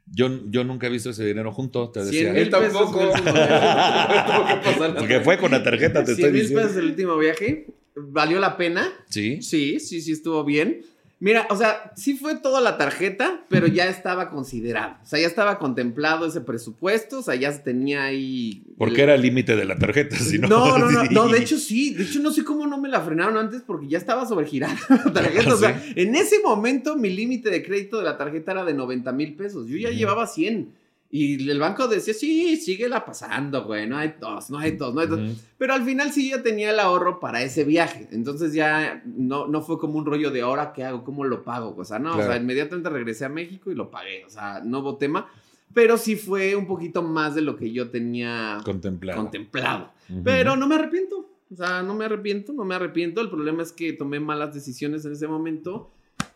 Yo, 0.10 0.30
yo 0.49 0.63
nunca 0.63 0.88
he 0.88 0.89
visto 0.89 1.10
ese 1.10 1.25
dinero 1.25 1.51
junto, 1.51 1.89
te 1.89 2.01
100 2.06 2.12
decía. 2.12 2.32
mil 2.34 2.41
Él 2.43 2.49
tampoco. 2.49 3.12
pesos 3.12 3.21
pasar 4.63 4.95
Porque 4.97 5.19
fue 5.19 5.38
con 5.38 5.51
la 5.51 5.62
tarjeta, 5.63 5.99
te 6.06 6.15
100 6.15 6.17
estoy 6.17 6.32
mil 6.32 6.41
diciendo. 6.41 6.62
pesos 6.63 6.77
el 6.77 6.86
último 6.86 7.17
viaje. 7.17 7.67
¿Valió 7.95 8.39
la 8.39 8.56
pena? 8.58 8.88
Sí. 9.10 9.41
Sí, 9.41 9.80
sí, 9.80 10.01
sí 10.01 10.12
estuvo 10.12 10.43
bien. 10.45 10.82
Mira, 11.19 11.47
o 11.49 11.56
sea, 11.58 11.91
sí 11.95 12.15
fue 12.15 12.36
toda 12.36 12.62
la 12.62 12.77
tarjeta, 12.77 13.41
pero 13.49 13.65
ya 13.65 13.86
estaba 13.89 14.30
considerado. 14.30 14.97
O 15.01 15.06
sea, 15.06 15.19
ya 15.19 15.25
estaba 15.25 15.58
contemplado 15.58 16.27
ese 16.27 16.41
presupuesto, 16.41 17.19
o 17.19 17.21
sea, 17.23 17.34
ya 17.34 17.51
se 17.51 17.60
tenía 17.60 18.03
ahí. 18.03 18.62
Porque 18.77 18.95
el- 18.97 19.01
era 19.01 19.15
el 19.15 19.23
límite 19.23 19.56
de 19.56 19.65
la 19.65 19.80
tarjeta, 19.80 20.15
si 20.19 20.38
no. 20.38 20.47
No, 20.47 20.77
no, 20.77 20.91
no, 20.91 21.03
no, 21.06 21.27
de 21.27 21.39
hecho 21.39 21.58
sí, 21.58 21.95
de 21.95 22.03
hecho 22.03 22.19
no 22.19 22.32
sé 22.32 22.43
cómo 22.43 22.67
no 22.67 22.77
me 22.80 22.88
la 22.88 23.01
frenaron 23.01 23.36
antes 23.38 23.63
porque 23.65 23.88
ya 23.88 23.97
estaba 23.97 24.27
sobregirada 24.27 24.77
la 25.06 25.12
tarjeta. 25.13 25.53
O 25.53 25.58
sea, 25.58 25.84
en 25.95 26.13
ese 26.15 26.36
momento 26.43 26.95
mi 26.95 27.10
límite 27.10 27.49
de 27.49 27.63
crédito 27.63 27.97
de 27.97 28.03
la 28.03 28.15
tarjeta 28.17 28.51
era 28.51 28.63
de 28.63 28.75
90 28.75 29.12
mil 29.13 29.34
pesos, 29.36 29.67
yo 29.67 29.77
ya 29.77 29.89
llevaba 29.89 30.27
100. 30.27 30.69
Y 31.09 31.49
el 31.49 31.59
banco 31.59 31.87
decía, 31.87 32.13
sí, 32.13 32.57
síguela 32.57 33.05
pasando, 33.05 33.63
güey, 33.63 33.87
no 33.87 33.97
hay 33.97 34.15
dos, 34.19 34.49
no 34.49 34.57
hay 34.59 34.71
dos, 34.71 34.93
no 34.93 34.99
hay 34.99 35.07
dos. 35.07 35.19
Ujú. 35.19 35.39
Pero 35.57 35.73
al 35.73 35.83
final 35.85 36.11
sí 36.11 36.29
ya 36.31 36.43
tenía 36.43 36.71
el 36.71 36.79
ahorro 36.79 37.19
para 37.21 37.41
ese 37.41 37.63
viaje. 37.63 38.09
Entonces 38.11 38.53
ya 38.53 39.01
no, 39.05 39.47
no 39.47 39.61
fue 39.61 39.79
como 39.79 39.97
un 39.97 40.05
rollo 40.05 40.31
de 40.31 40.41
ahora 40.41 40.73
qué 40.73 40.83
hago, 40.83 41.05
cómo 41.05 41.23
lo 41.23 41.43
pago. 41.43 41.73
O 41.77 41.85
sea, 41.85 41.97
no, 41.97 42.11
o 42.11 42.15
Claro. 42.15 42.31
sea, 42.33 42.41
inmediatamente 42.41 42.89
regresé 42.89 43.23
a 43.23 43.29
México 43.29 43.71
y 43.71 43.75
lo 43.75 43.89
pagué. 43.89 44.25
O 44.25 44.29
sea, 44.29 44.61
no 44.65 44.79
hubo 44.79 44.97
tema. 44.97 45.27
Pero 45.73 45.97
sí 45.97 46.15
fue 46.17 46.55
un 46.55 46.65
poquito 46.67 47.01
más 47.03 47.35
de 47.35 47.41
lo 47.41 47.55
que 47.55 47.71
yo 47.71 47.89
tenía 47.89 48.57
Contemplado. 48.65 49.21
contemplado. 49.21 49.91
Ujú. 50.09 50.23
Pero 50.23 50.55
no 50.57 50.67
me 50.67 50.75
arrepiento. 50.75 51.29
O 51.49 51.55
sea, 51.55 51.83
no 51.83 51.93
me 51.95 52.03
arrepiento, 52.05 52.51
no 52.51 52.65
me 52.65 52.75
arrepiento. 52.75 53.21
El 53.21 53.29
problema 53.29 53.63
es 53.63 53.71
que 53.71 53.93
tomé 53.93 54.19
malas 54.19 54.53
decisiones 54.53 55.05
en 55.05 55.13
ese 55.13 55.27
momento. 55.27 55.89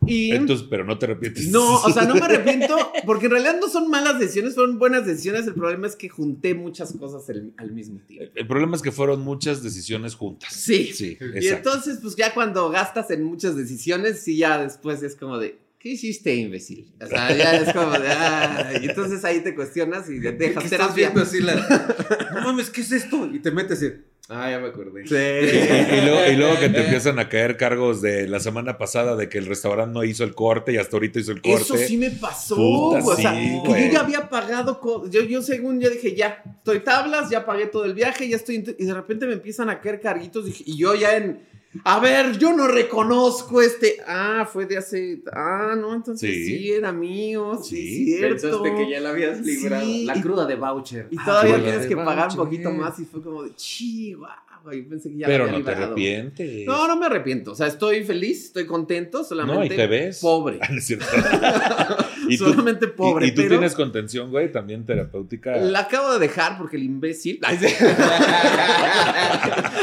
Y. 0.05 0.31
Entonces, 0.31 0.65
pero 0.69 0.83
no 0.83 0.97
te 0.97 1.05
arrepientes. 1.05 1.49
no, 1.49 1.75
o 1.75 1.91
sea, 1.91 2.05
no 2.05 2.15
me 2.15 2.21
arrepiento 2.25 2.75
porque 3.05 3.25
en 3.27 3.33
realidad 3.33 3.57
no 3.59 3.69
son 3.69 3.89
malas 3.89 4.19
decisiones, 4.19 4.55
fueron 4.55 4.79
buenas 4.79 5.05
decisiones. 5.05 5.45
El 5.47 5.53
problema 5.53 5.87
es 5.87 5.95
que 5.95 6.09
junté 6.09 6.53
muchas 6.55 6.93
cosas 6.93 7.29
al, 7.29 7.53
al 7.57 7.71
mismo 7.71 7.99
tiempo. 8.07 8.31
El 8.35 8.47
problema 8.47 8.75
es 8.75 8.81
que 8.81 8.91
fueron 8.91 9.21
muchas 9.21 9.61
decisiones 9.63 10.15
juntas. 10.15 10.51
Sí. 10.53 10.91
Sí, 10.93 11.17
Y 11.19 11.37
exacto. 11.37 11.69
entonces, 11.69 11.99
pues 12.01 12.15
ya 12.15 12.33
cuando 12.33 12.69
gastas 12.69 13.11
en 13.11 13.23
muchas 13.23 13.55
decisiones, 13.55 14.21
sí, 14.21 14.37
ya 14.37 14.61
después 14.61 15.03
es 15.03 15.15
como 15.15 15.37
de, 15.37 15.59
¿qué 15.79 15.89
hiciste, 15.89 16.35
imbécil? 16.35 16.91
O 17.01 17.07
sea, 17.07 17.35
ya 17.35 17.55
es 17.57 17.73
como 17.73 17.91
de, 17.91 18.07
ah, 18.09 18.71
y 18.81 18.85
entonces 18.87 19.23
ahí 19.25 19.41
te 19.41 19.55
cuestionas 19.55 20.09
y 20.09 20.19
te 20.21 20.31
dejas 20.31 20.63
¿Qué 20.63 20.75
estás 20.75 20.95
terapia. 20.95 21.09
viendo 21.09 21.21
así 21.21 21.41
la... 21.41 22.29
No 22.33 22.41
mames, 22.41 22.69
¿qué 22.69 22.81
es 22.81 22.91
esto? 22.91 23.29
Y 23.31 23.39
te 23.39 23.51
metes 23.51 23.81
y... 23.83 23.91
Ah, 24.33 24.49
ya 24.49 24.59
me 24.59 24.67
acordé. 24.67 25.05
Sí. 25.05 25.13
y 25.13 26.05
luego, 26.05 26.31
y 26.31 26.35
luego 26.37 26.57
que 26.57 26.69
te 26.69 26.81
empiezan 26.85 27.19
a 27.19 27.27
caer 27.27 27.57
cargos 27.57 28.01
de 28.01 28.29
la 28.29 28.39
semana 28.39 28.77
pasada 28.77 29.17
de 29.17 29.27
que 29.27 29.37
el 29.37 29.45
restaurante 29.45 29.93
no 29.93 30.05
hizo 30.05 30.23
el 30.23 30.33
corte 30.35 30.71
y 30.71 30.77
hasta 30.77 30.95
ahorita 30.95 31.19
hizo 31.19 31.33
el 31.33 31.41
corte. 31.41 31.63
Eso 31.63 31.75
sí 31.75 31.97
me 31.97 32.11
pasó. 32.11 32.55
Puta, 32.55 33.03
o 33.03 33.15
sea, 33.17 33.33
sí, 33.33 33.61
que 33.65 33.87
yo 33.87 33.91
ya 33.91 33.99
había 33.99 34.29
pagado. 34.29 34.79
Yo, 35.09 35.23
yo, 35.23 35.41
según 35.41 35.81
ya 35.81 35.89
dije, 35.89 36.15
ya 36.15 36.41
estoy 36.45 36.79
tablas, 36.79 37.29
ya 37.29 37.45
pagué 37.45 37.65
todo 37.65 37.83
el 37.83 37.93
viaje, 37.93 38.29
ya 38.29 38.37
estoy. 38.37 38.63
Y 38.79 38.85
de 38.85 38.93
repente 38.93 39.25
me 39.25 39.33
empiezan 39.33 39.69
a 39.69 39.81
caer 39.81 39.99
carguitos. 39.99 40.45
Y 40.65 40.77
yo 40.77 40.95
ya 40.95 41.17
en. 41.17 41.50
A 41.85 41.99
ver, 41.99 42.37
yo 42.37 42.53
no 42.53 42.67
reconozco 42.67 43.61
este. 43.61 43.97
Ah, 44.05 44.47
fue 44.51 44.65
de 44.65 44.77
hace. 44.77 45.21
Ah, 45.31 45.73
no, 45.79 45.95
entonces 45.95 46.29
Sí. 46.29 46.45
sí, 46.45 46.71
era 46.73 46.91
mío. 46.91 47.59
Sí, 47.63 47.75
Sí, 47.75 48.05
cierto. 48.17 48.41
Pensaste 48.63 48.75
que 48.75 48.89
ya 48.91 48.99
la 48.99 49.11
habías 49.11 49.39
librado. 49.41 49.85
Sí. 49.85 50.05
La 50.05 50.21
cruda 50.21 50.45
de 50.45 50.55
voucher. 50.55 51.07
Y 51.09 51.17
Ah, 51.19 51.23
todavía 51.25 51.63
tienes 51.63 51.87
que 51.87 51.95
pagar 51.95 52.29
un 52.31 52.35
poquito 52.35 52.71
más. 52.71 52.99
Y 52.99 53.05
fue 53.05 53.21
como 53.23 53.43
de, 53.43 53.55
chihuahua. 53.55 54.43
Yo 54.65 54.89
pensé 54.89 55.09
que 55.09 55.17
ya 55.17 55.25
pero 55.27 55.45
la 55.45 55.53
había 55.53 55.59
no 55.59 55.65
te 55.65 55.71
arrepientes. 55.71 56.67
No, 56.67 56.87
no 56.87 56.95
me 56.95 57.07
arrepiento. 57.07 57.53
O 57.53 57.55
sea, 57.55 57.65
estoy 57.67 58.03
feliz, 58.03 58.45
estoy 58.45 58.65
contento, 58.67 59.23
solamente. 59.23 59.59
No, 59.59 59.65
y 59.65 59.69
te 59.75 59.87
ves. 59.87 60.19
Pobre. 60.19 60.59
Y 62.33 62.37
tú, 62.37 62.45
solamente 62.45 62.87
pobre. 62.87 63.25
y, 63.25 63.29
y 63.29 63.31
tú 63.31 63.41
pero 63.41 63.49
tienes 63.55 63.73
contención, 63.75 64.29
güey, 64.31 64.51
también 64.51 64.85
terapéutica. 64.85 65.57
La 65.57 65.79
acabo 65.81 66.13
de 66.13 66.19
dejar 66.19 66.57
porque 66.57 66.77
el 66.77 66.83
imbécil. 66.83 67.39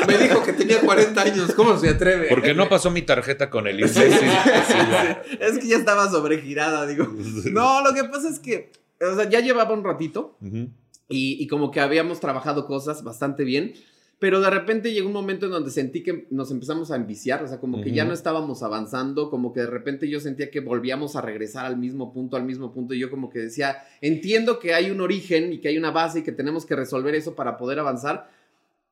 Me 0.07 0.19
dijo 0.19 0.43
que 0.45 0.53
tenía 0.53 0.81
40 0.81 1.21
años. 1.21 1.53
¿Cómo 1.55 1.77
se 1.79 1.91
atreve? 1.91 2.29
Porque 2.29 2.55
no 2.55 2.69
pasó 2.69 2.91
mi 2.91 3.03
tarjeta 3.03 3.51
con 3.51 3.67
el 3.67 3.81
imbécil. 3.81 4.13
Sí, 4.13 4.27
es 5.41 5.59
que 5.59 5.67
ya 5.69 5.77
estaba 5.77 6.09
sobregirada, 6.11 6.87
digo. 6.87 7.07
No, 7.53 7.83
lo 7.83 7.93
que 7.95 8.05
pasa 8.05 8.29
es 8.29 8.39
que, 8.39 8.73
o 9.01 9.15
sea, 9.17 9.29
ya 9.29 9.41
llevaba 9.41 9.75
un 9.75 9.85
ratito 9.85 10.39
y 11.09 11.47
como 11.49 11.71
que 11.71 11.81
habíamos 11.81 12.21
trabajado 12.21 12.67
cosas 12.67 13.03
bastante 13.03 13.45
bien. 13.45 13.75
Pero 14.19 14.41
de 14.41 14.51
repente 14.51 14.93
llegó 14.93 15.07
un 15.07 15.13
momento 15.13 15.47
en 15.47 15.53
donde 15.53 15.71
sentí 15.71 16.03
que 16.03 16.27
nos 16.31 16.51
empezamos 16.51 16.91
a 16.91 16.97
enviciar, 16.97 17.43
o 17.45 17.47
sea, 17.47 17.61
como 17.61 17.81
que 17.81 17.93
ya 17.93 18.05
no 18.05 18.13
estábamos 18.13 18.65
avanzando, 18.65 19.31
como 19.31 19.53
que 19.53 19.61
de 19.61 19.69
repente 19.69 20.09
yo 20.09 20.19
sentía 20.19 20.51
que 20.51 20.59
volvíamos 20.59 21.15
a 21.15 21.21
regresar 21.21 21.67
al 21.67 21.77
mismo 21.77 22.13
punto, 22.13 22.37
al 22.37 22.43
mismo 22.43 22.73
punto, 22.73 22.95
y 22.95 22.99
yo 22.99 23.11
como 23.11 23.31
que 23.31 23.39
decía, 23.39 23.79
entiendo 24.01 24.59
que 24.59 24.75
hay 24.75 24.91
un 24.91 25.01
origen 25.01 25.53
y 25.53 25.59
que 25.59 25.69
hay 25.69 25.79
una 25.79 25.93
base 25.93 26.19
y 26.19 26.23
que 26.23 26.33
tenemos 26.33 26.67
que 26.67 26.75
resolver 26.75 27.15
eso 27.15 27.37
para 27.37 27.57
poder 27.57 27.79
avanzar, 27.79 28.29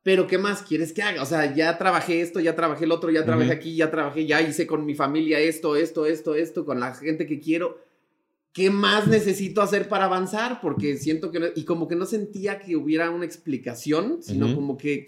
pero 0.04 0.28
¿qué 0.28 0.38
más 0.38 0.62
quieres 0.62 0.92
que 0.92 1.02
haga? 1.02 1.20
O 1.20 1.26
sea, 1.26 1.52
ya 1.52 1.76
trabajé 1.76 2.20
esto, 2.20 2.38
ya 2.38 2.54
trabajé 2.54 2.84
el 2.84 2.92
otro, 2.92 3.10
ya 3.10 3.24
trabajé 3.24 3.50
aquí, 3.50 3.74
ya 3.74 3.90
trabajé, 3.90 4.24
ya 4.24 4.40
hice 4.40 4.64
con 4.64 4.86
mi 4.86 4.94
familia 4.94 5.40
esto, 5.40 5.74
esto, 5.74 6.06
esto, 6.06 6.36
esto, 6.36 6.64
con 6.64 6.78
la 6.78 6.94
gente 6.94 7.26
que 7.26 7.40
quiero. 7.40 7.80
¿Qué 8.56 8.70
más 8.70 9.06
necesito 9.06 9.60
hacer 9.60 9.86
para 9.86 10.06
avanzar? 10.06 10.62
Porque 10.62 10.96
siento 10.96 11.30
que 11.30 11.40
no, 11.40 11.46
y 11.54 11.64
como 11.64 11.86
que 11.86 11.94
no 11.94 12.06
sentía 12.06 12.58
que 12.58 12.74
hubiera 12.74 13.10
una 13.10 13.26
explicación, 13.26 14.22
sino 14.22 14.54
como 14.54 14.78
que 14.78 15.04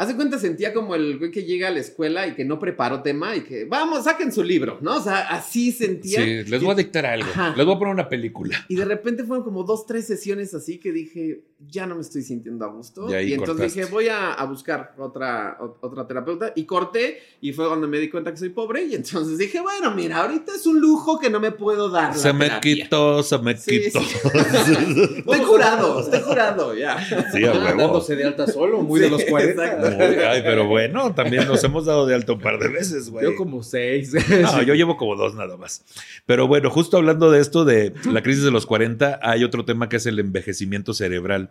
Hace 0.00 0.14
cuenta, 0.14 0.38
sentía 0.38 0.72
como 0.72 0.94
el 0.94 1.18
güey 1.18 1.32
que 1.32 1.42
llega 1.42 1.66
a 1.66 1.70
la 1.72 1.80
escuela 1.80 2.28
y 2.28 2.34
que 2.36 2.44
no 2.44 2.60
preparó 2.60 3.02
tema 3.02 3.34
y 3.34 3.40
que, 3.40 3.64
vamos, 3.64 4.04
saquen 4.04 4.30
su 4.32 4.44
libro, 4.44 4.78
¿no? 4.80 4.96
O 4.98 5.00
sea, 5.02 5.22
así 5.28 5.72
sentía. 5.72 6.22
Sí, 6.22 6.44
les 6.44 6.62
voy 6.62 6.70
a 6.70 6.74
dictar 6.76 7.04
algo. 7.04 7.28
Ajá. 7.28 7.52
Les 7.56 7.66
voy 7.66 7.74
a 7.74 7.78
poner 7.80 7.94
una 7.94 8.08
película. 8.08 8.64
Y 8.68 8.76
de 8.76 8.84
repente 8.84 9.24
fueron 9.24 9.44
como 9.44 9.64
dos, 9.64 9.86
tres 9.86 10.06
sesiones 10.06 10.54
así 10.54 10.78
que 10.78 10.92
dije, 10.92 11.42
ya 11.68 11.84
no 11.86 11.96
me 11.96 12.02
estoy 12.02 12.22
sintiendo 12.22 12.64
a 12.64 12.68
gusto. 12.68 13.10
Y 13.10 13.14
ahí 13.14 13.30
Y, 13.30 13.32
entonces 13.32 13.56
cortaste. 13.56 13.80
dije, 13.80 13.92
voy 13.92 14.06
a, 14.06 14.34
a 14.34 14.44
buscar 14.44 14.94
otra, 14.98 15.56
o- 15.60 15.78
otra 15.80 16.06
terapeuta. 16.06 16.52
Y 16.54 16.64
corté 16.64 17.18
y 17.40 17.52
fue 17.52 17.66
cuando 17.66 17.88
me 17.88 17.98
di 17.98 18.08
cuenta 18.08 18.30
que 18.30 18.36
soy 18.36 18.50
pobre. 18.50 18.84
Y 18.84 18.94
entonces 18.94 19.36
dije, 19.36 19.60
bueno, 19.60 19.90
mira, 19.96 20.18
ahorita 20.18 20.54
es 20.54 20.64
un 20.66 20.80
lujo 20.80 21.18
que 21.18 21.28
no 21.28 21.40
me 21.40 21.50
puedo 21.50 21.88
dar. 21.90 22.10
la 22.10 22.14
Se 22.14 22.32
me 22.32 22.44
terapia". 22.46 22.60
quitó, 22.84 23.22
se 23.24 23.38
me 23.38 23.56
Sí, 23.56 23.80
quitó. 23.80 24.00
sí. 24.64 24.74
Estoy 25.18 25.40
curado, 25.40 26.00
estoy 26.00 26.20
curado, 26.20 26.72
ya. 26.76 27.04
Sí, 27.32 27.44
a 27.44 27.52
huevo. 27.52 27.64
dándose 27.82 28.14
de 28.14 28.24
alta 28.24 28.46
solo, 28.46 28.80
muy 28.82 29.00
de 29.00 29.06
Sí, 29.06 29.12
los 29.12 29.24
40. 29.24 29.64
exacto. 29.64 29.87
Muy- 29.96 30.04
Ay, 30.24 30.42
pero 30.44 30.66
bueno, 30.66 31.14
también 31.14 31.46
nos 31.46 31.62
hemos 31.64 31.86
dado 31.86 32.06
de 32.06 32.14
alto 32.14 32.34
un 32.34 32.40
par 32.40 32.58
de 32.58 32.68
veces, 32.68 33.10
güey. 33.10 33.24
Yo 33.24 33.36
como 33.36 33.62
seis. 33.62 34.12
No, 34.42 34.62
yo 34.62 34.74
llevo 34.74 34.96
como 34.96 35.16
dos 35.16 35.34
nada 35.34 35.56
más. 35.56 35.84
Pero 36.26 36.46
bueno, 36.46 36.70
justo 36.70 36.96
hablando 36.96 37.30
de 37.30 37.40
esto 37.40 37.64
de 37.64 37.92
la 38.10 38.22
crisis 38.22 38.44
de 38.44 38.50
los 38.50 38.66
40, 38.66 39.20
hay 39.22 39.44
otro 39.44 39.64
tema 39.64 39.88
que 39.88 39.96
es 39.96 40.06
el 40.06 40.18
envejecimiento 40.18 40.94
cerebral. 40.94 41.50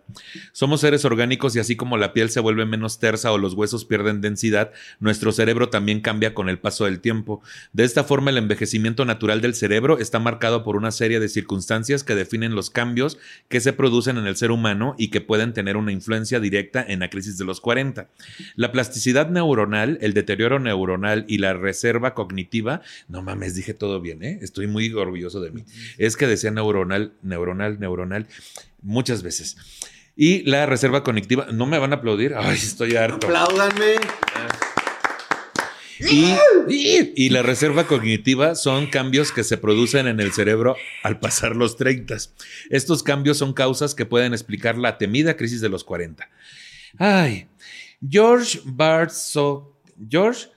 Somos 0.51 0.81
seres 0.81 1.05
orgánicos 1.05 1.55
y 1.55 1.59
así 1.59 1.75
como 1.75 1.97
la 1.97 2.13
piel 2.13 2.29
se 2.29 2.39
vuelve 2.39 2.65
menos 2.65 2.99
tersa 2.99 3.31
o 3.31 3.37
los 3.37 3.53
huesos 3.53 3.85
pierden 3.85 4.21
densidad, 4.21 4.71
nuestro 4.99 5.31
cerebro 5.31 5.69
también 5.69 6.01
cambia 6.01 6.33
con 6.33 6.49
el 6.49 6.59
paso 6.59 6.85
del 6.85 6.99
tiempo. 6.99 7.41
De 7.73 7.83
esta 7.83 8.03
forma, 8.03 8.29
el 8.31 8.37
envejecimiento 8.37 9.05
natural 9.05 9.41
del 9.41 9.55
cerebro 9.55 9.97
está 9.99 10.19
marcado 10.19 10.63
por 10.63 10.75
una 10.75 10.91
serie 10.91 11.19
de 11.19 11.29
circunstancias 11.29 12.03
que 12.03 12.15
definen 12.15 12.55
los 12.55 12.69
cambios 12.69 13.17
que 13.49 13.59
se 13.59 13.73
producen 13.73 14.17
en 14.17 14.27
el 14.27 14.35
ser 14.35 14.51
humano 14.51 14.95
y 14.97 15.09
que 15.09 15.21
pueden 15.21 15.53
tener 15.53 15.77
una 15.77 15.91
influencia 15.91 16.39
directa 16.39 16.83
en 16.87 16.99
la 16.99 17.09
crisis 17.09 17.37
de 17.37 17.45
los 17.45 17.61
40. 17.61 18.07
La 18.55 18.71
plasticidad 18.71 19.29
neuronal, 19.29 19.97
el 20.01 20.13
deterioro 20.13 20.59
neuronal 20.59 21.25
y 21.27 21.37
la 21.37 21.53
reserva 21.53 22.13
cognitiva, 22.13 22.81
no 23.07 23.21
mames, 23.21 23.55
dije 23.55 23.73
todo 23.73 24.01
bien, 24.01 24.23
¿eh? 24.23 24.39
Estoy 24.41 24.67
muy 24.67 24.91
orgulloso 24.93 25.41
de 25.41 25.51
mí. 25.51 25.63
Es 25.97 26.17
que 26.17 26.27
decía 26.27 26.51
neuronal, 26.51 27.13
neuronal, 27.21 27.79
neuronal, 27.79 28.27
muchas 28.81 29.23
veces. 29.23 29.57
Y 30.15 30.43
la 30.43 30.65
reserva 30.65 31.03
cognitiva, 31.03 31.47
no 31.51 31.67
me 31.67 31.77
van 31.77 31.93
a 31.93 31.97
aplaudir, 31.97 32.33
ay, 32.35 32.55
estoy 32.55 32.95
harto. 32.95 33.27
Apláudanme. 33.27 33.95
Y, 35.99 36.35
y 37.15 37.29
la 37.29 37.41
reserva 37.41 37.87
cognitiva 37.87 38.55
son 38.55 38.87
cambios 38.87 39.31
que 39.31 39.43
se 39.43 39.57
producen 39.57 40.07
en 40.07 40.19
el 40.19 40.31
cerebro 40.31 40.75
al 41.03 41.19
pasar 41.19 41.55
los 41.55 41.77
30. 41.77 42.17
Estos 42.69 43.03
cambios 43.03 43.37
son 43.37 43.53
causas 43.53 43.95
que 43.95 44.05
pueden 44.05 44.33
explicar 44.33 44.77
la 44.77 44.97
temida 44.97 45.35
crisis 45.37 45.61
de 45.61 45.69
los 45.69 45.83
40. 45.83 46.29
Ay, 46.97 47.47
George 48.01 48.61
Barso, 48.65 49.75
George, 49.97 50.47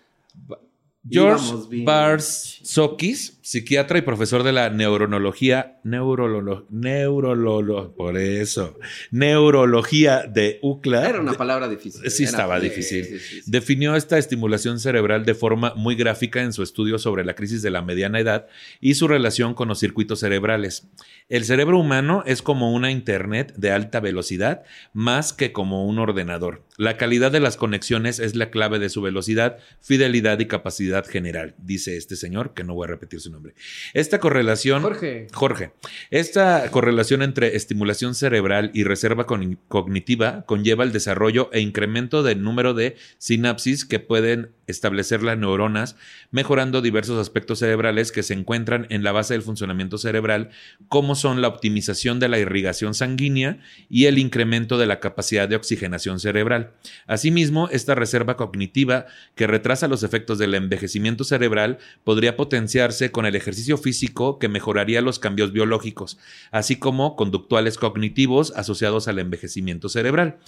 George. 1.09 1.85
Barsokis, 1.85 3.40
psiquiatra 3.43 3.99
y 3.99 4.03
profesor 4.03 4.43
de 4.43 4.53
la 4.53 4.71
neuronología, 4.71 5.79
neurolo, 5.85 6.67
neurolo, 6.71 7.95
por 7.97 8.17
eso, 8.19 8.79
neurología 9.11 10.25
de 10.27 10.59
UCLA. 10.63 11.09
Era 11.09 11.21
una 11.21 11.35
palabra 11.35 11.69
difícil. 11.69 12.11
Sí, 12.11 12.25
Era- 12.25 12.31
estaba 12.31 12.61
difícil. 12.61 13.05
sí, 13.05 13.19
sí, 13.19 13.41
sí. 13.43 13.51
Definió 13.51 13.97
esta 13.97 14.19
estimulación 14.19 14.81
cerebral 14.81 15.25
de 15.25 15.35
forma 15.35 15.75
muy 15.77 15.95
gráfica 15.95 16.43
en 16.43 16.53
su 16.53 16.63
estudio 16.63 16.99
sobre 16.99 17.25
la 17.25 17.35
crisis 17.35 17.63
de 17.63 17.71
la 17.71 17.83
mediana 17.83 18.21
edad 18.21 18.47
y 18.81 18.95
su 18.95 19.09
relación 19.09 19.55
con 19.55 19.69
los 19.69 19.79
circuitos 19.79 20.21
cerebrales. 20.21 20.89
El 21.29 21.45
cerebro 21.45 21.79
humano 21.79 22.23
es 22.27 22.43
como 22.43 22.73
una 22.75 22.91
Internet 22.91 23.55
de 23.57 23.71
alta 23.71 24.01
velocidad 24.01 24.63
más 24.93 25.33
que 25.33 25.53
como 25.53 25.87
un 25.87 25.99
ordenador. 25.99 26.63
La 26.77 26.97
calidad 26.97 27.31
de 27.31 27.41
las 27.41 27.57
conexiones 27.57 28.19
es 28.19 28.35
la 28.35 28.51
clave 28.51 28.79
de 28.79 28.89
su 28.89 29.01
velocidad, 29.03 29.59
fidelidad 29.81 30.39
y 30.41 30.47
capacidad 30.47 31.07
general, 31.07 31.55
dice 31.59 31.97
este 31.97 32.17
señor, 32.17 32.53
que 32.55 32.65
no 32.65 32.75
voy 32.75 32.87
a 32.87 32.89
repetir 32.91 33.21
su 33.21 33.30
nombre. 33.31 33.55
Esta 33.95 34.19
correlación... 34.19 34.83
Jorge. 34.83 35.27
Jorge, 35.33 35.73
esta 36.11 36.71
correlación 36.71 37.23
entre 37.23 37.57
estimulación 37.57 38.15
cerebral 38.15 38.71
y 38.75 38.85
reserva 38.85 39.27
con- 39.27 39.59
cognitiva 39.69 40.45
conlleva 40.47 40.85
el 40.85 40.93
desarrollo 40.93 41.51
e 41.53 41.61
incremento 41.61 42.23
del 42.23 42.43
número 42.43 42.75
de 42.75 42.97
sinapsis 43.19 43.85
que 43.85 44.01
pueden 44.01 44.51
establecer 44.71 45.23
las 45.23 45.37
neuronas, 45.39 45.97
mejorando 46.31 46.81
diversos 46.81 47.19
aspectos 47.19 47.59
cerebrales 47.59 48.13
que 48.13 48.23
se 48.23 48.35
encuentran 48.35 48.87
en 48.91 49.03
la 49.05 49.13
base 49.13 49.35
del 49.35 49.43
funcionamiento 49.43 49.99
cerebral, 49.99 50.51
como 50.89 51.15
son 51.15 51.41
la 51.43 51.49
optimización 51.49 52.21
de 52.21 52.29
la 52.29 52.39
irrigación 52.39 52.95
sanguínea 52.95 53.59
y 53.89 54.07
el 54.07 54.19
incremento 54.19 54.79
de 54.79 54.87
la 54.87 55.01
capacidad 55.01 55.49
de 55.49 55.57
oxigenación 55.57 56.21
cerebral. 56.21 56.73
Asimismo, 57.07 57.69
esta 57.71 57.95
reserva 57.95 58.37
cognitiva 58.37 59.07
que 59.35 59.47
retrasa 59.47 59.89
los 59.89 60.03
efectos 60.03 60.39
del 60.39 60.55
envejecimiento 60.55 61.25
cerebral 61.25 61.79
podría 62.05 62.37
potenciarse 62.37 63.11
con 63.11 63.27
el 63.27 63.37
ejercicio 63.37 63.77
físico 63.77 64.39
que 64.39 64.49
mejoraría 64.49 65.01
los 65.01 65.19
cambios 65.19 65.53
biológicos, 65.53 66.19
así 66.51 66.77
como 66.77 67.17
conductuales 67.17 67.79
cognitivos 67.79 68.53
asociados 68.57 69.09
al 69.09 69.19
envejecimiento 69.19 69.89
cerebral. 69.89 70.39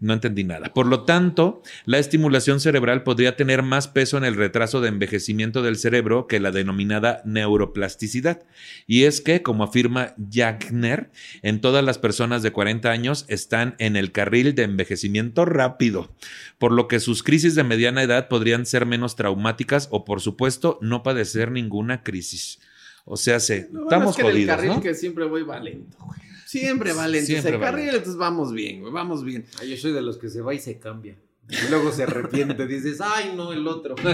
No 0.00 0.14
entendí 0.14 0.44
nada. 0.44 0.72
Por 0.72 0.86
lo 0.86 1.04
tanto, 1.04 1.62
la 1.84 1.98
estimulación 1.98 2.58
cerebral 2.58 3.02
podría 3.02 3.36
tener 3.36 3.62
más 3.62 3.86
peso 3.86 4.16
en 4.16 4.24
el 4.24 4.34
retraso 4.34 4.80
de 4.80 4.88
envejecimiento 4.88 5.60
del 5.60 5.76
cerebro 5.76 6.26
que 6.26 6.40
la 6.40 6.52
denominada 6.52 7.20
neuroplasticidad. 7.26 8.42
Y 8.86 9.04
es 9.04 9.20
que, 9.20 9.42
como 9.42 9.62
afirma 9.62 10.14
Jagner, 10.32 11.10
en 11.42 11.60
todas 11.60 11.84
las 11.84 11.98
personas 11.98 12.42
de 12.42 12.50
40 12.50 12.90
años 12.90 13.26
están 13.28 13.74
en 13.78 13.94
el 13.94 14.10
carril 14.10 14.54
de 14.54 14.62
envejecimiento 14.62 15.44
rápido, 15.44 16.14
por 16.56 16.72
lo 16.72 16.88
que 16.88 16.98
sus 16.98 17.22
crisis 17.22 17.54
de 17.54 17.64
mediana 17.64 18.02
edad 18.02 18.28
podrían 18.28 18.64
ser 18.64 18.86
menos 18.86 19.16
traumáticas 19.16 19.88
o, 19.90 20.06
por 20.06 20.22
supuesto, 20.22 20.78
no 20.80 21.02
padecer 21.02 21.50
ninguna 21.50 22.02
crisis. 22.02 22.58
O 23.04 23.18
sea, 23.18 23.38
se, 23.38 23.68
estamos 23.82 24.10
es 24.10 24.16
que 24.16 24.22
en 24.22 24.28
el 24.28 24.32
jodidos, 24.32 24.56
carril 24.56 24.70
¿no? 24.70 24.80
que 24.80 24.94
siempre 24.94 25.26
voy 25.26 25.42
va 25.42 25.60
lento, 25.60 25.98
güey. 26.06 26.29
Siempre 26.50 26.92
va 26.92 27.06
lento. 27.06 27.26
Siempre 27.26 27.50
ese 27.50 27.58
va 27.58 27.64
carril, 27.66 27.84
lento. 27.86 27.98
entonces 27.98 28.18
vamos 28.18 28.52
bien, 28.52 28.80
güey. 28.80 28.92
Vamos 28.92 29.24
bien. 29.24 29.46
Ah, 29.60 29.64
yo 29.64 29.76
soy 29.76 29.92
de 29.92 30.02
los 30.02 30.18
que 30.18 30.28
se 30.28 30.40
va 30.40 30.52
y 30.54 30.58
se 30.58 30.78
cambia. 30.78 31.14
Y 31.48 31.68
luego 31.68 31.90
se 31.90 32.04
arrepiente, 32.04 32.64
dices, 32.68 33.00
ay, 33.00 33.32
no, 33.36 33.52
el 33.52 33.66
otro. 33.66 33.96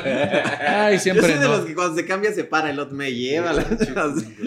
Ay, 0.67 0.95
Yo 0.95 1.01
siempre 1.01 1.27
soy 1.27 1.35
de 1.39 1.41
no. 1.45 1.57
los 1.59 1.67
que 1.67 1.75
cuando 1.75 1.95
se 1.95 2.07
cambia 2.07 2.33
se 2.33 2.45
para, 2.45 2.71
el 2.71 2.79
otro 2.79 2.97
me 2.97 3.13
lleva. 3.15 3.53
la- 3.53 3.67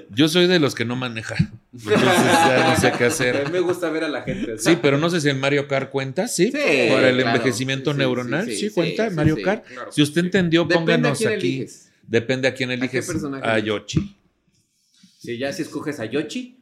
Yo 0.10 0.28
soy 0.28 0.48
de 0.48 0.58
los 0.60 0.74
que 0.74 0.86
no 0.86 0.96
maneja. 0.96 1.36
Entonces 1.72 2.02
ya 2.02 2.70
no 2.74 2.82
sé 2.82 2.92
qué 2.98 3.04
A 3.04 3.08
hacer. 3.08 3.46
mí 3.46 3.52
me 3.52 3.60
gusta 3.60 3.92
ver 3.92 4.06
a 4.06 4.08
la 4.10 4.24
gente. 4.24 4.54
así. 4.54 4.72
Sí, 4.72 4.80
pero 4.82 4.98
no 4.98 5.08
sé 5.12 5.22
si 5.22 5.30
en 5.30 5.40
Mario 5.40 5.68
Kart 5.68 5.92
cuenta, 5.92 6.28
¿sí? 6.28 6.46
Sí, 6.46 6.52
Para 6.92 7.10
el 7.10 7.18
claro. 7.18 7.36
envejecimiento 7.38 7.92
Sí, 7.92 7.96
sí, 7.96 8.00
neuronal, 8.00 8.46
sí, 8.48 8.56
¿sí, 8.56 8.70
sí, 8.70 8.74
cuenta 8.74 9.10
sí, 9.10 9.16
Mario 9.16 9.36
sí, 9.36 9.42
Kart? 9.44 9.66
claro. 9.68 9.92
Si 9.92 10.02
usted 10.02 10.22
entendió, 10.26 10.64
Depende 10.64 10.94
a 10.94 10.96
pónganos 10.98 11.18
quién 11.20 11.34
aquí. 11.34 11.48
eliges. 11.58 11.92
Depende 12.08 12.48
a 12.48 12.54
quién 12.56 12.72
eliges. 12.72 13.06
personaje 13.06 13.48
A? 13.48 13.60
Yoshi. 13.60 14.16
Sí, 15.20 15.38
ya 15.38 15.54
si 15.54 15.62
escoges 15.62 16.00
a 16.00 16.06
Yoshi, 16.06 16.58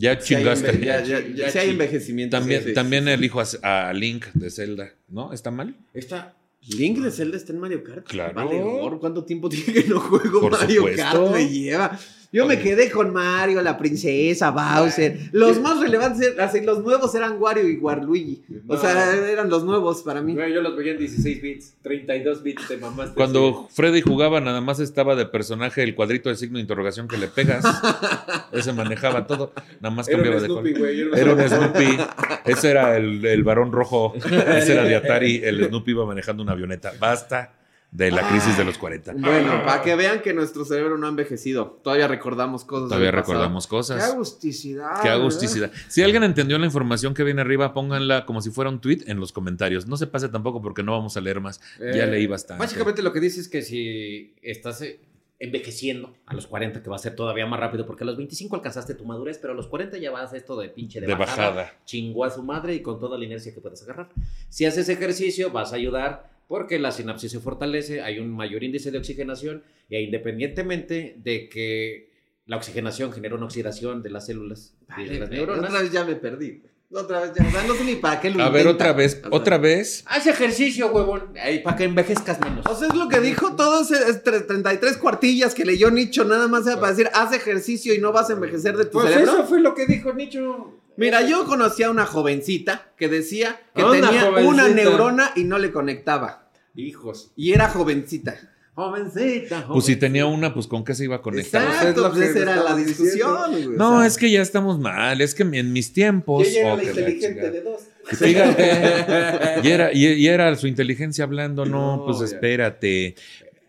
Ya 0.00 0.18
chingaste. 0.18 0.80
ya- 0.84 1.02
ya- 1.04 1.20
ya- 1.34 1.50
si 1.50 1.58
hay 1.58 1.70
envejecimiento. 1.76 2.38
También, 2.38 2.64
sí, 2.64 2.72
también 2.72 3.04
sí, 3.04 3.10
elijo 3.10 3.40
a, 3.40 3.88
a 3.88 3.92
Link 3.92 4.26
de 4.34 4.50
Zelda, 4.50 4.92
¿no? 5.08 5.32
¿Está 5.32 5.50
mal? 5.50 5.74
esta. 5.94 6.34
Link 6.76 6.98
de 6.98 7.10
Zelda 7.10 7.38
está 7.38 7.54
en 7.54 7.58
Mario 7.58 7.82
Kart. 7.82 8.06
Claro. 8.06 8.34
Vale, 8.34 8.98
¿cuánto 9.00 9.24
tiempo 9.24 9.48
tiene 9.50 9.72
que 9.72 9.84
no 9.88 9.98
juego 9.98 10.40
Por 10.42 10.52
Mario 10.52 10.76
supuesto. 10.82 11.02
Kart? 11.02 11.32
Me 11.32 11.48
lleva. 11.48 11.98
Yo 12.32 12.46
me 12.46 12.60
quedé 12.60 12.88
con 12.92 13.12
Mario, 13.12 13.60
la 13.60 13.76
princesa, 13.76 14.52
Bowser. 14.52 15.18
Los 15.32 15.60
más 15.60 15.80
relevantes, 15.80 16.38
así, 16.38 16.60
los 16.60 16.78
nuevos 16.84 17.12
eran 17.16 17.42
Wario 17.42 17.68
y 17.68 17.76
Waluigi. 17.78 18.44
O 18.68 18.76
sea, 18.76 19.16
eran 19.16 19.50
los 19.50 19.64
nuevos 19.64 20.02
para 20.02 20.22
mí. 20.22 20.36
Yo 20.36 20.62
los 20.62 20.76
veía 20.76 20.92
en 20.92 20.98
16 20.98 21.42
bits, 21.42 21.74
32 21.82 22.42
bits 22.44 22.68
de 22.68 22.76
mamás. 22.76 23.10
Cuando 23.10 23.66
Freddy 23.72 24.00
jugaba, 24.00 24.40
nada 24.40 24.60
más 24.60 24.78
estaba 24.78 25.16
de 25.16 25.26
personaje 25.26 25.82
el 25.82 25.96
cuadrito 25.96 26.28
de 26.28 26.36
signo 26.36 26.58
de 26.58 26.62
interrogación 26.62 27.08
que 27.08 27.16
le 27.18 27.26
pegas. 27.26 27.64
Ese 28.52 28.72
manejaba 28.72 29.26
todo. 29.26 29.52
Nada 29.80 29.92
más 29.94 30.08
Era 30.08 30.18
cambiaba 30.18 30.36
un 30.36 30.42
de 30.42 30.48
Snoopy, 30.48 30.72
color. 30.74 31.08
güey. 31.08 31.20
Era 31.20 31.32
un 31.34 31.48
Snoopy. 31.48 31.98
Ese 32.44 32.70
era 32.70 32.96
el, 32.96 33.24
el 33.26 33.42
varón 33.42 33.72
rojo. 33.72 34.14
Ese 34.16 34.74
era 34.74 34.84
de 34.84 34.94
Atari. 34.96 35.40
El 35.42 35.66
Snoopy 35.66 35.90
iba 35.90 36.06
manejando 36.06 36.44
una 36.44 36.52
avioneta. 36.52 36.92
Basta 37.00 37.54
de 37.92 38.10
la 38.12 38.28
crisis 38.28 38.56
de 38.56 38.64
los 38.64 38.78
40. 38.78 39.14
Bueno, 39.14 39.64
para 39.64 39.82
que 39.82 39.96
vean 39.96 40.20
que 40.22 40.32
nuestro 40.32 40.64
cerebro 40.64 40.96
no 40.96 41.06
ha 41.06 41.10
envejecido. 41.10 41.80
Todavía 41.82 42.06
recordamos 42.06 42.64
cosas. 42.64 42.88
Todavía 42.88 43.10
pasado. 43.10 43.22
recordamos 43.22 43.66
Qué 43.66 43.70
cosas. 43.70 44.02
agusticidad. 44.12 44.90
Qué 45.02 45.08
¿verdad? 45.08 45.20
agusticidad. 45.20 45.72
Si 45.88 46.02
alguien 46.02 46.22
entendió 46.22 46.56
la 46.58 46.66
información 46.66 47.14
que 47.14 47.24
viene 47.24 47.40
arriba, 47.40 47.74
pónganla 47.74 48.26
como 48.26 48.40
si 48.42 48.50
fuera 48.50 48.70
un 48.70 48.80
tweet 48.80 49.00
en 49.06 49.18
los 49.18 49.32
comentarios. 49.32 49.86
No 49.88 49.96
se 49.96 50.06
pase 50.06 50.28
tampoco 50.28 50.62
porque 50.62 50.82
no 50.84 50.92
vamos 50.92 51.16
a 51.16 51.20
leer 51.20 51.40
más. 51.40 51.60
ya 51.80 52.04
Eh, 52.04 52.06
leí 52.06 52.26
bastante. 52.28 52.60
Básicamente 52.60 53.02
lo 53.02 53.12
que 53.12 53.18
dice 53.20 53.40
es 53.40 53.48
que 53.48 53.62
si 53.62 54.34
estás 54.40 54.82
eh, 54.82 55.00
envejeciendo 55.40 56.14
a 56.26 56.34
los 56.34 56.46
40, 56.46 56.82
que 56.82 56.90
va 56.90 56.96
a 56.96 56.98
ser 57.00 57.16
todavía 57.16 57.46
más 57.46 57.58
rápido, 57.58 57.86
porque 57.86 58.04
a 58.04 58.06
los 58.06 58.16
25 58.16 58.54
alcanzaste 58.54 58.94
tu 58.94 59.04
madurez, 59.04 59.38
pero 59.38 59.52
a 59.52 59.56
los 59.56 59.66
40 59.66 59.98
ya 59.98 60.10
vas 60.12 60.32
a 60.32 60.36
esto 60.36 60.56
de 60.60 60.68
pinche 60.68 61.00
de, 61.00 61.06
de 61.08 61.14
bajada, 61.14 61.48
bajada. 61.50 61.72
chingó 61.86 62.24
a 62.24 62.30
su 62.30 62.42
madre 62.44 62.74
y 62.74 62.82
con 62.82 63.00
toda 63.00 63.18
la 63.18 63.24
inercia 63.24 63.52
que 63.52 63.60
puedes 63.60 63.82
agarrar. 63.82 64.10
Si 64.48 64.64
haces 64.64 64.88
ejercicio, 64.88 65.50
vas 65.50 65.72
a 65.72 65.76
ayudar 65.76 66.30
porque 66.50 66.80
la 66.80 66.90
sinapsis 66.90 67.30
se 67.30 67.38
fortalece, 67.38 68.00
hay 68.02 68.18
un 68.18 68.28
mayor 68.34 68.64
índice 68.64 68.90
de 68.90 68.98
oxigenación 68.98 69.62
y 69.88 69.96
independientemente 69.98 71.14
de 71.22 71.48
que 71.48 72.10
la 72.46 72.56
oxigenación 72.56 73.12
genera 73.12 73.36
una 73.36 73.44
oxidación 73.44 74.02
de 74.02 74.10
las 74.10 74.26
células 74.26 74.74
y 74.98 75.02
de 75.02 75.06
Vale, 75.06 75.18
las 75.20 75.30
neuronas. 75.30 75.70
Otra 75.70 75.82
vez 75.82 75.92
ya 75.92 76.04
me 76.04 76.16
perdí. 76.16 76.62
Otra 76.92 77.20
vez 77.20 77.32
ya. 77.36 77.46
O 77.46 77.50
sea, 77.52 77.62
no 77.62 77.74
sé 77.74 77.84
ni 77.84 77.94
para 77.94 78.20
qué 78.20 78.30
lo 78.30 78.42
A 78.42 78.48
ver, 78.50 78.66
otra 78.66 78.92
vez, 78.92 79.18
O 79.18 79.20
sea, 79.20 79.28
otra 79.30 79.58
vez. 79.58 80.02
Haz 80.08 80.26
ejercicio, 80.26 80.88
huevón, 80.90 81.34
ahí, 81.40 81.60
para 81.60 81.76
que 81.76 81.84
envejezcas 81.84 82.40
menos. 82.40 82.66
O 82.66 82.74
sea, 82.74 82.88
es 82.88 82.94
lo 82.96 83.08
que 83.08 83.20
dijo 83.20 83.54
tre- 83.56 84.44
33 84.48 84.96
cuartillas 84.96 85.54
que 85.54 85.64
leyó 85.64 85.88
Nicho, 85.92 86.24
nada 86.24 86.48
más 86.48 86.66
era 86.66 86.80
para 86.80 86.90
decir, 86.90 87.08
haz 87.14 87.32
ejercicio 87.32 87.94
y 87.94 87.98
no 87.98 88.10
vas 88.10 88.28
a 88.30 88.32
envejecer 88.32 88.76
de 88.76 88.86
tu 88.86 88.98
Pues 88.98 89.06
cerebro. 89.12 89.34
eso 89.34 89.44
fue 89.44 89.60
lo 89.60 89.72
que 89.76 89.86
dijo 89.86 90.12
Nicho. 90.12 90.79
Mira, 91.00 91.26
yo 91.26 91.46
conocía 91.46 91.86
a 91.86 91.90
una 91.90 92.04
jovencita 92.06 92.92
que 92.96 93.08
decía 93.08 93.58
que 93.74 93.82
Una 93.82 93.92
tenía 93.92 94.20
jovencita. 94.22 94.48
una 94.48 94.68
neurona 94.68 95.32
y 95.34 95.44
no 95.44 95.58
le 95.58 95.72
conectaba. 95.72 96.50
Hijos. 96.76 97.32
Y 97.36 97.52
era 97.52 97.68
jovencita. 97.70 98.36
Jovencita, 98.74 99.66
Pues 99.66 99.84
si 99.86 99.96
tenía 99.96 100.26
una, 100.26 100.54
pues 100.54 100.66
con 100.66 100.84
qué 100.84 100.94
se 100.94 101.04
iba 101.04 101.16
a 101.16 101.22
conectar. 101.22 101.62
Exacto, 101.62 102.10
pues 102.12 102.30
esa 102.30 102.38
era 102.40 102.56
la 102.62 102.76
discusión. 102.76 103.50
güey, 103.50 103.66
o 103.66 103.70
No, 103.70 103.98
sea. 103.98 104.06
es 104.06 104.16
que 104.16 104.30
ya 104.30 104.40
estamos 104.42 104.78
mal. 104.78 105.20
Es 105.20 105.34
que 105.34 105.42
en 105.42 105.72
mis 105.72 105.92
tiempos. 105.92 106.46
Ella 106.46 106.60
era 106.60 106.74
oh, 106.74 106.76
la 106.76 106.84
inteligente 106.84 107.50
de 107.50 107.60
dos. 107.62 107.80
Fíjate. 108.04 109.60
y, 109.64 109.68
era, 109.70 109.92
y, 109.92 110.06
y 110.06 110.26
era 110.28 110.54
su 110.56 110.66
inteligencia 110.66 111.24
hablando. 111.24 111.64
No, 111.66 111.96
No, 111.96 112.04
pues 112.06 112.18
ya. 112.20 112.24
espérate. 112.26 113.14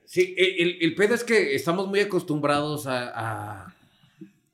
Sí, 0.05 0.35
el, 0.37 0.67
el- 0.67 0.77
el 0.81 0.95
pedo 0.95 1.15
es 1.15 1.23
que 1.23 1.55
estamos 1.55 1.87
muy 1.87 2.01
acostumbrados 2.01 2.87
a, 2.87 3.11
a 3.65 3.75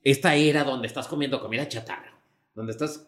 esta 0.03 0.35
era 0.35 0.63
donde 0.63 0.87
estás 0.87 1.07
comiendo 1.07 1.39
comida 1.41 1.67
chatarra. 1.67 2.16
Donde 2.57 2.71
estás. 2.71 3.07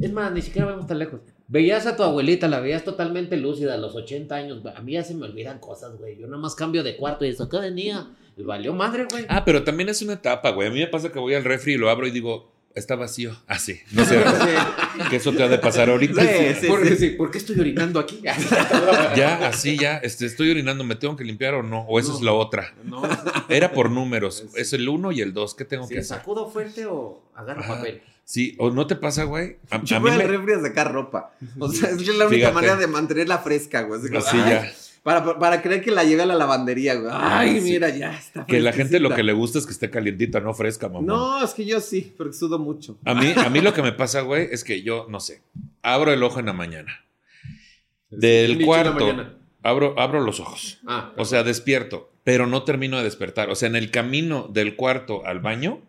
Es 0.00 0.12
más, 0.12 0.32
ni 0.32 0.42
siquiera 0.42 0.66
vamos 0.66 0.88
tan 0.88 0.98
lejos. 0.98 1.20
Veías 1.46 1.86
a 1.86 1.96
tu 1.96 2.02
abuelita, 2.02 2.48
la 2.48 2.58
veías 2.58 2.82
totalmente 2.82 3.36
lúcida 3.36 3.74
a 3.74 3.76
los 3.76 3.94
80 3.94 4.34
años. 4.34 4.66
A 4.74 4.82
mí 4.82 4.94
ya 4.94 5.04
se 5.04 5.14
me 5.14 5.24
olvidan 5.24 5.60
cosas, 5.60 5.96
güey. 5.96 6.18
Yo 6.18 6.26
nada 6.26 6.38
más 6.38 6.56
cambio 6.56 6.82
de 6.82 6.96
cuarto 6.96 7.24
y 7.24 7.28
eso, 7.28 7.48
¿qué 7.48 7.58
venía? 7.58 8.10
Y 8.36 8.42
valió 8.42 8.74
madre, 8.74 9.06
güey. 9.08 9.24
Ah, 9.28 9.44
pero 9.44 9.62
también 9.62 9.88
es 9.88 10.02
una 10.02 10.14
etapa, 10.14 10.50
güey. 10.50 10.66
A 10.66 10.72
mí 10.72 10.80
me 10.80 10.88
pasa 10.88 11.12
que 11.12 11.20
voy 11.20 11.34
al 11.34 11.44
refri 11.44 11.74
y 11.74 11.78
lo 11.78 11.88
abro 11.88 12.08
y 12.08 12.10
digo, 12.10 12.50
está 12.78 12.94
vacío. 12.96 13.36
Ah, 13.46 13.58
sí. 13.58 13.80
No 13.92 14.04
sé. 14.04 14.22
que 15.10 15.16
eso 15.16 15.32
te 15.32 15.42
ha 15.42 15.48
de 15.48 15.58
pasar 15.58 15.90
ahorita. 15.90 16.22
Sí, 16.22 16.60
sí, 16.60 16.66
¿Por, 16.66 16.86
sí. 16.88 16.96
sí, 16.96 17.08
¿por 17.10 17.30
qué 17.30 17.38
estoy 17.38 17.58
orinando 17.60 17.98
aquí? 18.00 18.20
Ya, 19.16 19.48
así 19.48 19.76
ya. 19.78 19.98
Este, 19.98 20.26
estoy 20.26 20.50
orinando, 20.50 20.84
¿me 20.84 20.94
tengo 20.96 21.16
que 21.16 21.24
limpiar 21.24 21.54
o 21.54 21.62
no? 21.62 21.80
O 21.82 21.98
eso 21.98 22.10
No. 22.10 22.16
es 22.16 22.22
la 22.22 22.32
otra. 22.32 22.74
No, 22.84 23.02
Era 23.48 23.72
por 23.72 23.90
números. 23.90 24.44
Es 24.56 24.72
el 24.72 24.88
uno 24.88 25.12
y 25.12 25.20
el 25.20 25.32
dos. 25.32 25.54
¿Qué 25.54 25.64
tengo 25.64 25.88
que 25.88 25.98
hacer? 25.98 26.18
sacudo 26.18 26.48
fuerte 26.50 26.86
o 26.86 27.22
agarro 27.34 27.60
Ajá. 27.62 27.76
papel. 27.76 28.02
Sí, 28.24 28.54
o 28.58 28.70
no 28.70 28.86
te 28.86 28.94
pasa, 28.94 29.24
güey. 29.24 29.56
A, 29.70 29.76
a 29.76 29.82
Yo 29.84 29.96
mí 29.96 30.02
voy 30.02 30.10
al 30.12 30.18
me... 30.18 30.24
refri 30.26 30.52
a 30.52 30.60
sacar 30.60 30.92
ropa. 30.92 31.32
O 31.58 31.70
sea, 31.72 31.88
es 31.90 31.96
que 31.96 32.02
es 32.02 32.08
la 32.16 32.26
única 32.26 32.48
Fíjate. 32.48 32.54
manera 32.54 32.76
de 32.76 32.86
mantenerla 32.86 33.38
fresca, 33.38 33.82
güey. 33.82 34.00
Así 34.00 34.08
como, 34.08 34.20
Así 34.20 34.36
ay, 34.38 34.50
ya. 34.50 34.72
Para, 35.08 35.38
para, 35.38 35.62
creer 35.62 35.82
que 35.82 35.90
la 35.90 36.04
lleve 36.04 36.22
a 36.22 36.26
la 36.26 36.34
lavandería, 36.34 36.94
güey. 36.96 37.10
Ay, 37.10 37.60
Sí. 37.60 37.70
mira, 37.72 37.88
ya 37.88 38.12
está. 38.14 38.44
Que 38.44 38.60
la 38.60 38.74
gente 38.74 39.00
lo 39.00 39.14
que 39.14 39.22
le 39.22 39.32
gusta 39.32 39.58
es 39.58 39.64
que 39.64 39.72
esté 39.72 39.88
calientita, 39.88 40.38
no 40.40 40.52
fresca, 40.52 40.88
mamá. 40.90 41.06
No, 41.06 41.42
es 41.42 41.54
que 41.54 41.64
yo 41.64 41.80
sí, 41.80 42.12
porque 42.16 42.34
sudo 42.34 42.58
mucho. 42.58 42.98
A 43.06 43.14
mí, 43.14 43.32
a 43.34 43.48
mí 43.48 43.60
lo 43.62 43.72
que 43.72 43.80
me 43.82 43.92
pasa, 44.02 44.20
güey, 44.20 44.48
es 44.50 44.64
que 44.64 44.82
yo, 44.82 45.06
no 45.08 45.18
sé, 45.20 45.40
abro 45.80 46.12
el 46.12 46.22
ojo 46.22 46.40
en 46.40 46.46
la 46.46 46.52
mañana. 46.52 47.04
Del 48.10 48.64
cuarto. 48.64 48.94
mañana. 49.06 49.34
Abro, 49.62 49.98
abro 49.98 50.20
los 50.20 50.40
ojos. 50.40 50.78
Ah, 50.86 51.12
O 51.16 51.24
sea, 51.24 51.42
despierto, 51.42 52.10
pero 52.24 52.46
no 52.46 52.62
termino 52.64 52.98
de 52.98 53.04
despertar. 53.04 53.50
O 53.50 53.54
sea, 53.54 53.68
en 53.68 53.76
el 53.76 53.90
camino 53.90 54.48
del 54.52 54.76
cuarto 54.76 55.26
al 55.26 55.40
baño, 55.40 55.80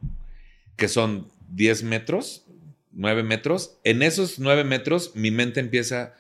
que 0.75 0.87
son 0.87 1.27
10 1.49 1.83
metros, 1.83 2.45
9 2.93 3.23
metros, 3.23 3.77
en 3.83 4.01
esos 4.01 4.39
9 4.39 4.63
metros 4.63 5.11
mi 5.15 5.29
mente 5.31 5.59
empieza, 5.59 6.13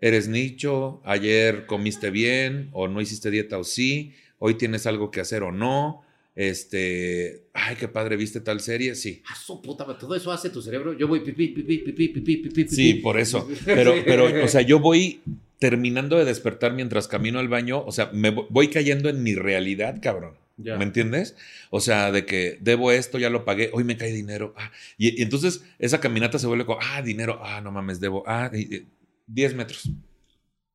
eres 0.00 0.28
nicho, 0.28 1.00
ayer 1.04 1.66
comiste 1.66 2.10
bien 2.10 2.68
o 2.72 2.88
no 2.88 3.00
hiciste 3.00 3.30
dieta 3.30 3.58
o 3.58 3.64
sí, 3.64 4.12
hoy 4.38 4.54
tienes 4.54 4.86
algo 4.86 5.10
que 5.10 5.20
hacer 5.20 5.42
o 5.42 5.52
no. 5.52 6.02
Este, 6.36 7.44
ay, 7.52 7.76
qué 7.76 7.88
padre, 7.88 8.16
¿viste 8.16 8.40
tal 8.40 8.60
serie? 8.60 8.94
Sí. 8.94 9.22
Ah, 9.30 9.34
su 9.36 9.60
puta, 9.62 9.86
todo 9.98 10.14
eso 10.14 10.30
hace 10.32 10.50
tu 10.50 10.60
cerebro. 10.62 10.92
Yo 10.92 11.08
voy 11.08 11.20
pipí, 11.20 11.48
pipí, 11.48 11.78
pipí, 11.78 12.08
pipí, 12.08 12.36
pipí. 12.36 12.68
Sí, 12.68 12.94
por 12.94 13.18
eso. 13.18 13.48
Pero, 13.64 13.94
pero, 14.04 14.44
o 14.44 14.48
sea, 14.48 14.60
yo 14.62 14.78
voy 14.80 15.20
terminando 15.58 16.18
de 16.18 16.24
despertar 16.24 16.72
mientras 16.74 17.08
camino 17.08 17.38
al 17.38 17.48
baño, 17.48 17.82
o 17.84 17.92
sea, 17.92 18.10
me 18.12 18.34
vo- 18.34 18.46
voy 18.50 18.68
cayendo 18.68 19.08
en 19.08 19.22
mi 19.22 19.34
realidad, 19.34 19.98
cabrón. 20.02 20.34
Ya. 20.56 20.76
¿Me 20.76 20.84
entiendes? 20.84 21.34
O 21.70 21.80
sea, 21.80 22.12
de 22.12 22.26
que 22.26 22.58
debo 22.60 22.92
esto, 22.92 23.18
ya 23.18 23.28
lo 23.30 23.44
pagué, 23.44 23.70
hoy 23.72 23.82
me 23.84 23.96
cae 23.96 24.12
dinero. 24.12 24.54
ah, 24.56 24.70
y, 24.98 25.18
y 25.18 25.22
entonces 25.22 25.64
esa 25.78 26.00
caminata 26.00 26.38
se 26.38 26.46
vuelve 26.46 26.64
como, 26.66 26.78
ah, 26.82 27.02
dinero, 27.02 27.40
ah, 27.42 27.60
no 27.60 27.72
mames, 27.72 27.98
debo, 28.00 28.22
ah, 28.26 28.50
y- 28.54 28.74
y- 28.76 28.86
10 29.26 29.54
metros. 29.54 29.88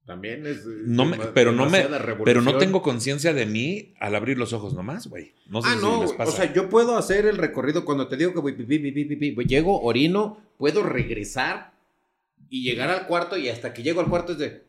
También 0.06 0.48
es. 0.48 0.66
No 0.66 1.06
me- 1.06 1.18
pero 1.18 1.52
no 1.52 1.70
me- 1.70 1.86
Pero 2.26 2.42
no 2.42 2.58
tengo 2.58 2.82
conciencia 2.82 3.32
de 3.32 3.46
mí 3.46 3.94
al 4.00 4.16
abrir 4.16 4.40
los 4.40 4.54
ojos 4.54 4.74
nomás, 4.74 5.06
güey. 5.08 5.34
No 5.48 5.62
sé 5.62 5.68
Ah, 5.72 5.76
si 5.76 5.82
no, 5.86 6.02
les 6.02 6.14
pasa. 6.14 6.32
o 6.32 6.36
sea, 6.36 6.52
yo 6.52 6.68
puedo 6.68 6.98
hacer 6.98 7.28
el 7.28 7.38
recorrido 7.38 7.86
cuando 7.86 8.08
te 8.08 8.18
digo 8.18 8.34
que 8.34 8.40
voy 8.40 8.54
pues 8.54 9.48
llego, 9.48 9.82
orino, 9.82 10.40
puedo 10.58 10.82
regresar 10.82 11.74
y 12.50 12.64
llegar 12.64 12.90
al 12.90 13.06
cuarto 13.06 13.38
y 13.38 13.50
hasta 13.50 13.72
que 13.72 13.84
llego 13.84 14.02
al 14.02 14.08
cuarto 14.08 14.32
es 14.32 14.40
de, 14.40 14.64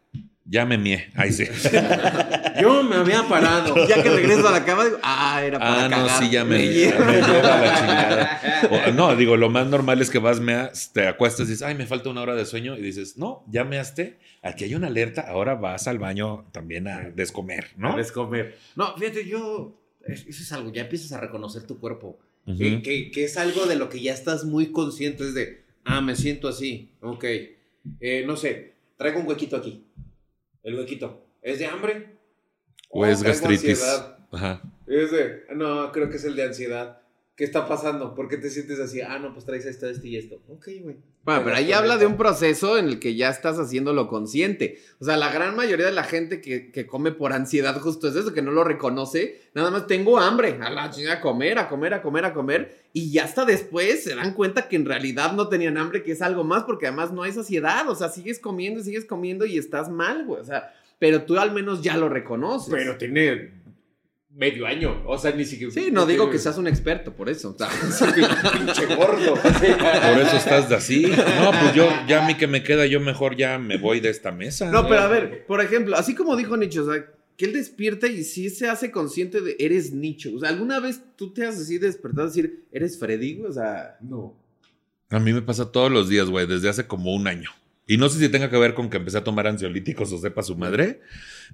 ya 0.50 0.66
me 0.66 0.76
mié. 0.78 1.10
Ahí 1.14 1.32
sí. 1.32 1.44
yo 2.60 2.82
me 2.82 2.96
había 2.96 3.22
parado. 3.28 3.86
Ya 3.86 4.02
que 4.02 4.10
regreso 4.10 4.48
a 4.48 4.50
la 4.52 4.64
cama, 4.64 4.84
digo, 4.84 4.98
ah, 5.02 5.42
era 5.44 5.58
para 5.58 5.84
Ah, 5.84 5.88
no, 5.88 5.96
cagar. 5.96 6.18
sí, 6.22 6.30
ya 6.30 6.44
me, 6.44 6.58
lleva. 6.66 7.04
me 7.04 7.12
lleva 7.14 7.56
la 7.60 7.74
chingada. 7.78 8.40
O- 8.88 8.92
no, 8.92 9.14
digo, 9.16 9.36
lo 9.36 9.48
más 9.48 9.66
normal 9.68 10.00
es 10.02 10.10
que 10.10 10.18
vas, 10.18 10.40
meas, 10.40 10.90
te 10.92 11.06
acuestas 11.06 11.46
y 11.46 11.50
dices, 11.52 11.62
ay, 11.66 11.74
me 11.76 11.86
falta 11.86 12.10
una 12.10 12.22
hora 12.22 12.34
de 12.34 12.44
sueño. 12.44 12.76
Y 12.76 12.82
dices, 12.82 13.16
no, 13.16 13.44
ya 13.48 13.64
measte. 13.64 14.18
Aquí 14.42 14.64
hay 14.64 14.74
una 14.74 14.88
alerta. 14.88 15.22
Ahora 15.22 15.54
vas 15.54 15.86
al 15.86 15.98
baño 15.98 16.46
también 16.52 16.88
a 16.88 17.10
descomer, 17.10 17.68
¿no? 17.76 17.96
¿No? 17.96 18.02
comer. 18.12 18.58
No, 18.76 18.96
fíjate, 18.96 19.26
yo, 19.26 19.80
es- 20.06 20.26
eso 20.26 20.42
es 20.42 20.52
algo, 20.52 20.72
ya 20.72 20.82
empiezas 20.82 21.12
a 21.12 21.20
reconocer 21.20 21.62
tu 21.62 21.78
cuerpo. 21.78 22.18
Que- 22.58 23.10
que 23.12 23.24
es 23.24 23.36
algo 23.36 23.66
de 23.66 23.76
lo 23.76 23.88
que 23.88 24.00
ya 24.00 24.12
estás 24.12 24.44
muy 24.44 24.72
consciente, 24.72 25.22
es 25.22 25.34
de, 25.34 25.62
ah, 25.84 26.00
me 26.00 26.16
siento 26.16 26.48
así, 26.48 26.90
ok. 27.00 27.24
Eh, 28.00 28.24
no 28.26 28.34
sé, 28.36 28.72
traigo 28.96 29.20
un 29.20 29.28
huequito 29.28 29.56
aquí. 29.56 29.84
El 30.62 30.76
huequito, 30.76 31.26
¿es 31.42 31.58
de 31.58 31.66
hambre? 31.66 32.16
O 32.90 33.06
es 33.06 33.20
traigo 33.20 33.40
gastritis. 33.40 33.82
ansiedad? 33.82 34.18
Ajá. 34.32 34.62
Es 34.86 35.10
de, 35.10 35.44
no, 35.54 35.90
creo 35.92 36.10
que 36.10 36.16
es 36.16 36.24
el 36.24 36.36
de 36.36 36.44
ansiedad. 36.44 36.99
¿Qué 37.40 37.46
está 37.46 37.66
pasando? 37.66 38.14
¿Por 38.14 38.28
qué 38.28 38.36
te 38.36 38.50
sientes 38.50 38.78
así? 38.78 39.00
Ah, 39.00 39.18
no, 39.18 39.32
pues 39.32 39.46
traes 39.46 39.64
esto, 39.64 39.88
esto 39.88 40.06
y 40.06 40.14
esto. 40.18 40.42
Ok, 40.48 40.68
güey. 40.82 40.98
Bueno, 41.24 41.42
pero 41.42 41.56
ahí 41.56 41.72
habla 41.72 41.96
de 41.96 42.04
un 42.04 42.18
proceso 42.18 42.76
en 42.76 42.84
el 42.84 43.00
que 43.00 43.14
ya 43.14 43.30
estás 43.30 43.58
haciéndolo 43.58 44.08
consciente. 44.08 44.78
O 45.00 45.06
sea, 45.06 45.16
la 45.16 45.32
gran 45.32 45.56
mayoría 45.56 45.86
de 45.86 45.92
la 45.92 46.04
gente 46.04 46.42
que, 46.42 46.70
que 46.70 46.86
come 46.86 47.12
por 47.12 47.32
ansiedad 47.32 47.80
justo 47.80 48.08
es 48.08 48.16
eso, 48.16 48.34
que 48.34 48.42
no 48.42 48.50
lo 48.50 48.62
reconoce. 48.62 49.40
Nada 49.54 49.70
más 49.70 49.86
tengo 49.86 50.18
hambre, 50.18 50.58
a 50.60 50.68
la 50.68 50.90
chingada, 50.90 51.16
a 51.16 51.20
comer, 51.22 51.58
a 51.58 51.70
comer, 51.70 51.94
a 51.94 52.02
comer, 52.02 52.24
a 52.26 52.34
comer. 52.34 52.82
Y 52.92 53.10
ya 53.10 53.24
hasta 53.24 53.46
después 53.46 54.04
se 54.04 54.14
dan 54.14 54.34
cuenta 54.34 54.68
que 54.68 54.76
en 54.76 54.84
realidad 54.84 55.32
no 55.32 55.48
tenían 55.48 55.78
hambre, 55.78 56.02
que 56.02 56.12
es 56.12 56.20
algo 56.20 56.44
más, 56.44 56.64
porque 56.64 56.88
además 56.88 57.10
no 57.10 57.22
hay 57.22 57.32
saciedad. 57.32 57.88
O 57.88 57.94
sea, 57.94 58.10
sigues 58.10 58.38
comiendo 58.38 58.80
y 58.80 58.84
sigues 58.84 59.06
comiendo 59.06 59.46
y 59.46 59.56
estás 59.56 59.88
mal, 59.88 60.26
güey. 60.26 60.42
O 60.42 60.44
sea, 60.44 60.74
pero 60.98 61.22
tú 61.22 61.38
al 61.38 61.52
menos 61.52 61.80
ya 61.80 61.96
lo 61.96 62.10
reconoces. 62.10 62.68
Pero 62.70 62.98
tiene 62.98 63.59
medio 64.34 64.66
año. 64.66 65.02
O 65.06 65.18
sea, 65.18 65.32
ni 65.32 65.44
siquiera. 65.44 65.72
Sí, 65.72 65.90
no 65.90 66.06
digo 66.06 66.30
que 66.30 66.38
seas 66.40 66.58
un 66.58 66.66
experto 66.66 67.14
por 67.14 67.28
eso. 67.28 67.50
O 67.60 67.90
sea, 67.92 68.12
pinche 68.52 68.86
gordo. 68.94 69.34
Por 69.34 70.18
eso 70.20 70.36
estás 70.36 70.68
de 70.68 70.76
así. 70.76 71.06
No, 71.06 71.50
pues 71.50 71.74
yo, 71.74 71.88
ya 72.08 72.24
a 72.24 72.26
mí 72.26 72.36
que 72.36 72.46
me 72.46 72.62
queda, 72.62 72.86
yo 72.86 73.00
mejor 73.00 73.36
ya 73.36 73.58
me 73.58 73.76
voy 73.78 74.00
de 74.00 74.10
esta 74.10 74.30
mesa. 74.32 74.70
No, 74.70 74.88
pero 74.88 75.00
a 75.00 75.08
ver, 75.08 75.46
por 75.46 75.60
ejemplo, 75.60 75.96
así 75.96 76.14
como 76.14 76.36
dijo 76.36 76.56
Nicho, 76.56 76.84
o 76.84 76.92
sea, 76.92 77.04
que 77.36 77.46
él 77.46 77.52
despierta 77.52 78.06
y 78.06 78.22
sí 78.22 78.50
se 78.50 78.68
hace 78.68 78.90
consciente 78.90 79.40
de 79.40 79.56
eres 79.58 79.92
Nicho. 79.92 80.30
O 80.34 80.40
sea, 80.40 80.50
¿alguna 80.50 80.78
vez 80.80 81.00
tú 81.16 81.32
te 81.32 81.46
has 81.46 81.58
así 81.58 81.78
despertado 81.78 82.24
a 82.24 82.26
decir, 82.26 82.64
eres 82.72 82.98
Freddy? 82.98 83.36
güey? 83.36 83.50
O 83.50 83.52
sea, 83.52 83.96
No. 84.00 84.36
A 85.12 85.18
mí 85.18 85.32
me 85.32 85.42
pasa 85.42 85.72
todos 85.72 85.90
los 85.90 86.08
días, 86.08 86.28
güey, 86.28 86.46
desde 86.46 86.68
hace 86.68 86.86
como 86.86 87.12
un 87.12 87.26
año. 87.26 87.50
Y 87.84 87.96
no 87.96 88.08
sé 88.08 88.20
si 88.20 88.28
tenga 88.28 88.48
que 88.48 88.56
ver 88.56 88.74
con 88.74 88.88
que 88.88 88.98
empecé 88.98 89.18
a 89.18 89.24
tomar 89.24 89.48
ansiolíticos 89.48 90.12
o 90.12 90.18
sepa 90.18 90.44
su 90.44 90.56
madre, 90.56 91.00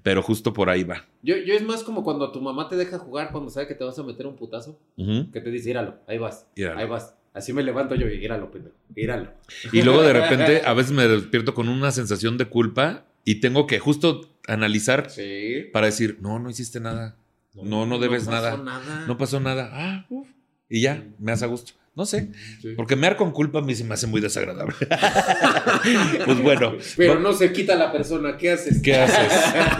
pero 0.02 0.22
justo 0.22 0.52
por 0.52 0.70
ahí 0.70 0.84
va. 0.84 1.04
Yo, 1.22 1.36
yo 1.36 1.54
es 1.54 1.62
más 1.62 1.82
como 1.82 2.02
cuando 2.04 2.30
tu 2.32 2.40
mamá 2.40 2.68
te 2.68 2.76
deja 2.76 2.98
jugar 2.98 3.30
cuando 3.32 3.50
sabe 3.50 3.66
que 3.66 3.74
te 3.74 3.84
vas 3.84 3.98
a 3.98 4.02
meter 4.02 4.26
un 4.26 4.36
putazo. 4.36 4.78
Que 4.96 5.40
te 5.40 5.50
dice, 5.50 5.70
íralo, 5.70 5.96
ahí 6.06 6.18
vas. 6.18 6.46
Íralo. 6.54 6.80
Ahí 6.80 6.86
vas. 6.88 7.14
Así 7.32 7.52
me 7.52 7.62
levanto 7.62 7.94
yo 7.94 8.08
y 8.08 8.14
íralo, 8.14 8.50
pendejo. 8.50 8.74
Íralo. 8.94 9.30
Y 9.72 9.82
luego 9.82 10.02
de 10.02 10.12
repente 10.14 10.62
a 10.66 10.72
veces 10.72 10.92
me 10.92 11.06
despierto 11.06 11.52
con 11.54 11.68
una 11.68 11.90
sensación 11.90 12.38
de 12.38 12.46
culpa 12.46 13.04
y 13.24 13.40
tengo 13.40 13.66
que 13.66 13.78
justo 13.78 14.30
analizar 14.46 15.10
Sí. 15.10 15.64
para 15.72 15.86
decir, 15.86 16.18
no, 16.20 16.38
no 16.38 16.48
hiciste 16.48 16.80
nada. 16.80 17.16
No, 17.54 17.84
no 17.86 17.98
debes 17.98 18.24
pasó 18.26 18.62
nada. 18.62 19.04
No 19.06 19.18
pasó 19.18 19.40
nada. 19.40 19.70
Ah, 19.72 20.06
uf. 20.08 20.28
Y 20.68 20.80
ya, 20.82 21.04
me 21.18 21.32
hace 21.32 21.46
gusto. 21.46 21.72
No 21.96 22.04
sé, 22.04 22.28
Sí. 22.60 22.74
porque 22.76 22.94
mear 22.94 23.16
con 23.16 23.32
culpa 23.32 23.60
a 23.60 23.62
mí 23.62 23.74
se 23.74 23.82
me 23.82 23.94
hace 23.94 24.06
muy 24.06 24.20
desagradable. 24.20 24.74
pues 26.26 26.42
bueno, 26.42 26.74
Pero 26.96 27.18
no 27.20 27.32
se 27.32 27.52
quita 27.52 27.74
la 27.74 27.90
persona. 27.90 28.36
¿Qué 28.36 28.50
haces? 28.52 28.82
¿qué 28.82 28.94
haces? 28.96 29.32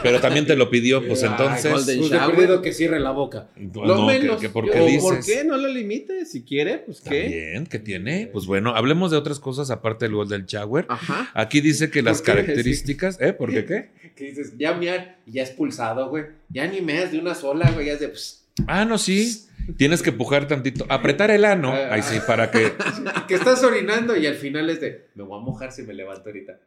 Pero 0.03 0.21
también 0.21 0.47
te 0.47 0.57
lo 0.57 0.71
pidió, 0.71 1.07
pues 1.07 1.23
Ay, 1.23 1.29
entonces... 1.31 1.71
Pues 1.73 1.87
de 1.87 1.97
Shower. 1.99 2.35
perdido 2.35 2.63
que 2.63 2.73
cierre 2.73 3.01
la 3.01 3.11
boca. 3.11 3.49
No, 3.57 3.85
Lo 3.85 3.97
no, 3.97 4.07
menos, 4.07 4.37
que, 4.41 4.47
que 4.47 4.49
por 4.53 4.67
yo- 4.67 4.73
qué 4.73 4.81
¿o 4.81 4.87
dices. 4.87 5.03
¿por 5.03 5.25
qué? 5.25 5.45
No 5.45 5.57
lo 5.59 5.69
limites, 5.69 6.31
si 6.33 6.43
quiere, 6.43 6.79
pues 6.79 7.01
qué. 7.03 7.23
También, 7.23 7.67
¿qué 7.67 7.79
tiene? 7.79 8.29
Pues 8.33 8.47
bueno, 8.47 8.75
hablemos 8.75 9.11
de 9.11 9.19
otras 9.19 9.39
cosas 9.39 9.71
aparte 9.71 10.07
del 10.07 10.15
Golden 10.15 10.47
Shower. 10.47 10.87
Ajá. 10.89 11.31
Aquí 11.35 11.61
dice 11.61 11.91
que 11.91 12.01
las 12.03 12.23
características... 12.23 13.19
¿Eh? 13.21 13.33
¿Por 13.35 13.51
qué 13.53 13.65
qué? 13.65 13.89
Que 14.17 14.25
dices, 14.25 14.55
ya 14.57 14.73
mear 14.73 15.19
y 15.27 15.33
ya 15.33 15.43
expulsado, 15.43 16.09
güey. 16.09 16.25
Ya 16.49 16.67
ni 16.67 16.81
meas 16.81 17.13
de 17.13 17.19
una 17.19 17.35
sola, 17.35 17.71
güey. 17.73 17.85
Ya 17.89 17.93
es 17.93 18.01
de. 18.01 18.09
pues, 18.09 18.46
Ah, 18.67 18.85
no, 18.85 18.99
sí. 18.99 19.47
Tienes 19.77 20.03
que 20.03 20.13
pujar 20.13 20.47
tantito. 20.47 20.87
Apretar 20.89 21.31
el 21.31 21.45
ano. 21.45 21.73
Ahí 21.73 22.03
sí, 22.03 22.19
para 22.27 22.51
que... 22.51 22.73
que 23.29 23.35
estás 23.35 23.63
orinando 23.65 24.17
y 24.17 24.27
al 24.27 24.37
final 24.37 24.71
es 24.71 24.81
de. 24.81 25.09
Me 25.15 25.25
voy 25.25 25.41
a 25.41 25.43
mojar 25.43 25.73
si 25.73 25.83
me 25.83 25.95
levanto 25.95 26.29
ahorita. 26.29 26.59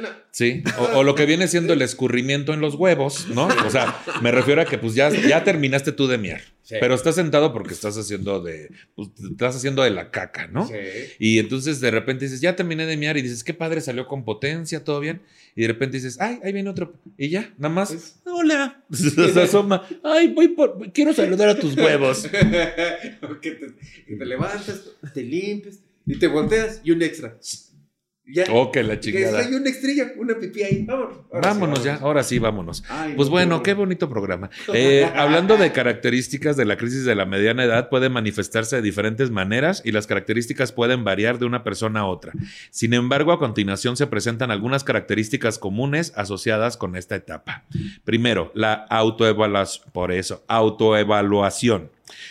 No, 0.00 0.08
Sí, 0.30 0.62
o, 0.78 0.98
o 0.98 1.02
lo 1.04 1.14
que 1.14 1.24
viene 1.24 1.48
siendo 1.48 1.72
el 1.72 1.80
escurrimiento 1.80 2.52
en 2.52 2.60
los 2.60 2.74
huevos, 2.74 3.28
¿no? 3.28 3.48
O 3.66 3.70
sea, 3.70 4.02
me 4.20 4.30
refiero 4.30 4.60
a 4.60 4.66
que 4.66 4.76
pues 4.76 4.94
ya, 4.94 5.08
ya 5.10 5.42
terminaste 5.44 5.92
tú 5.92 6.06
de 6.06 6.18
miar, 6.18 6.42
Sí. 6.62 6.74
pero 6.80 6.94
estás 6.94 7.14
sentado 7.14 7.52
porque 7.54 7.72
estás 7.72 7.96
haciendo 7.96 8.40
de, 8.42 8.70
pues, 8.94 9.08
estás 9.30 9.56
haciendo 9.56 9.82
de 9.82 9.90
la 9.90 10.10
caca, 10.10 10.48
¿no? 10.48 10.66
Sí. 10.66 10.74
Y 11.18 11.38
entonces 11.38 11.80
de 11.80 11.90
repente 11.90 12.24
dices, 12.26 12.40
ya 12.42 12.54
terminé 12.56 12.84
de 12.86 12.96
miar 12.98 13.16
y 13.16 13.22
dices, 13.22 13.44
qué 13.44 13.54
padre, 13.54 13.80
salió 13.80 14.06
con 14.06 14.24
potencia, 14.24 14.84
todo 14.84 15.00
bien. 15.00 15.22
Y 15.54 15.62
de 15.62 15.68
repente 15.68 15.96
dices, 15.96 16.20
ay, 16.20 16.38
ahí 16.44 16.52
viene 16.52 16.68
otro. 16.68 16.92
Y 17.16 17.30
ya, 17.30 17.54
nada 17.56 17.72
más, 17.72 17.92
Es- 17.92 18.16
hola. 18.26 18.82
Se 18.92 19.40
asoma, 19.40 19.86
ay, 20.02 20.28
voy 20.34 20.48
por, 20.48 20.92
quiero 20.92 21.14
saludar 21.14 21.48
a 21.50 21.58
tus 21.58 21.74
huevos. 21.76 22.26
que, 23.40 23.50
te, 23.52 23.66
que 24.06 24.16
te 24.16 24.26
levantas, 24.26 24.82
te 25.14 25.22
limpias 25.22 25.78
y 26.06 26.18
te 26.18 26.26
volteas 26.26 26.80
y 26.84 26.90
un 26.90 27.00
extra. 27.02 27.36
Ya. 28.28 28.44
Que 28.72 28.82
la 28.82 28.98
chingada. 28.98 29.38
hay 29.38 29.54
una 29.54 29.70
estrella, 29.70 30.12
una 30.16 30.34
pipí 30.34 30.60
ahí. 30.64 30.84
Vámonos. 30.84 31.18
Ahora 31.32 31.42
sí, 31.42 31.60
Vámonos 31.60 31.84
ya, 31.84 31.94
ahora 31.96 32.22
sí, 32.24 32.38
vámonos. 32.40 32.84
Ay, 32.88 33.12
Pues 33.14 33.28
no, 33.28 33.32
bueno, 33.32 33.62
qué 33.62 33.74
bonito 33.74 34.08
programa. 34.08 34.50
Eh, 34.74 35.08
hablando 35.14 35.56
de 35.56 35.70
características 35.70 36.56
de 36.56 36.64
la 36.64 36.76
crisis 36.76 37.04
de 37.04 37.14
la 37.14 37.24
mediana 37.24 37.62
edad, 37.62 37.88
puede 37.88 38.08
manifestarse 38.08 38.74
de 38.76 38.82
diferentes 38.82 39.30
maneras 39.30 39.80
y 39.84 39.92
las 39.92 40.08
características 40.08 40.72
pueden 40.72 41.04
variar 41.04 41.38
de 41.38 41.46
una 41.46 41.62
persona 41.62 42.00
a 42.00 42.06
otra. 42.06 42.32
Sin 42.70 42.94
embargo, 42.94 43.30
a 43.30 43.38
continuación 43.38 43.96
se 43.96 44.08
presentan 44.08 44.50
algunas 44.50 44.82
características 44.82 45.60
comunes 45.60 46.12
asociadas 46.16 46.76
con 46.76 46.96
esta 46.96 47.14
etapa. 47.14 47.64
Primero, 48.04 48.50
la 48.54 48.74
autoevaluación. 48.74 49.86
Por 49.92 50.10
eso, 50.10 50.44
autoevaluación. 50.48 51.90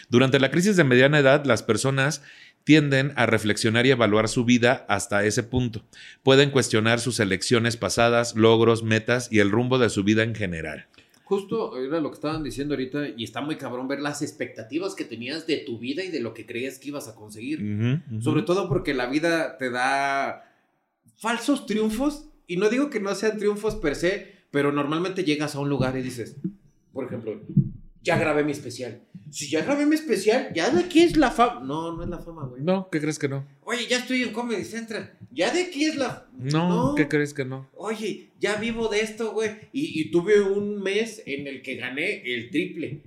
Durante 0.10 0.40
la 0.40 0.52
crisis 0.52 0.76
de 0.76 0.84
mediana 0.84 1.20
edad, 1.20 1.46
las 1.46 1.64
personas 1.64 2.22
tienden 2.66 3.14
a 3.16 3.28
reflexionar 3.28 3.86
y 3.86 3.92
evaluar 3.92 4.28
su 4.28 4.44
vida 4.44 4.86
hasta 4.90 5.24
ese 5.24 5.44
punto. 5.44 5.86
Pueden 6.24 6.50
cuestionar 6.50 7.00
sus 7.00 7.22
elecciones 7.22 7.78
pasadas, 7.78 8.36
logros, 8.36 8.84
metas 8.84 9.32
y 9.32 9.40
el 9.40 9.52
rumbo 9.52 9.78
de 9.78 9.90
su 9.90 10.04
vida 10.04 10.24
en 10.24 10.36
general. 10.36 10.88
Justo 11.24 11.80
era 11.80 12.00
lo 12.02 12.10
que 12.10 12.16
estaban 12.16 12.44
diciendo 12.44 12.74
ahorita 12.74 13.10
y 13.16 13.24
está 13.24 13.42
muy 13.42 13.56
cabrón 13.56 13.88
ver 13.88 14.00
las 14.00 14.22
expectativas 14.22 14.96
que 14.96 15.06
tenías 15.06 15.48
de 15.48 15.58
tu 15.58 15.80
vida 15.80 16.04
y 16.04 16.10
de 16.10 16.20
lo 16.20 16.34
que 16.34 16.46
creías 16.46 16.78
que 16.78 16.90
ibas 16.90 17.08
a 17.08 17.16
conseguir. 17.16 18.02
Sobre 18.20 18.42
todo 18.42 18.68
porque 18.68 18.94
la 18.94 19.08
vida 19.08 19.58
te 19.58 19.70
da 19.70 20.52
falsos 21.18 21.66
triunfos 21.66 22.26
y 22.48 22.58
no 22.58 22.70
digo 22.70 22.90
que 22.90 23.00
no 23.00 23.14
sean 23.16 23.38
triunfos 23.38 23.76
per 23.76 23.96
se, 23.96 24.34
pero 24.52 24.72
normalmente 24.72 25.24
llegas 25.24 25.56
a 25.56 25.60
un 25.60 25.70
lugar 25.70 25.98
y 25.98 26.02
dices, 26.02 26.36
por 26.94 27.06
ejemplo, 27.06 27.42
ya 28.02 28.18
grabé 28.18 28.44
mi 28.44 28.52
especial, 28.52 29.02
Si 29.32 29.50
ya 29.50 29.64
grabé 29.64 29.86
mi 29.86 29.96
especial, 29.96 30.52
ya 30.54 30.70
de 30.70 30.84
aquí 30.84 31.02
es 31.02 31.18
la 31.18 31.32
fama. 31.32 31.62
No, 31.62 31.96
no 31.96 32.04
es 32.04 32.10
la 32.10 32.20
fama, 32.20 32.46
güey. 32.46 32.62
No, 32.64 32.90
¿qué 32.92 33.02
crees 33.02 33.20
que 33.20 33.28
no? 33.28 33.46
Oye, 33.64 33.88
ya 33.88 33.98
estoy 33.98 34.22
en 34.24 34.32
Comedy 34.32 34.64
Central. 34.64 35.18
Ya 35.32 35.52
de 35.52 35.64
aquí 35.64 35.86
es 35.86 35.96
la. 35.96 36.28
No, 36.38 36.94
¿qué 36.96 37.08
crees 37.08 37.34
que 37.34 37.44
no? 37.44 37.68
Oye, 37.76 38.30
ya 38.40 38.56
vivo 38.56 38.88
de 38.88 39.02
esto, 39.02 39.34
güey. 39.34 39.50
Y, 39.74 40.00
y 40.00 40.12
tuve 40.12 40.42
un 40.42 40.82
mes 40.82 41.22
en 41.26 41.48
el 41.48 41.62
que 41.62 41.76
gané 41.76 42.22
el 42.34 42.50
triple. 42.52 43.02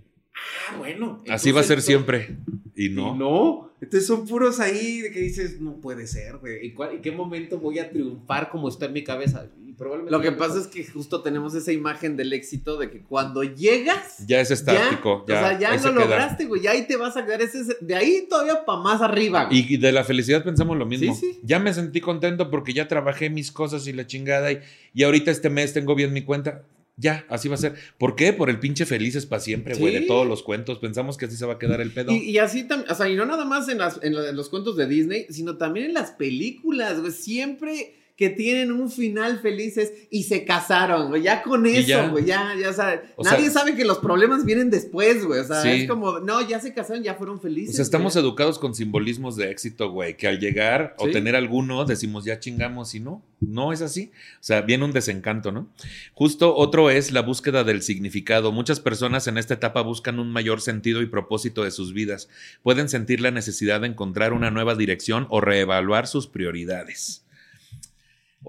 Ah, 0.70 0.76
bueno. 0.76 1.22
Así 1.28 1.50
va 1.52 1.60
a 1.60 1.64
ser 1.64 1.80
siempre. 1.82 2.36
Y 2.76 2.88
no. 2.90 3.14
Y 3.14 3.18
no. 3.18 3.72
Entonces 3.80 4.06
son 4.06 4.26
puros 4.26 4.58
ahí 4.60 5.00
de 5.00 5.10
que 5.12 5.20
dices, 5.20 5.60
no 5.60 5.80
puede 5.80 6.06
ser, 6.08 6.38
güey. 6.38 6.66
¿En, 6.66 6.74
cuál- 6.74 6.96
en 6.96 7.00
qué 7.02 7.12
momento 7.12 7.58
voy 7.58 7.78
a 7.78 7.90
triunfar 7.90 8.50
como 8.50 8.68
está 8.68 8.86
en 8.86 8.92
mi 8.92 9.04
cabeza? 9.04 9.48
Probablemente 9.78 10.10
Lo 10.10 10.20
que 10.20 10.32
pasa 10.32 10.58
es 10.58 10.66
que 10.66 10.84
justo 10.84 11.22
tenemos 11.22 11.54
esa 11.54 11.70
imagen 11.72 12.16
del 12.16 12.32
éxito 12.32 12.76
de 12.76 12.90
que 12.90 13.00
cuando 13.00 13.44
llegas. 13.44 14.26
Ya 14.26 14.40
es 14.40 14.50
estático. 14.50 15.24
Ya, 15.28 15.34
Ya, 15.34 15.40
o 15.40 15.48
sea, 15.48 15.58
ya 15.82 15.90
lo 15.92 16.00
lograste, 16.00 16.46
güey. 16.46 16.60
Ya 16.62 16.72
ahí 16.72 16.86
te 16.86 16.96
vas 16.96 17.16
a 17.16 17.24
quedar. 17.24 17.40
Ese, 17.40 17.60
es- 17.60 17.76
de 17.80 17.94
ahí 17.94 18.26
todavía 18.28 18.64
para 18.64 18.80
más 18.80 19.00
arriba, 19.00 19.44
güey. 19.44 19.64
Y 19.72 19.76
de 19.76 19.92
la 19.92 20.02
felicidad 20.04 20.42
pensamos 20.42 20.76
lo 20.76 20.84
mismo. 20.84 21.14
Sí, 21.14 21.32
sí. 21.34 21.40
Ya 21.44 21.58
me 21.60 21.72
sentí 21.72 22.00
contento 22.00 22.50
porque 22.50 22.72
ya 22.72 22.88
trabajé 22.88 23.30
mis 23.30 23.52
cosas 23.52 23.86
y 23.86 23.92
la 23.92 24.06
chingada 24.06 24.50
y, 24.52 24.60
y 24.94 25.04
ahorita 25.04 25.30
este 25.30 25.48
mes 25.48 25.72
tengo 25.72 25.94
bien 25.94 26.12
mi 26.12 26.22
cuenta. 26.22 26.64
Ya, 27.00 27.24
así 27.28 27.48
va 27.48 27.54
a 27.54 27.58
ser. 27.58 27.76
¿Por 27.96 28.16
qué? 28.16 28.32
Por 28.32 28.50
el 28.50 28.58
pinche 28.58 28.84
felices 28.84 29.24
para 29.24 29.38
siempre, 29.40 29.76
güey, 29.76 29.94
Sí. 29.94 30.00
de 30.00 30.06
todos 30.08 30.26
los 30.26 30.42
cuentos. 30.42 30.80
Pensamos 30.80 31.16
que 31.16 31.26
así 31.26 31.36
se 31.36 31.46
va 31.46 31.52
a 31.52 31.58
quedar 31.60 31.80
el 31.80 31.92
pedo. 31.92 32.10
Y, 32.10 32.16
y 32.30 32.38
así 32.38 32.64
también, 32.64 32.90
o 32.90 32.94
sea, 32.96 33.08
y 33.08 33.14
no 33.14 33.24
nada 33.24 33.44
más 33.44 33.68
en, 33.68 33.78
las, 33.78 34.00
en, 34.02 34.16
la- 34.16 34.28
en 34.28 34.34
los 34.34 34.48
cuentos 34.48 34.76
de 34.76 34.88
Disney, 34.88 35.26
sino 35.30 35.56
también 35.56 35.86
en 35.86 35.94
las 35.94 36.10
películas, 36.10 36.98
güey. 36.98 37.12
Siempre 37.12 37.94
que 38.18 38.30
tienen 38.30 38.72
un 38.72 38.90
final 38.90 39.38
felices 39.38 39.92
y 40.10 40.24
se 40.24 40.44
casaron, 40.44 41.08
güey. 41.08 41.22
Ya 41.22 41.40
con 41.40 41.64
eso, 41.66 42.10
güey. 42.10 42.24
Ya, 42.24 42.52
ya, 42.60 42.70
o 43.16 43.22
O 43.22 43.24
nadie 43.24 43.44
sea- 43.44 43.60
sabe 43.60 43.76
que 43.76 43.84
los 43.84 43.98
problemas 43.98 44.44
vienen 44.44 44.70
después, 44.70 45.24
güey. 45.24 45.38
O 45.38 45.44
sea, 45.44 45.62
Sí. 45.62 45.68
es 45.68 45.88
como, 45.88 46.18
no, 46.18 46.40
ya 46.46 46.58
se 46.58 46.74
casaron, 46.74 47.04
ya 47.04 47.14
fueron 47.14 47.40
felices. 47.40 47.74
O 47.74 47.76
sea, 47.76 47.84
estamos 47.84 48.14
güey. 48.14 48.24
educados 48.24 48.58
con 48.58 48.74
simbolismos 48.74 49.36
de 49.36 49.52
éxito, 49.52 49.90
güey, 49.92 50.16
que 50.16 50.26
al 50.26 50.40
llegar 50.40 50.96
o 50.98 51.06
Sí. 51.06 51.12
tener 51.12 51.36
alguno 51.36 51.84
decimos 51.84 52.24
ya 52.24 52.40
chingamos 52.40 52.92
y 52.96 52.98
no, 52.98 53.22
no 53.40 53.72
es 53.72 53.82
así. 53.82 54.10
O 54.34 54.42
sea, 54.42 54.62
viene 54.62 54.84
un 54.84 54.92
desencanto, 54.92 55.52
¿no? 55.52 55.68
Justo 56.12 56.56
otro 56.56 56.90
es 56.90 57.12
la 57.12 57.22
búsqueda 57.22 57.62
del 57.62 57.82
significado. 57.82 58.50
Muchas 58.50 58.80
personas 58.80 59.28
en 59.28 59.38
esta 59.38 59.54
etapa 59.54 59.82
buscan 59.82 60.18
un 60.18 60.32
mayor 60.32 60.60
sentido 60.60 61.02
y 61.02 61.06
propósito 61.06 61.62
de 61.62 61.70
sus 61.70 61.92
vidas. 61.92 62.28
Pueden 62.64 62.88
sentir 62.88 63.20
la 63.20 63.30
necesidad 63.30 63.82
de 63.82 63.86
encontrar 63.86 64.32
una 64.32 64.50
nueva 64.50 64.74
dirección 64.74 65.28
o 65.30 65.40
reevaluar 65.40 66.08
sus 66.08 66.26
prioridades. 66.26 67.22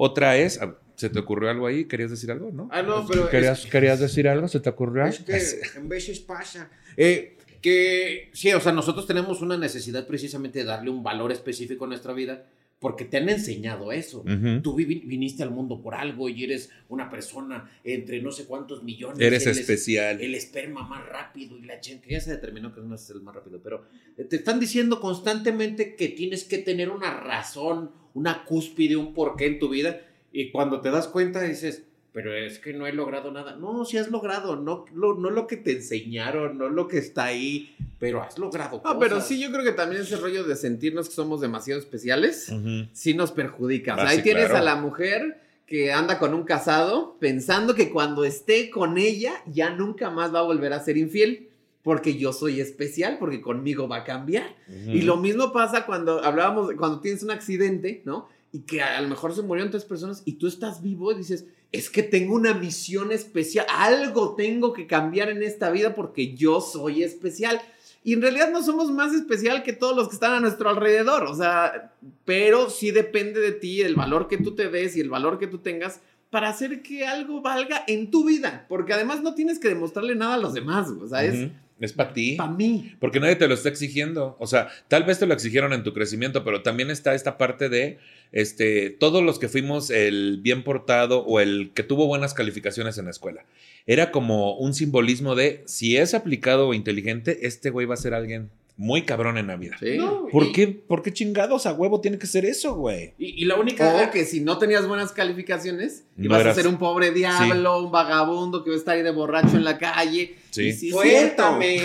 Otra 0.02 0.38
es, 0.38 0.62
ah, 0.62 0.78
¿se 0.95 1.10
te 1.10 1.20
ocurrió 1.20 1.50
algo 1.50 1.68
ahí? 1.68 1.84
¿Querías 1.86 2.10
decir 2.10 2.32
algo? 2.32 2.52
¿No? 2.52 2.70
Ah, 2.72 2.82
no, 2.82 3.06
pero. 3.06 3.30
¿Querías, 3.30 3.66
¿Querías 3.66 4.00
decir 4.00 4.30
algo? 4.30 4.47
¿Se 4.47 4.62
te 4.62 4.70
ocurrió? 4.70 5.06
Es 5.06 5.20
que 5.20 5.38
en 5.78 5.89
veces 5.89 6.20
pasa. 6.22 6.70
Eh, 6.95 7.36
que 7.62 8.30
sí, 8.32 8.54
o 8.54 8.62
sea, 8.62 8.72
nosotros 8.72 9.06
tenemos 9.06 9.41
una 9.41 9.58
necesidad 9.58 10.08
precisamente 10.08 10.60
de 10.60 10.66
darle 10.66 10.89
un 10.89 11.04
valor 11.04 11.34
específico 11.34 11.84
a 11.84 11.89
nuestra 11.89 12.14
vida 12.14 12.45
porque 12.80 13.04
te 13.04 13.18
han 13.18 13.28
enseñado 13.28 13.91
eso. 13.91 14.20
Ujú. 14.22 14.62
Tú 14.62 14.74
vivi- 14.78 15.04
viniste 15.06 15.43
al 15.43 15.52
mundo 15.52 15.82
por 15.82 15.95
algo 15.95 16.30
y 16.30 16.45
eres 16.45 16.70
una 16.88 17.10
persona 17.10 17.70
entre 17.84 18.22
no 18.22 18.32
sé 18.32 18.45
cuántos 18.45 18.84
millones. 18.84 19.20
Eres 19.20 19.45
el 19.47 19.52
es- 19.52 19.58
especial. 19.60 20.22
El 20.22 20.34
esperma 20.34 20.88
más 20.88 21.06
rápido 21.10 21.58
y 21.58 21.64
la 21.64 21.82
que 21.82 22.00
ya 22.08 22.22
se 22.22 22.32
determinó 22.32 22.74
que 22.74 22.80
no 22.80 22.95
es 22.95 23.10
el 23.10 23.20
más 23.20 23.36
rápido, 23.36 23.60
pero 23.62 23.84
te 24.30 24.38
están 24.38 24.62
diciendo 24.62 25.02
constantemente 25.02 25.97
que 25.97 26.08
tienes 26.08 26.45
que 26.45 26.60
tener 26.60 26.89
una 26.89 27.14
razón, 27.20 27.91
una 28.14 28.43
cúspide, 28.45 28.95
un 28.95 29.14
porqué 29.14 29.45
en 29.47 29.60
tu 29.60 29.70
vida. 29.70 30.01
Y 30.32 30.51
cuando 30.51 30.82
te 30.82 30.91
das 30.91 31.07
cuenta 31.07 31.41
dices, 31.41 31.84
pero 32.14 32.34
es 32.36 32.60
que 32.60 32.74
no 32.74 32.88
he 32.88 32.93
logrado 32.93 33.32
nada. 33.32 33.55
No, 33.55 33.86
sí 33.86 33.97
has 33.97 34.10
logrado, 34.10 34.55
no 34.55 34.86
lo, 34.93 35.16
no 35.16 35.30
lo 35.30 35.47
que 35.47 35.57
te 35.57 35.72
enseñaron, 35.74 36.57
no 36.57 36.70
lo 36.70 36.88
que 36.88 36.97
está 36.97 37.26
ahí, 37.26 37.76
pero 37.99 38.22
has 38.24 38.38
logrado 38.39 38.78
No, 38.78 38.84
cosas. 38.84 38.97
pero 38.99 39.22
sí, 39.22 39.39
yo 39.39 39.51
creo 39.51 39.64
que 39.64 39.72
también 39.74 40.01
ese 40.01 40.16
rollo 40.18 40.43
de 40.43 40.55
sentirnos 40.55 41.07
que 41.10 41.16
somos 41.16 41.39
demasiado 41.41 41.80
especiales, 41.80 42.49
Ujú. 42.49 42.88
sí 42.93 43.14
nos 43.14 43.32
perjudica. 43.32 43.93
O 43.93 43.97
sea, 43.97 44.05
Ah, 44.05 44.10
ahí 44.10 44.18
sí, 44.18 44.24
tienes 44.24 44.45
claro. 44.45 44.57
a 44.57 44.66
la 44.66 44.76
mujer 44.76 45.41
que 45.68 45.91
anda 45.93 46.18
con 46.18 46.34
un 46.34 46.43
casado 46.45 47.16
pensando 47.20 47.76
que 47.76 47.91
cuando 47.91 48.24
esté 48.26 48.72
con 48.72 48.97
ella 48.97 49.34
ya 49.45 49.70
nunca 49.70 50.10
más 50.10 50.34
va 50.34 50.39
a 50.39 50.43
volver 50.43 50.74
a 50.74 50.80
ser 50.84 50.97
infiel. 50.97 51.49
Porque 51.84 52.18
yo 52.18 52.34
soy 52.34 52.60
especial, 52.60 53.18
porque 53.20 53.42
conmigo 53.42 53.88
va 53.88 53.98
a 53.98 54.04
cambiar. 54.04 54.56
Y 54.68 55.02
lo 55.02 55.18
mismo 55.18 55.54
pasa 55.54 55.86
cuando 55.86 56.24
hablábamos, 56.24 56.68
de 56.70 56.76
cuando 56.76 57.00
tienes 57.00 57.24
un 57.24 57.32
accidente, 57.32 58.02
¿no? 58.06 58.28
Y 58.52 58.62
que 58.62 58.82
a 58.82 59.00
lo 59.02 59.08
mejor 59.08 59.34
se 59.34 59.42
murieron 59.44 59.72
tres 59.72 59.86
personas 59.86 60.22
y 60.26 60.34
tú 60.34 60.48
estás 60.48 60.82
vivo 60.82 61.12
y 61.12 61.18
dices, 61.18 61.46
es 61.72 61.90
que 61.90 62.04
tengo 62.04 62.34
una 62.34 62.54
misión 62.54 63.12
especial, 63.12 63.66
algo 63.70 64.36
tengo 64.36 64.74
que 64.74 64.88
cambiar 64.88 65.30
en 65.30 65.44
esta 65.44 65.70
vida 65.70 65.96
porque 65.96 66.36
yo 66.36 66.62
soy 66.62 67.04
especial. 67.04 67.62
Y 68.04 68.14
en 68.14 68.22
realidad 68.22 68.52
no 68.52 68.64
somos 68.64 68.92
más 68.92 69.14
especial 69.14 69.62
que 69.62 69.74
todos 69.74 69.96
los 69.96 70.08
que 70.08 70.16
están 70.16 70.34
a 70.34 70.40
nuestro 70.40 70.70
alrededor, 70.70 71.24
o 71.26 71.36
sea, 71.36 71.94
pero 72.26 72.70
sí 72.70 72.92
depende 72.92 73.40
de 73.40 73.52
ti 73.52 73.82
el 73.82 73.96
valor 73.96 74.28
que 74.28 74.38
tú 74.38 74.56
te 74.56 74.70
des 74.70 74.96
y 74.96 75.02
el 75.02 75.10
valor 75.10 75.38
que 75.38 75.48
tú 75.48 75.60
tengas 75.60 76.00
para 76.30 76.50
hacer 76.50 76.82
que 76.82 77.06
algo 77.06 77.42
valga 77.42 77.84
en 77.88 78.10
tu 78.10 78.26
vida, 78.26 78.66
porque 78.70 78.94
además 78.94 79.22
no 79.22 79.36
tienes 79.36 79.60
que 79.60 79.68
demostrarle 79.68 80.16
nada 80.16 80.36
a 80.36 80.40
los 80.40 80.54
demás, 80.54 80.88
o 80.90 81.08
sea, 81.08 81.24
es 81.24 81.36
Ujú. 81.36 81.44
Es 81.44 81.52
para 81.96 82.14
ti. 82.14 82.36
para 82.36 82.52
mí. 82.52 82.94
Porque 83.00 83.20
nadie 83.20 83.36
te 83.36 83.48
lo 83.48 83.54
está 83.54 83.70
exigiendo. 83.70 84.36
O 84.40 84.48
sea, 84.48 84.70
tal 84.88 85.04
vez 85.04 85.20
te 85.20 85.26
lo 85.26 85.34
exigieron 85.34 85.74
en 85.74 85.84
tu 85.84 85.94
crecimiento, 85.94 86.44
pero 86.44 86.62
también 86.62 86.90
está 86.92 87.16
esta 87.16 87.38
parte 87.38 87.70
de 87.70 87.98
este, 88.32 88.90
todos 88.90 89.24
los 89.24 89.40
que 89.40 89.48
fuimos 89.48 89.90
el 89.90 90.40
bien 90.42 90.64
portado 90.64 91.26
o 91.26 91.40
el 91.40 91.72
que 91.74 91.84
tuvo 91.84 92.08
buenas 92.08 92.34
calificaciones 92.34 92.98
en 92.98 93.06
la 93.06 93.12
escuela. 93.12 93.46
Era 93.88 94.12
como 94.12 94.58
un 94.58 94.74
simbolismo 94.74 95.36
de 95.36 95.64
si 95.66 95.98
es 95.98 96.14
aplicado 96.14 96.68
o 96.68 96.74
inteligente, 96.74 97.48
este 97.48 97.70
güey 97.70 97.88
va 97.88 97.96
a 97.96 97.98
ser 97.98 98.14
alguien 98.14 98.50
muy 98.80 99.02
cabrón 99.04 99.38
en 99.38 99.48
la 99.48 99.58
vida. 99.58 99.76
Sí. 99.78 99.98
No, 99.98 100.28
¿Por 100.32 100.46
y- 100.46 100.52
qué, 100.54 100.68
¿Por 100.70 101.02
qué 101.04 101.12
chingados 101.12 101.66
a 101.66 101.74
huevo 101.74 102.00
tiene 102.00 102.18
que 102.18 102.28
ser 102.28 102.46
eso, 102.46 102.76
güey? 102.76 103.14
Y, 103.20 103.44
y 103.44 103.46
la 103.46 103.58
única... 103.58 104.08
O 104.08 104.10
que 104.12 104.24
si 104.24 104.40
no 104.40 104.58
tenías 104.58 104.88
buenas 104.88 105.12
calificaciones, 105.12 106.06
No 106.16 106.26
ibas 106.26 106.40
eras- 106.42 106.58
a 106.58 106.62
ser 106.62 106.70
un 106.72 106.78
pobre 106.78 107.12
diablo, 107.12 107.84
un 107.84 107.92
vagabundo 107.92 108.64
que 108.64 108.70
va 108.70 108.76
a 108.78 108.80
estar 108.80 108.96
ahí 108.96 109.04
de 109.04 109.12
borracho 109.12 109.58
en 109.58 109.66
la 109.66 109.78
calle. 109.78 110.36
Sí. 110.52 110.70
Y 110.70 110.72
sí, 110.72 110.92
Suéltame. 110.92 111.78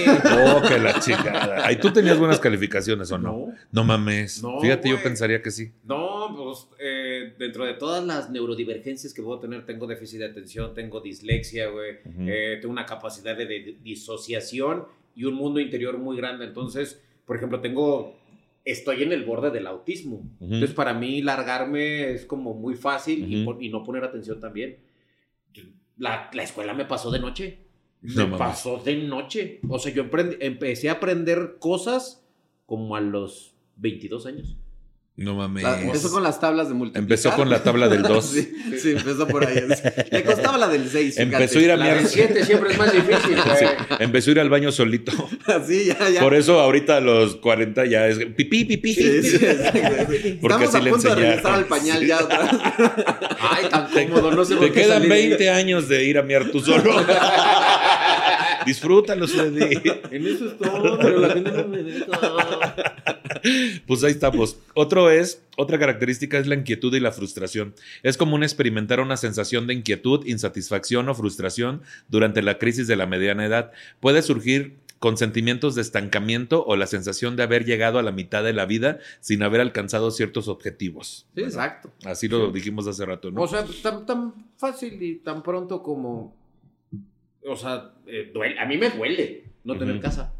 Oh, 0.46 0.62
que 0.62 0.78
la 0.78 0.98
chingada. 1.00 1.66
Ay, 1.66 1.76
¿tú 1.80 1.92
tenías 1.92 2.16
buenas 2.18 2.38
calificaciones 2.38 3.10
o 3.10 3.18
no? 3.18 3.32
No. 3.32 3.54
No, 3.72 3.84
mames. 3.84 4.40
No, 4.40 4.60
Fíjate, 4.60 4.88
yo 4.88 5.02
pensaría 5.02 5.42
que 5.42 5.50
sí. 5.50 5.72
No, 5.84 6.32
pues 6.36 6.68
eh, 6.78 7.34
dentro 7.38 7.64
de 7.66 7.74
todas 7.74 8.04
las 8.04 8.30
neurodivergencias 8.30 9.12
que 9.12 9.20
puedo 9.20 9.40
tener, 9.40 9.66
tengo 9.66 9.86
déficit 9.88 10.20
de 10.20 10.26
atención, 10.26 10.72
tengo 10.74 11.00
dislexia, 11.00 11.68
güey, 11.70 11.96
eh, 12.28 12.58
tengo 12.60 12.72
una 12.72 12.86
capacidad 12.86 13.36
de, 13.36 13.46
de 13.46 13.76
disociación 13.82 14.84
y 15.14 15.24
un 15.24 15.34
mundo 15.34 15.60
interior 15.60 15.98
muy 15.98 16.16
grande. 16.16 16.44
Entonces, 16.44 17.02
por 17.24 17.36
ejemplo, 17.36 17.60
tengo, 17.60 18.16
estoy 18.64 19.02
en 19.02 19.12
el 19.12 19.24
borde 19.24 19.50
del 19.50 19.66
autismo. 19.66 20.16
Ujú. 20.16 20.44
Entonces, 20.54 20.74
para 20.74 20.94
mí 20.94 21.22
largarme 21.22 22.10
es 22.10 22.26
como 22.26 22.54
muy 22.54 22.74
fácil 22.74 23.32
y, 23.60 23.68
no 23.68 23.84
poner 23.84 24.04
atención 24.04 24.40
también. 24.40 24.78
La, 25.96 26.30
la 26.32 26.42
escuela 26.42 26.74
me 26.74 26.84
pasó 26.84 27.10
de 27.10 27.20
noche. 27.20 27.58
No 28.02 28.28
Me 28.28 28.36
pasó 28.36 28.82
de 28.84 28.96
noche. 28.96 29.60
O 29.68 29.78
sea, 29.78 29.92
yo 29.92 30.04
empecé 30.40 30.88
a 30.90 30.92
aprender 30.92 31.56
cosas 31.58 32.26
como 32.66 32.96
a 32.96 33.00
los 33.00 33.54
22 33.76 34.26
años. 34.26 34.56
No 35.16 35.36
mames. 35.36 35.62
La- 35.62 35.80
empezó 35.80 36.10
con 36.10 36.24
las 36.24 36.40
tablas 36.40 36.66
de 36.68 36.74
multiplicar. 36.74 37.02
Empezó 37.04 37.30
con 37.36 37.48
la 37.48 37.62
tabla 37.62 37.88
del 37.88 38.02
2. 38.02 38.24
sí, 38.32 38.52
sí, 38.82 38.90
empezó 38.96 39.28
por 39.28 39.46
ahí. 39.46 39.62
Le 40.10 40.24
costaba 40.24 40.58
la 40.58 40.66
del 40.66 40.88
6. 40.88 41.18
Empezó 41.18 41.60
a 41.60 41.62
ir 41.62 41.70
a 41.70 41.76
La 41.76 41.94
del 41.94 42.06
7 42.08 42.44
siempre 42.44 42.72
es 42.72 42.78
más 42.78 42.92
difícil. 42.92 43.36
Sí, 43.58 43.64
empezó 44.00 44.30
a 44.30 44.32
ir 44.32 44.40
al 44.40 44.50
baño 44.50 44.72
solito. 44.72 45.12
Así, 45.46 45.84
ya, 45.84 46.10
ya. 46.10 46.20
Por 46.20 46.34
eso 46.34 46.58
ahorita 46.58 46.96
a 46.96 47.00
los 47.00 47.36
40 47.36 47.86
ya 47.86 48.08
es 48.08 48.18
pipí, 48.18 48.64
pipí. 48.64 48.92
Sí, 48.92 49.22
sí. 49.22 49.38
Porque 49.38 50.64
Estamos 50.64 50.68
así 50.68 50.76
a 50.76 50.80
le 50.80 50.90
punto 50.90 51.08
de 51.08 51.12
enseñaron. 51.12 51.16
regresar 51.20 51.54
al 51.54 51.64
pañal 51.66 52.04
ya 52.06 52.18
otra 52.24 52.38
vez. 52.42 52.50
Ay, 53.38 53.64
tan 53.70 53.86
cómodo, 54.08 54.32
no 54.32 54.44
sé 54.44 54.56
Te 54.56 54.72
quedan 54.72 54.88
salí 55.02 55.08
de- 55.08 55.14
20 55.14 55.50
años 55.50 55.88
de 55.88 56.04
ir 56.04 56.18
a 56.18 56.22
miar 56.22 56.50
tú 56.50 56.58
solo. 56.58 56.92
Disfrútalo, 58.66 59.28
Freddy. 59.28 59.80
En 60.10 60.26
eso 60.26 60.46
es 60.48 60.58
todo, 60.58 60.98
pero 60.98 61.18
la 61.20 61.30
gente 61.34 61.50
no 61.52 61.68
me 61.68 61.82
deja. 61.84 63.13
Pues 63.86 64.02
ahí 64.02 64.12
estamos. 64.12 64.56
Otro 64.74 65.10
es, 65.10 65.42
otra 65.56 65.78
característica 65.78 66.38
es 66.38 66.46
la 66.46 66.54
inquietud 66.54 66.94
y 66.94 67.00
la 67.00 67.12
frustración. 67.12 67.74
Es 68.02 68.16
común 68.16 68.42
experimentar 68.42 69.00
una 69.00 69.16
sensación 69.16 69.66
de 69.66 69.74
inquietud, 69.74 70.24
insatisfacción 70.26 71.08
o 71.08 71.14
frustración 71.14 71.82
durante 72.08 72.42
la 72.42 72.58
crisis 72.58 72.86
de 72.86 72.96
la 72.96 73.06
mediana 73.06 73.44
edad. 73.44 73.72
Puede 74.00 74.22
surgir 74.22 74.76
con 74.98 75.18
sentimientos 75.18 75.74
de 75.74 75.82
estancamiento 75.82 76.64
o 76.66 76.76
la 76.76 76.86
sensación 76.86 77.36
de 77.36 77.42
haber 77.42 77.66
llegado 77.66 77.98
a 77.98 78.02
la 78.02 78.10
mitad 78.12 78.42
de 78.42 78.54
la 78.54 78.64
vida 78.64 79.00
sin 79.20 79.42
haber 79.42 79.60
alcanzado 79.60 80.10
ciertos 80.10 80.48
objetivos. 80.48 81.26
Sí, 81.34 81.42
exacto. 81.42 81.92
Así 82.06 82.26
lo 82.28 82.50
dijimos 82.50 82.86
hace 82.86 83.04
rato, 83.04 83.30
¿no? 83.30 83.42
O 83.42 83.46
sea, 83.46 83.66
tan, 83.82 84.06
tan 84.06 84.32
fácil 84.56 85.02
y 85.02 85.16
tan 85.16 85.42
pronto 85.42 85.82
como. 85.82 86.34
O 87.46 87.56
sea, 87.56 87.92
eh, 88.06 88.30
duele- 88.32 88.58
a 88.58 88.64
mí 88.64 88.78
me 88.78 88.88
duele 88.88 89.44
no 89.64 89.76
tener 89.76 90.00
casa. 90.00 90.32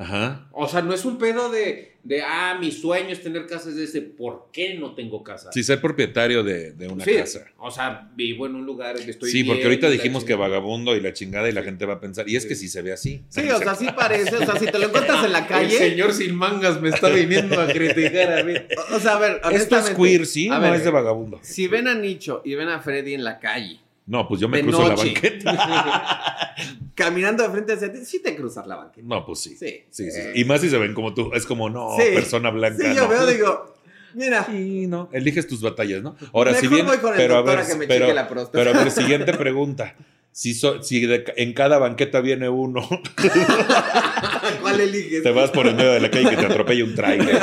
Ajá. 0.00 0.48
O 0.52 0.66
sea, 0.66 0.80
no 0.80 0.94
es 0.94 1.04
un 1.04 1.18
pedo 1.18 1.50
de, 1.50 1.96
de 2.04 2.22
ah, 2.22 2.56
mi 2.58 2.72
sueño 2.72 3.10
es 3.10 3.22
tener 3.22 3.46
casa, 3.46 3.68
es 3.68 3.76
de 3.76 3.84
ese, 3.84 4.00
¿por 4.00 4.48
qué 4.50 4.74
no 4.78 4.94
tengo 4.94 5.22
casa? 5.22 5.52
Sí, 5.52 5.62
ser 5.62 5.78
propietario 5.82 6.42
de, 6.42 6.72
de 6.72 6.88
una 6.88 7.04
Sí, 7.04 7.12
casa. 7.12 7.44
O 7.58 7.70
sea, 7.70 8.08
vivo 8.16 8.46
en 8.46 8.54
un 8.54 8.64
lugar, 8.64 8.96
estoy 8.96 9.30
Sí, 9.30 9.44
porque 9.44 9.62
ahorita 9.64 9.88
la 9.88 9.92
dijimos 9.92 10.24
que 10.24 10.34
vagabundo 10.34 10.96
y 10.96 11.00
la 11.02 11.12
chingada 11.12 11.50
y 11.50 11.52
la 11.52 11.60
Sí. 11.60 11.66
gente 11.66 11.84
va 11.84 11.94
a 11.94 12.00
pensar, 12.00 12.26
y 12.30 12.36
es 12.36 12.46
que 12.46 12.54
Sí. 12.54 12.62
sí 12.62 12.68
se 12.68 12.80
ve 12.80 12.92
así. 12.92 13.22
Sí, 13.28 13.42
o 13.50 13.58
sea, 13.58 13.74
sí 13.74 13.86
parece. 13.94 14.36
O 14.36 14.46
sea, 14.46 14.56
si 14.58 14.64
te 14.66 14.78
lo 14.78 14.86
encuentras 14.86 15.22
en 15.22 15.32
la 15.32 15.38
El 15.40 15.46
calle. 15.46 15.76
señor 15.76 16.14
sin 16.14 16.34
mangas 16.34 16.80
me 16.80 16.88
está 16.88 17.10
viniendo 17.10 17.60
a 17.60 17.66
criticar 17.66 18.38
a 18.38 18.42
mí. 18.42 18.54
O 18.94 18.98
sea, 19.00 19.16
a 19.16 19.18
ver, 19.18 19.40
Esto 19.52 19.76
es 19.76 19.90
queer, 19.90 20.24
¿sí? 20.24 20.48
a 20.48 20.54
no 20.56 20.60
ver, 20.62 20.74
es 20.76 20.84
de 20.84 20.90
vagabundo. 20.90 21.38
Si 21.42 21.68
ven 21.68 21.86
a 21.88 21.94
Nicho 21.94 22.40
y 22.44 22.54
ven 22.54 22.68
a 22.70 22.80
Freddy 22.80 23.12
en 23.12 23.22
la 23.24 23.38
calle, 23.38 23.78
No, 24.06 24.26
pues 24.26 24.40
yo 24.40 24.48
me 24.48 24.56
de 24.56 24.62
cruzo 24.64 24.82
la 24.82 24.94
noche. 24.94 25.12
banqueta. 25.12 26.54
caminando 27.04 27.42
de 27.42 27.48
frente 27.50 27.72
hacia 27.72 27.90
ti, 27.92 28.04
sí 28.04 28.20
te 28.22 28.36
cruzas 28.36 28.66
la 28.66 28.76
banqueta. 28.76 29.06
No, 29.08 29.24
pues 29.24 29.40
sí. 29.40 29.56
Sí. 29.58 29.84
Sí, 29.90 30.10
sí, 30.10 30.20
sí. 30.20 30.40
Y 30.40 30.44
más 30.44 30.60
si 30.60 30.68
se 30.68 30.76
ven 30.78 30.92
como 30.94 31.14
tú. 31.14 31.30
Es 31.34 31.46
como, 31.46 31.70
no, 31.70 31.96
Sí. 31.98 32.14
persona 32.14 32.50
blanca. 32.50 32.76
Sí, 32.90 32.94
yo 32.94 33.02
no. 33.04 33.08
veo, 33.08 33.26
digo, 33.26 33.74
mira, 34.14 34.44
Sí, 34.50 34.86
no. 34.86 35.08
Eliges 35.12 35.46
tus 35.46 35.62
batallas, 35.62 36.02
¿no? 36.02 36.16
Ahora, 36.32 36.52
si 36.54 36.62
mejor 36.68 36.74
bien. 36.76 36.86
voy 36.86 36.98
con 36.98 37.12
el 37.12 37.16
pero 37.16 37.34
a 37.34 37.36
doctor 37.38 37.56
ver, 37.56 37.64
a 37.64 37.68
que 37.68 37.74
me 37.76 37.86
pero, 37.86 38.04
cheque 38.06 38.14
la 38.14 38.28
próstata. 38.28 38.58
pero 38.58 38.70
a 38.78 38.82
ver, 38.82 38.90
siguiente 38.92 39.32
pregunta. 39.38 39.94
Si, 40.32 40.54
so- 40.54 40.80
si 40.80 41.04
de 41.06 41.24
en 41.38 41.52
cada 41.54 41.78
banqueta 41.78 42.20
viene 42.20 42.48
uno, 42.48 42.88
¿cuál 44.62 44.80
eliges? 44.80 45.24
te 45.24 45.30
vas 45.32 45.50
por 45.50 45.66
el 45.66 45.74
medio 45.74 45.90
de 45.90 45.98
la 46.00 46.08
calle 46.08 46.26
y 46.26 46.30
que 46.30 46.36
te 46.36 46.46
atropelle 46.46 46.82
un 46.84 46.94
trailer. 46.94 47.36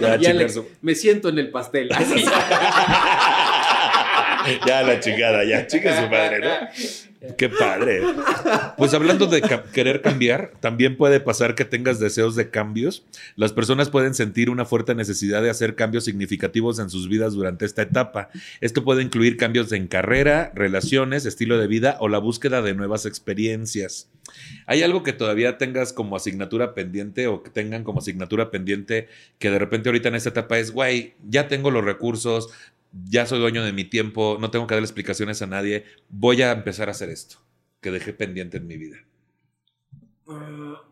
Ya, 0.20 0.34
me 0.80 0.94
siento 0.96 1.28
en 1.28 1.38
el 1.38 1.50
pastel. 1.52 1.92
Así. 1.92 2.24
Ya 4.66 4.82
la 4.82 5.00
chingada, 5.00 5.44
ya, 5.44 5.66
chica 5.66 6.00
su 6.00 6.08
madre, 6.08 6.40
¿no? 6.40 7.32
Qué 7.36 7.48
padre. 7.48 8.02
Pues 8.76 8.94
hablando 8.94 9.26
de 9.26 9.42
querer 9.72 10.02
cambiar, 10.02 10.54
también 10.58 10.96
puede 10.96 11.20
pasar 11.20 11.54
que 11.54 11.64
tengas 11.64 12.00
deseos 12.00 12.34
de 12.34 12.50
cambios. 12.50 13.04
Las 13.36 13.52
personas 13.52 13.90
pueden 13.90 14.14
sentir 14.14 14.50
una 14.50 14.64
fuerte 14.64 14.96
necesidad 14.96 15.40
de 15.40 15.50
hacer 15.50 15.76
cambios 15.76 16.04
significativos 16.04 16.80
en 16.80 16.90
sus 16.90 17.08
vidas 17.08 17.34
durante 17.34 17.64
esta 17.64 17.82
etapa. 17.82 18.28
Esto 18.60 18.82
puede 18.82 19.02
incluir 19.02 19.36
cambios 19.36 19.70
en 19.70 19.86
carrera, 19.86 20.50
relaciones, 20.56 21.24
estilo 21.24 21.58
de 21.58 21.68
vida 21.68 21.96
o 22.00 22.08
la 22.08 22.18
búsqueda 22.18 22.60
de 22.60 22.74
nuevas 22.74 23.06
experiencias. 23.06 24.10
¿Hay 24.66 24.82
algo 24.82 25.04
que 25.04 25.12
todavía 25.12 25.58
tengas 25.58 25.92
como 25.92 26.16
asignatura 26.16 26.74
pendiente 26.74 27.28
o 27.28 27.44
que 27.44 27.50
tengan 27.50 27.84
como 27.84 28.00
asignatura 28.00 28.50
pendiente 28.50 29.08
que 29.38 29.50
de 29.50 29.58
repente 29.60 29.88
ahorita 29.88 30.08
en 30.08 30.16
esta 30.16 30.30
etapa 30.30 30.58
es, 30.58 30.72
güey, 30.72 31.14
ya 31.28 31.46
tengo 31.46 31.70
los 31.70 31.84
recursos, 31.84 32.48
ya 32.92 33.26
soy 33.26 33.38
dueño 33.40 33.64
de 33.64 33.72
mi 33.72 33.84
tiempo, 33.84 34.38
no 34.40 34.50
tengo 34.50 34.66
que 34.66 34.74
darle 34.74 34.86
explicaciones 34.86 35.42
a 35.42 35.46
nadie, 35.46 35.84
voy 36.08 36.42
a 36.42 36.52
empezar 36.52 36.88
a 36.88 36.92
hacer 36.92 37.10
esto 37.10 37.38
que 37.80 37.90
dejé 37.90 38.12
pendiente 38.12 38.58
en 38.58 38.66
mi 38.66 38.76
vida? 38.76 38.98
Ah, 40.28 40.82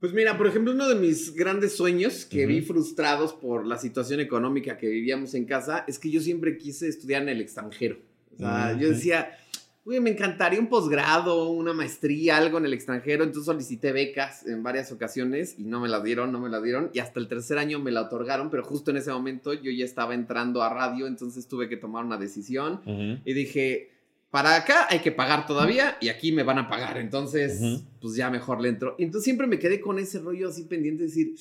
Pues 0.00 0.12
mira, 0.14 0.38
por 0.38 0.46
ejemplo, 0.48 0.72
uno 0.72 0.88
de 0.88 0.96
mis 0.96 1.34
grandes 1.34 1.76
sueños 1.76 2.24
que 2.26 2.46
vi 2.46 2.62
frustrados 2.62 3.34
por 3.34 3.66
la 3.66 3.78
situación 3.78 4.20
económica 4.20 4.78
que 4.78 4.88
vivíamos 4.88 5.34
en 5.34 5.46
casa 5.46 5.84
es 5.88 5.98
que 5.98 6.10
yo 6.10 6.20
siempre 6.20 6.58
quise 6.58 6.88
estudiar 6.88 7.22
en 7.22 7.30
el 7.30 7.40
extranjero. 7.42 7.98
O 8.34 8.38
sea, 8.38 8.72
yo 8.78 8.88
Ujú. 8.88 8.94
decía, 8.94 9.38
güey, 9.84 10.00
me 10.00 10.10
encantaría 10.10 10.60
un 10.60 10.68
posgrado, 10.68 11.48
una 11.50 11.72
maestría, 11.72 12.36
algo 12.36 12.58
en 12.58 12.66
el 12.66 12.72
extranjero. 12.72 13.24
Entonces 13.24 13.46
solicité 13.46 13.92
becas 13.92 14.46
en 14.46 14.62
varias 14.62 14.92
ocasiones 14.92 15.58
y 15.58 15.64
no 15.64 15.80
me 15.80 15.88
las 15.88 16.04
dieron, 16.04 16.30
no 16.30 16.40
me 16.40 16.48
las 16.48 16.62
dieron. 16.62 16.90
Y 16.92 17.00
hasta 17.00 17.18
el 17.18 17.28
tercer 17.28 17.58
año 17.58 17.78
me 17.78 17.90
la 17.90 18.02
otorgaron, 18.02 18.50
pero 18.50 18.64
justo 18.64 18.90
en 18.90 18.98
ese 18.98 19.10
momento 19.10 19.52
yo 19.52 19.70
ya 19.70 19.84
estaba 19.84 20.14
entrando 20.14 20.62
a 20.62 20.68
radio, 20.68 21.06
entonces 21.06 21.48
tuve 21.48 21.68
que 21.68 21.76
tomar 21.76 22.04
una 22.04 22.16
decisión. 22.16 22.80
Y 23.24 23.32
dije, 23.32 23.90
para 24.30 24.56
acá 24.56 24.86
hay 24.88 25.00
que 25.00 25.12
pagar 25.12 25.46
todavía 25.46 25.98
y 26.00 26.08
aquí 26.08 26.32
me 26.32 26.42
van 26.42 26.58
a 26.58 26.68
pagar. 26.68 26.98
Entonces, 26.98 27.82
pues 28.00 28.14
ya 28.14 28.30
mejor 28.30 28.60
le 28.60 28.68
entro. 28.68 28.94
Y 28.98 29.04
Entonces 29.04 29.24
siempre 29.24 29.46
me 29.46 29.58
quedé 29.58 29.80
con 29.80 29.98
ese 29.98 30.20
rollo 30.20 30.48
así 30.48 30.62
pendiente 30.64 31.02
de 31.02 31.08
decir, 31.08 31.34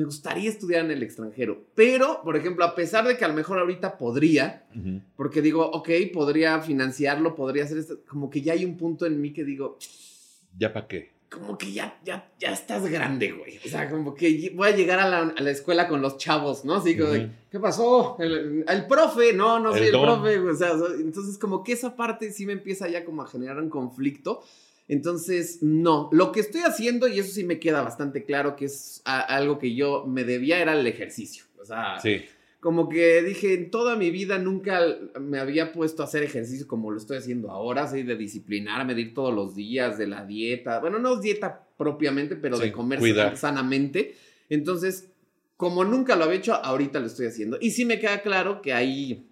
me 0.00 0.06
gustaría 0.06 0.48
estudiar 0.48 0.86
en 0.86 0.92
el 0.92 1.02
extranjero. 1.02 1.66
Pero, 1.74 2.22
por 2.24 2.34
ejemplo, 2.34 2.64
a 2.64 2.74
pesar 2.74 3.06
de 3.06 3.18
que 3.18 3.24
a 3.26 3.28
lo 3.28 3.34
mejor 3.34 3.58
ahorita 3.58 3.98
podría, 3.98 4.64
porque 5.14 5.42
digo, 5.42 5.70
ok, 5.70 5.90
podría 6.10 6.58
financiarlo, 6.62 7.34
podría 7.34 7.64
hacer 7.64 7.76
esto, 7.76 7.98
como 8.08 8.30
que 8.30 8.40
ya 8.40 8.54
hay 8.54 8.64
un 8.64 8.78
punto 8.78 9.04
en 9.04 9.20
mí 9.20 9.34
que 9.34 9.44
digo, 9.44 9.76
¿Ya 10.56 10.72
para 10.72 10.88
qué? 10.88 11.10
como 11.30 11.58
que 11.58 11.70
ya, 11.70 12.00
ya, 12.02 12.32
ya 12.40 12.50
estás 12.50 12.88
grande, 12.90 13.32
güey. 13.32 13.58
O 13.58 13.68
sea, 13.68 13.90
como 13.90 14.14
que 14.14 14.52
voy 14.54 14.68
a 14.68 14.74
llegar 14.74 14.98
a 14.98 15.08
la, 15.08 15.18
a 15.36 15.42
la 15.42 15.50
escuela 15.50 15.86
con 15.86 16.00
los 16.00 16.16
chavos, 16.16 16.64
¿no? 16.64 16.76
Así 16.76 17.00
Ujú. 17.00 17.28
¿qué 17.50 17.60
pasó? 17.60 18.16
El, 18.18 18.64
el 18.66 18.86
profe, 18.86 19.34
no, 19.34 19.60
no 19.60 19.70
soy 19.70 19.88
El 19.88 19.94
el, 19.94 20.00
profe. 20.00 20.38
O 20.38 20.54
sea, 20.56 20.72
entonces 20.98 21.36
como 21.36 21.62
que 21.62 21.72
esa 21.72 21.94
parte 21.94 22.32
sí 22.32 22.46
me 22.46 22.54
empieza 22.54 22.88
ya 22.88 23.04
como 23.04 23.22
a 23.22 23.28
generar 23.28 23.58
un 23.60 23.68
conflicto. 23.68 24.42
Entonces, 24.92 25.62
no, 25.62 26.08
lo 26.10 26.32
que 26.32 26.40
estoy 26.40 26.62
haciendo, 26.62 27.06
y 27.06 27.20
eso 27.20 27.30
sí 27.32 27.44
me 27.44 27.60
queda 27.60 27.80
bastante 27.80 28.24
claro, 28.24 28.56
que 28.56 28.64
es 28.64 29.02
algo 29.04 29.60
que 29.60 29.72
yo 29.76 30.04
me 30.04 30.24
debía, 30.24 30.58
era 30.60 30.72
el 30.78 30.84
ejercicio. 30.84 31.44
O 31.60 31.64
sea, 31.64 32.00
Sí. 32.00 32.22
como 32.58 32.88
que 32.88 33.22
dije, 33.22 33.54
en 33.54 33.70
toda 33.70 33.94
mi 33.94 34.10
vida 34.10 34.38
nunca 34.38 34.80
me 35.20 35.38
había 35.38 35.70
puesto 35.72 36.02
a 36.02 36.06
hacer 36.06 36.24
ejercicio 36.24 36.66
como 36.66 36.90
lo 36.90 36.96
estoy 36.98 37.18
haciendo 37.18 37.52
ahora, 37.52 37.84
así 37.84 38.02
de 38.02 38.16
disciplinarme, 38.16 38.96
de 38.96 39.02
ir 39.02 39.14
todos 39.14 39.32
los 39.32 39.54
días, 39.54 39.96
de 39.96 40.08
la 40.08 40.26
dieta. 40.26 40.80
Bueno, 40.80 40.98
no 40.98 41.14
es 41.14 41.20
dieta 41.20 41.68
propiamente, 41.78 42.34
pero 42.34 42.56
Sí, 42.56 42.64
de 42.64 42.72
comer 42.72 42.98
cuidar. 42.98 43.36
sanamente. 43.36 44.16
Entonces, 44.48 45.08
como 45.56 45.84
nunca 45.84 46.16
lo 46.16 46.24
había 46.24 46.38
hecho, 46.38 46.54
ahorita 46.54 46.98
lo 46.98 47.06
estoy 47.06 47.26
haciendo. 47.28 47.58
Y 47.60 47.70
sí 47.70 47.84
me 47.84 48.00
queda 48.00 48.22
claro 48.22 48.60
que 48.60 48.72
ahí 48.72 49.28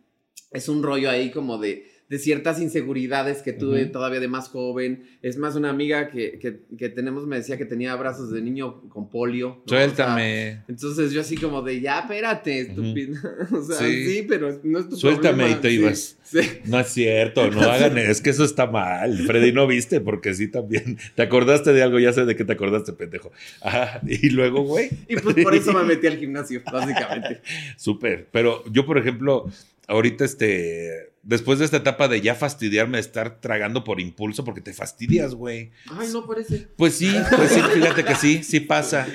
es 0.53 0.69
un 0.69 0.85
rollo 0.85 1.11
ahí 1.11 1.33
como 1.33 1.59
de, 1.59 1.91
de 2.09 2.19
ciertas 2.19 2.61
inseguridades 2.61 3.43
que 3.43 3.53
tuve 3.53 3.85
todavía 3.87 4.19
de 4.21 4.29
más 4.29 4.49
joven. 4.49 5.05
Es 5.21 5.37
más, 5.37 5.57
una 5.57 5.69
amiga 5.69 6.09
que, 6.09 6.39
que- 6.39 6.61
que 6.79 6.89
tenemos 6.89 7.27
me 7.27 7.37
decía 7.37 7.59
que 7.59 7.67
tenía 7.67 7.95
brazos 7.97 8.31
de 8.33 8.41
niño 8.41 8.81
con 8.89 9.11
polio. 9.11 9.49
¿no? 9.49 9.63
O 9.67 9.69
sea, 9.69 9.85
Suéltame. 9.85 10.63
entonces 10.69 11.13
yo 11.13 11.21
así 11.21 11.37
como 11.37 11.61
de, 11.63 11.81
ya, 11.83 12.01
espérate, 12.01 12.61
estúpido. 12.61 13.19
o 13.53 13.63
sea, 13.63 13.77
Sí. 13.77 14.07
sí. 14.07 14.27
pero 14.29 14.59
no 14.63 14.79
es 14.79 14.89
tu 14.89 14.97
Suéltame 14.97 15.37
problema. 15.37 15.59
y 15.59 15.61
te 15.61 15.69
Sí, 15.69 15.75
ibas. 15.75 16.17
Sí. 16.23 16.41
No 16.67 16.79
es 16.81 16.89
cierto, 16.89 17.51
no 17.51 17.61
hagan, 17.63 17.97
es 17.97 18.21
que 18.21 18.31
eso 18.31 18.45
está 18.45 18.67
mal. 18.67 19.17
Freddy, 19.27 19.53
no 19.53 19.67
viste, 19.67 20.01
porque 20.01 20.35
sí 20.35 20.49
también. 20.49 20.99
Te 21.15 21.23
acordaste 21.23 21.73
de 21.73 21.83
algo, 21.83 21.99
ya 21.99 22.13
sé 22.13 22.25
de 22.27 22.37
qué 22.37 22.45
te 22.45 22.53
acordaste, 22.53 22.93
pendejo. 22.93 23.33
Ajá, 23.63 24.01
y 24.07 24.29
luego, 24.31 24.63
güey. 24.63 24.91
Y 25.09 25.17
pues 25.17 25.37
por 25.43 25.55
eso 25.55 25.73
me 25.73 25.85
metí 25.85 26.07
al 26.07 26.19
gimnasio, 26.19 26.61
básicamente. 26.71 27.41
Súper. 27.77 28.29
Pero 28.31 28.63
yo, 28.71 28.85
por 28.85 28.99
ejemplo, 28.99 29.47
ahorita, 29.87 30.25
este, 30.27 31.13
después 31.29 31.59
de 31.59 31.67
esta 31.67 31.77
etapa 31.77 32.09
de 32.09 32.23
ya 32.23 32.35
fastidiarme 32.35 32.97
de 32.97 33.03
estar 33.03 33.39
tragando 33.41 33.85
por 33.85 34.01
impulso, 34.01 34.45
porque 34.45 34.63
te 34.63 34.73
fastidias, 34.73 35.35
güey. 35.35 35.71
Ay, 35.91 36.09
no 36.11 36.27
parece. 36.27 36.69
Pues 36.77 36.95
sí, 36.95 37.15
pues 37.37 37.53
sí, 37.53 37.61
fíjate 37.61 38.03
que 38.05 38.15
sí, 38.15 38.43
sí 38.43 38.61
pasa. 38.61 39.07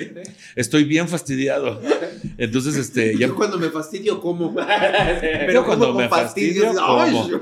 Estoy 0.54 0.84
bien 0.84 1.08
fastidiado. 1.08 1.80
Entonces, 2.38 2.76
este, 2.76 3.14
ya, 3.18 3.26
Yo 3.26 3.34
cuando 3.34 3.58
me 3.58 3.68
fastidio, 3.68 4.20
como. 4.20 4.54
Yo 4.54 4.64
Pero 5.20 5.64
cuando 5.66 5.88
como 5.88 5.98
me 5.98 6.08
fastidio, 6.08 6.72
como. 6.72 7.00
Ay, 7.00 7.40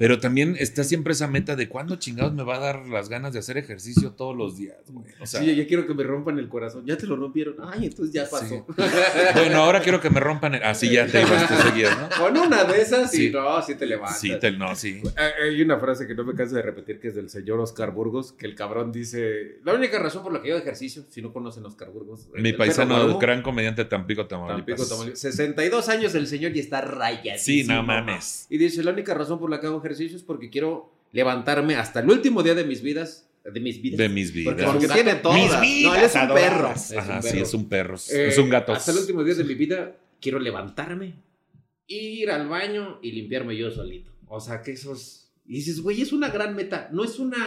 pero 0.00 0.18
también 0.18 0.56
está 0.58 0.82
siempre 0.82 1.12
esa 1.12 1.28
meta 1.28 1.56
de 1.56 1.68
cuándo 1.68 1.96
chingados 1.96 2.32
me 2.32 2.42
va 2.42 2.56
a 2.56 2.58
dar 2.58 2.86
las 2.86 3.10
ganas 3.10 3.34
de 3.34 3.38
hacer 3.38 3.58
ejercicio 3.58 4.12
todos 4.12 4.34
los 4.34 4.56
días, 4.56 4.78
güey. 4.88 5.06
O 5.20 5.26
sea, 5.26 5.40
Sí, 5.40 5.46
yo 5.46 5.52
ya 5.52 5.66
quiero 5.66 5.86
que 5.86 5.92
me 5.92 6.02
rompan 6.02 6.38
el 6.38 6.48
corazón. 6.48 6.84
Ya 6.86 6.96
te 6.96 7.06
lo 7.06 7.16
rompieron. 7.16 7.56
Ay, 7.62 7.84
entonces 7.84 8.14
ya 8.14 8.26
pasó. 8.28 8.66
bueno, 9.34 9.58
ahora 9.58 9.80
quiero 9.82 10.00
que 10.00 10.08
me 10.08 10.18
rompan 10.18 10.54
el... 10.54 10.62
Así 10.62 10.90
ya 10.90 11.06
te 11.06 11.20
ibas, 11.26 11.46
te 11.46 11.54
seguías, 11.56 11.96
¿no? 11.98 12.08
Con 12.18 12.36
una 12.36 12.64
de 12.64 12.80
esas, 12.80 13.10
sí, 13.10 13.26
Sí. 13.26 13.30
no, 13.30 13.60
sí 13.60 13.74
te 13.74 13.84
levantas. 13.84 13.99
Sí, 14.08 14.32
te- 14.40 14.52
no, 14.52 14.74
sí. 14.74 15.00
Hay 15.16 15.48
hay 15.50 15.62
una 15.62 15.78
frase 15.78 16.06
que 16.06 16.14
no 16.14 16.24
me 16.24 16.34
canso 16.34 16.54
de 16.56 16.62
repetir 16.62 17.00
que 17.00 17.08
es 17.08 17.14
del 17.14 17.28
señor 17.30 17.60
Oscar 17.60 17.90
Burgos, 17.92 18.32
que 18.32 18.46
el 18.46 18.54
cabrón 18.54 18.92
dice, 18.92 19.58
la 19.64 19.74
única 19.74 19.98
razón 19.98 20.22
por 20.22 20.32
la 20.32 20.40
que 20.42 20.48
yo 20.48 20.54
hago 20.54 20.62
ejercicio, 20.62 21.04
si 21.08 21.22
no 21.22 21.32
conocen 21.32 21.64
a 21.64 21.68
Oscar 21.68 21.90
Burgos. 21.90 22.28
el- 22.34 22.42
Mi 22.42 22.50
el 22.50 22.56
paisano, 22.56 22.90
perro 22.94 23.00
Marumo, 23.04 23.18
gran 23.20 23.42
comediante 23.42 23.84
Tampico, 23.84 24.26
Tamaulipas. 24.26 24.66
Tampico, 24.66 24.88
Tamaulipas. 24.88 25.18
62 25.20 25.88
años 25.88 26.14
el 26.14 26.26
señor 26.26 26.56
y 26.56 26.60
está 26.60 26.80
rayadísimo. 26.80 27.62
Sí, 27.62 27.64
no 27.68 27.82
mames. 27.82 28.46
Y 28.50 28.58
dice, 28.58 28.82
la 28.82 28.92
única 28.92 29.14
razón 29.14 29.38
por 29.38 29.50
la 29.50 29.60
que 29.60 29.66
hago 29.66 29.78
ejercicio 29.78 30.16
es 30.16 30.22
porque 30.22 30.50
quiero 30.50 30.92
levantarme 31.12 31.74
hasta 31.76 32.00
el 32.00 32.08
último 32.10 32.42
día 32.42 32.54
de 32.54 32.64
mis 32.64 32.82
vidas, 32.82 33.26
de 33.44 33.58
mis 33.60 33.80
vidas. 33.80 33.98
De 33.98 34.08
mis 34.08 34.32
vidas. 34.32 34.54
Porque 34.64 34.86
tiene 34.88 35.14
todas. 35.16 35.38
Mis 35.40 35.52
no, 35.52 35.60
vidas 35.92 36.14
es 36.14 36.22
un 36.22 36.34
perro. 36.34 36.72
Es 36.72 36.90
un 36.92 36.98
Ajá, 36.98 37.22
sí, 37.22 37.28
perro. 37.30 37.42
es 37.42 37.54
un 37.54 37.68
perro. 37.68 37.96
Eh, 38.12 38.26
es 38.28 38.38
un 38.38 38.48
gato. 38.50 38.72
Hasta 38.72 38.92
el 38.92 38.98
último 38.98 39.24
día 39.24 39.34
de 39.34 39.44
mi 39.44 39.54
vida 39.54 39.92
quiero 40.20 40.38
levantarme, 40.38 41.14
ir 41.94 42.30
al 42.30 42.48
baño 42.48 42.98
y 43.02 43.12
limpiarme 43.12 43.56
yo 43.56 43.70
solito. 43.70 44.10
O 44.28 44.40
sea, 44.40 44.62
que 44.62 44.72
esos... 44.72 45.28
Y 45.46 45.54
dices, 45.54 45.80
güey, 45.80 46.00
es 46.02 46.12
una 46.12 46.28
gran 46.30 46.54
meta. 46.54 46.88
No 46.92 47.04
es 47.04 47.18
una 47.18 47.46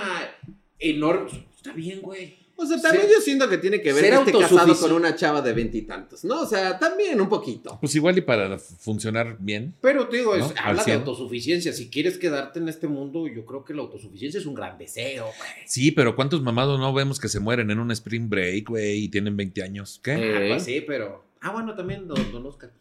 enorme... 0.79 1.47
Está 1.55 1.71
bien, 1.73 2.01
güey. 2.01 2.35
O 2.55 2.65
sea, 2.67 2.79
también 2.79 3.05
Ser- 3.07 3.13
yo 3.15 3.19
siento 3.21 3.49
que 3.49 3.57
tiene 3.57 3.81
que 3.81 3.91
ver 3.93 4.03
ser 4.03 4.11
casado 4.13 4.73
autosufici- 4.73 4.79
con 4.79 4.91
una 4.91 5.15
chava 5.15 5.41
de 5.41 5.53
veintitantos, 5.53 6.23
¿no? 6.23 6.41
O 6.41 6.45
sea, 6.45 6.77
también 6.77 7.19
un 7.19 7.27
poquito. 7.27 7.79
Pues 7.81 7.95
igual 7.95 8.15
y 8.17 8.21
para 8.21 8.59
funcionar 8.59 9.37
bien. 9.39 9.73
Pero 9.81 10.07
te 10.07 10.17
digo, 10.17 10.33
habla 10.33 10.81
de 10.83 10.83
cien. 10.83 10.97
autosuficiencia. 10.99 11.73
Si 11.73 11.89
quieres 11.89 12.19
quedarte 12.19 12.59
en 12.59 12.69
este 12.69 12.87
mundo, 12.87 13.27
yo 13.27 13.43
creo 13.45 13.65
que 13.65 13.73
la 13.73 13.81
autosuficiencia 13.81 14.39
es 14.39 14.45
un 14.45 14.53
gran 14.53 14.77
deseo, 14.77 15.23
güey. 15.25 15.49
Sí, 15.65 15.91
pero 15.91 16.15
¿cuántos 16.15 16.43
mamados 16.43 16.79
no 16.79 16.93
vemos 16.93 17.19
que 17.19 17.27
se 17.27 17.39
mueren 17.39 17.71
en 17.71 17.79
un 17.79 17.89
spring 17.91 18.29
break, 18.29 18.69
güey, 18.69 19.05
y 19.05 19.09
tienen 19.09 19.35
20 19.35 19.63
años? 19.63 19.99
¿Qué? 20.03 20.11
Eh. 20.13 20.35
Ah, 20.35 20.53
pues 20.53 20.63
sí, 20.63 20.81
pero... 20.85 21.23
Ah, 21.43 21.51
bueno, 21.51 21.75
también 21.75 22.07
don, 22.07 22.31
don 22.31 22.45
Oscar. 22.45 22.71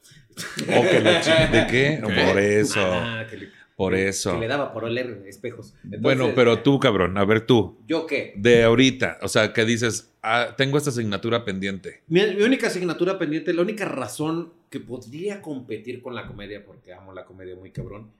¿O 0.68 0.82
que 0.88 1.00
la 1.00 1.20
chi- 1.20 1.52
¿De 1.52 1.66
qué? 1.66 2.00
¿Qué? 2.06 2.24
Por 2.26 2.38
eso. 2.38 2.80
Ah, 2.80 3.26
que 3.28 3.36
le- 3.36 3.48
Por 3.76 3.94
Que 3.94 4.08
eso. 4.08 4.38
le 4.38 4.46
daba 4.46 4.72
por 4.72 4.84
oler 4.84 5.24
espejos. 5.26 5.74
Entonces, 5.82 6.00
Bueno, 6.02 6.30
pero 6.36 6.60
tú, 6.60 6.78
cabrón, 6.78 7.18
a 7.18 7.24
ver 7.24 7.40
tú. 7.46 7.78
¿Yo 7.88 8.06
qué? 8.06 8.32
De 8.36 8.62
ahorita, 8.62 9.18
o 9.22 9.28
sea, 9.28 9.52
que 9.52 9.64
dices, 9.64 10.12
ah, 10.22 10.54
tengo 10.56 10.78
esta 10.78 10.90
asignatura 10.90 11.44
pendiente. 11.44 12.02
Mi, 12.06 12.20
mi 12.34 12.42
única 12.42 12.68
asignatura 12.68 13.18
pendiente, 13.18 13.52
la 13.52 13.62
única 13.62 13.84
razón 13.86 14.52
que 14.70 14.78
podría 14.78 15.42
competir 15.42 16.00
con 16.02 16.14
la 16.14 16.26
comedia, 16.26 16.64
porque 16.64 16.92
amo 16.92 17.12
la 17.12 17.24
comedia 17.24 17.56
muy 17.56 17.70
cabrón, 17.72 18.10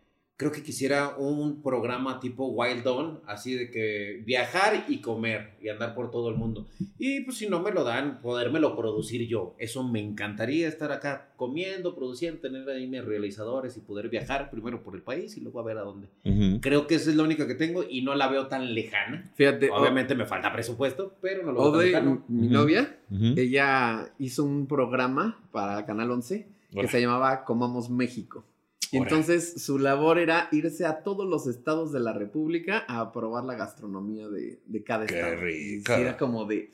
creo 0.43 0.51
que 0.51 0.65
quisiera 0.65 1.15
un 1.17 1.63
programa 1.63 2.19
tipo 2.19 2.49
Wild 2.49 2.85
On, 2.89 3.21
así 3.29 3.55
de 3.55 3.71
que 3.71 4.21
viajar 4.27 4.87
y 4.89 5.01
comer 5.01 5.53
y 5.63 5.69
andar 5.69 5.95
por 5.95 6.11
todo 6.11 6.31
el 6.31 6.35
mundo. 6.35 6.67
Y 6.99 7.21
pues 7.21 7.37
si 7.39 7.49
no 7.49 7.61
me 7.61 7.71
lo 7.71 7.85
dan, 7.85 8.21
podérmelo 8.21 8.75
producir 8.77 9.29
yo. 9.29 9.55
Eso 9.59 9.85
me 9.87 10.01
encantaría 10.01 10.67
estar 10.67 10.91
acá 10.91 11.29
comiendo, 11.37 11.95
produciendo, 11.95 12.41
tener 12.41 12.69
ahí 12.69 12.89
mis 12.89 13.05
realizadores 13.05 13.77
y 13.77 13.81
poder 13.81 14.09
viajar 14.09 14.51
primero 14.51 14.83
por 14.83 14.97
el 14.97 15.03
país 15.03 15.37
y 15.37 15.41
luego 15.43 15.61
a 15.61 15.63
ver 15.63 15.79
a 15.79 15.83
dónde. 15.83 16.09
Ujú. 16.25 16.61
Creo 16.61 16.89
que 16.89 16.97
esa 16.97 17.11
es 17.11 17.17
la 17.17 17.23
única 17.23 17.47
que 17.47 17.55
tengo 17.55 17.85
y 17.89 18.03
no 18.03 18.17
la 18.17 18.27
veo 18.27 18.49
tan 18.49 18.75
lejana. 18.75 19.31
Fíjate, 19.37 19.71
Obviamente 19.71 20.17
me 20.17 20.27
falta 20.27 20.53
presupuesto, 20.53 21.15
pero 21.21 21.45
no 21.45 21.53
lo 21.53 21.61
veo 21.61 21.71
tan 21.71 21.75
Ode, 21.79 21.87
lejano. 21.87 22.25
mi 22.27 22.47
Ujú. 22.49 22.53
novia, 22.55 22.99
Ujú. 23.13 23.35
ella 23.37 24.13
hizo 24.19 24.43
un 24.43 24.67
programa 24.67 25.39
para 25.53 25.87
Canal 25.87 26.11
11 26.11 26.49
que 26.73 26.89
se 26.89 27.01
llamaba 27.01 27.45
Comamos 27.45 27.91
México. 27.91 28.45
Y 28.93 28.99
entonces 28.99 29.55
su 29.65 29.79
labor 29.79 30.19
era 30.19 30.49
irse 30.53 30.85
a 30.87 31.03
todos 31.03 31.27
los 31.29 31.47
estados 31.47 31.93
de 31.93 32.01
la 32.01 32.13
República 32.13 32.85
a 32.89 33.11
probar 33.11 33.45
la 33.45 33.55
gastronomía 33.55 34.29
de, 34.29 34.61
de 34.67 34.85
cada 34.85 35.07
Qué 35.07 35.19
estado. 35.19 35.37
rica. 35.41 35.99
Era 35.99 36.17
como 36.19 36.45
de, 36.45 36.71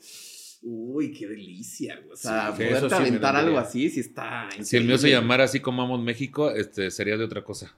uy, 0.61 1.11
qué 1.13 1.27
delicia. 1.27 1.95
güey. 1.97 2.11
O 2.11 2.15
sea, 2.17 2.53
Sí, 2.57 2.63
eso 2.63 2.73
poderte 2.73 2.89
sí 2.89 3.01
aventar 3.09 3.35
algo 3.37 3.57
así, 3.57 3.89
sí 3.89 4.01
está. 4.01 4.49
Si 4.61 4.75
el 4.77 4.83
mío 4.83 4.97
se 4.97 5.07
increíble. 5.07 5.21
llamara 5.21 5.43
así 5.45 5.59
como 5.61 5.81
Amamos 5.81 6.03
México, 6.03 6.51
este, 6.51 6.91
sería 6.91 7.15
de 7.17 7.23
otra 7.23 7.43
cosa. 7.43 7.73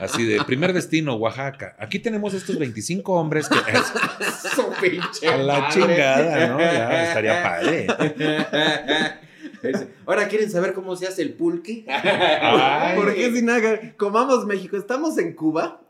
Así 0.00 0.24
de 0.24 0.42
primer 0.44 0.72
destino, 0.72 1.14
Oaxaca. 1.16 1.76
Aquí 1.78 1.98
tenemos 1.98 2.32
estos 2.34 2.58
25 2.58 3.12
hombres 3.12 3.48
que 3.48 3.56
pinche 4.90 5.28
a 5.28 5.36
la 5.36 5.60
madre. 5.60 5.74
chingada, 5.80 6.46
¿no? 6.48 6.58
Ya 6.60 7.04
estaría 7.08 7.42
padre. 7.42 7.86
Ahora 10.10 10.26
quieren 10.28 10.50
saber 10.50 10.72
cómo 10.72 10.96
se 10.96 11.06
hace 11.06 11.22
el 11.22 11.34
pulque. 11.34 11.84
Ay. 11.88 12.96
¿Por 12.96 13.14
qué 13.14 13.30
sin 13.32 13.46
nada? 13.46 13.78
Comamos 13.96 14.44
México. 14.44 14.76
Estamos 14.76 15.16
en 15.18 15.34
Cuba. 15.34 15.80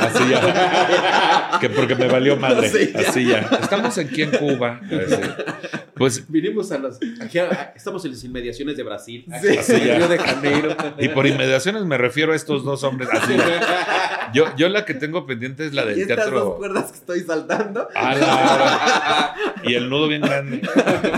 Así 0.00 0.28
ya. 0.30 1.58
Que 1.60 1.70
porque 1.70 1.94
me 1.94 2.06
valió 2.08 2.36
madre. 2.36 2.70
Ya. 2.92 3.00
Así 3.00 3.26
ya. 3.26 3.38
Estamos 3.62 3.96
aquí 3.96 4.22
en 4.22 4.32
Cuba. 4.32 4.80
Pues, 5.94 6.24
Vinimos 6.30 6.72
a. 6.72 6.80
Aquí 7.22 7.38
a- 7.38 7.72
estamos 7.76 8.04
en 8.04 8.12
las 8.12 8.24
inmediaciones 8.24 8.76
de 8.76 8.82
Brasil. 8.82 9.24
Sí. 9.42 9.56
Así 9.58 9.80
ya. 9.84 9.96
Río 9.96 10.08
de 10.08 10.18
Janeiro. 10.18 10.76
y 10.98 11.08
por 11.08 11.26
inmediaciones 11.26 11.84
me 11.84 11.98
refiero 11.98 12.32
a 12.32 12.36
estos 12.36 12.64
dos 12.64 12.84
hombres. 12.84 13.08
Así 13.12 13.34
ya. 13.36 14.30
Yo, 14.32 14.44
yo 14.56 14.68
la 14.68 14.84
que 14.84 14.94
tengo 14.94 15.26
pendiente 15.26 15.66
es 15.66 15.74
la 15.74 15.82
y 15.84 15.88
del 15.88 16.00
estas 16.02 16.16
dos 16.18 16.26
teatro. 16.30 16.56
cuerdas 16.56 16.92
que 16.92 16.98
estoy 16.98 17.20
saltando. 17.20 17.88
A 17.94 18.14
la- 18.14 19.34
y 19.64 19.74
el 19.74 19.90
nudo 19.90 20.08
bien 20.08 20.22
grande. 20.22 20.62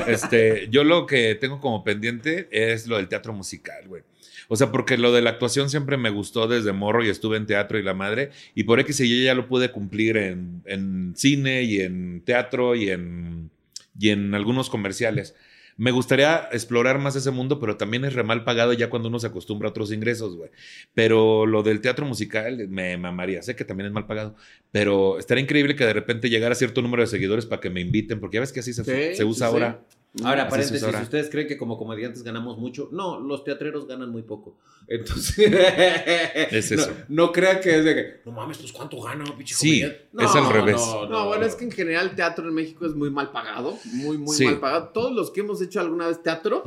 Este, 0.08 0.68
yo 0.70 0.82
lo 0.84 1.06
que 1.06 1.34
tengo 1.36 1.60
como 1.60 1.84
pendiente 1.84 2.48
es 2.52 2.86
lo 2.86 2.96
del 2.96 3.08
teatro 3.08 3.32
musical, 3.32 3.88
güey. 3.88 4.02
O 4.48 4.56
sea, 4.56 4.70
porque 4.70 4.98
lo 4.98 5.12
de 5.12 5.22
la 5.22 5.30
actuación 5.30 5.70
siempre 5.70 5.96
me 5.96 6.10
gustó 6.10 6.46
desde 6.46 6.72
morro 6.72 7.04
y 7.04 7.08
estuve 7.08 7.36
en 7.36 7.46
teatro 7.46 7.78
y 7.78 7.82
la 7.82 7.94
madre. 7.94 8.30
Y 8.54 8.64
por 8.64 8.80
X 8.80 9.00
y 9.00 9.04
Y 9.04 9.24
ya 9.24 9.34
lo 9.34 9.48
pude 9.48 9.70
cumplir 9.70 10.16
en, 10.16 10.62
en 10.66 11.14
cine 11.16 11.62
y 11.62 11.80
en 11.80 12.22
teatro 12.24 12.74
y 12.74 12.90
en, 12.90 13.50
y 13.98 14.10
en 14.10 14.34
algunos 14.34 14.68
comerciales. 14.68 15.34
Me 15.78 15.90
gustaría 15.90 16.48
explorar 16.52 16.98
más 16.98 17.16
ese 17.16 17.30
mundo, 17.30 17.58
pero 17.58 17.76
también 17.76 18.04
es 18.04 18.12
re 18.12 18.22
mal 18.22 18.44
pagado 18.44 18.72
ya 18.74 18.90
cuando 18.90 19.08
uno 19.08 19.18
se 19.18 19.28
acostumbra 19.28 19.68
a 19.68 19.70
otros 19.70 19.90
ingresos, 19.90 20.36
güey. 20.36 20.50
Pero 20.92 21.46
lo 21.46 21.62
del 21.62 21.80
teatro 21.80 22.04
musical 22.04 22.68
me 22.68 22.96
mamaría. 22.98 23.42
Sé 23.42 23.56
que 23.56 23.64
también 23.64 23.86
es 23.86 23.92
mal 23.92 24.06
pagado, 24.06 24.36
pero 24.70 25.18
estaría 25.18 25.42
increíble 25.42 25.74
que 25.74 25.86
de 25.86 25.94
repente 25.94 26.28
llegara 26.28 26.54
cierto 26.54 26.82
número 26.82 27.02
de 27.02 27.06
seguidores 27.06 27.46
para 27.46 27.60
que 27.60 27.70
me 27.70 27.80
inviten, 27.80 28.20
porque 28.20 28.34
ya 28.36 28.40
ves 28.40 28.52
que 28.52 28.60
así 28.60 28.74
se, 28.74 28.84
Sí, 28.84 29.16
se 29.16 29.24
usa 29.24 29.48
sí, 29.48 29.52
ahora. 29.52 29.82
Ahora, 30.22 30.46
paréntesis, 30.46 30.86
si 30.86 31.02
ustedes 31.02 31.30
creen 31.30 31.48
que 31.48 31.56
como 31.56 31.78
comediantes 31.78 32.22
ganamos 32.22 32.58
mucho, 32.58 32.90
no, 32.92 33.18
los 33.18 33.44
teatreros 33.44 33.86
ganan 33.86 34.10
muy 34.10 34.20
poco. 34.22 34.58
Entonces, 34.86 35.38
Es 36.50 36.70
no- 36.72 36.82
eso. 36.82 36.92
No, 37.08 37.32
crean 37.32 37.60
que 37.60 37.78
es 37.78 37.84
de 37.84 37.94
que, 37.94 38.20
no 38.26 38.32
mames, 38.32 38.58
pues 38.58 38.72
cuánto 38.72 39.00
gana, 39.00 39.24
pinche 39.36 39.54
Sí, 39.54 39.80
comediante?" 39.80 40.24
es 40.24 40.34
al 40.34 40.52
revés. 40.52 40.76
No, 41.08 41.26
bueno, 41.28 41.46
es 41.46 41.54
que 41.54 41.64
en 41.64 41.70
general 41.72 42.08
el 42.10 42.14
teatro 42.16 42.46
en 42.46 42.54
México 42.54 42.84
es 42.84 42.94
muy 42.94 43.10
mal 43.10 43.30
pagado, 43.32 43.78
muy, 43.86 44.18
muy 44.18 44.36
Sí. 44.36 44.44
mal 44.44 44.60
pagado. 44.60 44.88
Todos 44.88 45.12
los 45.12 45.30
que 45.30 45.40
hemos 45.40 45.62
hecho 45.62 45.80
alguna 45.80 46.08
vez 46.08 46.22
teatro, 46.22 46.62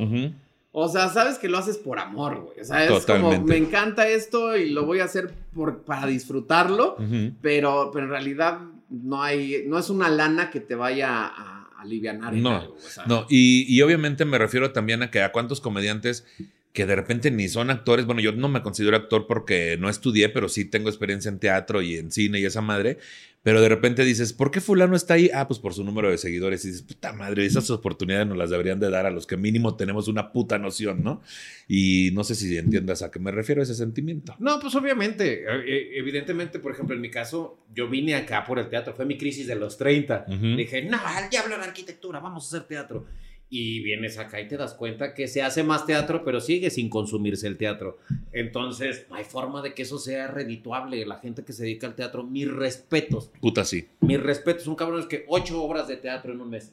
o 0.72 0.88
sea, 0.88 1.08
sabes 1.08 1.38
que 1.38 1.48
lo 1.48 1.56
haces 1.58 1.78
por 1.78 2.00
amor, 2.00 2.40
güey. 2.40 2.60
O 2.60 2.64
sea, 2.64 2.82
es 2.84 2.88
como, 3.06 3.30
Totalmente. 3.30 3.48
me 3.48 3.56
encanta 3.58 4.08
esto 4.08 4.56
y 4.56 4.70
lo 4.70 4.84
voy 4.86 4.98
a 4.98 5.04
hacer 5.04 5.32
por, 5.54 5.82
para 5.84 6.06
disfrutarlo, 6.08 6.96
pero, 7.40 7.90
pero 7.92 8.06
en 8.06 8.10
realidad 8.10 8.58
no 8.90 9.22
hay, 9.22 9.64
no 9.68 9.78
es 9.78 9.88
una 9.88 10.08
lana 10.08 10.50
que 10.50 10.58
te 10.60 10.74
vaya 10.74 11.26
a 11.26 11.55
alivianar 11.78 12.34
en 12.34 12.42
No, 12.42 12.56
algo, 12.56 12.74
o 12.74 12.80
sea. 12.80 13.04
No, 13.06 13.26
y, 13.28 13.64
y 13.68 13.82
obviamente 13.82 14.24
me 14.24 14.38
refiero 14.38 14.72
también 14.72 15.02
a 15.02 15.10
que 15.10 15.22
a 15.22 15.32
cuántos 15.32 15.60
comediantes 15.60 16.24
que 16.72 16.84
de 16.84 16.94
repente 16.94 17.30
ni 17.30 17.48
son 17.48 17.70
actores, 17.70 18.04
bueno, 18.04 18.20
yo 18.20 18.32
no 18.32 18.48
me 18.48 18.60
considero 18.60 18.98
actor 18.98 19.26
porque 19.26 19.78
no 19.80 19.88
estudié, 19.88 20.28
pero 20.28 20.50
sí 20.50 20.66
tengo 20.66 20.90
experiencia 20.90 21.30
en 21.30 21.38
teatro 21.38 21.80
y 21.80 21.96
en 21.96 22.12
cine 22.12 22.38
y 22.38 22.44
esa 22.44 22.60
madre, 22.60 22.98
pero 23.46 23.60
de 23.60 23.68
repente 23.68 24.04
dices, 24.04 24.32
¿por 24.32 24.50
qué 24.50 24.60
fulano 24.60 24.96
está 24.96 25.14
ahí? 25.14 25.30
Ah, 25.32 25.46
pues 25.46 25.60
por 25.60 25.72
su 25.72 25.84
número 25.84 26.10
de 26.10 26.18
seguidores. 26.18 26.64
Y 26.64 26.68
dices, 26.70 26.82
puta 26.82 27.12
madre, 27.12 27.46
esas 27.46 27.70
oportunidades 27.70 28.26
nos 28.26 28.36
las 28.36 28.50
deberían 28.50 28.80
de 28.80 28.90
dar 28.90 29.06
a 29.06 29.10
los 29.12 29.24
que 29.24 29.36
mínimo 29.36 29.76
tenemos 29.76 30.08
una 30.08 30.32
puta 30.32 30.58
noción, 30.58 31.04
¿no? 31.04 31.22
Y 31.68 32.10
no 32.12 32.24
sé 32.24 32.34
si 32.34 32.58
entiendas 32.58 33.02
a 33.02 33.12
qué 33.12 33.20
me 33.20 33.30
refiero 33.30 33.62
ese 33.62 33.76
sentimiento. 33.76 34.34
No, 34.40 34.58
pues 34.58 34.74
obviamente. 34.74 35.44
Eh, 35.44 35.64
eh, 35.64 35.90
Evidentemente, 35.94 36.58
por 36.58 36.72
ejemplo, 36.72 36.96
en 36.96 37.00
mi 37.00 37.08
caso, 37.08 37.60
yo 37.72 37.88
vine 37.88 38.16
acá 38.16 38.44
por 38.44 38.58
el 38.58 38.68
teatro. 38.68 38.94
Fue 38.94 39.06
mi 39.06 39.16
crisis 39.16 39.46
de 39.46 39.54
los 39.54 39.78
30. 39.78 40.26
Ujú. 40.26 40.56
Dije, 40.56 40.82
no, 40.82 40.98
al 41.06 41.30
diablo 41.30 41.56
la 41.56 41.66
arquitectura, 41.66 42.18
vamos 42.18 42.42
a 42.42 42.56
hacer 42.56 42.66
teatro. 42.66 43.06
Y 43.48 43.80
vienes 43.80 44.18
acá 44.18 44.40
y 44.40 44.48
te 44.48 44.56
das 44.56 44.74
cuenta 44.74 45.14
que 45.14 45.28
se 45.28 45.42
hace 45.42 45.62
más 45.62 45.86
teatro, 45.86 46.24
pero 46.24 46.40
sigue 46.40 46.68
sin 46.70 46.88
consumirse 46.88 47.46
el 47.46 47.56
teatro. 47.56 47.98
Entonces, 48.32 49.06
no 49.08 49.16
hay 49.16 49.24
forma 49.24 49.62
de 49.62 49.72
que 49.72 49.82
eso 49.82 49.98
sea 49.98 50.26
redituable. 50.26 51.06
La 51.06 51.18
gente 51.18 51.44
que 51.44 51.52
se 51.52 51.62
dedica 51.62 51.86
al 51.86 51.94
teatro, 51.94 52.24
mis 52.24 52.50
respetos. 52.50 53.30
Puta 53.40 53.64
sí. 53.64 53.86
Mis 54.00 54.20
respetos. 54.20 54.66
Un 54.66 54.74
cabrón 54.74 55.00
es 55.00 55.06
que 55.06 55.24
ocho 55.28 55.62
obras 55.62 55.86
de 55.86 55.96
teatro 55.96 56.32
en 56.32 56.40
un 56.40 56.50
mes. 56.50 56.72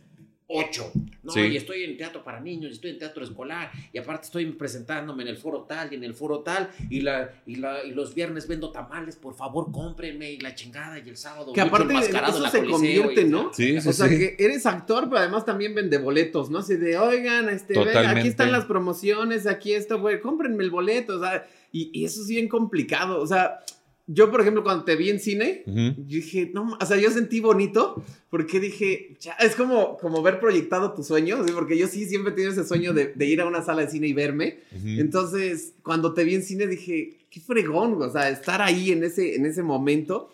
Ocho. 0.54 0.92
No, 1.24 1.32
Sí. 1.32 1.40
y 1.40 1.56
estoy 1.58 1.84
en 1.84 1.96
teatro 1.98 2.22
para 2.24 2.42
niños, 2.42 2.72
y 2.72 2.74
estoy 2.74 2.92
en 2.92 3.00
teatro 3.00 3.24
escolar, 3.24 3.72
y 3.94 3.98
aparte 3.98 4.26
estoy 4.26 4.46
presentándome 4.52 5.24
en 5.24 5.30
el 5.30 5.38
foro 5.38 5.62
tal 5.62 5.92
y 5.92 5.96
en 5.96 6.04
el 6.04 6.14
foro 6.14 6.40
tal, 6.42 6.70
y, 6.90 7.00
la, 7.02 7.32
y, 7.46 7.56
la, 7.56 7.84
y 7.86 7.92
los 7.92 8.14
viernes 8.14 8.46
vendo 8.48 8.72
tamales, 8.72 9.16
por 9.16 9.34
favor, 9.34 9.72
cómprenme, 9.72 10.32
y 10.34 10.40
la 10.40 10.54
chingada, 10.54 11.00
y 11.00 11.08
el 11.08 11.16
sábado. 11.16 11.54
Que 11.54 11.62
aparte 11.62 11.94
eso 11.94 12.04
se 12.50 12.60
Coliseo, 12.60 12.72
convierte, 12.72 13.22
y- 13.22 13.30
¿no? 13.30 13.54
Sí, 13.54 13.80
sí, 13.82 13.88
O 13.88 13.94
sea, 13.94 14.10
sí. 14.10 14.18
que 14.20 14.36
eres 14.38 14.66
actor, 14.66 15.06
pero 15.06 15.20
además 15.20 15.46
también 15.46 15.74
vende 15.74 15.98
boletos, 15.98 16.50
¿no? 16.50 16.60
Así 16.60 16.76
de, 16.76 16.98
oigan, 16.98 17.48
este, 17.50 17.80
aquí 17.80 18.28
están 18.28 18.52
las 18.52 18.66
promociones, 18.66 19.48
aquí 19.48 19.74
esto, 19.74 20.00
güey, 20.02 20.20
cómprenme 20.20 20.64
el 20.64 20.72
boleto, 20.72 21.18
o 21.18 21.20
sea, 21.22 21.48
y, 21.72 21.90
y 21.98 22.04
eso 22.06 22.22
es 22.22 22.28
bien 22.28 22.50
complicado, 22.50 23.22
o 23.22 23.26
sea, 23.28 23.60
yo, 24.06 24.30
por 24.30 24.42
ejemplo, 24.42 24.64
cuando 24.64 24.84
te 24.84 24.96
vi 24.98 25.10
en 25.10 25.20
cine, 25.20 25.64
yo 25.66 25.94
dije, 25.98 26.52
no, 26.54 26.78
o 26.80 26.86
sea, 26.86 26.98
yo 26.98 27.10
sentí 27.10 27.40
bonito, 27.40 28.04
porque 28.30 28.60
dije, 28.60 29.16
ya, 29.20 29.34
es 29.34 29.56
como, 29.56 29.98
como 29.98 30.22
ver 30.22 30.42
proyectado 30.42 30.94
tu 30.94 31.04
sueño, 31.04 31.46
¿sí? 31.46 31.54
porque 31.54 31.78
yo 31.78 31.88
sí 31.88 32.06
siempre 32.06 32.34
he 32.34 32.36
tenido 32.36 32.52
ese 32.52 32.66
sueño 32.66 32.94
de, 32.94 33.14
de 33.14 33.26
ir 33.26 33.40
a 33.40 33.46
una 33.46 33.64
sala 33.64 33.84
de 33.84 33.90
cine 33.90 34.08
y 34.08 34.14
verme, 34.14 34.60
entonces, 34.86 35.76
cuando 35.84 36.14
te 36.14 36.26
vi 36.26 36.36
en 36.36 36.44
cine 36.44 36.68
dije, 36.68 37.28
qué 37.30 37.40
fregón, 37.40 38.02
o 38.02 38.10
sea, 38.10 38.30
estar 38.30 38.62
ahí 38.62 38.92
en 38.92 39.04
ese, 39.04 39.36
en 39.36 39.46
ese 39.46 39.64
momento. 39.64 40.30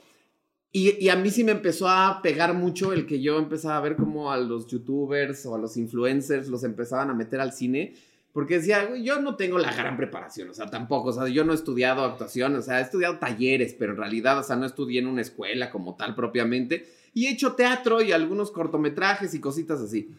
Y, 0.72 1.04
y 1.04 1.10
a 1.10 1.16
mí 1.16 1.32
sí 1.32 1.44
me 1.44 1.52
empezó 1.52 1.88
a 1.88 2.22
pegar 2.22 2.54
mucho 2.54 2.94
el 2.94 3.08
que 3.08 3.22
yo 3.22 3.40
empezaba 3.40 3.78
a 3.78 3.82
ver 3.82 3.96
como 3.96 4.32
a 4.32 4.38
los 4.38 4.68
youtubers 4.68 5.46
o 5.48 5.56
a 5.56 5.58
los 5.58 5.78
influencers 5.78 6.48
los 6.48 6.64
empezaban 6.64 7.10
a 7.10 7.16
meter 7.16 7.40
al 7.40 7.54
cine. 7.54 7.96
Porque 8.34 8.58
decía, 8.60 8.86
güey, 8.86 9.04
yo 9.04 9.20
no 9.22 9.36
tengo 9.36 9.58
la 9.58 9.74
gran 9.74 9.98
preparación, 9.98 10.50
o 10.50 10.54
sea, 10.54 10.68
tampoco, 10.68 11.10
o 11.10 11.14
sea, 11.14 11.28
yo 11.28 11.44
no 11.44 11.52
he 11.52 11.56
estudiado 11.56 12.04
actuación, 12.04 12.56
o 12.56 12.62
sea, 12.62 12.80
he 12.80 12.84
estudiado 12.84 13.18
talleres, 13.18 13.74
pero 13.78 13.94
en 13.94 13.98
realidad, 13.98 14.38
o 14.38 14.44
sea, 14.44 14.56
no 14.56 14.66
estudié 14.68 15.00
en 15.00 15.08
una 15.08 15.22
escuela 15.22 15.72
como 15.72 15.96
tal 15.96 16.14
propiamente. 16.16 16.86
Y 17.14 17.26
he 17.26 17.32
hecho 17.32 17.54
teatro 17.54 18.02
y 18.04 18.12
algunos 18.12 18.52
cortometrajes 18.52 19.34
y 19.34 19.40
cositas 19.40 19.82
así. 19.82 20.10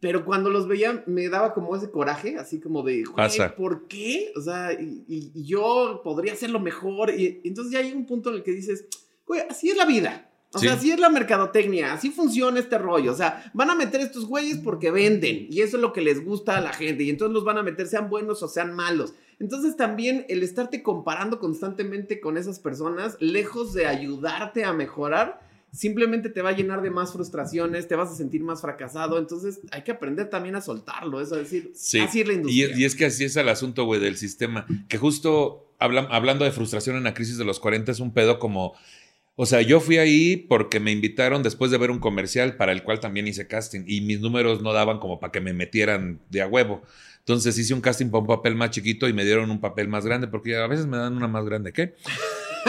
Pero 0.00 0.24
cuando 0.24 0.50
los 0.50 0.66
veía 0.66 1.04
me 1.06 1.28
daba 1.28 1.52
como 1.54 1.76
ese 1.76 1.90
coraje, 1.90 2.36
así 2.38 2.58
como 2.58 2.82
de, 2.82 3.04
Pasa. 3.14 3.54
¿por 3.54 3.86
qué? 3.86 4.32
O 4.34 4.40
sea, 4.40 4.72
y, 4.72 5.04
y- 5.06 5.30
y 5.34 5.44
yo 5.44 6.00
podría 6.02 6.32
hacerlo 6.32 6.58
mejor. 6.58 7.10
Y, 7.10 7.40
y 7.44 7.48
entonces 7.48 7.72
ya 7.72 7.78
hay 7.80 7.92
un 7.92 8.06
punto 8.06 8.30
en 8.30 8.36
el 8.36 8.42
que 8.42 8.50
dices, 8.52 8.86
güey, 9.26 9.42
así 9.48 9.68
es 9.70 9.76
la 9.76 9.84
vida. 9.84 10.29
O 10.52 10.58
Sí. 10.58 10.66
sea, 10.66 10.74
así 10.76 10.90
es 10.90 10.98
la 10.98 11.08
mercadotecnia, 11.10 11.92
así 11.92 12.10
funciona 12.10 12.58
este 12.58 12.76
rollo. 12.76 13.12
O 13.12 13.16
sea, 13.16 13.50
van 13.54 13.70
a 13.70 13.74
meter 13.76 14.00
estos 14.00 14.26
güeyes 14.26 14.58
porque 14.58 14.90
venden 14.90 15.46
y 15.48 15.60
eso 15.60 15.76
es 15.76 15.80
lo 15.80 15.92
que 15.92 16.00
les 16.00 16.24
gusta 16.24 16.56
a 16.56 16.60
la 16.60 16.72
gente. 16.72 17.04
Y 17.04 17.10
entonces 17.10 17.32
los 17.34 17.44
van 17.44 17.58
a 17.58 17.62
meter, 17.62 17.86
sean 17.86 18.10
buenos 18.10 18.42
o 18.42 18.48
sean 18.48 18.74
malos. 18.74 19.14
Entonces 19.38 19.76
también 19.76 20.26
el 20.28 20.42
estarte 20.42 20.82
comparando 20.82 21.38
constantemente 21.38 22.20
con 22.20 22.36
esas 22.36 22.58
personas, 22.58 23.16
lejos 23.20 23.72
de 23.74 23.86
ayudarte 23.86 24.64
a 24.64 24.72
mejorar, 24.72 25.40
simplemente 25.72 26.28
te 26.30 26.42
va 26.42 26.48
a 26.50 26.56
llenar 26.56 26.82
de 26.82 26.90
más 26.90 27.12
frustraciones, 27.12 27.86
te 27.86 27.94
vas 27.94 28.10
a 28.10 28.16
sentir 28.16 28.42
más 28.42 28.60
fracasado. 28.60 29.18
Entonces 29.18 29.60
hay 29.70 29.82
que 29.82 29.92
aprender 29.92 30.28
también 30.30 30.56
a 30.56 30.60
soltarlo, 30.60 31.20
eso 31.20 31.36
es 31.36 31.42
decir, 31.44 31.70
Sí. 31.76 32.00
así 32.00 32.22
es 32.22 32.26
la 32.26 32.34
industria. 32.34 32.66
es, 32.72 32.78
y 32.78 32.84
es 32.84 32.94
que 32.96 33.04
así 33.06 33.24
es 33.24 33.36
el 33.36 33.48
asunto, 33.48 33.84
güey, 33.84 34.00
del 34.00 34.16
sistema. 34.16 34.66
Que 34.88 34.98
justo 34.98 35.68
habla- 35.78 36.08
hablando 36.10 36.44
de 36.44 36.50
frustración 36.50 36.96
en 36.96 37.04
la 37.04 37.14
crisis 37.14 37.38
de 37.38 37.44
los 37.44 37.60
40 37.60 37.92
es 37.92 38.00
un 38.00 38.12
pedo 38.12 38.40
como... 38.40 38.74
O 39.42 39.46
sea, 39.46 39.62
yo 39.62 39.80
fui 39.80 39.96
ahí 39.96 40.36
porque 40.36 40.80
me 40.80 40.92
invitaron 40.92 41.42
después 41.42 41.70
de 41.70 41.78
ver 41.78 41.90
un 41.90 41.98
comercial 41.98 42.56
para 42.56 42.72
el 42.72 42.82
cual 42.82 43.00
también 43.00 43.26
hice 43.26 43.46
casting 43.46 43.84
y 43.86 44.02
mis 44.02 44.20
números 44.20 44.60
no 44.60 44.74
daban 44.74 44.98
como 44.98 45.18
para 45.18 45.32
que 45.32 45.40
me 45.40 45.54
metieran 45.54 46.20
de 46.28 46.42
a 46.42 46.46
huevo. 46.46 46.82
Entonces 47.20 47.56
hice 47.56 47.72
un 47.72 47.80
casting 47.80 48.10
para 48.10 48.20
un 48.20 48.26
papel 48.26 48.54
más 48.54 48.68
chiquito 48.68 49.08
y 49.08 49.14
me 49.14 49.24
dieron 49.24 49.50
un 49.50 49.58
papel 49.58 49.88
más 49.88 50.04
grande 50.04 50.28
porque 50.28 50.58
a 50.58 50.66
veces 50.66 50.84
me 50.84 50.98
dan 50.98 51.16
una 51.16 51.26
más 51.26 51.46
grande 51.46 51.72
que. 51.72 51.94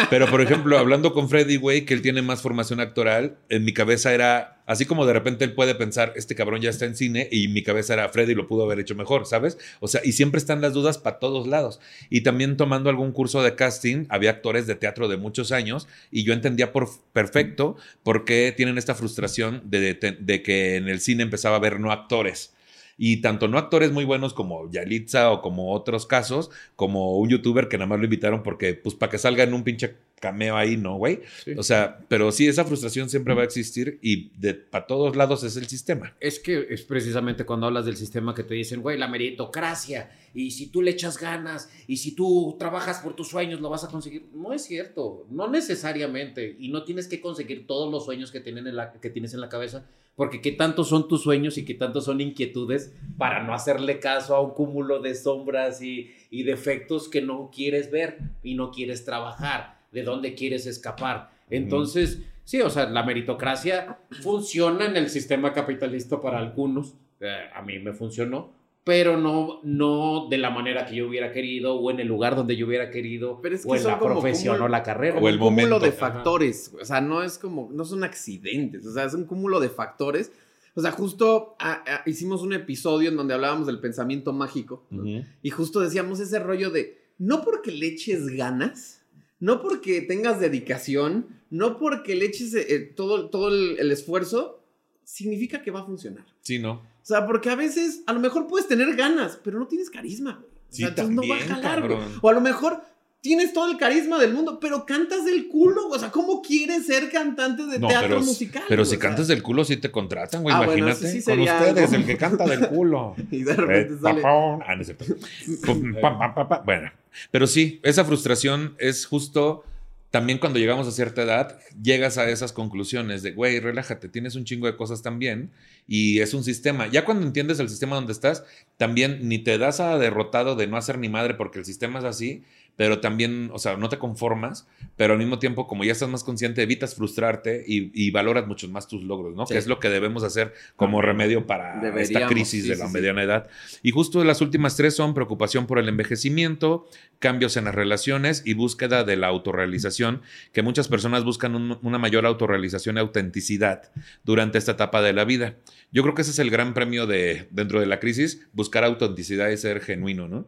Pero, 0.10 0.28
por 0.30 0.42
ejemplo, 0.42 0.78
hablando 0.78 1.14
con 1.14 1.30
Freddy, 1.30 1.58
güey, 1.58 1.86
que 1.86 1.94
él 1.94 2.02
tiene 2.02 2.22
más 2.22 2.42
formación 2.42 2.80
actoral, 2.80 3.38
en 3.50 3.66
mi 3.66 3.74
cabeza 3.74 4.14
era, 4.14 4.62
así 4.66 4.86
como 4.86 5.06
de 5.06 5.14
repente 5.14 5.44
él 5.44 5.54
puede 5.54 5.76
pensar, 5.76 6.14
este 6.16 6.36
cabrón 6.36 6.62
ya 6.62 6.70
está 6.70 6.86
en 6.86 6.96
cine, 6.96 7.28
y 7.32 7.48
mi 7.50 7.62
cabeza 7.64 7.94
era, 7.94 8.08
Freddy 8.10 8.34
lo 8.34 8.48
pudo 8.48 8.64
haber 8.64 8.80
hecho 8.80 8.96
mejor, 8.96 9.26
¿sabes? 9.26 9.58
O 9.80 9.88
sea, 9.88 10.02
y 10.04 10.14
siempre 10.14 10.38
están 10.40 10.62
las 10.62 10.74
dudas 10.74 10.98
para 10.98 11.20
todos 11.20 11.48
lados. 11.48 11.80
Y 12.10 12.22
también 12.22 12.58
tomando 12.58 12.90
algún 12.90 13.12
curso 13.12 13.44
de 13.44 13.56
casting, 13.56 14.06
había 14.10 14.30
actores 14.32 14.68
de 14.68 14.76
teatro 14.76 15.08
de 15.08 15.18
muchos 15.18 15.52
años, 15.52 15.88
y 16.10 16.24
yo 16.24 16.34
entendía 16.34 16.72
por 16.72 16.90
perfecto 17.14 17.76
por 18.04 18.24
qué 18.26 18.54
tienen 18.56 18.78
esta 18.78 18.96
frustración 18.96 19.62
de, 19.66 19.94
de- 19.94 20.42
que 20.42 20.76
en 20.78 20.88
el 20.88 21.02
cine 21.02 21.24
empezaba 21.24 21.56
a 21.56 21.60
haber 21.60 21.80
no 21.80 21.92
actores. 21.92 22.54
Y 22.98 23.22
tanto 23.22 23.48
no 23.48 23.58
actores 23.58 23.92
muy 23.92 24.06
buenos 24.06 24.34
como 24.34 24.70
Yalitza 24.72 25.32
o 25.32 25.42
como 25.42 25.74
otros 25.74 26.06
casos, 26.06 26.52
como 26.76 27.18
un 27.18 27.30
youtuber 27.30 27.68
que 27.68 27.78
nada 27.78 27.88
más 27.88 28.00
lo 28.00 28.06
invitaron 28.06 28.44
porque, 28.44 28.74
pues, 28.74 28.96
para 28.96 29.12
que 29.12 29.18
salga 29.18 29.44
en 29.44 29.54
un 29.54 29.64
pinche 29.64 29.96
cameo 30.20 30.56
ahí, 30.56 30.78
¿no, 30.78 30.98
güey? 30.98 31.22
Sí. 31.44 31.54
O 31.58 31.64
sea, 31.64 32.00
pero 32.08 32.32
sí, 32.32 32.48
esa 32.48 32.64
frustración 32.64 33.10
siempre 33.10 33.34
va 33.34 33.42
a 33.42 33.46
existir 33.46 33.98
y 34.02 34.30
de 34.38 34.54
para 34.54 34.86
todos 34.86 35.16
lados 35.16 35.44
es 35.44 35.58
el 35.58 35.68
sistema. 35.68 36.16
Es 36.20 36.40
que 36.40 36.68
es 36.70 36.84
precisamente 36.84 37.44
cuando 37.44 37.66
hablas 37.66 37.86
del 37.86 37.98
sistema 37.98 38.36
que 38.36 38.44
te 38.44 38.54
dicen, 38.54 38.82
güey, 38.82 38.98
la 38.98 39.08
meritocracia, 39.08 40.12
y 40.34 40.52
si 40.52 40.68
tú 40.68 40.82
le 40.82 40.92
echas 40.92 41.18
ganas, 41.18 41.70
y 41.88 41.98
si 41.98 42.14
tú 42.16 42.56
trabajas 42.58 43.00
por 43.00 43.16
tus 43.16 43.30
sueños, 43.30 43.60
lo 43.60 43.70
vas 43.70 43.84
a 43.84 43.90
conseguir. 43.90 44.28
No 44.34 44.54
es 44.54 44.64
cierto, 44.64 45.26
no 45.30 45.50
necesariamente, 45.50 46.56
y 46.60 46.70
no 46.70 46.84
tienes 46.84 47.08
que 47.08 47.20
conseguir 47.20 47.68
todos 47.68 47.92
los 47.92 48.06
sueños 48.06 48.32
que, 48.32 48.40
tienen 48.40 48.68
en 48.68 48.76
la, 48.76 48.94
que 48.94 49.10
tienes 49.10 49.34
en 49.34 49.42
la 49.42 49.50
cabeza, 49.50 49.86
porque 50.22 50.40
qué 50.40 50.52
tantos 50.52 50.90
son 50.90 51.08
tus 51.08 51.24
sueños 51.24 51.58
y 51.58 51.66
qué 51.66 51.74
tantos 51.74 52.06
son 52.06 52.22
inquietudes 52.22 52.94
para 53.18 53.42
no 53.42 53.56
hacerle 53.56 54.00
caso 54.00 54.36
a 54.36 54.40
un 54.40 54.52
cúmulo 54.52 55.00
de 55.00 55.16
sombras 55.16 55.82
y, 55.82 56.12
y 56.30 56.44
defectos 56.44 57.10
que 57.10 57.24
no 57.24 57.50
quieres 57.52 57.90
ver 57.90 58.20
y 58.44 58.54
no 58.54 58.70
quieres 58.70 59.04
trabajar, 59.04 59.80
de 59.92 60.04
dónde 60.04 60.36
quieres 60.36 60.68
escapar. 60.68 61.32
Entonces, 61.50 62.22
sí, 62.44 62.62
o 62.62 62.70
sea, 62.70 62.88
la 62.88 63.02
meritocracia 63.02 63.98
funciona 64.22 64.86
en 64.86 64.96
el 64.96 65.10
sistema 65.10 65.54
capitalista 65.54 66.22
para 66.22 66.38
algunos. 66.38 66.94
Eh, 67.20 67.50
a 67.56 67.64
mí 67.64 67.80
me 67.80 67.94
funcionó, 67.94 68.54
pero 68.84 69.16
no, 69.18 69.60
no 69.64 70.28
de 70.30 70.38
la 70.40 70.50
manera 70.50 70.86
que 70.86 70.96
yo 70.96 71.08
hubiera 71.08 71.32
querido 71.32 71.76
o 71.76 71.92
en 71.92 72.00
el 72.00 72.08
lugar 72.08 72.36
donde 72.36 72.56
yo 72.56 72.66
hubiera 72.66 72.90
querido 72.90 73.40
Pero 73.42 73.56
es 73.56 73.64
que 73.64 73.70
o 73.70 73.76
en 73.76 73.84
la 73.84 74.00
profesión 74.00 74.58
cúmulo- 74.58 74.66
o 74.66 74.68
la 74.70 74.82
carrera. 74.84 75.20
O 75.20 75.28
el 75.30 75.36
un 75.36 75.42
cúmulo 75.42 75.80
de 75.80 75.90
Ajá. 75.90 75.98
factores. 75.98 76.72
O 76.82 76.84
sea, 76.84 77.00
no 77.02 77.22
es 77.24 77.38
como, 77.38 77.70
no 77.72 77.86
son 77.86 78.04
accidentes, 78.04 78.86
o 78.86 78.92
sea, 78.94 79.06
es 79.06 79.14
un 79.14 79.26
cúmulo 79.26 79.60
de 79.60 79.70
factores. 79.70 80.32
O 80.74 80.82
sea, 80.82 80.92
justo 80.92 81.56
ah, 81.60 81.84
ah, 81.86 82.02
hicimos 82.06 82.42
un 82.42 82.54
episodio 82.54 83.10
en 83.10 83.18
donde 83.18 83.34
hablábamos 83.34 83.68
del 83.68 83.80
pensamiento 83.80 84.34
mágico. 84.34 84.86
¿no? 84.90 85.04
Y 85.44 85.50
justo 85.50 85.80
decíamos 85.82 86.20
ese 86.20 86.40
rollo 86.40 86.70
de, 86.72 86.98
no 87.18 87.44
porque 87.44 87.72
le 87.72 87.88
eches 87.88 88.28
ganas, 88.30 89.02
no 89.40 89.62
porque 89.62 90.02
tengas 90.02 90.40
dedicación, 90.40 91.28
no 91.50 91.78
porque 91.78 92.16
le 92.16 92.26
eches 92.26 92.54
eh, 92.56 92.80
todo, 92.96 93.30
todo 93.30 93.50
el, 93.50 93.78
el 93.80 93.92
esfuerzo, 93.92 94.64
significa 95.04 95.62
que 95.62 95.72
va 95.72 95.82
a 95.82 95.86
funcionar. 95.86 96.26
Sí, 96.42 96.58
¿no? 96.58 96.82
O 97.02 97.06
sea, 97.06 97.26
porque 97.26 97.50
a 97.50 97.56
veces, 97.56 98.02
a 98.08 98.14
lo 98.14 98.20
mejor 98.20 98.48
puedes 98.48 98.68
tener 98.68 98.96
ganas, 98.96 99.40
pero 99.44 99.60
no 99.60 99.68
tienes 99.68 99.90
carisma, 99.90 100.34
güey. 100.40 100.52
O 100.52 100.74
Sí, 100.74 100.78
sea, 100.84 100.90
entonces 100.90 101.16
no 101.16 101.22
va 101.28 101.36
a 101.36 101.40
jalar, 101.40 101.88
güey. 101.88 102.00
O 102.22 102.30
a 102.30 102.34
lo 102.34 102.42
mejor 102.42 102.82
tienes 103.20 103.54
todo 103.54 103.70
el 103.70 103.78
carisma 103.78 104.18
del 104.20 104.34
mundo, 104.34 104.60
pero 104.60 104.86
cantas 104.86 105.26
del 105.26 105.48
culo. 105.48 105.88
O 105.90 106.00
sea, 106.00 106.10
¿cómo 106.12 106.42
quieres 106.42 106.86
ser 106.88 107.12
cantante 107.12 107.66
de 107.66 107.78
No, 107.78 107.88
teatro 107.88 108.08
pero, 108.10 108.22
musical? 108.22 108.64
pero 108.70 108.86
si 108.86 108.96
O 108.96 109.00
sea, 109.00 109.10
cantas 109.10 109.28
del 109.28 109.44
culo, 109.44 109.64
sí 109.66 109.78
te 109.78 109.92
contratan, 109.92 110.42
güey, 110.44 110.56
Ah, 110.56 110.64
imagínate. 110.64 111.08
sí 111.12 111.24
Con 111.24 111.40
ustedes, 111.42 111.84
algo. 111.86 111.96
el 111.98 112.06
que 112.06 112.18
canta 112.18 112.46
del 112.46 112.68
culo. 112.70 113.16
Y 113.32 113.44
de 113.44 113.54
repente 113.56 113.94
Eh, 113.96 113.98
sale. 114.02 114.22
papón. 114.22 114.64
Ah, 114.66 114.76
no 114.76 114.82
es 114.82 114.88
cierto. 114.88 115.06
Bueno, 116.66 116.92
pero 117.32 117.48
sí, 117.48 117.80
esa 117.84 118.06
frustración 118.06 118.76
es 118.80 119.06
justo 119.06 119.64
también 120.12 120.40
cuando 120.40 120.60
llegamos 120.60 120.88
a 120.88 120.92
cierta 120.92 121.24
edad, 121.24 121.58
llegas 121.82 122.18
a 122.18 122.30
esas 122.30 122.52
conclusiones 122.52 123.24
de, 123.24 123.32
güey, 123.32 123.62
relájate, 123.62 124.10
tienes 124.10 124.36
un 124.36 124.44
chingo 124.44 124.68
de 124.68 124.76
cosas 124.76 125.02
también 125.02 125.52
y 125.88 126.20
es 126.20 126.34
un 126.34 126.44
sistema. 126.44 126.88
Ya 126.88 127.06
cuando 127.06 127.26
entiendes 127.26 127.60
el 127.60 127.70
sistema 127.70 127.96
donde 127.96 128.12
estás, 128.12 128.44
también 128.76 129.30
ni 129.30 129.40
te 129.40 129.58
das 129.58 129.80
a 129.80 129.98
derrotado 129.98 130.58
de 130.58 130.68
no 130.68 130.76
hacer 130.76 130.98
ni 130.98 131.08
madre 131.08 131.36
porque 131.36 131.60
el 131.60 131.66
sistema 131.66 132.00
es 132.00 132.06
así, 132.06 132.44
pero 132.78 133.00
también, 133.00 133.50
o 133.54 133.60
sea, 133.60 133.78
no 133.78 133.90
te 133.90 133.98
conformas, 134.00 134.68
pero 134.98 135.14
al 135.14 135.20
mismo 135.20 135.38
tiempo, 135.40 135.68
como 135.68 135.84
ya 135.84 135.92
estás 135.92 136.10
más 136.10 136.24
consciente, 136.24 136.64
evitas 136.64 136.96
frustrarte 136.96 137.64
y, 137.68 137.92
y 137.94 138.12
valoras 138.12 138.48
mucho 138.48 138.68
más 138.70 138.88
tus 138.88 139.04
logros, 139.04 139.36
¿no? 139.36 139.46
Sí. 139.46 139.54
Que 139.54 139.60
es 139.60 139.68
lo 139.68 139.80
que 139.80 139.90
debemos 139.90 140.24
hacer 140.24 140.54
como 140.76 141.02
remedio 141.02 141.46
para 141.46 141.76
esta 141.76 141.86
Deberíamos, 141.88 142.32
crisis 142.32 142.64
sí, 142.64 142.70
de 142.70 142.76
la 142.78 142.88
sí. 142.88 142.94
mediana 142.94 143.22
edad. 143.24 143.48
Y 143.84 143.92
justo 143.92 144.24
las 144.24 144.42
últimas 144.42 144.76
tres 144.78 144.96
son 144.96 145.14
preocupación 145.14 145.68
por 145.68 145.78
el 145.80 145.90
envejecimiento, 145.90 146.88
cambios 147.20 147.56
en 147.58 147.66
las 147.66 147.76
relaciones 147.76 148.42
y 148.46 148.54
búsqueda 148.54 149.04
de 149.04 149.16
la 149.16 149.28
autorrealización, 149.28 150.22
que 150.54 150.62
muchas 150.64 150.88
personas 150.88 151.24
buscan 151.24 151.56
un- 151.56 151.78
una 151.84 151.98
mayor 152.00 152.26
autorrealización 152.26 152.98
y 152.98 153.00
autenticidad 153.00 153.92
durante 154.24 154.58
esta 154.58 154.72
etapa 154.74 155.02
de 155.02 155.14
la 155.14 155.24
vida. 155.26 155.56
Yo 155.92 156.02
creo 156.04 156.16
que 156.16 156.22
ese 156.24 156.32
es 156.32 156.40
el 156.40 156.50
gran 156.50 156.74
premio 156.74 157.06
de 157.06 157.48
dentro 157.52 157.80
de 157.80 157.86
la 157.86 158.00
crisis, 158.00 158.48
buscar 158.54 158.84
autenticidad 158.84 159.50
y 159.50 159.58
ser 159.58 159.82
genuino, 159.82 160.28
¿no? 160.28 160.48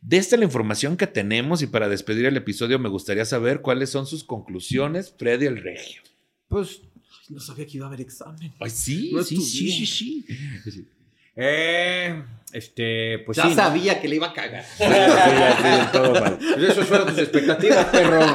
De 0.00 0.16
esta 0.16 0.36
la 0.36 0.44
información 0.44 0.96
que 0.96 1.08
tenemos 1.08 1.57
y 1.62 1.66
para 1.66 1.88
despedir 1.88 2.26
el 2.26 2.36
episodio 2.36 2.78
me 2.78 2.88
gustaría 2.88 3.24
saber 3.24 3.60
cuáles 3.60 3.90
son 3.90 4.06
sus 4.06 4.24
conclusiones, 4.24 5.14
Freddy 5.18 5.46
el 5.46 5.62
Regio. 5.62 6.02
Pues, 6.48 6.80
No 7.28 7.40
sabía 7.40 7.66
que 7.66 7.76
iba 7.76 7.86
a 7.86 7.88
haber 7.88 8.00
examen. 8.00 8.52
Ay, 8.60 8.70
sí, 8.70 9.10
No 9.12 9.22
sí, 9.22 9.36
sí, 9.36 9.68
estudié. 9.70 9.86
sí, 9.86 10.72
sí. 10.72 10.88
eh, 11.36 12.22
este, 12.52 13.18
pues 13.20 13.36
ya 13.36 13.44
sí. 13.44 13.48
¿no? 13.50 13.54
sabía 13.54 14.00
que 14.00 14.08
le 14.08 14.16
iba 14.16 14.28
a 14.28 14.32
cagar. 14.32 14.64
Sí, 14.64 14.84
sí, 14.84 15.88
todo 15.92 16.12
mal. 16.20 16.38
Pues 16.54 16.70
Esas 16.70 16.86
fueron 16.86 17.08
tus 17.08 17.18
expectativas, 17.18 17.84
perro. 17.86 18.20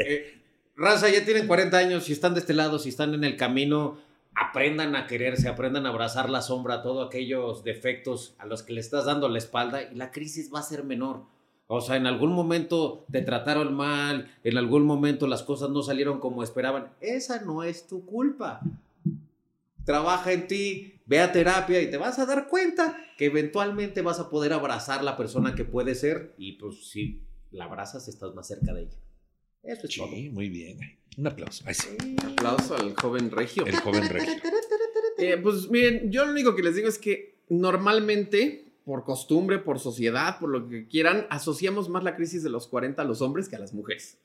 Eh, 0.00 0.40
raza, 0.76 1.08
ya 1.08 1.24
tienen 1.24 1.46
40 1.46 1.76
años, 1.76 2.04
si 2.04 2.12
están 2.12 2.34
de 2.34 2.40
este 2.40 2.54
lado, 2.54 2.78
si 2.78 2.88
están 2.88 3.14
en 3.14 3.24
el 3.24 3.36
camino, 3.36 3.98
aprendan 4.34 4.94
a 4.96 5.06
quererse, 5.06 5.48
aprendan 5.48 5.86
a 5.86 5.88
abrazar 5.90 6.30
la 6.30 6.42
sombra, 6.42 6.82
todos 6.82 7.06
aquellos 7.08 7.64
defectos 7.64 8.34
a 8.38 8.46
los 8.46 8.62
que 8.62 8.72
le 8.72 8.80
estás 8.80 9.04
dando 9.04 9.28
la 9.28 9.38
espalda 9.38 9.82
y 9.82 9.94
la 9.96 10.10
crisis 10.12 10.50
va 10.54 10.60
a 10.60 10.62
ser 10.62 10.84
menor. 10.84 11.22
O 11.68 11.82
sea, 11.82 11.96
en 11.96 12.06
algún 12.06 12.32
momento 12.32 13.04
te 13.12 13.20
trataron 13.20 13.74
mal, 13.74 14.34
en 14.42 14.56
algún 14.56 14.84
momento 14.84 15.26
las 15.26 15.42
cosas 15.42 15.68
no 15.68 15.82
salieron 15.82 16.18
como 16.18 16.42
esperaban. 16.42 16.92
Esa 17.00 17.42
no 17.42 17.62
es 17.62 17.86
tu 17.86 18.06
culpa. 18.06 18.60
Trabaja 19.84 20.32
en 20.32 20.48
ti, 20.48 20.94
ve 21.04 21.20
a 21.20 21.30
terapia 21.30 21.80
y 21.82 21.90
te 21.90 21.98
vas 21.98 22.18
a 22.18 22.26
dar 22.26 22.48
cuenta 22.48 22.96
que 23.18 23.26
eventualmente 23.26 24.00
vas 24.00 24.18
a 24.18 24.30
poder 24.30 24.54
abrazar 24.54 25.04
la 25.04 25.16
persona 25.16 25.54
que 25.54 25.64
puede 25.64 25.94
ser 25.94 26.34
y 26.38 26.52
pues 26.52 26.88
si 26.88 27.20
la 27.50 27.64
abrazas 27.64 28.08
estás 28.08 28.34
más 28.34 28.46
cerca 28.48 28.72
de 28.72 28.82
ella. 28.82 28.96
Eso 29.62 29.86
es 29.86 29.94
todo. 29.94 30.08
Sí, 30.08 30.30
muy 30.30 30.48
bien. 30.48 30.78
Un 31.18 31.26
aplauso. 31.26 31.64
Ay, 31.66 31.74
sí. 31.74 32.16
Aplauso 32.24 32.76
al 32.76 32.94
joven 32.94 33.30
regio. 33.30 33.66
El 33.66 33.76
joven 33.76 34.08
Regio. 34.08 34.34
Eh, 35.18 35.36
pues 35.36 35.68
miren, 35.68 36.12
yo 36.12 36.24
lo 36.24 36.30
único 36.30 36.54
que 36.54 36.62
les 36.62 36.76
digo 36.76 36.88
es 36.88 36.96
que 36.96 37.40
normalmente, 37.48 38.67
por 38.88 39.04
costumbre, 39.04 39.58
por 39.58 39.78
sociedad, 39.78 40.38
por 40.40 40.48
lo 40.48 40.66
que 40.66 40.86
quieran, 40.88 41.26
asociamos 41.28 41.90
más 41.90 42.04
la 42.04 42.16
crisis 42.16 42.42
de 42.42 42.48
los 42.48 42.66
40 42.68 43.02
a 43.02 43.04
los 43.04 43.20
hombres 43.20 43.46
que 43.46 43.56
a 43.56 43.58
las 43.58 43.74
mujeres. 43.74 44.16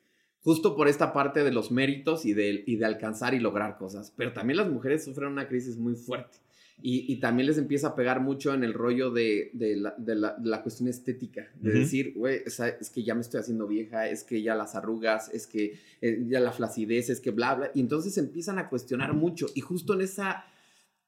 Justo 0.41 0.73
por 0.77 0.87
esta 0.87 1.11
parte 1.11 1.43
de 1.43 1.51
los 1.51 1.69
méritos 1.69 2.25
y 2.25 2.33
de, 2.33 2.63
y 2.65 2.77
de 2.77 2.85
alcanzar 2.85 3.33
y 3.33 3.39
lograr 3.41 3.77
cosas. 3.77 4.13
Pero 4.15 4.31
también 4.31 4.55
las 4.55 4.69
mujeres 4.71 5.03
sufren 5.03 5.27
una 5.33 5.49
crisis 5.49 5.75
muy 5.75 5.95
fuerte. 5.95 6.37
Y, 6.81 7.11
y 7.11 7.17
también 7.19 7.47
les 7.47 7.57
empieza 7.57 7.89
a 7.89 7.95
pegar 7.95 8.21
mucho 8.21 8.53
en 8.53 8.63
el 8.63 8.73
rollo 8.73 9.11
de, 9.11 9.51
de 9.53 9.75
la, 9.75 9.95
de 9.97 10.15
la- 10.15 10.35
de 10.35 10.49
la 10.49 10.61
cuestión 10.63 10.87
estética. 10.87 11.51
De 11.59 11.71
decir, 11.71 12.13
güey, 12.15 12.41
es 12.45 12.89
que 12.89 13.03
ya 13.03 13.15
me 13.15 13.21
estoy 13.21 13.41
haciendo 13.41 13.67
vieja, 13.67 14.07
es 14.07 14.23
que 14.23 14.41
ya 14.41 14.55
las 14.55 14.75
arrugas, 14.75 15.29
es 15.33 15.45
que 15.45 15.77
eh, 16.01 16.23
ya 16.27 16.39
la 16.39 16.53
flacidez, 16.53 17.09
es 17.09 17.19
que 17.19 17.31
bla, 17.31 17.53
bla. 17.55 17.71
Y 17.75 17.81
entonces 17.81 18.17
empiezan 18.17 18.59
a 18.59 18.69
cuestionar 18.69 19.13
mucho. 19.13 19.47
Y 19.55 19.59
justo 19.61 19.93
en 19.93 20.01
esa, 20.01 20.45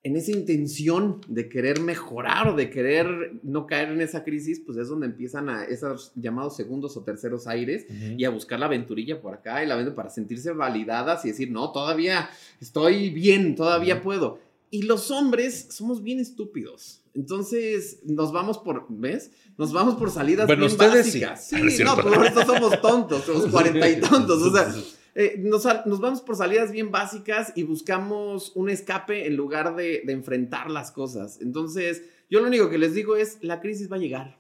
en 0.06 0.16
esa 0.16 0.30
intención 0.30 1.20
de 1.28 1.50
querer 1.50 1.82
mejorar 1.82 2.50
o 2.50 2.56
de 2.56 2.70
querer 2.70 3.40
no 3.42 3.66
caer 3.66 3.90
en 3.90 4.02
esa 4.02 4.24
crisis, 4.24 4.62
pues 4.64 4.78
es 4.78 4.88
donde 4.88 5.08
empiezan 5.08 5.50
a 5.50 5.64
esos 5.64 6.12
llamados 6.14 6.56
segundos 6.56 6.96
o 6.96 7.02
terceros 7.02 7.48
aires 7.48 7.88
y 8.16 8.24
a 8.24 8.30
buscar 8.30 8.60
la 8.60 8.68
aventurilla 8.68 9.20
por 9.20 9.34
acá 9.34 9.64
y 9.64 9.68
la 9.68 9.76
venden 9.76 9.96
para 9.96 10.12
sentirse 10.12 10.52
validadas 10.52 11.26
y 11.26 11.30
decir, 11.30 11.50
no, 11.50 11.72
todavía 11.72 12.30
estoy 12.62 13.10
bien, 13.10 13.56
todavía 13.56 14.04
puedo. 14.04 14.38
Y 14.70 14.84
los 14.84 15.10
hombres 15.10 15.70
somos 15.72 16.04
bien 16.04 16.20
estúpidos. 16.20 17.02
Entonces 17.16 18.02
nos 18.06 18.32
vamos 18.32 18.60
por, 18.60 18.86
¿ves? 18.90 19.32
Nos 19.58 19.74
vamos 19.74 19.96
por 19.96 20.12
salidas 20.12 20.46
Bueno, 20.46 20.68
bien 20.68 20.72
ustedes 20.72 21.06
básicas. 21.08 21.52
Ah, 21.52 21.58
Sí, 21.68 21.84
no, 21.84 21.96
nosotros 21.96 22.46
somos 22.46 22.80
tontos, 22.80 23.24
somos 23.24 23.48
cuarenta 23.48 23.90
y 23.90 24.00
tontos. 24.02 24.40
O 24.40 24.54
sea, 24.54 24.72
eh, 25.16 25.36
nos, 25.40 25.64
vamos 26.00 26.22
por 26.22 26.36
salidas 26.36 26.72
bien 26.72 26.92
básicas 26.92 27.54
y 27.56 27.64
buscamos 27.64 28.52
un 28.56 28.70
escape 28.70 29.26
en 29.26 29.38
lugar 29.38 29.76
de, 29.76 30.04
de 30.06 30.14
enfrentar 30.14 30.70
las 30.70 30.92
cosas. 30.92 31.40
Entonces, 31.42 32.04
yo 32.30 32.42
lo 32.42 32.48
único 32.48 32.70
que 32.70 32.78
les 32.78 32.94
digo 32.94 33.16
es, 33.16 33.38
la 33.42 33.62
crisis 33.62 33.92
va 33.92 33.96
a 33.96 34.00
llegar. 34.00 34.38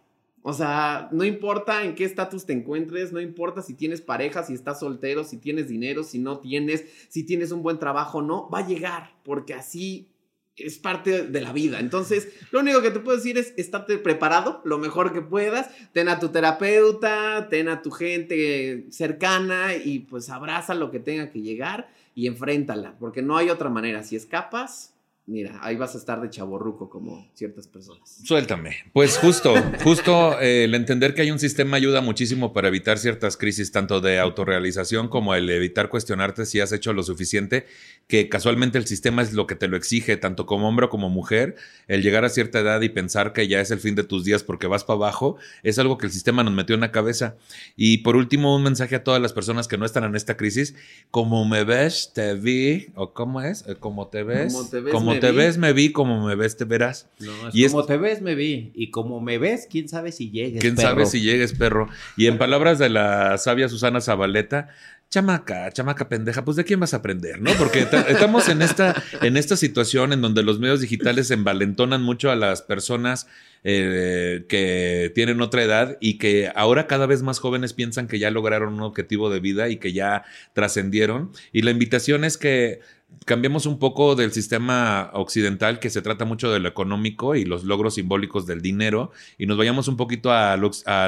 O 0.48 0.54
sea, 0.54 1.10
no 1.12 1.24
importa 1.24 1.84
en 1.84 1.96
qué 1.96 2.04
estatus 2.04 2.46
te 2.46 2.54
encuentres, 2.54 3.12
no 3.12 3.20
importa 3.20 3.64
si 3.64 3.74
tienes 3.74 4.02
pareja, 4.02 4.44
si 4.44 4.54
estás 4.54 4.80
soltero, 4.82 5.24
si 5.24 5.38
tienes 5.38 5.68
dinero, 5.68 6.04
si 6.04 6.20
no 6.20 6.40
tienes, 6.40 6.86
si 7.10 7.24
tienes 7.24 7.52
un 7.52 7.64
buen 7.64 7.80
trabajo, 7.80 8.22
no, 8.22 8.48
va 8.52 8.60
a 8.60 8.68
llegar, 8.68 9.16
porque 9.24 9.56
así 9.56 10.12
es 10.58 10.78
parte 10.78 11.24
de 11.24 11.42
la 11.42 11.52
vida. 11.52 11.80
Entonces, 11.80 12.30
lo 12.52 12.60
único 12.60 12.82
que 12.82 12.92
te 12.92 13.00
puedo 13.00 13.18
decir 13.18 13.38
es 13.38 13.54
estarte 13.58 13.98
preparado 13.98 14.62
lo 14.64 14.78
mejor 14.78 15.14
que 15.14 15.22
puedas. 15.22 15.70
Ten 15.92 16.08
a 16.08 16.20
tu 16.20 16.30
terapeuta, 16.30 17.48
ten 17.50 17.68
a 17.68 17.82
tu 17.82 17.92
gente 17.92 18.86
cercana 18.90 19.76
y 19.76 20.00
pues 20.00 20.30
abraza 20.30 20.74
lo 20.74 20.92
que 20.92 21.00
tenga 21.00 21.30
que 21.30 21.42
llegar 21.42 21.90
y 22.16 22.28
enfréntala, 22.28 22.96
porque 23.00 23.22
no 23.22 23.38
hay 23.38 23.50
otra 23.50 23.70
manera. 23.70 24.04
Si 24.04 24.16
escapas, 24.16 24.95
mira, 25.28 25.60
ahí 25.62 25.76
vas 25.76 25.96
a 25.96 25.98
estar 25.98 26.22
de 26.22 26.30
chaborruco 26.30 26.90
como 26.90 27.28
ciertas 27.34 27.68
personas. 27.68 28.20
Suéltame. 28.24 28.78
Pues 28.94 29.18
justo, 29.18 29.54
justo 29.84 30.40
eh, 30.40 30.66
el 30.66 30.76
entender 30.76 31.14
que 31.14 31.24
hay 31.24 31.32
un 31.32 31.40
sistema 31.40 31.78
ayuda 31.78 32.02
muchísimo 32.02 32.54
para 32.54 32.68
evitar 32.68 33.00
ciertas 33.00 33.36
crisis, 33.36 33.72
tanto 33.72 34.02
de 34.02 34.20
autorrealización 34.20 35.08
como 35.08 35.34
el 35.34 35.50
evitar 35.50 35.90
cuestionarte 35.90 36.46
si 36.46 36.60
has 36.60 36.72
hecho 36.72 36.94
lo 36.94 37.04
suficiente, 37.04 37.66
que 38.08 38.30
casualmente 38.30 38.78
el 38.78 38.86
sistema 38.86 39.22
es 39.22 39.34
lo 39.34 39.48
que 39.48 39.56
te 39.56 39.68
lo 39.68 39.78
exige, 39.78 40.18
tanto 40.18 40.46
como 40.46 40.68
hombre 40.68 40.90
como 40.90 41.10
mujer, 41.10 41.56
el 41.88 42.04
llegar 42.04 42.24
a 42.24 42.30
cierta 42.30 42.60
edad 42.60 42.82
y 42.82 42.90
pensar 42.90 43.34
que 43.34 43.48
ya 43.48 43.60
es 43.62 43.72
el 43.72 43.80
fin 43.80 43.96
de 43.96 44.04
tus 44.04 44.26
días 44.26 44.44
porque 44.44 44.68
vas 44.68 44.84
para 44.84 44.98
abajo, 44.98 45.38
es 45.64 45.80
algo 45.80 45.98
que 45.98 46.06
el 46.06 46.12
sistema 46.12 46.44
nos 46.44 46.54
metió 46.54 46.76
en 46.76 46.82
la 46.82 46.92
cabeza. 46.92 47.36
Y 47.76 48.00
por 48.00 48.16
último, 48.16 48.56
un 48.56 48.64
mensaje 48.64 48.96
a 48.96 49.04
todas 49.04 49.22
las 49.22 49.34
personas 49.34 49.68
que 49.68 49.78
no 49.78 49.86
están 49.86 50.04
en 50.04 50.16
esta 50.16 50.38
crisis, 50.38 50.76
como 51.10 51.46
me 51.46 51.64
ves, 51.64 52.12
te 52.14 52.36
vi, 52.36 52.88
o 52.96 53.14
cómo 53.14 53.42
es, 53.42 53.66
como 53.80 54.08
te 54.08 54.24
ves, 54.24 54.54
Como 54.54 54.70
te 54.70 54.80
ves, 54.82 54.94
como 54.94 55.15
me 55.16 55.20
te 55.22 55.32
vi. 55.32 55.38
ves, 55.38 55.58
me 55.58 55.74
vi, 55.74 55.92
como 55.92 56.26
me 56.26 56.36
ves, 56.36 56.56
te 56.58 56.66
verás. 56.66 57.08
No, 57.20 57.50
es 57.50 57.56
Y 57.56 57.66
es- 57.66 57.72
como 57.72 57.86
te 57.86 57.98
ves, 57.98 58.22
me 58.22 58.36
vi. 58.36 58.72
Y 58.76 58.92
como 58.92 59.20
me 59.20 59.38
ves, 59.38 59.68
quién 59.70 59.90
sabe 59.90 60.12
si 60.12 60.30
llegues. 60.32 60.62
¿Quién 60.62 60.76
perro. 60.76 60.88
sabe 60.90 61.06
si 61.08 61.22
llegues, 61.22 61.54
perro? 61.54 61.90
Y 62.18 62.28
en 62.28 62.38
palabras 62.38 62.80
de 62.80 62.90
la 62.90 63.38
sabia 63.38 63.68
Susana 63.70 64.00
Zabaleta, 64.02 64.70
chamaca, 65.10 65.72
chamaca 65.72 66.10
pendeja, 66.10 66.44
pues 66.44 66.58
de 66.58 66.66
quién 66.66 66.80
vas 66.80 66.94
a 66.94 66.98
aprender, 66.98 67.40
¿no? 67.40 67.52
Porque 67.58 67.86
ta- 67.86 68.02
estamos 68.02 68.50
en 68.50 68.62
esta, 68.62 69.02
en 69.22 69.38
esta 69.38 69.56
situación 69.56 70.14
en 70.14 70.22
donde 70.22 70.44
los 70.44 70.60
medios 70.60 70.82
digitales 70.82 71.32
envalentonan 71.32 72.02
mucho 72.02 72.32
a 72.32 72.36
las 72.36 72.62
personas 72.62 73.28
eh, 73.68 74.46
que 74.48 75.12
tienen 75.16 75.42
otra 75.42 75.64
edad 75.64 75.98
y 76.00 76.20
que 76.20 76.52
ahora 76.56 76.86
cada 76.86 77.08
vez 77.08 77.24
más 77.24 77.40
jóvenes 77.40 77.74
piensan 77.74 78.08
que 78.08 78.20
ya 78.20 78.30
lograron 78.30 78.76
un 78.76 78.82
objetivo 78.82 79.32
de 79.32 79.40
vida 79.40 79.70
y 79.70 79.78
que 79.78 79.92
ya 79.92 80.24
trascendieron. 80.54 81.32
Y 81.52 81.64
la 81.64 81.72
invitación 81.72 82.24
es 82.24 82.38
que 82.38 82.82
cambiemos 83.24 83.66
un 83.66 83.80
poco 83.80 84.16
del 84.16 84.32
sistema 84.32 85.10
occidental 85.14 85.80
que 85.80 85.90
se 85.90 86.02
trata 86.02 86.26
mucho 86.26 86.52
de 86.52 86.60
lo 86.60 86.68
económico 86.68 87.36
y 87.36 87.46
los 87.46 87.64
logros 87.64 87.96
simbólicos 87.96 88.46
del 88.46 88.62
dinero 88.62 89.12
y 89.38 89.46
nos 89.46 89.58
vayamos 89.58 89.88
un 89.88 89.98
poquito 89.98 90.32
al, 90.32 90.64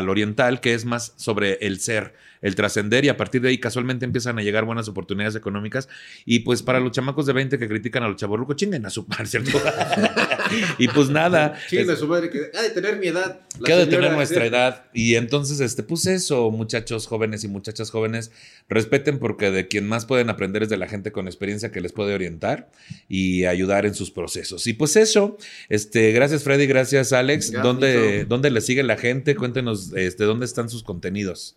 oriental 0.10 0.62
que 0.62 0.74
es 0.74 0.86
más 0.86 1.14
sobre 1.18 1.54
el 1.66 1.80
ser, 1.80 2.14
el 2.42 2.56
trascender 2.56 3.06
y 3.06 3.10
a 3.10 3.18
partir 3.18 3.42
de 3.42 3.50
ahí 3.50 3.58
casualmente 3.60 4.06
empiezan 4.06 4.40
a 4.40 4.42
llegar 4.42 4.64
buenas 4.66 4.88
oportunidades 4.88 5.36
económicas 5.36 5.90
y 6.26 6.40
pues 6.40 6.64
para 6.64 6.80
los 6.80 6.92
chamacos 6.92 7.26
de 7.26 7.34
20 7.34 7.60
que 7.60 7.68
critican 7.68 8.04
a 8.04 8.08
los 8.08 8.18
chavorrucos 8.18 8.56
chinguen 8.56 8.86
a 8.86 8.90
su 8.90 9.06
par, 9.06 9.28
¿cierto? 9.28 9.60
y 10.78 10.88
pues 10.88 11.10
nada. 11.10 11.60
Chingue 11.70 11.94
es- 11.94 12.00
su 12.00 12.08
madre, 12.08 12.30
que 12.30 12.47
ha 12.54 12.62
de 12.62 12.70
tener 12.70 12.98
mi 12.98 13.08
edad. 13.08 13.42
Que 13.64 13.74
ha 13.74 13.78
de 13.78 13.88
tener 13.88 14.12
nuestra 14.12 14.46
edad. 14.46 14.86
Y 14.94 15.16
entonces, 15.16 15.60
este, 15.60 15.84
pues 15.84 16.06
eso, 16.06 16.50
muchachos 16.52 17.08
jóvenes 17.08 17.44
y 17.44 17.48
muchachas 17.48 17.92
jóvenes, 17.92 18.32
respeten 18.70 19.20
porque 19.20 19.52
de 19.52 19.68
quien 19.68 19.88
más 19.88 20.06
pueden 20.06 20.30
aprender 20.30 20.64
es 20.64 20.70
de 20.70 20.78
la 20.78 20.88
gente 20.88 21.12
con 21.12 21.28
experiencia 21.28 21.72
que 21.72 21.82
les 21.82 21.92
puede 21.92 22.14
orientar 22.14 22.70
y 23.10 23.46
ayudar 23.46 23.86
en 23.86 23.94
sus 23.94 24.12
procesos. 24.12 24.68
Y 24.68 24.74
pues 24.74 24.96
eso, 24.96 25.38
este, 25.70 26.12
gracias 26.12 26.44
Freddy, 26.44 26.68
gracias 26.68 27.14
Alex. 27.14 27.52
Gracias, 27.52 27.64
¿Dónde. 27.64 28.26
¿Dónde 28.26 28.52
le 28.52 28.62
sigue 28.62 28.84
la 28.84 28.98
gente? 28.98 29.36
Cuéntenos, 29.36 29.94
este, 29.96 30.24
¿dónde 30.24 30.46
están 30.46 30.70
sus 30.70 30.84
contenidos? 30.84 31.56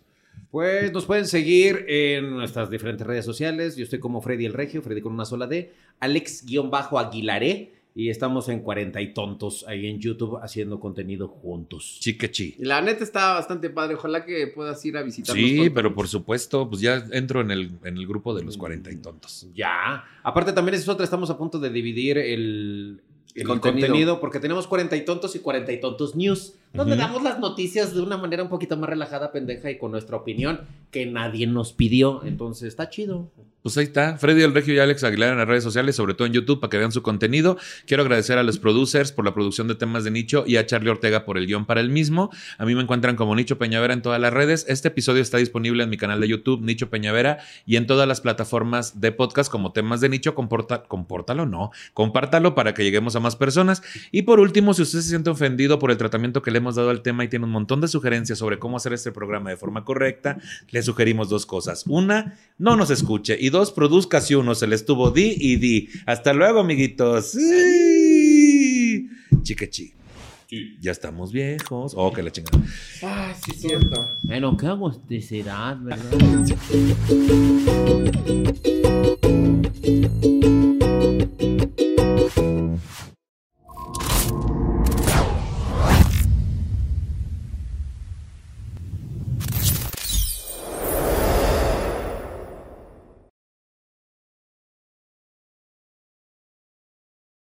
Pues 0.50 0.92
nos 0.92 1.06
pueden 1.06 1.26
seguir 1.26 1.84
en 1.88 2.30
nuestras 2.30 2.70
diferentes 2.70 3.06
redes 3.06 3.24
sociales. 3.24 3.76
Yo 3.76 3.84
estoy 3.84 4.00
como 4.00 4.20
Freddy 4.20 4.46
el 4.46 4.52
Regio, 4.52 4.82
Freddy 4.82 5.00
con 5.00 5.12
una 5.12 5.24
sola 5.24 5.46
D, 5.46 5.72
Alex-Aguilaré. 6.00 7.79
Y 8.00 8.08
estamos 8.08 8.48
en 8.48 8.60
40 8.60 8.98
y 9.02 9.12
tontos 9.12 9.66
ahí 9.68 9.86
en 9.86 9.98
YouTube 9.98 10.38
haciendo 10.42 10.80
contenido 10.80 11.28
juntos. 11.28 11.98
Chiquechi. 12.00 12.54
Y 12.58 12.64
la 12.64 12.80
neta 12.80 13.04
está 13.04 13.34
bastante 13.34 13.68
padre. 13.68 13.96
Ojalá 13.96 14.24
que 14.24 14.46
puedas 14.46 14.82
ir 14.86 14.96
a 14.96 15.02
visitarnos. 15.02 15.44
Sí, 15.44 15.56
pronto. 15.56 15.74
pero 15.74 15.94
por 15.94 16.08
supuesto, 16.08 16.66
pues 16.70 16.80
ya 16.80 17.04
entro 17.12 17.42
en 17.42 17.50
el, 17.50 17.72
en 17.84 17.98
el 17.98 18.06
grupo 18.06 18.34
de 18.34 18.42
los 18.42 18.56
40 18.56 18.90
y 18.90 18.96
tontos. 18.96 19.48
Ya. 19.54 20.02
Aparte 20.22 20.54
también 20.54 20.76
es 20.76 20.88
otra, 20.88 21.04
estamos 21.04 21.28
a 21.28 21.36
punto 21.36 21.58
de 21.58 21.68
dividir 21.68 22.16
el, 22.16 23.02
el 23.34 23.42
El 23.42 23.46
contenido. 23.46 23.86
contenido. 23.88 24.20
porque 24.20 24.40
tenemos 24.40 24.66
40 24.66 24.96
y 24.96 25.04
tontos 25.04 25.36
y 25.36 25.40
40 25.40 25.70
y 25.70 25.80
tontos 25.80 26.16
news, 26.16 26.54
donde 26.72 26.96
damos 26.96 27.22
las 27.22 27.38
noticias 27.38 27.94
de 27.94 28.00
una 28.00 28.16
manera 28.16 28.42
un 28.42 28.48
poquito 28.48 28.76
más 28.76 28.88
relajada, 28.88 29.32
pendeja 29.32 29.70
y 29.70 29.78
con 29.78 29.90
nuestra 29.90 30.16
opinión 30.16 30.60
que 30.90 31.06
nadie 31.06 31.46
nos 31.46 31.72
pidió. 31.72 32.22
Entonces 32.24 32.68
está 32.68 32.88
chido. 32.88 33.30
Pues 33.62 33.76
ahí 33.76 33.84
está, 33.84 34.16
Freddy 34.16 34.42
El 34.42 34.54
Regio 34.54 34.72
y 34.72 34.78
Alex 34.78 35.04
Aguilar 35.04 35.32
en 35.32 35.38
las 35.38 35.46
redes 35.46 35.62
sociales, 35.62 35.94
sobre 35.94 36.14
todo 36.14 36.26
en 36.26 36.32
YouTube, 36.32 36.60
para 36.60 36.70
que 36.70 36.78
vean 36.78 36.92
su 36.92 37.02
contenido. 37.02 37.58
Quiero 37.86 38.02
agradecer 38.02 38.38
a 38.38 38.42
los 38.42 38.58
producers 38.58 39.12
por 39.12 39.26
la 39.26 39.34
producción 39.34 39.68
de 39.68 39.74
temas 39.74 40.02
de 40.02 40.10
nicho 40.10 40.44
y 40.46 40.56
a 40.56 40.64
Charlie 40.64 40.88
Ortega 40.88 41.26
por 41.26 41.36
el 41.36 41.46
guion 41.46 41.66
para 41.66 41.82
el 41.82 41.90
mismo. 41.90 42.30
A 42.56 42.64
mí 42.64 42.74
me 42.74 42.80
encuentran 42.80 43.16
como 43.16 43.34
Nicho 43.34 43.58
Peñavera 43.58 43.92
en 43.92 44.00
todas 44.00 44.18
las 44.18 44.32
redes. 44.32 44.64
Este 44.66 44.88
episodio 44.88 45.20
está 45.20 45.36
disponible 45.36 45.82
en 45.82 45.90
mi 45.90 45.98
canal 45.98 46.20
de 46.20 46.28
YouTube, 46.28 46.62
Nicho 46.62 46.88
Peñavera, 46.88 47.40
y 47.66 47.76
en 47.76 47.86
todas 47.86 48.08
las 48.08 48.22
plataformas 48.22 48.98
de 48.98 49.12
podcast 49.12 49.52
como 49.52 49.72
temas 49.72 50.00
de 50.00 50.08
nicho. 50.08 50.34
Comporta, 50.34 50.84
compórtalo, 50.84 51.44
no, 51.44 51.70
compártalo 51.92 52.54
para 52.54 52.72
que 52.72 52.82
lleguemos 52.82 53.14
a 53.14 53.20
más 53.20 53.36
personas. 53.36 53.82
Y 54.10 54.22
por 54.22 54.40
último, 54.40 54.72
si 54.72 54.80
usted 54.80 55.00
se 55.00 55.08
siente 55.10 55.28
ofendido 55.28 55.78
por 55.78 55.90
el 55.90 55.98
tratamiento 55.98 56.40
que 56.40 56.50
le 56.50 56.59
hemos 56.60 56.76
dado 56.76 56.90
al 56.90 57.02
tema 57.02 57.24
y 57.24 57.28
tiene 57.28 57.44
un 57.46 57.50
montón 57.50 57.80
de 57.80 57.88
sugerencias 57.88 58.38
sobre 58.38 58.58
cómo 58.58 58.76
hacer 58.76 58.92
este 58.92 59.10
programa 59.10 59.50
de 59.50 59.56
forma 59.56 59.84
correcta, 59.84 60.38
le 60.70 60.82
sugerimos 60.82 61.28
dos 61.28 61.44
cosas. 61.46 61.84
Una, 61.86 62.38
no 62.58 62.76
nos 62.76 62.90
escuche. 62.90 63.36
Y 63.38 63.50
dos, 63.50 63.72
produzca 63.72 64.20
si 64.20 64.34
uno 64.34 64.54
se 64.54 64.66
le 64.66 64.76
estuvo 64.76 65.10
di 65.10 65.34
y 65.38 65.56
di. 65.56 65.88
Hasta 66.06 66.32
luego, 66.32 66.60
amiguitos. 66.60 67.32
Sí. 67.32 69.08
Chiquechi. 69.42 69.94
Ya 70.80 70.90
estamos 70.90 71.32
viejos. 71.32 71.92
Oh, 71.96 72.12
que 72.12 72.22
la 72.22 72.32
chingada. 72.32 72.60
Ay, 73.02 73.34
sí, 73.44 73.52
es 73.52 73.60
cierto. 73.60 74.00
Bueno, 74.22 74.56
qué 74.56 74.66
agusticidad, 74.66 75.78
¿verdad? 75.80 76.46